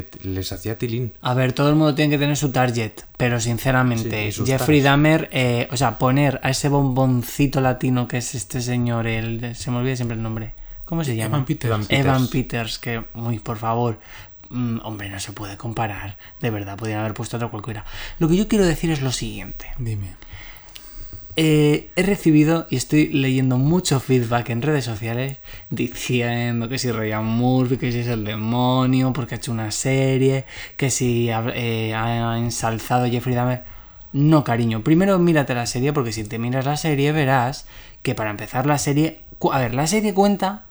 que 0.04 0.28
les 0.28 0.52
hacía 0.52 0.76
tilín. 0.78 1.12
A 1.22 1.34
ver, 1.34 1.52
todo 1.52 1.68
el 1.68 1.74
mundo 1.74 1.94
tiene 1.94 2.10
que 2.10 2.18
tener 2.18 2.36
su 2.36 2.50
target, 2.50 2.92
pero 3.16 3.40
sinceramente, 3.40 4.32
Sí, 4.32 4.42
Jeffrey. 4.46 4.80
Dahmer, 4.80 5.28
eh, 5.32 5.68
o 5.70 5.76
sea, 5.76 5.98
poner 5.98 6.40
a 6.42 6.50
ese 6.50 6.68
bomboncito 6.68 7.60
latino 7.60 8.08
que 8.08 8.18
es 8.18 8.34
este 8.34 8.60
señor, 8.60 9.06
el 9.06 9.54
se 9.54 9.70
me 9.70 9.78
olvida 9.78 9.96
siempre 9.96 10.16
el 10.16 10.22
nombre. 10.22 10.52
¿Cómo 10.84 11.04
se 11.04 11.16
llama? 11.16 11.36
Evan 11.36 11.44
Peters. 11.44 11.70
Evan 11.70 11.86
Peters. 11.86 12.06
Evan 12.06 12.28
Peters, 12.28 12.78
que, 12.78 13.04
muy 13.12 13.38
por 13.38 13.58
favor, 13.58 13.98
mm, 14.50 14.78
hombre, 14.82 15.10
no 15.10 15.20
se 15.20 15.32
puede 15.32 15.56
comparar, 15.56 16.16
de 16.40 16.50
verdad, 16.50 16.76
podrían 16.78 17.00
haber 17.00 17.14
puesto 17.14 17.36
otro 17.36 17.50
cualquiera. 17.50 17.84
Lo 18.18 18.28
que 18.28 18.36
yo 18.36 18.48
quiero 18.48 18.64
decir 18.64 18.90
es 18.90 19.02
lo 19.02 19.12
siguiente. 19.12 19.66
Dime. 19.78 20.16
Eh, 21.40 21.92
he 21.94 22.02
recibido 22.02 22.66
y 22.68 22.74
estoy 22.74 23.12
leyendo 23.12 23.58
mucho 23.58 24.00
feedback 24.00 24.50
en 24.50 24.60
redes 24.60 24.84
sociales 24.84 25.36
diciendo 25.70 26.68
que 26.68 26.78
si 26.78 26.90
Ryan 26.90 27.24
Murphy, 27.24 27.76
que 27.76 27.92
si 27.92 28.00
es 28.00 28.08
el 28.08 28.24
demonio, 28.24 29.12
porque 29.12 29.36
ha 29.36 29.38
hecho 29.38 29.52
una 29.52 29.70
serie, 29.70 30.46
que 30.76 30.90
si 30.90 31.30
ha, 31.30 31.44
eh, 31.54 31.92
ensalzado 32.38 33.08
Jeffrey 33.08 33.36
Dahmer. 33.36 33.62
No, 34.12 34.42
cariño. 34.42 34.82
Primero 34.82 35.16
mírate 35.20 35.54
la 35.54 35.66
serie, 35.66 35.92
porque 35.92 36.10
si 36.10 36.24
te 36.24 36.40
miras 36.40 36.64
la 36.66 36.76
serie 36.76 37.12
verás 37.12 37.66
que 38.02 38.16
para 38.16 38.30
empezar 38.30 38.66
la 38.66 38.78
serie... 38.78 39.20
A 39.52 39.60
ver, 39.60 39.74
la 39.74 39.86
serie 39.86 40.14
cuenta 40.14 40.64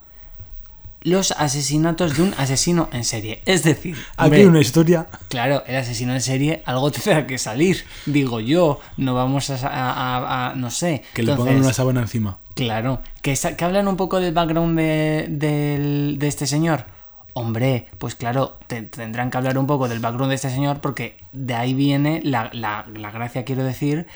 los 1.08 1.32
asesinatos 1.32 2.18
de 2.18 2.24
un 2.24 2.34
asesino 2.38 2.90
en 2.92 3.04
serie. 3.04 3.42
Es 3.46 3.64
decir, 3.64 3.96
Aquí 4.18 4.36
hay 4.36 4.46
una 4.46 4.60
historia. 4.60 5.08
Claro, 5.30 5.64
el 5.66 5.76
asesino 5.78 6.14
en 6.14 6.22
serie, 6.22 6.62
algo 6.66 6.92
tendrá 6.92 7.26
que 7.26 7.38
salir, 7.38 7.86
digo 8.06 8.40
yo. 8.40 8.80
No 8.98 9.14
vamos 9.16 9.50
a, 9.50 9.56
a- 9.56 9.92
a- 9.94 10.50
a- 10.52 10.56
no 10.56 10.70
sé. 10.70 11.04
Que 11.14 11.24
le 11.24 11.36
pongan 11.36 11.58
una 11.58 11.74
sábana 11.74 12.02
encima. 12.02 12.40
Claro, 12.56 13.02
que, 13.22 13.36
que 13.58 13.64
hablan 13.66 13.88
un 13.88 13.96
poco 13.98 14.20
del 14.20 14.34
background 14.34 14.78
de, 14.78 16.16
de 16.18 16.28
este 16.28 16.48
señor. 16.48 16.86
Hombre, 17.34 17.86
pues 18.00 18.16
claro, 18.16 18.58
te- 18.66 18.82
tendrán 18.82 19.30
que 19.30 19.38
hablar 19.38 19.60
un 19.60 19.68
poco 19.68 19.88
del 19.88 20.00
background 20.00 20.30
de 20.32 20.36
este 20.36 20.50
señor 20.50 20.82
porque 20.82 21.18
de 21.34 21.54
ahí 21.54 21.74
viene 21.76 22.20
la, 22.24 22.50
la- 22.52 22.86
la 22.94 23.12
gracia, 23.12 23.46
quiero 23.46 23.64
decir, 23.64 24.08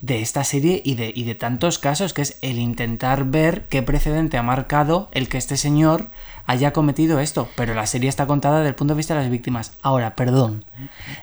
de 0.00 0.22
esta 0.22 0.44
serie 0.44 0.80
y 0.84 0.94
de, 0.94 1.12
y 1.14 1.24
de 1.24 1.34
tantos 1.34 1.78
casos, 1.78 2.12
que 2.12 2.22
es 2.22 2.38
el 2.40 2.58
intentar 2.58 3.24
ver 3.24 3.66
qué 3.68 3.82
precedente 3.82 4.38
ha 4.38 4.42
marcado 4.42 5.08
el 5.12 5.28
que 5.28 5.38
este 5.38 5.56
señor 5.56 6.06
haya 6.46 6.72
cometido 6.72 7.20
esto. 7.20 7.48
Pero 7.56 7.74
la 7.74 7.86
serie 7.86 8.08
está 8.08 8.26
contada 8.26 8.58
desde 8.58 8.70
el 8.70 8.74
punto 8.74 8.94
de 8.94 8.98
vista 8.98 9.14
de 9.14 9.22
las 9.22 9.30
víctimas. 9.30 9.72
Ahora, 9.82 10.14
perdón, 10.14 10.64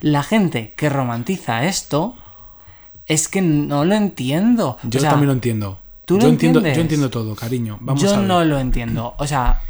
la 0.02 0.24
gente 0.24 0.74
que 0.76 0.90
romantiza 0.90 1.66
esto 1.66 2.16
es 3.08 3.28
que 3.28 3.42
no 3.42 3.86
lo 3.86 3.96
entiendo. 3.96 4.78
O 4.84 4.90
Yo 4.90 5.00
sea, 5.00 5.12
también 5.12 5.28
lo 5.28 5.34
entiendo. 5.34 5.80
¿tú 6.06 6.16
lo 6.16 6.22
yo 6.22 6.30
entiendo, 6.30 6.60
entiendes? 6.60 6.78
yo 6.78 6.82
entiendo 6.82 7.10
todo, 7.10 7.36
cariño. 7.36 7.78
Vamos 7.82 8.02
yo 8.02 8.14
a 8.14 8.18
ver. 8.18 8.28
no 8.28 8.44
lo 8.44 8.60
entiendo. 8.60 9.16
O 9.18 9.28
sea. 9.28 9.62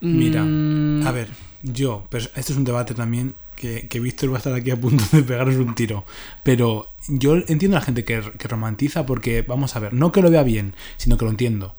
Mira, 0.00 0.42
mm, 0.44 1.06
a 1.06 1.10
ver, 1.10 1.28
yo, 1.62 2.06
pero 2.08 2.24
esto 2.36 2.52
es 2.52 2.56
un 2.56 2.64
debate 2.64 2.94
también 2.94 3.34
que, 3.58 3.88
que 3.88 4.00
Víctor 4.00 4.30
va 4.30 4.36
a 4.36 4.38
estar 4.38 4.54
aquí 4.54 4.70
a 4.70 4.80
punto 4.80 5.04
de 5.12 5.22
pegaros 5.22 5.56
un 5.56 5.74
tiro. 5.74 6.04
Pero 6.42 6.88
yo 7.08 7.36
entiendo 7.36 7.76
a 7.76 7.80
la 7.80 7.84
gente 7.84 8.04
que, 8.04 8.22
que 8.38 8.48
romantiza 8.48 9.04
porque, 9.04 9.42
vamos 9.42 9.76
a 9.76 9.80
ver, 9.80 9.92
no 9.92 10.12
que 10.12 10.22
lo 10.22 10.30
vea 10.30 10.42
bien, 10.42 10.74
sino 10.96 11.18
que 11.18 11.24
lo 11.24 11.30
entiendo. 11.30 11.74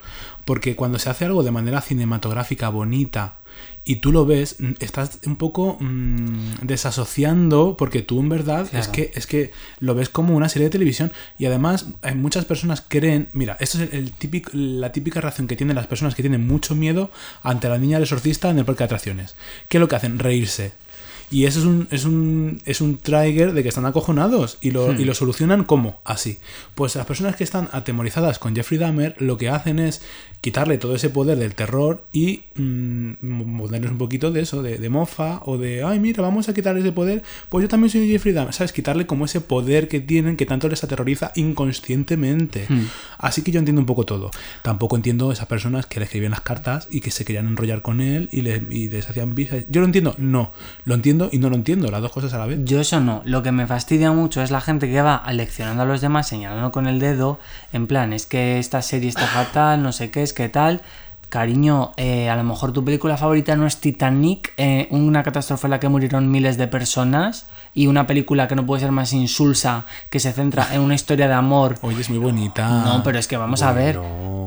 Porque 0.46 0.76
cuando 0.76 1.00
se 1.00 1.10
hace 1.10 1.26
algo 1.26 1.44
de 1.44 1.52
manera 1.52 1.82
cinematográfica 1.82 2.70
bonita 2.70 3.38
y 3.84 3.98
tú 3.98 4.12
lo 4.12 4.26
ves, 4.26 4.58
mm, 4.60 4.72
estás 4.80 5.20
un 5.26 5.36
poco 5.36 5.78
mm, 5.80 6.62
desasociando 6.62 7.76
porque 7.78 8.02
tú 8.02 8.20
en 8.20 8.30
verdad 8.30 8.68
es, 8.74 8.88
que, 8.88 9.12
es 9.16 9.26
que 9.26 9.52
lo 9.80 9.96
ves 9.96 10.10
como 10.10 10.36
una 10.36 10.50
serie 10.50 10.66
de 10.66 10.72
televisión 10.72 11.12
y 11.38 11.46
además 11.46 11.88
eh, 12.04 12.14
muchas 12.14 12.46
personas 12.46 12.84
creen, 12.88 13.30
mira, 13.34 13.58
esto 13.60 13.82
es 13.82 13.94
el 13.94 14.12
típico, 14.12 14.52
la 14.54 14.92
típica 14.92 15.22
reacción 15.22 15.48
que 15.48 15.56
tienen 15.56 15.76
las 15.76 15.88
personas 15.88 16.16
que 16.16 16.24
tienen 16.24 16.46
mucho 16.46 16.76
miedo 16.76 17.10
ante 17.42 17.70
la 17.70 17.78
niña 17.78 17.98
del 17.98 18.04
exorcista 18.04 18.50
en 18.50 18.60
el 18.60 18.66
parque 18.66 18.80
de 18.80 18.86
atracciones. 18.86 19.36
¿Qué 19.70 19.78
es 19.78 19.82
lo 19.82 19.88
que 19.88 19.96
hacen? 19.96 20.20
Reírse. 20.20 20.74
Y 21.32 21.46
eso 21.46 21.60
es 21.60 21.66
un, 21.66 21.88
es 21.92 22.06
un, 22.06 22.60
es 22.66 22.82
un 22.82 22.98
trigger 22.98 23.54
de 23.54 23.62
que 23.64 23.70
están 23.70 23.86
acojonados 23.86 24.58
y 24.62 24.72
lo, 24.72 24.94
y 25.00 25.06
lo 25.06 25.14
solucionan 25.14 25.64
como 25.64 26.00
así. 26.04 26.40
Pues 26.76 26.96
las 26.96 27.06
personas 27.06 27.36
que 27.36 27.44
están 27.44 27.70
atemorizadas 27.72 28.40
con 28.40 28.56
Jeffrey 28.56 28.80
Dahmer 28.80 29.16
lo 29.20 29.38
que 29.38 29.50
hacen 29.50 29.78
es 29.80 30.02
quitarle 30.42 30.78
todo 30.78 30.96
ese 30.96 31.10
poder 31.10 31.38
del 31.38 31.54
terror 31.54 32.04
y 32.14 32.44
mm, 32.56 33.58
ponerles 33.60 33.92
un 33.92 33.98
poquito 33.98 34.32
de 34.32 34.42
eso, 34.42 34.64
de, 34.64 34.78
de 34.78 34.90
mofa 34.90 35.42
o 35.46 35.58
de, 35.58 35.84
ay, 35.84 36.00
mira, 36.00 36.22
vamos 36.24 36.50
a 36.50 36.54
quitarle 36.54 36.80
ese 36.82 36.94
poder. 36.94 37.22
Pues 37.50 37.62
yo 37.64 37.68
también 37.70 37.92
soy 37.92 38.08
Jeffrey 38.10 38.34
Dahmer, 38.34 38.54
¿sabes? 38.54 38.72
Quitarle 38.74 39.06
como 39.06 39.26
ese 39.26 39.42
poder 39.42 39.88
que 39.88 40.00
tienen 40.00 40.36
que 40.38 40.46
tanto 40.46 40.68
les 40.70 40.84
aterroriza 40.84 41.32
inconscientemente. 41.36 42.68
Así 43.18 43.42
que 43.42 43.52
yo 43.52 43.60
entiendo 43.60 43.82
un 43.82 43.86
poco 43.86 44.06
todo. 44.06 44.32
Tampoco 44.62 44.96
entiendo 44.96 45.32
esas 45.32 45.48
personas 45.48 45.86
que 45.86 46.00
le 46.00 46.06
escribían 46.06 46.32
las 46.32 46.42
cartas 46.42 46.88
y 46.92 47.02
que 47.02 47.12
se 47.12 47.26
querían 47.26 47.48
enrollar 47.48 47.82
con 47.82 48.02
él 48.02 48.30
y, 48.32 48.42
le- 48.42 48.64
y 48.70 48.90
les 48.90 49.10
hacían 49.10 49.36
visas. 49.36 49.66
Yo 49.70 49.82
lo 49.82 49.86
entiendo, 49.88 50.16
no. 50.18 50.52
Lo 50.86 50.96
entiendo 50.96 51.19
y 51.32 51.40
no 51.40 51.50
lo 51.50 51.56
entiendo, 51.56 51.92
las 51.92 52.02
dos 52.02 52.12
cosas 52.12 52.34
a 52.34 52.38
la 52.38 52.46
vez. 52.46 52.60
Yo 52.64 52.80
eso 52.80 53.00
no. 53.02 53.22
Lo 53.26 53.44
que 53.44 53.52
me 53.52 53.68
fastidia 53.68 54.12
mucho 54.12 54.42
es 54.42 54.52
la 54.52 54.62
gente 54.62 54.90
que 54.90 55.02
va 55.02 55.16
aleccionando 55.16 55.84
a 55.84 55.86
los 55.86 56.00
demás, 56.00 56.28
señalando 56.28 56.72
con 56.72 56.88
el 56.88 57.00
dedo, 57.00 57.40
en 57.74 57.88
plan, 57.88 58.14
es 58.14 58.26
que 58.26 58.60
esta 58.60 58.82
serie 58.82 59.10
está 59.10 59.28
fatal, 59.28 59.84
no 59.84 59.92
sé 59.92 60.12
qué, 60.12 60.24
es 60.24 60.32
que 60.32 60.48
tal. 60.48 60.82
Cariño, 61.30 61.92
eh, 61.98 62.30
a 62.30 62.36
lo 62.36 62.44
mejor 62.44 62.72
tu 62.72 62.84
película 62.84 63.18
favorita 63.18 63.56
no 63.56 63.68
es 63.68 63.78
Titanic, 63.78 64.54
eh, 64.58 64.88
una 64.90 65.22
catástrofe 65.22 65.68
en 65.68 65.72
la 65.72 65.80
que 65.80 65.90
murieron 65.90 66.32
miles 66.32 66.58
de 66.58 66.68
personas, 66.68 67.46
y 67.80 67.88
una 67.88 68.06
película 68.08 68.48
que 68.48 68.56
no 68.56 68.66
puede 68.66 68.82
ser 68.82 68.92
más 68.92 69.14
insulsa, 69.14 69.86
que 70.10 70.20
se 70.20 70.34
centra 70.34 70.68
en 70.74 70.82
una 70.82 70.96
historia 70.96 71.28
de 71.28 71.34
amor 71.34 71.76
Oye, 71.82 72.02
es 72.02 72.10
muy 72.10 72.20
bonita. 72.20 72.68
No, 72.68 73.04
pero 73.04 73.18
es 73.20 73.28
que 73.28 73.38
vamos 73.38 73.62
a 73.62 73.72
ver. 73.72 73.98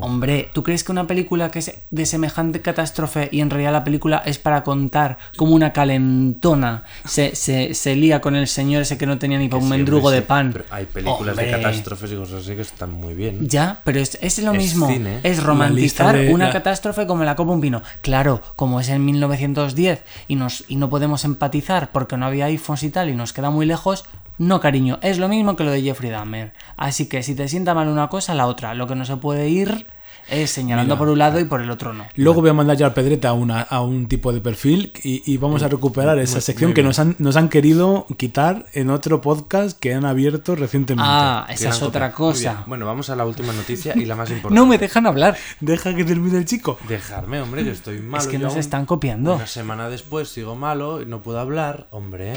Hombre, 0.05 0.51
¿tú 0.53 0.63
crees 0.63 0.83
que 0.85 0.91
una 0.93 1.07
película 1.07 1.49
que 1.51 1.61
es 1.61 1.73
de 1.91 2.07
semejante 2.07 2.61
catástrofe 2.61 3.29
y 3.33 3.41
en 3.41 3.51
realidad 3.51 3.73
la 3.73 3.85
película 3.85 4.23
es 4.27 4.39
para 4.39 4.65
contar 4.65 5.17
cómo 5.37 5.53
una 5.55 5.73
calentona 5.73 6.83
se, 7.05 7.35
se, 7.37 7.75
se 7.75 7.95
lía 7.97 8.21
con 8.21 8.35
el 8.37 8.49
señor 8.49 8.83
ese 8.83 8.99
que 8.99 9.07
no 9.07 9.19
tenía 9.19 9.39
ni 9.39 9.49
para 9.49 9.63
un 9.63 9.69
mendrugo 9.69 10.11
de 10.11 10.23
pan? 10.23 10.51
pero 10.53 10.65
hay 10.71 10.85
películas 10.87 11.31
Hombre. 11.39 11.47
de 11.47 11.51
catástrofes 11.53 12.13
y 12.13 12.17
cosas 12.17 12.43
así 12.45 12.55
que 12.55 12.63
están 12.63 12.91
muy 12.91 13.15
bien. 13.15 13.49
Ya, 13.49 13.79
pero 13.85 14.01
es, 14.01 14.19
es 14.21 14.39
lo 14.41 14.53
Es 14.53 14.59
mismo. 14.59 14.89
cine. 14.89 15.21
Es 15.23 15.43
romantizar 15.43 16.17
de- 16.17 16.33
una 16.35 16.47
la- 16.49 16.53
catástrofe 16.53 17.07
como 17.07 17.25
la 17.25 17.37
Copa 17.37 17.53
un 17.53 17.61
Pino. 17.61 17.83
Claro, 18.03 18.41
como 18.57 18.81
es 18.81 18.89
en 18.89 19.05
1910 19.05 20.03
y, 20.29 20.35
nos, 20.37 20.65
y 20.69 20.77
no 20.77 20.91
podemos 20.91 21.25
empatizar 21.25 21.93
porque 21.93 22.17
no 22.17 22.27
había 22.27 22.47
iPhones 22.47 22.83
y 22.83 22.91
tal 22.91 23.09
y 23.11 23.15
nos 23.23 23.33
queda 23.33 23.51
muy 23.51 23.67
lejos. 23.67 24.05
No, 24.39 24.61
cariño, 24.61 24.99
es 25.03 25.19
lo 25.19 25.29
mismo 25.29 25.55
que 25.57 25.63
lo 25.65 25.71
de 25.71 25.83
Jeffrey 25.83 26.11
Dahmer. 26.11 26.53
Así 26.77 27.07
que 27.09 27.23
si 27.23 27.35
te 27.35 27.47
sienta 27.49 27.75
mal 27.75 27.89
una 27.89 28.09
cosa, 28.09 28.35
la 28.35 28.47
otra. 28.47 28.75
Lo 28.75 28.87
que 28.87 28.97
no 28.97 29.05
se 29.05 29.17
puede 29.17 29.49
ir 29.49 29.87
es 30.29 30.51
señalando 30.51 30.95
Mira. 30.95 30.99
por 30.99 31.09
un 31.09 31.19
lado 31.19 31.41
y 31.41 31.45
por 31.45 31.61
el 31.61 31.71
otro 31.71 31.93
no. 31.93 32.07
Luego 32.17 32.41
voy 32.41 32.51
a 32.51 32.53
mandar 32.55 32.77
ya 32.77 32.87
al 32.87 32.95
Pedreta 32.95 33.29
a, 33.31 33.33
una, 33.33 33.61
a 33.61 33.81
un 33.83 34.09
tipo 34.09 34.33
de 34.33 34.41
perfil 34.41 34.93
y, 35.03 35.23
y 35.31 35.37
vamos 35.37 35.63
a 35.63 35.69
recuperar 35.69 36.19
esa 36.19 36.41
sección 36.41 36.71
muy 36.71 36.75
que 36.75 36.83
nos 36.83 36.99
han, 36.99 37.17
nos 37.19 37.37
han 37.37 37.49
querido 37.49 38.07
quitar 38.17 38.67
en 38.73 38.91
otro 38.91 39.21
podcast 39.21 39.79
que 39.79 39.95
han 39.95 40.05
abierto 40.05 40.55
recientemente. 40.57 41.09
Ah, 41.13 41.47
esa 41.49 41.69
es 41.69 41.83
otra 41.83 42.13
cosa. 42.13 42.65
Bueno, 42.67 42.87
vamos 42.87 43.11
a 43.11 43.17
la 43.17 43.27
última 43.27 43.53
noticia 43.53 43.95
y 43.97 44.05
la 44.05 44.17
más 44.17 44.31
importante. 44.31 44.55
No 44.63 44.67
me 44.67 44.79
dejan 44.79 45.07
hablar. 45.07 45.37
Deja 45.61 45.95
que 45.95 46.05
termine 46.05 46.39
el 46.39 46.45
chico. 46.45 46.79
Dejarme, 46.89 47.41
hombre, 47.41 47.65
que 47.65 47.71
estoy 47.71 47.99
malo. 48.01 48.23
Es 48.23 48.29
que 48.29 48.39
nos 48.39 48.53
aún. 48.53 48.61
están 48.61 48.87
copiando. 48.87 49.35
Una 49.37 49.47
semana 49.47 49.89
después 49.89 50.29
sigo 50.29 50.57
malo 50.57 51.01
y 51.03 51.07
no 51.07 51.23
puedo 51.23 51.39
hablar, 51.39 51.87
hombre. 51.91 52.35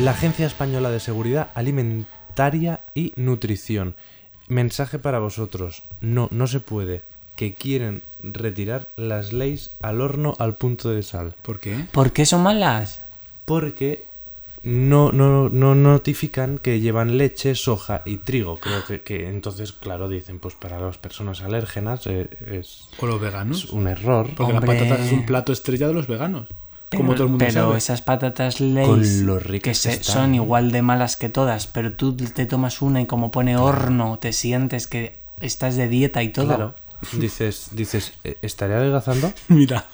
La 0.00 0.12
Agencia 0.12 0.46
Española 0.46 0.90
de 0.90 1.00
Seguridad 1.00 1.50
Alimentaria 1.54 2.80
y 2.94 3.12
Nutrición. 3.16 3.94
Mensaje 4.48 4.98
para 4.98 5.18
vosotros. 5.18 5.82
No, 6.00 6.28
no 6.32 6.46
se 6.46 6.60
puede. 6.60 7.02
Que 7.36 7.54
quieren 7.54 8.02
retirar 8.22 8.88
las 8.96 9.32
leyes 9.32 9.70
al 9.80 10.00
horno 10.00 10.34
al 10.38 10.54
punto 10.54 10.90
de 10.90 11.02
sal. 11.02 11.34
¿Por 11.42 11.60
qué? 11.60 11.84
¿Por 11.92 12.12
qué 12.12 12.26
son 12.26 12.42
malas? 12.42 13.00
Porque 13.44 14.04
no, 14.62 15.12
no, 15.12 15.48
no 15.48 15.74
notifican 15.74 16.58
que 16.58 16.80
llevan 16.80 17.16
leche, 17.16 17.54
soja 17.54 18.02
y 18.04 18.16
trigo. 18.16 18.58
Creo 18.58 18.84
que, 18.84 19.02
que 19.02 19.28
entonces, 19.28 19.72
claro, 19.72 20.08
dicen, 20.08 20.38
pues 20.40 20.54
para 20.54 20.80
las 20.80 20.98
personas 20.98 21.42
alérgenas 21.42 22.06
eh, 22.06 22.28
es, 22.46 22.88
¿O 22.98 23.06
los 23.06 23.16
es 23.16 23.22
veganos? 23.22 23.70
un 23.70 23.86
error. 23.88 24.28
Porque 24.36 24.52
Hombre. 24.52 24.74
la 24.74 24.80
patata 24.88 25.04
es 25.04 25.12
un 25.12 25.26
plato 25.26 25.52
estrella 25.52 25.86
de 25.88 25.94
los 25.94 26.06
veganos. 26.06 26.48
Como 26.96 27.10
Pero- 27.10 27.16
todo 27.16 27.24
el 27.24 27.30
mundo 27.30 27.44
pero 27.46 27.66
sabe. 27.66 27.78
esas 27.78 28.02
patatas 28.02 28.60
Lay's 28.60 29.24
que 29.62 29.74
se- 29.74 29.92
están. 29.94 30.14
son 30.14 30.34
igual 30.34 30.70
de 30.72 30.82
malas 30.82 31.16
que 31.16 31.28
todas, 31.28 31.66
pero 31.66 31.92
tú 31.92 32.14
te 32.16 32.46
tomas 32.46 32.82
una 32.82 33.00
y 33.00 33.06
como 33.06 33.30
pone 33.30 33.56
horno, 33.56 34.18
te 34.20 34.32
sientes 34.32 34.86
que 34.86 35.16
estás 35.40 35.76
de 35.76 35.88
dieta 35.88 36.22
y 36.22 36.28
todo. 36.28 36.46
Claro. 36.46 36.74
Dices, 37.18 37.70
dices, 37.72 38.12
"Eh, 38.22 38.36
¿estaré 38.42 38.74
adelgazando? 38.74 39.32
Mira, 39.48 39.86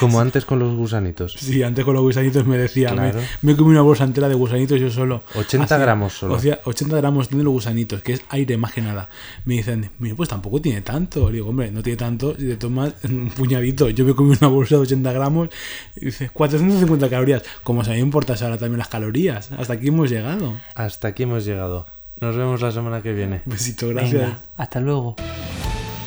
Como 0.00 0.20
antes 0.20 0.44
con 0.44 0.58
los 0.58 0.74
gusanitos. 0.74 1.34
Sí, 1.38 1.62
antes 1.62 1.84
con 1.84 1.94
los 1.94 2.02
gusanitos 2.02 2.46
me 2.46 2.56
decía, 2.58 2.90
me- 2.90 3.10
Claro. 3.10 3.20
me, 3.42 3.52
he 3.52 3.56
comido 3.56 3.72
una 3.72 3.82
bolsa 3.82 4.04
entera 4.04 4.28
de 4.28 4.34
gusanitos 4.34 4.80
yo 4.80 4.90
solo. 4.90 5.22
80 5.34 5.76
gramos 5.78 6.12
solo. 6.14 6.34
O 6.34 6.38
sea, 6.38 6.58
80 6.64 6.96
gramos 6.96 7.28
tiene 7.28 7.44
los 7.44 7.52
gusanitos, 7.52 8.02
que 8.02 8.14
es 8.14 8.22
aire 8.30 8.56
más 8.56 8.72
que 8.72 8.80
nada. 8.82 9.08
Me 9.44 9.54
dicen, 9.54 9.90
mira, 9.98 10.14
pues 10.14 10.28
tampoco 10.28 10.60
tiene 10.60 10.80
tanto. 10.82 11.28
Le 11.28 11.34
digo, 11.36 11.50
hombre, 11.50 11.70
no 11.70 11.82
tiene 11.82 11.96
tanto 11.96 12.34
si 12.36 12.46
te 12.46 12.56
tomas 12.56 12.94
un 13.04 13.30
puñadito. 13.30 13.88
Yo 13.90 14.04
me 14.04 14.12
he 14.12 14.14
comido 14.14 14.36
una 14.40 14.48
bolsa 14.48 14.76
de 14.76 14.82
80 14.82 15.12
gramos 15.12 15.48
y 15.96 16.06
dice, 16.06 16.30
450 16.30 17.08
calorías. 17.10 17.42
Como 17.62 17.84
si 17.84 17.90
a 17.90 17.92
mí 17.94 18.00
me 18.00 18.04
importase 18.06 18.44
ahora 18.44 18.58
también 18.58 18.78
las 18.78 18.88
calorías. 18.88 19.50
Hasta 19.52 19.74
aquí 19.74 19.88
hemos 19.88 20.10
llegado. 20.10 20.54
Hasta 20.74 21.08
aquí 21.08 21.24
hemos 21.24 21.44
llegado. 21.44 21.86
Nos 22.20 22.36
vemos 22.36 22.60
la 22.62 22.70
semana 22.72 23.02
que 23.02 23.12
viene. 23.12 23.42
Besito, 23.44 23.88
gracias. 23.88 24.12
Venga, 24.22 24.38
hasta 24.56 24.80
luego. 24.80 25.16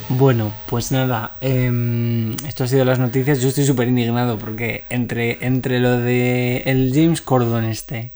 Bueno, 0.10 0.54
pues 0.68 0.94
nada, 0.94 1.36
em, 1.42 2.32
esto 2.48 2.64
ha 2.64 2.68
sido 2.68 2.86
las 2.86 2.98
noticias. 2.98 3.42
Yo 3.42 3.50
estoy 3.50 3.66
súper 3.66 3.90
indignado 3.90 4.38
porque 4.38 4.86
entre, 4.90 5.38
entre 5.46 5.82
lo 5.82 6.00
de 6.00 6.64
el 6.66 6.94
James 6.94 7.22
Corden 7.22 7.66
este, 7.66 8.14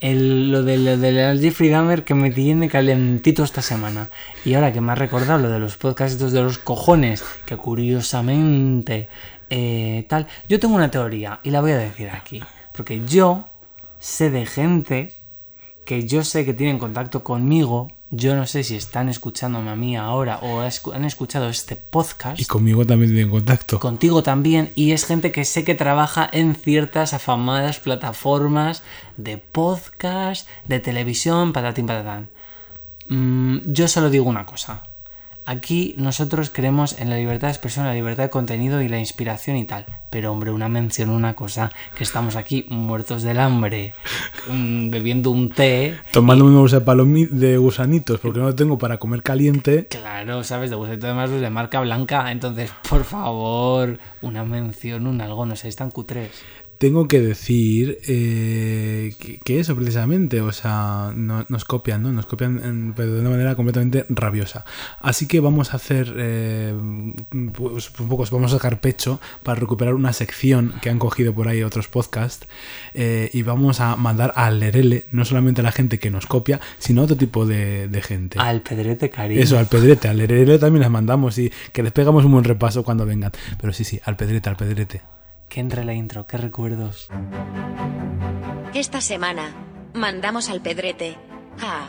el, 0.00 0.50
lo 0.50 0.64
de 0.64 0.78
lo 0.78 0.96
del 0.96 1.40
Jeffrey 1.40 1.70
Dahmer 1.70 2.02
que 2.02 2.14
me 2.14 2.32
tiene 2.32 2.68
calentito 2.68 3.44
esta 3.44 3.62
semana, 3.62 4.10
y 4.44 4.54
ahora 4.54 4.72
que 4.72 4.80
me 4.80 4.90
ha 4.90 4.96
recordado 4.96 5.38
lo 5.38 5.48
de 5.48 5.60
los 5.60 5.76
podcasts 5.76 6.18
de 6.32 6.42
los 6.42 6.58
cojones, 6.58 7.22
que 7.46 7.56
curiosamente 7.56 9.08
eh, 9.48 10.06
tal, 10.08 10.26
yo 10.48 10.58
tengo 10.58 10.74
una 10.74 10.90
teoría 10.90 11.38
y 11.44 11.50
la 11.50 11.60
voy 11.60 11.70
a 11.70 11.78
decir 11.78 12.10
aquí, 12.10 12.42
porque 12.72 13.02
yo 13.06 13.44
sé 14.00 14.30
de 14.30 14.44
gente 14.44 15.12
que 15.84 16.04
yo 16.04 16.24
sé 16.24 16.44
que 16.44 16.52
tienen 16.52 16.78
contacto 16.80 17.22
conmigo. 17.22 17.88
Yo 18.10 18.36
no 18.36 18.46
sé 18.46 18.64
si 18.64 18.74
están 18.74 19.10
escuchándome 19.10 19.70
a 19.70 19.76
mí 19.76 19.94
ahora 19.94 20.38
o 20.38 20.60
han 20.60 21.04
escuchado 21.04 21.50
este 21.50 21.76
podcast. 21.76 22.40
Y 22.40 22.46
conmigo 22.46 22.86
también 22.86 23.12
tienen 23.12 23.30
contacto. 23.30 23.78
Contigo 23.78 24.22
también. 24.22 24.72
Y 24.74 24.92
es 24.92 25.04
gente 25.04 25.30
que 25.30 25.44
sé 25.44 25.62
que 25.62 25.74
trabaja 25.74 26.26
en 26.32 26.54
ciertas 26.54 27.12
afamadas 27.12 27.80
plataformas 27.80 28.82
de 29.18 29.36
podcast, 29.36 30.48
de 30.66 30.80
televisión, 30.80 31.52
patatín 31.52 31.86
patatán. 31.86 32.30
Mm, 33.08 33.58
yo 33.66 33.88
solo 33.88 34.08
digo 34.08 34.24
una 34.24 34.46
cosa. 34.46 34.87
Aquí 35.48 35.94
nosotros 35.96 36.50
creemos 36.50 37.00
en 37.00 37.08
la 37.08 37.16
libertad 37.16 37.48
de 37.48 37.52
expresión, 37.52 37.86
la 37.86 37.94
libertad 37.94 38.24
de 38.24 38.28
contenido 38.28 38.82
y 38.82 38.88
la 38.90 38.98
inspiración 38.98 39.56
y 39.56 39.64
tal. 39.64 39.86
Pero 40.10 40.30
hombre, 40.30 40.50
una 40.50 40.68
mención, 40.68 41.08
una 41.08 41.32
cosa, 41.34 41.70
que 41.94 42.04
estamos 42.04 42.36
aquí 42.36 42.66
muertos 42.68 43.22
del 43.22 43.40
hambre, 43.40 43.94
mm, 44.50 44.90
bebiendo 44.90 45.30
un 45.30 45.48
té. 45.48 45.96
Tomando 46.12 46.44
una 46.44 46.58
bolsa 46.58 46.80
de, 46.80 47.56
gusanitos 47.56 48.20
porque 48.20 48.40
no 48.40 48.44
lo 48.44 48.54
tengo 48.54 48.76
para 48.76 48.98
comer 48.98 49.22
caliente. 49.22 49.86
Claro, 49.86 50.44
¿sabes? 50.44 50.68
De 50.68 50.76
boceto 50.76 51.06
de 51.06 51.14
más 51.14 51.30
de 51.30 51.48
marca 51.48 51.80
blanca. 51.80 52.30
Entonces, 52.30 52.70
por 52.86 53.04
favor, 53.04 53.98
una 54.20 54.44
mención, 54.44 55.06
un 55.06 55.22
algo, 55.22 55.46
no 55.46 55.56
sé, 55.56 55.68
están 55.68 55.90
cutres. 55.90 56.30
Tengo 56.78 57.08
que 57.08 57.20
decir 57.20 57.98
eh, 58.06 59.12
que, 59.18 59.38
que 59.38 59.58
eso 59.58 59.74
precisamente, 59.74 60.40
o 60.40 60.52
sea, 60.52 61.12
no- 61.16 61.44
nos 61.48 61.64
copian, 61.64 62.04
¿no? 62.04 62.12
Nos 62.12 62.26
copian 62.26 62.60
en- 62.64 62.92
pero 62.94 63.14
de 63.14 63.20
una 63.20 63.30
manera 63.30 63.56
completamente 63.56 64.06
rabiosa. 64.08 64.64
Así 65.00 65.26
que 65.26 65.40
vamos 65.40 65.72
a 65.72 65.76
hacer, 65.76 66.14
eh, 66.16 66.72
pues, 67.54 67.90
un 67.98 68.08
poco, 68.08 68.24
vamos 68.30 68.52
a 68.52 68.56
sacar 68.56 68.80
pecho 68.80 69.20
para 69.42 69.58
recuperar 69.60 69.94
una 69.94 70.12
sección 70.12 70.72
que 70.80 70.88
han 70.90 70.98
cogido 71.00 71.34
por 71.34 71.48
ahí 71.48 71.62
otros 71.64 71.88
podcasts 71.88 72.46
eh, 72.94 73.28
y 73.32 73.42
vamos 73.42 73.80
a 73.80 73.96
mandar 73.96 74.32
al 74.36 74.60
Lerele, 74.60 75.04
no 75.10 75.24
solamente 75.24 75.62
a 75.62 75.64
la 75.64 75.72
gente 75.72 75.98
que 75.98 76.10
nos 76.10 76.26
copia, 76.26 76.60
sino 76.78 77.00
a 77.00 77.04
otro 77.04 77.16
tipo 77.16 77.44
de, 77.44 77.88
de 77.88 78.02
gente. 78.02 78.38
Al 78.38 78.62
pedrete 78.62 79.10
cariño. 79.10 79.40
Eso, 79.42 79.58
al 79.58 79.66
pedrete, 79.66 80.06
al 80.08 80.18
Lerele 80.18 80.58
también 80.60 80.82
les 80.82 80.90
mandamos 80.90 81.38
y 81.38 81.50
que 81.72 81.82
les 81.82 81.90
pegamos 81.92 82.24
un 82.24 82.32
buen 82.32 82.44
repaso 82.44 82.84
cuando 82.84 83.04
vengan. 83.04 83.32
Pero 83.60 83.72
sí, 83.72 83.82
sí, 83.82 84.00
al 84.04 84.16
pedrete, 84.16 84.48
al 84.48 84.56
pedrete. 84.56 85.02
Que 85.48 85.60
entre 85.60 85.84
la 85.84 85.94
intro, 85.94 86.26
qué 86.26 86.36
recuerdos. 86.36 87.08
Esta 88.74 89.00
semana, 89.00 89.54
mandamos 89.94 90.50
al 90.50 90.60
pedrete. 90.60 91.16
A. 91.60 91.88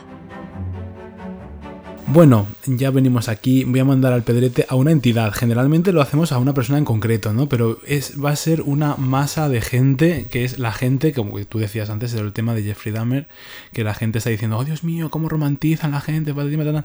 Bueno, 2.06 2.48
ya 2.66 2.90
venimos 2.90 3.28
aquí. 3.28 3.64
Voy 3.64 3.78
a 3.78 3.84
mandar 3.84 4.12
al 4.12 4.24
pedrete 4.24 4.66
a 4.68 4.74
una 4.74 4.90
entidad. 4.90 5.32
Generalmente 5.32 5.92
lo 5.92 6.00
hacemos 6.00 6.32
a 6.32 6.38
una 6.38 6.54
persona 6.54 6.78
en 6.78 6.84
concreto, 6.84 7.32
¿no? 7.32 7.48
Pero 7.48 7.78
es, 7.86 8.22
va 8.22 8.30
a 8.30 8.36
ser 8.36 8.62
una 8.62 8.96
masa 8.96 9.48
de 9.48 9.60
gente, 9.60 10.26
que 10.30 10.44
es 10.44 10.58
la 10.58 10.72
gente, 10.72 11.12
como 11.12 11.38
tú 11.44 11.58
decías 11.58 11.90
antes, 11.90 12.12
del 12.12 12.32
tema 12.32 12.54
de 12.54 12.62
Jeffrey 12.64 12.92
Dahmer, 12.92 13.28
que 13.72 13.84
la 13.84 13.94
gente 13.94 14.18
está 14.18 14.30
diciendo, 14.30 14.58
oh 14.58 14.64
Dios 14.64 14.82
mío, 14.82 15.10
cómo 15.10 15.28
romantizan 15.28 15.92
la 15.92 16.00
gente, 16.00 16.34
patatín, 16.34 16.58
patatán". 16.58 16.84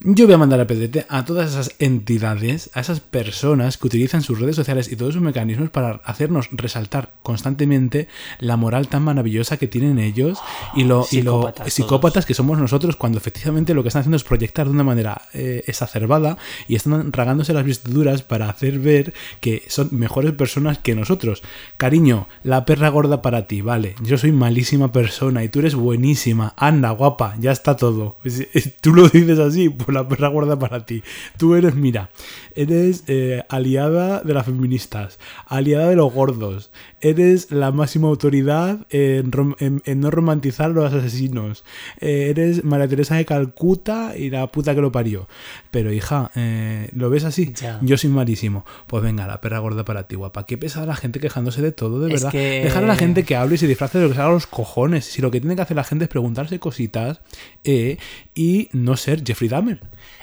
Yo 0.00 0.26
voy 0.26 0.34
a 0.34 0.38
mandar 0.38 0.60
al 0.60 0.68
pedrete 0.68 1.06
a 1.08 1.24
todas 1.24 1.50
esas 1.50 1.74
entidades, 1.80 2.70
a 2.72 2.80
esas 2.80 3.00
personas 3.00 3.78
que 3.78 3.88
utilizan 3.88 4.22
sus 4.22 4.38
redes 4.38 4.54
sociales 4.54 4.92
y 4.92 4.94
todos 4.94 5.14
sus 5.14 5.22
mecanismos 5.22 5.70
para 5.70 6.00
hacernos 6.04 6.50
resaltar 6.52 7.10
constantemente 7.24 8.06
la 8.38 8.56
moral 8.56 8.86
tan 8.86 9.02
maravillosa 9.02 9.56
que 9.56 9.66
tienen 9.66 9.98
ellos 9.98 10.38
y 10.76 10.84
lo, 10.84 11.04
y 11.10 11.22
lo 11.22 11.52
Psicópatas 11.66 12.26
que 12.26 12.34
somos 12.34 12.60
nosotros 12.60 12.94
cuando 12.94 13.18
efectivamente 13.18 13.74
lo 13.74 13.82
que 13.82 13.88
están 13.88 14.00
haciendo 14.00 14.16
es 14.16 14.22
proyectar 14.22 14.66
de 14.66 14.72
una 14.72 14.84
manera 14.84 15.22
eh, 15.34 15.64
exacerbada 15.66 16.38
y 16.68 16.76
están 16.76 17.12
ragándose 17.12 17.52
las 17.52 17.64
vestiduras 17.64 18.22
para 18.22 18.48
hacer 18.48 18.78
ver 18.78 19.12
que 19.40 19.64
son 19.66 19.88
mejores 19.90 20.30
personas 20.32 20.78
que 20.78 20.94
nosotros. 20.94 21.42
Cariño, 21.76 22.28
la 22.44 22.64
perra 22.66 22.88
gorda 22.88 23.20
para 23.20 23.48
ti, 23.48 23.62
vale. 23.62 23.96
Yo 24.00 24.16
soy 24.16 24.30
malísima 24.30 24.92
persona 24.92 25.42
y 25.42 25.48
tú 25.48 25.58
eres 25.58 25.74
buenísima. 25.74 26.54
Anda, 26.56 26.90
guapa, 26.90 27.34
ya 27.40 27.50
está 27.50 27.76
todo. 27.76 28.16
Tú 28.80 28.94
lo 28.94 29.08
dices 29.08 29.40
así, 29.40 29.68
la 29.94 30.06
perra 30.08 30.28
gorda 30.28 30.58
para 30.58 30.84
ti. 30.84 31.02
Tú 31.36 31.54
eres, 31.54 31.74
mira, 31.74 32.10
eres 32.54 33.04
eh, 33.06 33.42
aliada 33.48 34.20
de 34.22 34.34
las 34.34 34.46
feministas, 34.46 35.18
aliada 35.46 35.88
de 35.88 35.96
los 35.96 36.12
gordos, 36.12 36.70
eres 37.00 37.50
la 37.50 37.70
máxima 37.72 38.08
autoridad 38.08 38.86
en, 38.90 39.30
rom- 39.30 39.56
en- 39.60 39.82
en 39.84 40.00
no 40.00 40.10
romantizar 40.10 40.66
a 40.66 40.74
los 40.74 40.92
asesinos, 40.92 41.64
eh, 42.00 42.28
eres 42.30 42.64
María 42.64 42.88
Teresa 42.88 43.16
de 43.16 43.24
Calcuta 43.24 44.16
y 44.16 44.30
la 44.30 44.46
puta 44.48 44.74
que 44.74 44.80
lo 44.80 44.92
parió. 44.92 45.28
Pero 45.70 45.92
hija, 45.92 46.30
eh, 46.34 46.88
¿lo 46.94 47.10
ves 47.10 47.24
así? 47.24 47.52
Ya. 47.54 47.78
Yo 47.82 47.96
soy 47.98 48.10
malísimo. 48.10 48.64
Pues 48.86 49.02
venga, 49.02 49.26
la 49.26 49.40
perra 49.40 49.58
gorda 49.58 49.84
para 49.84 50.08
ti, 50.08 50.16
guapa. 50.16 50.46
Qué 50.46 50.58
pesada 50.58 50.86
la 50.86 50.96
gente 50.96 51.20
quejándose 51.20 51.62
de 51.62 51.72
todo, 51.72 52.00
de 52.00 52.14
Es 52.14 52.22
verdad. 52.22 52.32
que- 52.32 52.62
Dejar 52.64 52.84
a 52.84 52.86
la 52.88 52.96
gente 52.96 53.24
que 53.24 53.36
hable 53.36 53.54
y 53.54 53.58
se 53.58 53.66
disfrace 53.66 53.98
de 53.98 54.04
lo 54.04 54.10
que 54.10 54.16
se 54.16 54.20
haga 54.22 54.32
los 54.32 54.46
cojones. 54.46 55.04
Si 55.04 55.22
lo 55.22 55.30
que 55.30 55.40
tiene 55.40 55.56
que 55.56 55.62
hacer 55.62 55.76
la 55.76 55.84
gente 55.84 56.04
es 56.04 56.10
preguntarse 56.10 56.58
cositas 56.58 57.20
eh, 57.64 57.98
y 58.34 58.68
no 58.72 58.96
ser 58.96 59.22
Jeffrey 59.24 59.48
Dahmer. 59.48 59.80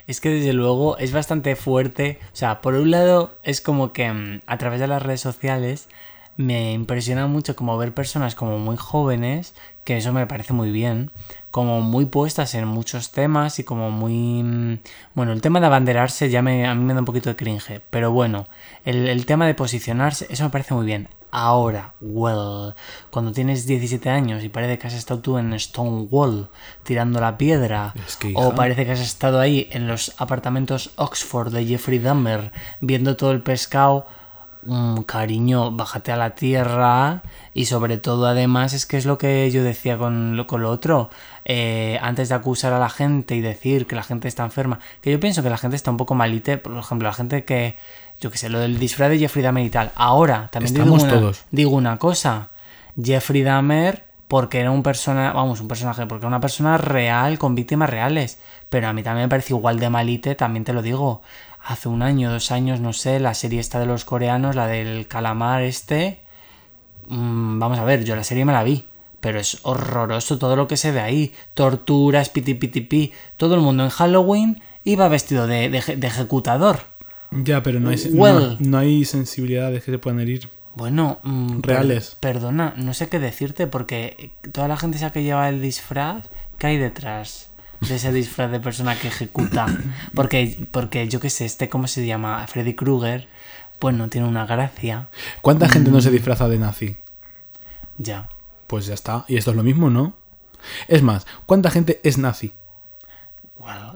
Es 0.08 0.22
que 0.22 0.30
desde 0.30 0.54
luego 0.54 0.98
es 1.00 1.12
bastante 1.14 1.56
fuerte. 1.56 2.20
O 2.34 2.36
sea, 2.36 2.62
por 2.62 2.76
un 2.76 2.92
lado 2.92 3.36
es 3.44 3.60
como 3.62 3.92
que 3.92 4.12
mm, 4.12 4.42
a 4.46 4.58
través 4.58 4.80
de 4.80 4.88
las 4.88 5.02
redes 5.02 5.22
sociales 5.22 5.88
me 6.38 6.74
impresiona 6.74 7.28
mucho 7.28 7.56
como 7.56 7.78
ver 7.78 7.94
personas 7.94 8.36
como 8.36 8.60
muy 8.60 8.78
jóvenes, 8.78 9.54
que 9.84 9.98
eso 9.98 10.14
me 10.14 10.28
parece 10.28 10.54
muy 10.54 10.72
bien, 10.72 11.12
como 11.52 11.82
muy 11.82 12.06
puestas 12.06 12.56
en 12.56 12.68
muchos 12.68 13.12
temas 13.12 13.60
y 13.60 13.64
como 13.64 13.92
muy... 13.92 14.44
mm, 14.44 14.80
Bueno, 15.14 15.32
el 15.32 15.42
tema 15.42 15.60
de 15.60 15.68
abanderarse 15.68 16.30
ya 16.30 16.42
me, 16.42 16.66
a 16.68 16.76
mí 16.76 16.84
me 16.84 16.94
da 16.94 17.00
un 17.00 17.06
poquito 17.06 17.30
de 17.30 17.36
cringe, 17.36 17.82
pero 17.90 18.12
bueno, 18.12 18.48
el, 18.84 19.08
el 19.08 19.26
tema 19.26 19.48
de 19.48 19.54
posicionarse, 19.56 20.28
eso 20.30 20.44
me 20.44 20.50
parece 20.50 20.74
muy 20.74 20.86
bien. 20.86 21.08
Ahora, 21.32 21.94
well, 22.00 22.76
cuando 23.10 23.34
tienes 23.34 23.66
17 23.68 24.10
años 24.10 24.44
y 24.44 24.50
parece 24.50 24.78
que 24.80 24.88
has 24.88 24.94
estado 24.94 25.20
tú 25.20 25.38
en 25.38 25.58
Stonewall 25.60 26.48
tirando 26.84 27.20
la 27.20 27.38
piedra, 27.38 27.94
Es 28.08 28.16
que, 28.16 28.32
o 28.36 28.56
parece 28.56 28.86
que 28.86 28.94
has 28.94 29.02
estado 29.02 29.42
ahí 29.42 29.68
en 29.72 29.86
los 29.88 30.14
apartamentos 30.18 30.92
Oxford 30.96 31.52
de 31.52 31.66
Jeffrey 31.66 32.00
Dahmer 32.00 32.52
viendo 32.80 33.18
todo 33.18 33.32
el 33.32 33.42
pescado. 33.42 34.08
Mm, 34.66 35.02
cariño, 35.02 35.72
bájate 35.72 36.12
a 36.12 36.18
la 36.18 36.34
tierra 36.34 37.22
y 37.54 37.66
sobre 37.66 37.98
todo 37.98 38.26
además 38.26 38.74
es 38.74 38.88
que 38.88 38.98
es 38.98 39.06
lo 39.06 39.20
que 39.20 39.50
yo 39.52 39.64
decía 39.64 39.98
con 39.98 40.36
lo, 40.36 40.48
con 40.48 40.64
lo 40.64 40.72
otro. 40.72 41.12
Eh, 41.46 42.00
antes 42.02 42.30
de 42.30 42.36
acusar 42.36 42.74
a 42.74 42.80
la 42.80 42.90
gente 42.90 43.36
y 43.36 43.42
decir 43.42 43.86
que 43.86 43.96
la 43.96 44.02
gente 44.02 44.28
está 44.28 44.44
enferma, 44.44 44.80
que 45.02 45.12
yo 45.12 45.20
pienso 45.20 45.44
que 45.44 45.52
la 45.52 45.58
gente 45.58 45.76
está 45.76 45.92
un 45.92 45.98
poco 45.98 46.16
malite, 46.16 46.58
por 46.58 46.76
ejemplo, 46.76 47.08
la 47.08 47.14
gente 47.14 47.46
que, 47.46 47.76
yo 48.20 48.32
que 48.32 48.40
sé, 48.40 48.50
lo 48.50 48.60
del 48.60 48.80
disfraz 48.80 49.10
de 49.12 49.20
Jeffrey 49.20 49.44
Dahmer 49.44 49.66
y 49.66 49.70
tal. 49.70 49.92
Ahora, 49.96 50.50
también 50.52 50.74
digo 50.74 50.86
Estamos 50.86 51.04
una, 51.04 51.14
todos. 51.14 51.46
digo 51.52 51.72
una 51.72 51.98
cosa, 51.98 52.50
Jeffrey 53.00 53.44
Dahmer 53.44 54.04
porque 54.28 54.60
era 54.60 54.72
un 54.72 54.82
persona, 54.82 55.34
vamos, 55.34 55.62
un 55.62 55.68
personaje, 55.68 56.06
porque 56.08 56.24
era 56.24 56.30
una 56.30 56.42
persona 56.42 56.78
real 56.78 57.38
con 57.38 57.54
víctimas 57.54 57.90
reales, 57.90 58.40
pero 58.70 58.88
a 58.88 58.94
mí 58.94 59.04
también 59.04 59.26
me 59.26 59.30
parece 59.30 59.54
igual 59.54 59.80
de 59.80 59.90
malite, 59.90 60.34
también 60.34 60.64
te 60.64 60.74
lo 60.74 60.82
digo. 60.82 61.22
Hace 61.68 61.90
un 61.90 62.02
año, 62.04 62.30
dos 62.32 62.52
años, 62.52 62.80
no 62.80 62.94
sé, 62.94 63.20
la 63.20 63.34
serie 63.34 63.60
esta 63.60 63.80
de 63.80 63.88
los 63.88 64.06
coreanos, 64.06 64.56
la 64.56 64.68
del 64.68 65.08
calamar 65.08 65.64
este, 65.64 66.20
mm, 67.08 67.60
vamos 67.60 67.80
a 67.80 67.84
ver, 67.84 68.04
yo 68.04 68.16
la 68.16 68.24
serie 68.24 68.46
me 68.46 68.54
la 68.54 68.64
vi, 68.64 68.86
pero 69.20 69.40
es 69.40 69.58
horroroso 69.64 70.38
todo 70.38 70.56
lo 70.56 70.68
que 70.68 70.78
se 70.78 70.92
ve 70.92 71.00
ahí, 71.02 71.34
torturas, 71.56 72.30
piti 72.30 72.54
piti 72.54 72.82
pi, 72.82 73.12
todo 73.38 73.56
el 73.56 73.62
mundo 73.62 73.84
en 73.84 73.90
Halloween 73.90 74.62
iba 74.84 75.08
vestido 75.08 75.48
de, 75.48 75.70
de 75.70 75.80
eje- 75.80 75.96
de 75.98 76.08
ejecutador. 76.08 76.82
Ya, 77.32 77.64
pero 77.64 77.80
no 77.80 77.90
hay, 77.90 77.98
Well. 78.14 78.58
no, 78.60 78.70
no 78.70 78.78
hay 78.78 79.04
sensibilidades 79.04 79.84
que 79.84 79.92
se 79.92 79.98
puedan 79.98 80.20
herir. 80.20 80.48
Bueno, 80.76 81.20
mm, 81.24 81.62
per- 81.62 81.72
Reales. 81.78 82.16
perdona, 82.20 82.74
no 82.78 82.94
sé 82.94 83.08
qué 83.10 83.18
decirte 83.20 83.66
porque 83.66 84.30
toda 84.52 84.68
la 84.68 84.78
gente 84.78 84.98
esa 84.98 85.12
que 85.12 85.24
lleva 85.24 85.50
el 85.50 85.62
disfraz, 85.62 86.26
¿qué 86.60 86.68
hay 86.68 86.78
detrás 86.78 87.50
de 87.82 87.96
ese 87.96 88.12
disfraz 88.12 88.52
de 88.52 88.60
persona 88.60 88.98
que 89.00 89.08
ejecuta? 89.10 89.66
Porque, 90.14 90.58
porque 90.72 91.08
yo 91.08 91.20
qué 91.20 91.30
sé, 91.30 91.46
este, 91.46 91.70
¿cómo 91.70 91.88
se 91.88 92.06
llama? 92.06 92.46
Freddy 92.48 92.74
Krueger. 92.76 93.28
Bueno, 93.82 94.08
tiene 94.10 94.28
una 94.28 94.46
gracia. 94.46 95.08
¿Cuánta 95.42 95.68
gente 95.70 95.90
Mm. 95.92 95.94
no 95.94 96.02
se 96.02 96.12
disfraza 96.12 96.48
de 96.48 96.58
nazi? 96.60 96.98
Ya. 97.98 98.28
Pues 98.68 98.86
ya 98.88 98.94
está. 98.94 99.26
Y 99.28 99.38
esto 99.38 99.52
es 99.52 99.58
lo 99.58 99.64
mismo, 99.64 99.90
¿no? 99.90 100.16
Es 100.88 101.02
más, 101.04 101.28
¿cuánta 101.46 101.70
gente 101.70 102.00
es 102.04 102.18
nazi? 102.18 102.54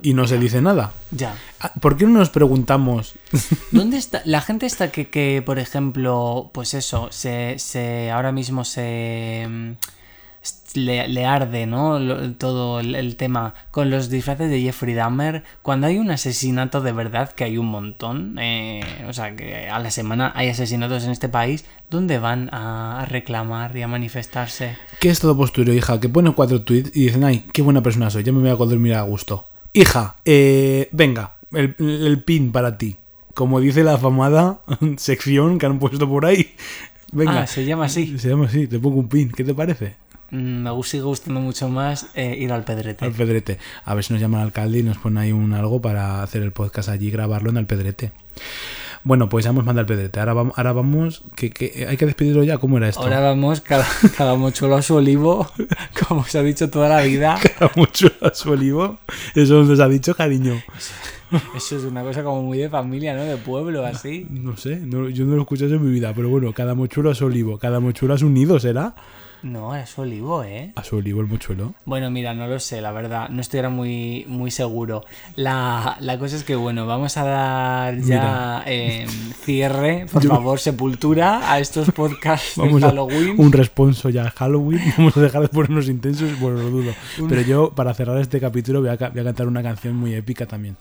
Y 0.01 0.13
no 0.15 0.25
se 0.27 0.37
dice 0.39 0.61
nada. 0.61 0.93
ya. 1.11 1.35
Ah, 1.59 1.71
¿Por 1.79 1.95
qué 1.95 2.05
no 2.05 2.17
nos 2.17 2.29
preguntamos? 2.31 3.13
¿Dónde 3.71 3.97
está? 3.97 4.21
La 4.25 4.41
gente 4.41 4.65
está 4.65 4.91
que, 4.91 5.09
que 5.09 5.43
por 5.45 5.59
ejemplo, 5.59 6.49
pues 6.53 6.73
eso, 6.73 7.09
se, 7.11 7.55
se 7.59 8.09
ahora 8.09 8.31
mismo 8.31 8.65
se 8.65 9.45
mm, 9.47 9.71
le, 10.75 11.07
le 11.07 11.25
arde, 11.25 11.65
¿no? 11.65 11.99
Lo- 11.99 12.31
todo 12.33 12.79
el, 12.79 12.95
el 12.95 13.15
tema 13.15 13.53
con 13.71 13.89
los 13.89 14.09
disfraces 14.09 14.49
de 14.49 14.61
Jeffrey 14.61 14.93
Dahmer. 14.93 15.43
Cuando 15.61 15.87
hay 15.87 15.97
un 15.97 16.11
asesinato 16.11 16.81
de 16.81 16.91
verdad, 16.91 17.31
que 17.31 17.43
hay 17.43 17.57
un 17.57 17.67
montón, 17.67 18.37
eh, 18.39 18.81
o 19.07 19.13
sea, 19.13 19.35
que 19.35 19.67
a 19.69 19.79
la 19.79 19.91
semana 19.91 20.31
hay 20.35 20.49
asesinatos 20.49 21.03
en 21.05 21.11
este 21.11 21.27
país, 21.29 21.65
¿dónde 21.89 22.19
van 22.19 22.49
a, 22.53 23.01
a 23.01 23.05
reclamar 23.05 23.75
y 23.75 23.81
a 23.81 23.87
manifestarse? 23.87 24.77
¿Qué 24.99 25.09
es 25.09 25.19
todo 25.19 25.35
postureo, 25.35 25.73
hija? 25.73 25.99
Que 25.99 26.09
ponen 26.09 26.33
cuatro 26.33 26.61
tweets 26.61 26.91
y 26.95 27.05
dicen, 27.05 27.23
ay, 27.23 27.45
qué 27.51 27.61
buena 27.61 27.81
persona 27.81 28.09
soy, 28.09 28.23
ya 28.23 28.31
me 28.31 28.39
voy 28.39 28.49
a 28.49 28.55
dormir 28.55 28.93
a 28.95 29.01
gusto. 29.01 29.45
Hija, 29.73 30.15
eh, 30.25 30.87
venga, 30.91 31.35
el, 31.53 31.75
el 31.79 32.23
pin 32.23 32.51
para 32.51 32.77
ti. 32.77 32.95
Como 33.33 33.59
dice 33.61 33.83
la 33.83 33.93
afamada 33.95 34.59
sección 34.97 35.57
que 35.59 35.65
han 35.65 35.79
puesto 35.79 36.07
por 36.09 36.25
ahí. 36.25 36.53
Venga, 37.11 37.41
Ah, 37.41 37.47
se 37.47 37.65
llama 37.65 37.85
así. 37.85 38.19
se 38.19 38.29
llama 38.29 38.45
así, 38.45 38.67
te 38.67 38.77
pongo 38.79 38.99
un 38.99 39.07
pin. 39.09 39.31
¿Qué 39.31 39.43
te 39.43 39.53
parece? 39.55 39.95
Mm, 40.31 40.63
Me 40.63 40.69
gu- 40.71 40.83
sigue 40.83 41.03
gustando 41.03 41.39
mucho 41.39 41.69
más 41.69 42.07
eh, 42.15 42.35
ir 42.39 42.51
al 42.51 42.63
pedrete. 42.63 43.05
Al 43.05 43.11
pedrete. 43.11 43.57
A 43.85 43.95
ver 43.95 44.03
si 44.03 44.13
nos 44.13 44.21
llama 44.21 44.37
el 44.39 44.43
alcalde 44.47 44.79
y 44.79 44.83
nos 44.83 44.97
pone 44.97 45.19
ahí 45.21 45.31
un 45.31 45.53
algo 45.53 45.81
para 45.81 46.21
hacer 46.23 46.41
el 46.43 46.51
podcast 46.51 46.89
allí 46.89 47.07
y 47.07 47.11
grabarlo 47.11 47.49
en 47.49 47.57
el 47.57 47.65
pedrete. 47.65 48.11
Bueno, 49.05 49.29
pues 49.29 49.45
ya 49.45 49.51
hemos 49.51 49.63
mandado 49.63 49.81
al 49.81 49.85
pedrete. 49.85 50.19
Ahora 50.19 50.33
vamos, 50.33 50.53
ahora 50.57 50.73
vamos 50.73 51.23
que, 51.37 51.49
que 51.51 51.85
hay 51.87 51.95
que 51.95 52.05
despedirlo 52.05 52.43
ya. 52.43 52.57
¿Cómo 52.57 52.77
era 52.77 52.89
esto? 52.89 53.01
Ahora 53.01 53.21
vamos 53.21 53.61
cada, 53.61 53.87
cada 54.17 54.35
mochuelo 54.35 54.75
a 54.75 54.81
su 54.81 54.95
olivo, 54.95 55.49
como 56.07 56.25
se 56.25 56.37
ha 56.37 56.43
dicho 56.43 56.69
toda 56.69 56.89
la 56.89 57.01
vida. 57.01 57.39
mucho 57.75 58.11
a 58.21 58.33
su 58.33 58.51
olivo. 58.51 58.97
Eso 59.35 59.63
nos 59.63 59.79
ha 59.79 59.87
dicho, 59.87 60.13
cariño. 60.15 60.61
Eso 61.55 61.77
es 61.77 61.83
una 61.83 62.01
cosa 62.03 62.23
como 62.23 62.41
muy 62.43 62.57
de 62.57 62.69
familia, 62.69 63.15
¿no? 63.15 63.23
De 63.23 63.37
pueblo, 63.37 63.85
así. 63.85 64.25
No 64.29 64.57
sé, 64.57 64.77
no- 64.77 65.07
yo 65.09 65.23
no 65.25 65.31
lo 65.31 65.37
he 65.37 65.41
escuchado 65.41 65.75
en 65.75 65.85
mi 65.85 65.91
vida, 65.91 66.11
pero 66.13 66.27
bueno, 66.27 66.51
cada 66.53 66.73
mochuelo 66.75 67.09
a 67.11 67.15
su 67.15 67.25
olivo. 67.25 67.57
Cada 67.57 67.79
mochuelo 67.79 68.15
a 68.15 68.17
su 68.17 68.29
nido, 68.29 68.59
¿será? 68.59 68.95
No, 69.41 69.75
es 69.75 69.89
su 69.91 70.01
olivo, 70.01 70.43
¿eh? 70.43 70.73
A 70.75 70.83
su 70.83 70.97
olivo 70.97 71.21
el 71.21 71.27
mochuelo. 71.27 71.73
Bueno, 71.85 72.09
mira, 72.11 72.33
no 72.33 72.47
lo 72.47 72.59
sé, 72.59 72.81
la 72.81 72.91
verdad. 72.91 73.29
No 73.29 73.39
estoy 73.41 73.59
ahora 73.59 73.69
muy, 73.69 74.25
muy 74.27 74.51
seguro. 74.51 75.05
La, 75.35 75.95
la 76.01 76.19
cosa 76.19 76.35
es 76.35 76.43
que, 76.43 76.55
bueno, 76.55 76.85
vamos 76.85 77.15
a 77.17 77.23
dar 77.23 77.97
ya 78.01 78.63
eh, 78.65 79.05
cierre, 79.43 80.05
por 80.11 80.21
Yo- 80.21 80.29
favor, 80.29 80.59
sepultura 80.59 81.51
a 81.51 81.59
estos 81.59 81.89
podcasts 81.91 82.53
Vamos 82.57 82.81
de 82.81 82.87
a 82.87 82.89
Halloween. 82.89 83.35
un 83.37 83.51
responso 83.51 84.09
ya 84.09 84.25
a 84.27 84.31
Halloween. 84.31 84.81
Vamos 84.97 85.15
a 85.15 85.21
dejar 85.21 85.41
de 85.43 85.47
ponernos 85.47 85.87
intensos, 85.87 86.37
bueno, 86.39 86.57
lo 86.61 86.69
dudo. 86.69 86.91
Pero 87.29 87.41
yo, 87.41 87.71
para 87.71 87.93
cerrar 87.93 88.17
este 88.19 88.39
capítulo, 88.39 88.81
voy 88.81 88.89
a, 88.89 88.97
ca- 88.97 89.09
voy 89.09 89.21
a 89.21 89.23
cantar 89.23 89.47
una 89.47 89.63
canción 89.63 89.95
muy 89.95 90.13
épica 90.15 90.45
también. 90.45 90.75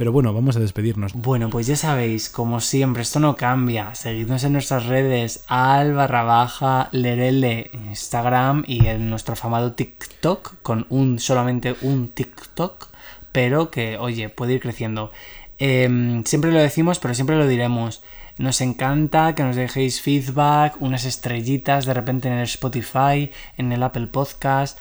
Pero 0.00 0.12
bueno, 0.12 0.32
vamos 0.32 0.56
a 0.56 0.60
despedirnos. 0.60 1.12
Bueno, 1.12 1.50
pues 1.50 1.66
ya 1.66 1.76
sabéis, 1.76 2.30
como 2.30 2.60
siempre, 2.60 3.02
esto 3.02 3.20
no 3.20 3.36
cambia. 3.36 3.94
Seguidnos 3.94 4.42
en 4.44 4.54
nuestras 4.54 4.86
redes, 4.86 5.44
al 5.46 5.92
barra 5.92 6.22
baja 6.22 6.88
lerele 6.92 7.70
Instagram 7.74 8.64
y 8.66 8.86
en 8.86 9.10
nuestro 9.10 9.34
afamado 9.34 9.74
TikTok, 9.74 10.62
con 10.62 10.86
un 10.88 11.18
solamente 11.18 11.76
un 11.82 12.08
TikTok, 12.08 12.88
pero 13.30 13.70
que, 13.70 13.98
oye, 13.98 14.30
puede 14.30 14.54
ir 14.54 14.60
creciendo. 14.60 15.12
Em, 15.58 16.24
siempre 16.24 16.50
lo 16.50 16.60
decimos, 16.60 16.98
pero 16.98 17.12
siempre 17.12 17.36
lo 17.36 17.46
diremos. 17.46 18.02
Nos 18.38 18.62
encanta 18.62 19.34
que 19.34 19.42
nos 19.42 19.54
dejéis 19.54 20.00
feedback, 20.00 20.80
unas 20.80 21.04
estrellitas 21.04 21.84
de 21.84 21.92
repente 21.92 22.28
en 22.28 22.38
el 22.38 22.44
Spotify, 22.44 23.30
en 23.58 23.70
el 23.70 23.82
Apple 23.82 24.06
Podcast. 24.06 24.78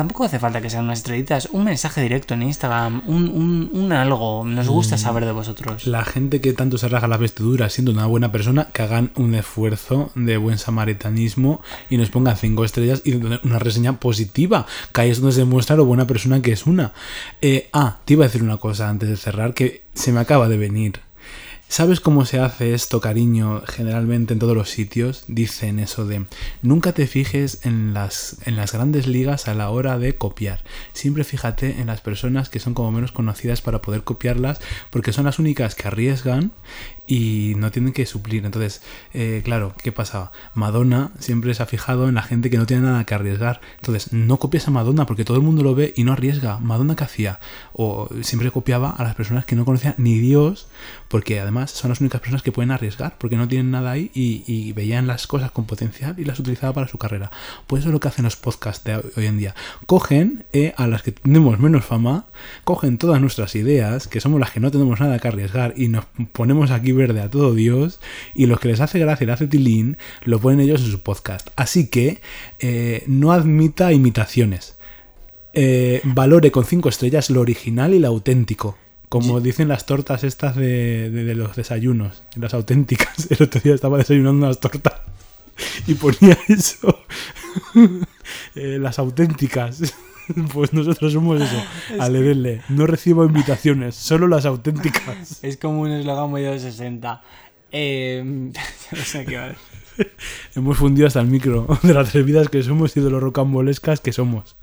Tampoco 0.00 0.24
hace 0.24 0.38
falta 0.38 0.62
que 0.62 0.70
sean 0.70 0.84
unas 0.84 1.00
estrellitas, 1.00 1.50
un 1.52 1.64
mensaje 1.64 2.00
directo 2.00 2.32
en 2.32 2.42
Instagram, 2.42 3.02
un, 3.06 3.28
un- 3.28 3.68
un 3.70 3.92
algo. 3.92 4.44
Nos 4.46 4.66
gusta 4.66 4.96
saber 4.96 5.26
de 5.26 5.32
vosotros. 5.32 5.86
La 5.86 6.06
gente 6.06 6.40
que 6.40 6.54
tanto 6.54 6.78
se 6.78 6.88
rasga 6.88 7.06
las 7.06 7.20
vestiduras 7.20 7.74
siendo 7.74 7.92
una 7.92 8.06
buena 8.06 8.32
persona, 8.32 8.68
que 8.72 8.80
hagan 8.80 9.10
un 9.16 9.34
esfuerzo 9.34 10.10
de 10.14 10.38
buen 10.38 10.56
samaritanismo 10.56 11.60
y 11.90 11.98
nos 11.98 12.08
pongan 12.08 12.38
cinco 12.38 12.64
estrellas 12.64 13.02
y 13.04 13.12
una 13.16 13.58
reseña 13.58 14.00
positiva, 14.00 14.64
que 14.94 15.02
ahí 15.02 15.10
es 15.10 15.20
donde 15.20 15.36
se 15.36 15.44
muestra 15.44 15.76
lo 15.76 15.84
buena 15.84 16.06
persona 16.06 16.40
que 16.40 16.52
es 16.52 16.64
una. 16.66 16.92
Eh, 17.42 17.68
ah, 17.74 17.98
te 18.06 18.14
iba 18.14 18.24
a 18.24 18.28
decir 18.28 18.42
una 18.42 18.56
cosa 18.56 18.88
antes 18.88 19.06
de 19.06 19.18
cerrar 19.18 19.52
que 19.52 19.82
se 19.92 20.12
me 20.12 20.20
acaba 20.20 20.48
de 20.48 20.56
venir. 20.56 21.00
¿Sabes 21.70 22.00
cómo 22.00 22.24
se 22.24 22.40
hace 22.40 22.74
esto, 22.74 23.00
cariño, 23.00 23.62
generalmente 23.64 24.32
en 24.32 24.40
todos 24.40 24.56
los 24.56 24.70
sitios? 24.70 25.22
Dicen 25.28 25.78
eso 25.78 26.04
de 26.04 26.24
nunca 26.62 26.92
te 26.94 27.06
fijes 27.06 27.64
en 27.64 27.94
las, 27.94 28.38
en 28.44 28.56
las 28.56 28.72
grandes 28.72 29.06
ligas 29.06 29.46
a 29.46 29.54
la 29.54 29.70
hora 29.70 29.96
de 29.96 30.16
copiar. 30.16 30.64
Siempre 30.94 31.22
fíjate 31.22 31.80
en 31.80 31.86
las 31.86 32.00
personas 32.00 32.48
que 32.48 32.58
son 32.58 32.74
como 32.74 32.90
menos 32.90 33.12
conocidas 33.12 33.62
para 33.62 33.82
poder 33.82 34.02
copiarlas, 34.02 34.60
porque 34.90 35.12
son 35.12 35.26
las 35.26 35.38
únicas 35.38 35.76
que 35.76 35.86
arriesgan 35.86 36.50
y 37.10 37.54
no 37.56 37.72
tienen 37.72 37.92
que 37.92 38.06
suplir. 38.06 38.46
Entonces, 38.46 38.82
eh, 39.12 39.42
claro, 39.44 39.74
¿qué 39.82 39.90
pasaba? 39.90 40.30
Madonna 40.54 41.10
siempre 41.18 41.52
se 41.54 41.62
ha 41.64 41.66
fijado 41.66 42.08
en 42.08 42.14
la 42.14 42.22
gente 42.22 42.50
que 42.50 42.56
no 42.56 42.66
tiene 42.66 42.84
nada 42.84 43.04
que 43.04 43.14
arriesgar. 43.14 43.60
Entonces, 43.78 44.12
no 44.12 44.36
copias 44.36 44.68
a 44.68 44.70
Madonna 44.70 45.06
porque 45.06 45.24
todo 45.24 45.36
el 45.36 45.42
mundo 45.42 45.64
lo 45.64 45.74
ve 45.74 45.92
y 45.96 46.04
no 46.04 46.12
arriesga. 46.12 46.60
¿Madonna 46.60 46.94
qué 46.94 47.02
hacía? 47.02 47.40
O 47.72 48.08
siempre 48.22 48.52
copiaba 48.52 48.90
a 48.90 49.02
las 49.02 49.16
personas 49.16 49.44
que 49.44 49.56
no 49.56 49.64
conocían 49.64 49.96
ni 49.98 50.20
Dios, 50.20 50.68
porque 51.08 51.40
además 51.40 51.72
son 51.72 51.88
las 51.88 52.00
únicas 52.00 52.20
personas 52.20 52.42
que 52.42 52.52
pueden 52.52 52.70
arriesgar, 52.70 53.16
porque 53.18 53.36
no 53.36 53.48
tienen 53.48 53.72
nada 53.72 53.90
ahí 53.90 54.12
y, 54.14 54.70
veían 54.70 55.08
las 55.08 55.26
cosas 55.26 55.50
con 55.50 55.64
potencial 55.64 56.14
y 56.16 56.24
las 56.24 56.38
utilizaba 56.38 56.72
para 56.72 56.86
su 56.86 56.96
carrera. 56.96 57.32
Pues 57.66 57.80
eso 57.80 57.88
es 57.88 57.92
lo 57.92 57.98
que 57.98 58.06
hacen 58.06 58.24
los 58.24 58.36
podcasts 58.36 58.84
de 58.84 58.94
hoy 59.16 59.26
en 59.26 59.36
día. 59.36 59.56
Cogen 59.86 60.44
eh, 60.52 60.74
a 60.76 60.86
las 60.86 61.02
que 61.02 61.10
tenemos 61.10 61.58
menos 61.58 61.84
fama, 61.84 62.26
cogen 62.62 62.98
todas 62.98 63.20
nuestras 63.20 63.56
ideas, 63.56 64.06
que 64.06 64.20
somos 64.20 64.38
las 64.38 64.52
que 64.52 64.60
no 64.60 64.70
tenemos 64.70 65.00
nada 65.00 65.18
que 65.18 65.26
arriesgar, 65.26 65.74
y 65.76 65.88
nos 65.88 66.04
ponemos 66.32 66.70
aquí 66.70 66.92
verde 67.00 67.20
a 67.20 67.30
todo 67.30 67.54
Dios, 67.54 67.98
y 68.34 68.46
los 68.46 68.60
que 68.60 68.68
les 68.68 68.80
hace 68.80 68.98
gracia 68.98 69.24
y 69.24 69.26
le 69.26 69.32
hace 69.32 69.46
tilín, 69.48 69.96
lo 70.24 70.38
ponen 70.38 70.60
ellos 70.60 70.80
en 70.82 70.90
su 70.90 71.00
podcast. 71.00 71.48
Así 71.56 71.88
que 71.88 72.20
eh, 72.58 73.02
no 73.06 73.32
admita 73.32 73.92
imitaciones. 73.92 74.76
Eh, 75.52 76.00
valore 76.04 76.50
con 76.52 76.64
cinco 76.64 76.88
estrellas 76.88 77.28
lo 77.30 77.40
original 77.40 77.92
y 77.94 77.98
lo 77.98 78.08
auténtico. 78.08 78.76
Como 79.08 79.40
dicen 79.40 79.66
las 79.66 79.86
tortas 79.86 80.22
estas 80.22 80.54
de, 80.54 81.10
de- 81.10 81.24
de 81.24 81.34
los 81.34 81.56
desayunos, 81.56 82.22
las 82.36 82.54
auténticas. 82.54 83.26
El 83.30 83.42
otro 83.42 83.60
día 83.60 83.74
estaba 83.74 83.98
desayunando 83.98 84.46
unas 84.46 84.60
tortas 84.60 84.94
y 85.86 85.94
ponía 85.94 86.38
eso. 86.48 86.98
Eh, 88.54 88.78
las 88.80 88.98
auténticas. 89.00 89.80
Pues 90.52 90.72
nosotros 90.72 91.12
somos 91.12 91.40
eso. 91.40 91.62
Alerele. 92.00 92.62
No 92.68 92.86
recibo 92.86 93.24
invitaciones, 93.24 93.94
solo 93.96 94.26
las 94.28 94.46
auténticas. 94.46 95.38
Es 95.42 95.56
como 95.56 95.80
un 95.82 95.90
eslogan 95.90 96.30
muy 96.30 96.42
de 96.42 96.52
los 96.54 96.62
60. 96.62 97.20
Eh, 97.72 98.22
no 98.24 98.98
sé 99.04 99.24
qué 99.26 99.36
va 99.36 99.44
a 99.44 99.48
decir. 99.48 100.12
Hemos 100.56 100.78
fundido 100.78 101.06
hasta 101.06 101.20
el 101.20 101.26
micro 101.28 101.66
de 101.82 101.94
las 101.94 102.08
atrevidas 102.08 102.48
que 102.48 102.62
somos 102.62 102.96
y 102.96 103.00
de 103.00 103.10
los 103.10 103.22
rocambolescas 103.22 104.00
que 104.00 104.12
somos. 104.12 104.56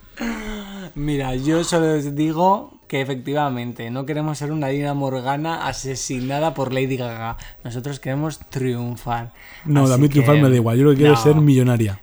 Mira, 0.95 1.35
yo 1.35 1.64
solo 1.64 1.94
os 1.95 2.15
digo 2.15 2.80
que 2.88 3.02
efectivamente 3.02 3.91
no 3.91 4.06
queremos 4.07 4.39
ser 4.39 4.52
una 4.52 4.69
Dina 4.69 4.95
Morgana 4.95 5.68
asesinada 5.68 6.56
por 6.56 6.73
Lady 6.73 6.98
Gaga. 6.98 7.38
Nosotros 7.64 7.99
queremos 7.99 8.39
triunfar. 8.49 9.31
No, 9.65 9.85
a 9.85 9.98
mí 9.98 10.07
que- 10.07 10.14
triunfar 10.14 10.38
me 10.41 10.49
da 10.49 10.56
igual. 10.56 10.77
Yo 10.77 10.85
lo 10.85 10.91
que 10.91 10.98
quiero 10.98 11.11
No. 11.14 11.18
es 11.19 11.23
ser 11.23 11.35
millonaria. 11.35 12.02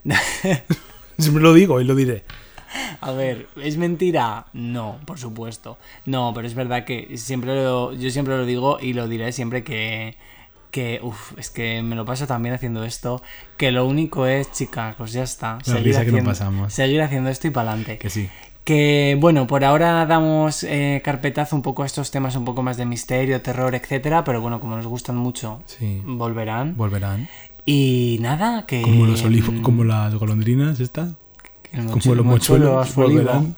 Siempre 1.18 1.42
lo 1.42 1.52
digo 1.54 1.80
y 1.80 1.84
lo 1.84 1.94
diré. 1.96 2.22
A 3.00 3.12
ver, 3.12 3.48
¿es 3.62 3.76
mentira? 3.76 4.46
No, 4.52 4.98
por 5.04 5.18
supuesto. 5.18 5.78
No, 6.06 6.32
pero 6.34 6.46
es 6.46 6.54
verdad 6.54 6.84
que 6.84 7.16
siempre 7.16 7.54
lo, 7.54 7.92
yo 7.92 8.10
siempre 8.10 8.36
lo 8.36 8.46
digo 8.46 8.78
y 8.80 8.92
lo 8.94 9.08
diré 9.08 9.32
siempre 9.32 9.62
que, 9.64 10.16
que 10.70 11.00
uf, 11.02 11.38
es 11.38 11.50
que 11.50 11.82
me 11.82 11.94
lo 11.96 12.04
paso 12.04 12.26
también 12.26 12.54
haciendo 12.54 12.84
esto, 12.84 13.22
que 13.56 13.70
lo 13.72 13.86
único 13.86 14.26
es, 14.26 14.50
chicas, 14.52 14.94
pues 14.96 15.12
ya 15.12 15.22
está. 15.22 15.58
La 15.66 15.76
risa 15.76 16.04
que 16.04 16.12
nos 16.12 16.24
pasamos. 16.24 16.72
seguir 16.72 17.02
haciendo 17.02 17.30
esto 17.30 17.46
y 17.48 17.50
para 17.50 17.70
adelante. 17.72 17.98
Que 17.98 18.10
sí. 18.10 18.28
Que 18.64 19.16
bueno, 19.20 19.46
por 19.46 19.62
ahora 19.62 20.06
damos 20.06 20.62
eh, 20.64 21.02
carpetazo 21.04 21.54
un 21.54 21.60
poco 21.60 21.82
a 21.82 21.86
estos 21.86 22.10
temas 22.10 22.34
un 22.34 22.46
poco 22.46 22.62
más 22.62 22.78
de 22.78 22.86
misterio, 22.86 23.42
terror, 23.42 23.74
etcétera, 23.74 24.24
pero 24.24 24.40
bueno, 24.40 24.58
como 24.58 24.74
nos 24.74 24.86
gustan 24.86 25.16
mucho, 25.16 25.60
Sí. 25.66 26.00
volverán. 26.04 26.74
Volverán. 26.74 27.28
Y 27.66 28.16
nada, 28.20 28.64
que... 28.66 28.80
Como 28.82 29.04
los 29.06 29.22
olivos, 29.22 29.52
mm, 29.54 29.62
como 29.62 29.84
las 29.84 30.14
golondrinas, 30.14 30.80
estas. 30.80 31.10
El 31.74 31.84
Como 31.86 31.96
mochuelo- 31.96 32.14
los 32.16 32.26
mochuelo 32.26 32.72
mochuelos 32.74 32.94
volverán. 32.94 33.56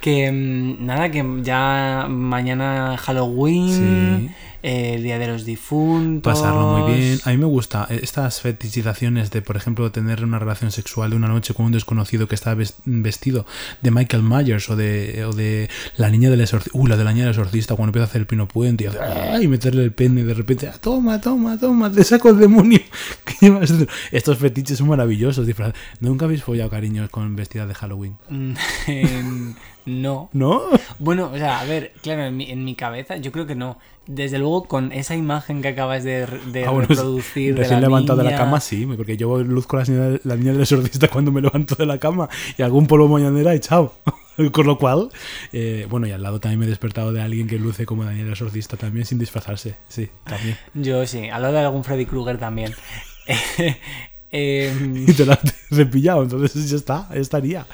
Que 0.00 0.30
mm, 0.32 0.84
nada, 0.86 1.10
que 1.10 1.24
ya 1.42 2.06
mañana 2.08 2.96
Halloween. 2.98 4.28
Sí. 4.28 4.34
eh, 4.62 4.94
el 4.96 5.02
Día 5.02 5.18
de 5.18 5.26
los 5.26 5.46
Difuntos. 5.46 6.34
Pasarlo 6.34 6.78
muy 6.78 6.92
bien. 6.92 7.18
A 7.24 7.30
mí 7.30 7.38
me 7.38 7.46
gusta 7.46 7.86
eh, 7.88 8.00
estas 8.02 8.42
fetichizaciones 8.42 9.30
de, 9.30 9.40
por 9.40 9.56
ejemplo, 9.56 9.90
tener 9.90 10.22
una 10.22 10.38
relación 10.38 10.70
sexual 10.70 11.08
de 11.10 11.16
una 11.16 11.28
noche 11.28 11.54
con 11.54 11.64
un 11.66 11.72
desconocido 11.72 12.28
que 12.28 12.34
está 12.34 12.52
ves- 12.54 12.74
vestido 12.84 13.46
de 13.80 13.90
Michael 13.90 14.22
Myers 14.22 14.68
o 14.68 14.76
de, 14.76 15.24
o 15.24 15.32
de 15.32 15.70
la 15.96 16.10
niña 16.10 16.28
del 16.28 16.42
exorcista. 16.42 16.78
Uh, 16.78 16.86
la 16.88 16.96
de 16.98 17.04
la 17.04 17.12
niña 17.12 17.24
del 17.24 17.30
exorcista 17.32 17.74
cuando 17.74 17.88
empieza 17.88 18.04
a 18.04 18.08
hacer 18.08 18.20
el 18.20 18.26
pino 18.26 18.46
puente 18.48 18.84
y, 18.84 18.86
hace, 18.88 18.98
y 19.42 19.48
meterle 19.48 19.82
el 19.82 19.92
pene 19.92 20.20
y 20.20 20.24
de 20.24 20.34
repente, 20.34 20.68
"Ah, 20.68 20.76
toma, 20.78 21.18
toma, 21.22 21.56
toma, 21.58 21.90
te 21.90 22.04
saco 22.04 22.28
el 22.28 22.38
demonio 22.38 22.80
que 23.24 23.34
llevas 23.46 23.70
dentro". 23.70 23.94
Estos 24.12 24.36
fetiches 24.36 24.76
son 24.76 24.88
maravillosos. 24.88 25.46
disfraz- 25.48 25.72
¿Nunca 26.00 26.26
habéis 26.26 26.42
follado 26.42 26.68
cariños 26.68 27.08
con 27.08 27.34
vestidas 27.34 27.66
de 27.66 27.74
Halloween? 27.74 28.16
No. 29.90 30.30
¿No? 30.32 30.62
Bueno, 30.98 31.30
o 31.32 31.36
sea, 31.36 31.60
a 31.60 31.64
ver, 31.64 31.92
claro, 32.02 32.24
en 32.24 32.36
mi, 32.36 32.50
en 32.50 32.64
mi 32.64 32.74
cabeza 32.74 33.16
yo 33.16 33.32
creo 33.32 33.46
que 33.46 33.54
no. 33.54 33.78
Desde 34.06 34.38
luego, 34.38 34.64
con 34.64 34.92
esa 34.92 35.14
imagen 35.14 35.62
que 35.62 35.68
acabas 35.68 36.02
de, 36.02 36.26
de 36.52 36.64
Ah, 36.64 36.70
bueno, 36.70 36.88
reproducir 36.88 37.54
de 37.54 37.60
recién 37.60 37.80
la 37.80 37.88
levantado 37.88 38.22
de 38.22 38.30
la 38.30 38.36
cama, 38.36 38.60
sí, 38.60 38.86
porque 38.86 39.16
yo 39.16 39.38
luzco 39.42 39.76
la 39.76 39.84
niña, 39.84 40.18
la 40.24 40.36
niña 40.36 40.52
del 40.52 40.62
exorcista 40.62 41.08
cuando 41.08 41.30
me 41.30 41.40
levanto 41.40 41.74
de 41.76 41.86
la 41.86 41.98
cama 41.98 42.28
y 42.56 42.62
algún 42.62 42.86
polvo 42.86 43.08
mañanera 43.08 43.54
y 43.54 43.60
chao. 43.60 43.92
Con 44.52 44.66
lo 44.66 44.78
cual, 44.78 45.10
eh, 45.52 45.86
bueno, 45.90 46.06
y 46.06 46.12
al 46.12 46.22
lado 46.22 46.40
también 46.40 46.60
me 46.60 46.66
he 46.66 46.68
despertado 46.68 47.12
de 47.12 47.20
alguien 47.20 47.46
que 47.46 47.58
luce 47.58 47.84
como 47.84 48.04
Daniel 48.04 48.26
el 48.26 48.32
exorcista 48.32 48.78
también 48.78 49.04
sin 49.04 49.18
disfrazarse. 49.18 49.76
Sí, 49.88 50.08
también. 50.24 50.56
Yo 50.72 51.06
sí, 51.06 51.28
al 51.28 51.42
lado 51.42 51.54
de 51.54 51.60
algún 51.60 51.84
Freddy 51.84 52.06
Krueger 52.06 52.38
también. 52.38 52.72
Em, 54.32 55.08
Y 55.08 55.12
te 55.12 55.26
la 55.26 55.34
has 55.34 55.40
cepillado, 55.74 56.22
entonces 56.22 56.70
ya 56.70 56.76
está, 56.76 57.08
ya 57.12 57.20
estaría. 57.20 57.66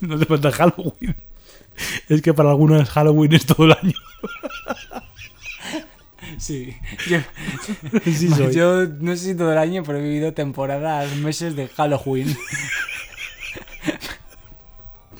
No 0.08 0.18
te 0.18 0.24
falta 0.26 0.50
Halloween. 0.50 1.16
Es 2.08 2.22
que 2.22 2.34
para 2.34 2.50
algunos 2.50 2.88
Halloween 2.90 3.32
es 3.34 3.46
todo 3.46 3.66
el 3.66 3.72
año. 3.72 3.92
sí, 6.38 6.74
yo, 7.08 7.18
Sí, 8.04 8.28
soy. 8.28 8.52
yo 8.54 8.86
no 8.86 9.16
sé 9.16 9.24
si 9.30 9.34
todo 9.34 9.52
el 9.52 9.58
año, 9.58 9.82
pero 9.84 9.98
he 9.98 10.02
vivido 10.02 10.32
temporadas, 10.34 11.14
meses 11.16 11.56
de 11.56 11.68
Halloween. 11.68 12.36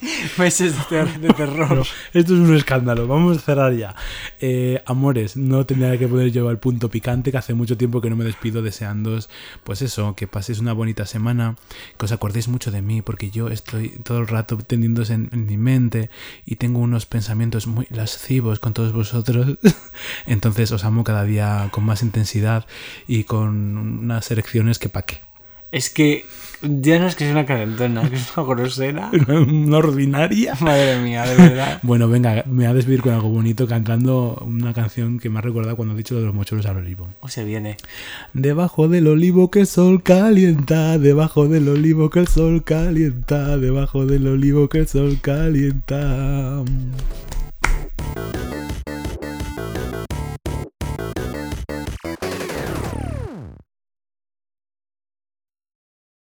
meses 0.37 0.75
de, 0.77 0.83
ter- 0.89 1.19
de 1.19 1.33
terror. 1.33 1.85
Esto 2.13 2.33
es 2.33 2.39
un 2.39 2.55
escándalo. 2.55 3.07
Vamos 3.07 3.37
a 3.37 3.41
cerrar 3.41 3.73
ya. 3.73 3.95
Eh, 4.39 4.81
amores, 4.85 5.37
no 5.37 5.65
tendría 5.65 5.97
que 5.97 6.07
poder 6.07 6.31
llevar 6.31 6.51
el 6.51 6.57
punto 6.57 6.89
picante, 6.89 7.31
que 7.31 7.37
hace 7.37 7.53
mucho 7.53 7.77
tiempo 7.77 8.01
que 8.01 8.09
no 8.09 8.15
me 8.15 8.25
despido 8.25 8.61
deseándoos, 8.61 9.29
pues 9.63 9.81
eso, 9.81 10.15
que 10.15 10.27
paséis 10.27 10.59
una 10.59 10.73
bonita 10.73 11.05
semana, 11.05 11.55
que 11.97 12.05
os 12.05 12.11
acordéis 12.11 12.47
mucho 12.47 12.71
de 12.71 12.81
mí, 12.81 13.01
porque 13.01 13.29
yo 13.31 13.49
estoy 13.49 13.89
todo 14.03 14.19
el 14.19 14.27
rato 14.27 14.57
teniéndose 14.57 15.13
en, 15.13 15.29
en 15.31 15.45
mi 15.45 15.57
mente 15.57 16.09
y 16.45 16.55
tengo 16.55 16.79
unos 16.79 17.05
pensamientos 17.05 17.67
muy 17.67 17.87
lascivos 17.91 18.59
con 18.59 18.73
todos 18.73 18.93
vosotros. 18.93 19.57
Entonces 20.25 20.71
os 20.71 20.83
amo 20.83 21.03
cada 21.03 21.23
día 21.23 21.69
con 21.71 21.83
más 21.85 22.01
intensidad 22.03 22.65
y 23.07 23.23
con 23.25 23.77
unas 23.77 24.31
elecciones 24.31 24.79
que 24.79 24.89
pa' 24.89 25.03
qué. 25.03 25.19
Es 25.71 25.89
que 25.89 26.25
ya 26.61 26.99
no 26.99 27.07
es 27.07 27.15
que 27.15 27.25
sea 27.25 27.33
una 27.33 27.45
calentona, 27.45 28.03
es 28.03 28.09
que 28.09 28.15
es 28.15 28.37
una 28.37 28.47
grosera. 28.47 29.11
Una 29.27 29.77
ordinaria. 29.77 30.55
Madre 30.59 30.99
mía, 30.99 31.25
de 31.25 31.35
verdad. 31.35 31.79
Bueno, 31.83 32.07
venga, 32.07 32.43
me 32.47 32.63
voy 32.63 32.65
a 32.65 32.73
despedir 32.73 33.01
con 33.01 33.13
algo 33.13 33.29
bonito 33.29 33.67
cantando 33.67 34.41
una 34.45 34.73
canción 34.73 35.19
que 35.19 35.29
me 35.29 35.39
ha 35.39 35.41
recordado 35.41 35.75
cuando 35.75 35.93
he 35.93 35.97
dicho 35.97 36.15
lo 36.15 36.21
de 36.21 36.27
los 36.27 36.35
mochuelos 36.35 36.65
al 36.65 36.77
olivo. 36.77 37.07
O 37.21 37.27
se 37.27 37.43
viene. 37.43 37.77
Debajo 38.33 38.87
del 38.87 39.07
olivo 39.07 39.49
que 39.49 39.61
el 39.61 39.67
sol 39.67 40.03
calienta, 40.03 40.97
debajo 40.97 41.47
del 41.47 41.69
olivo 41.69 42.09
que 42.09 42.19
el 42.19 42.27
sol 42.27 42.63
calienta, 42.63 43.57
debajo 43.57 44.05
del 44.05 44.27
olivo 44.27 44.69
que 44.69 44.79
el 44.79 44.87
sol 44.87 45.17
calienta. 45.21 46.63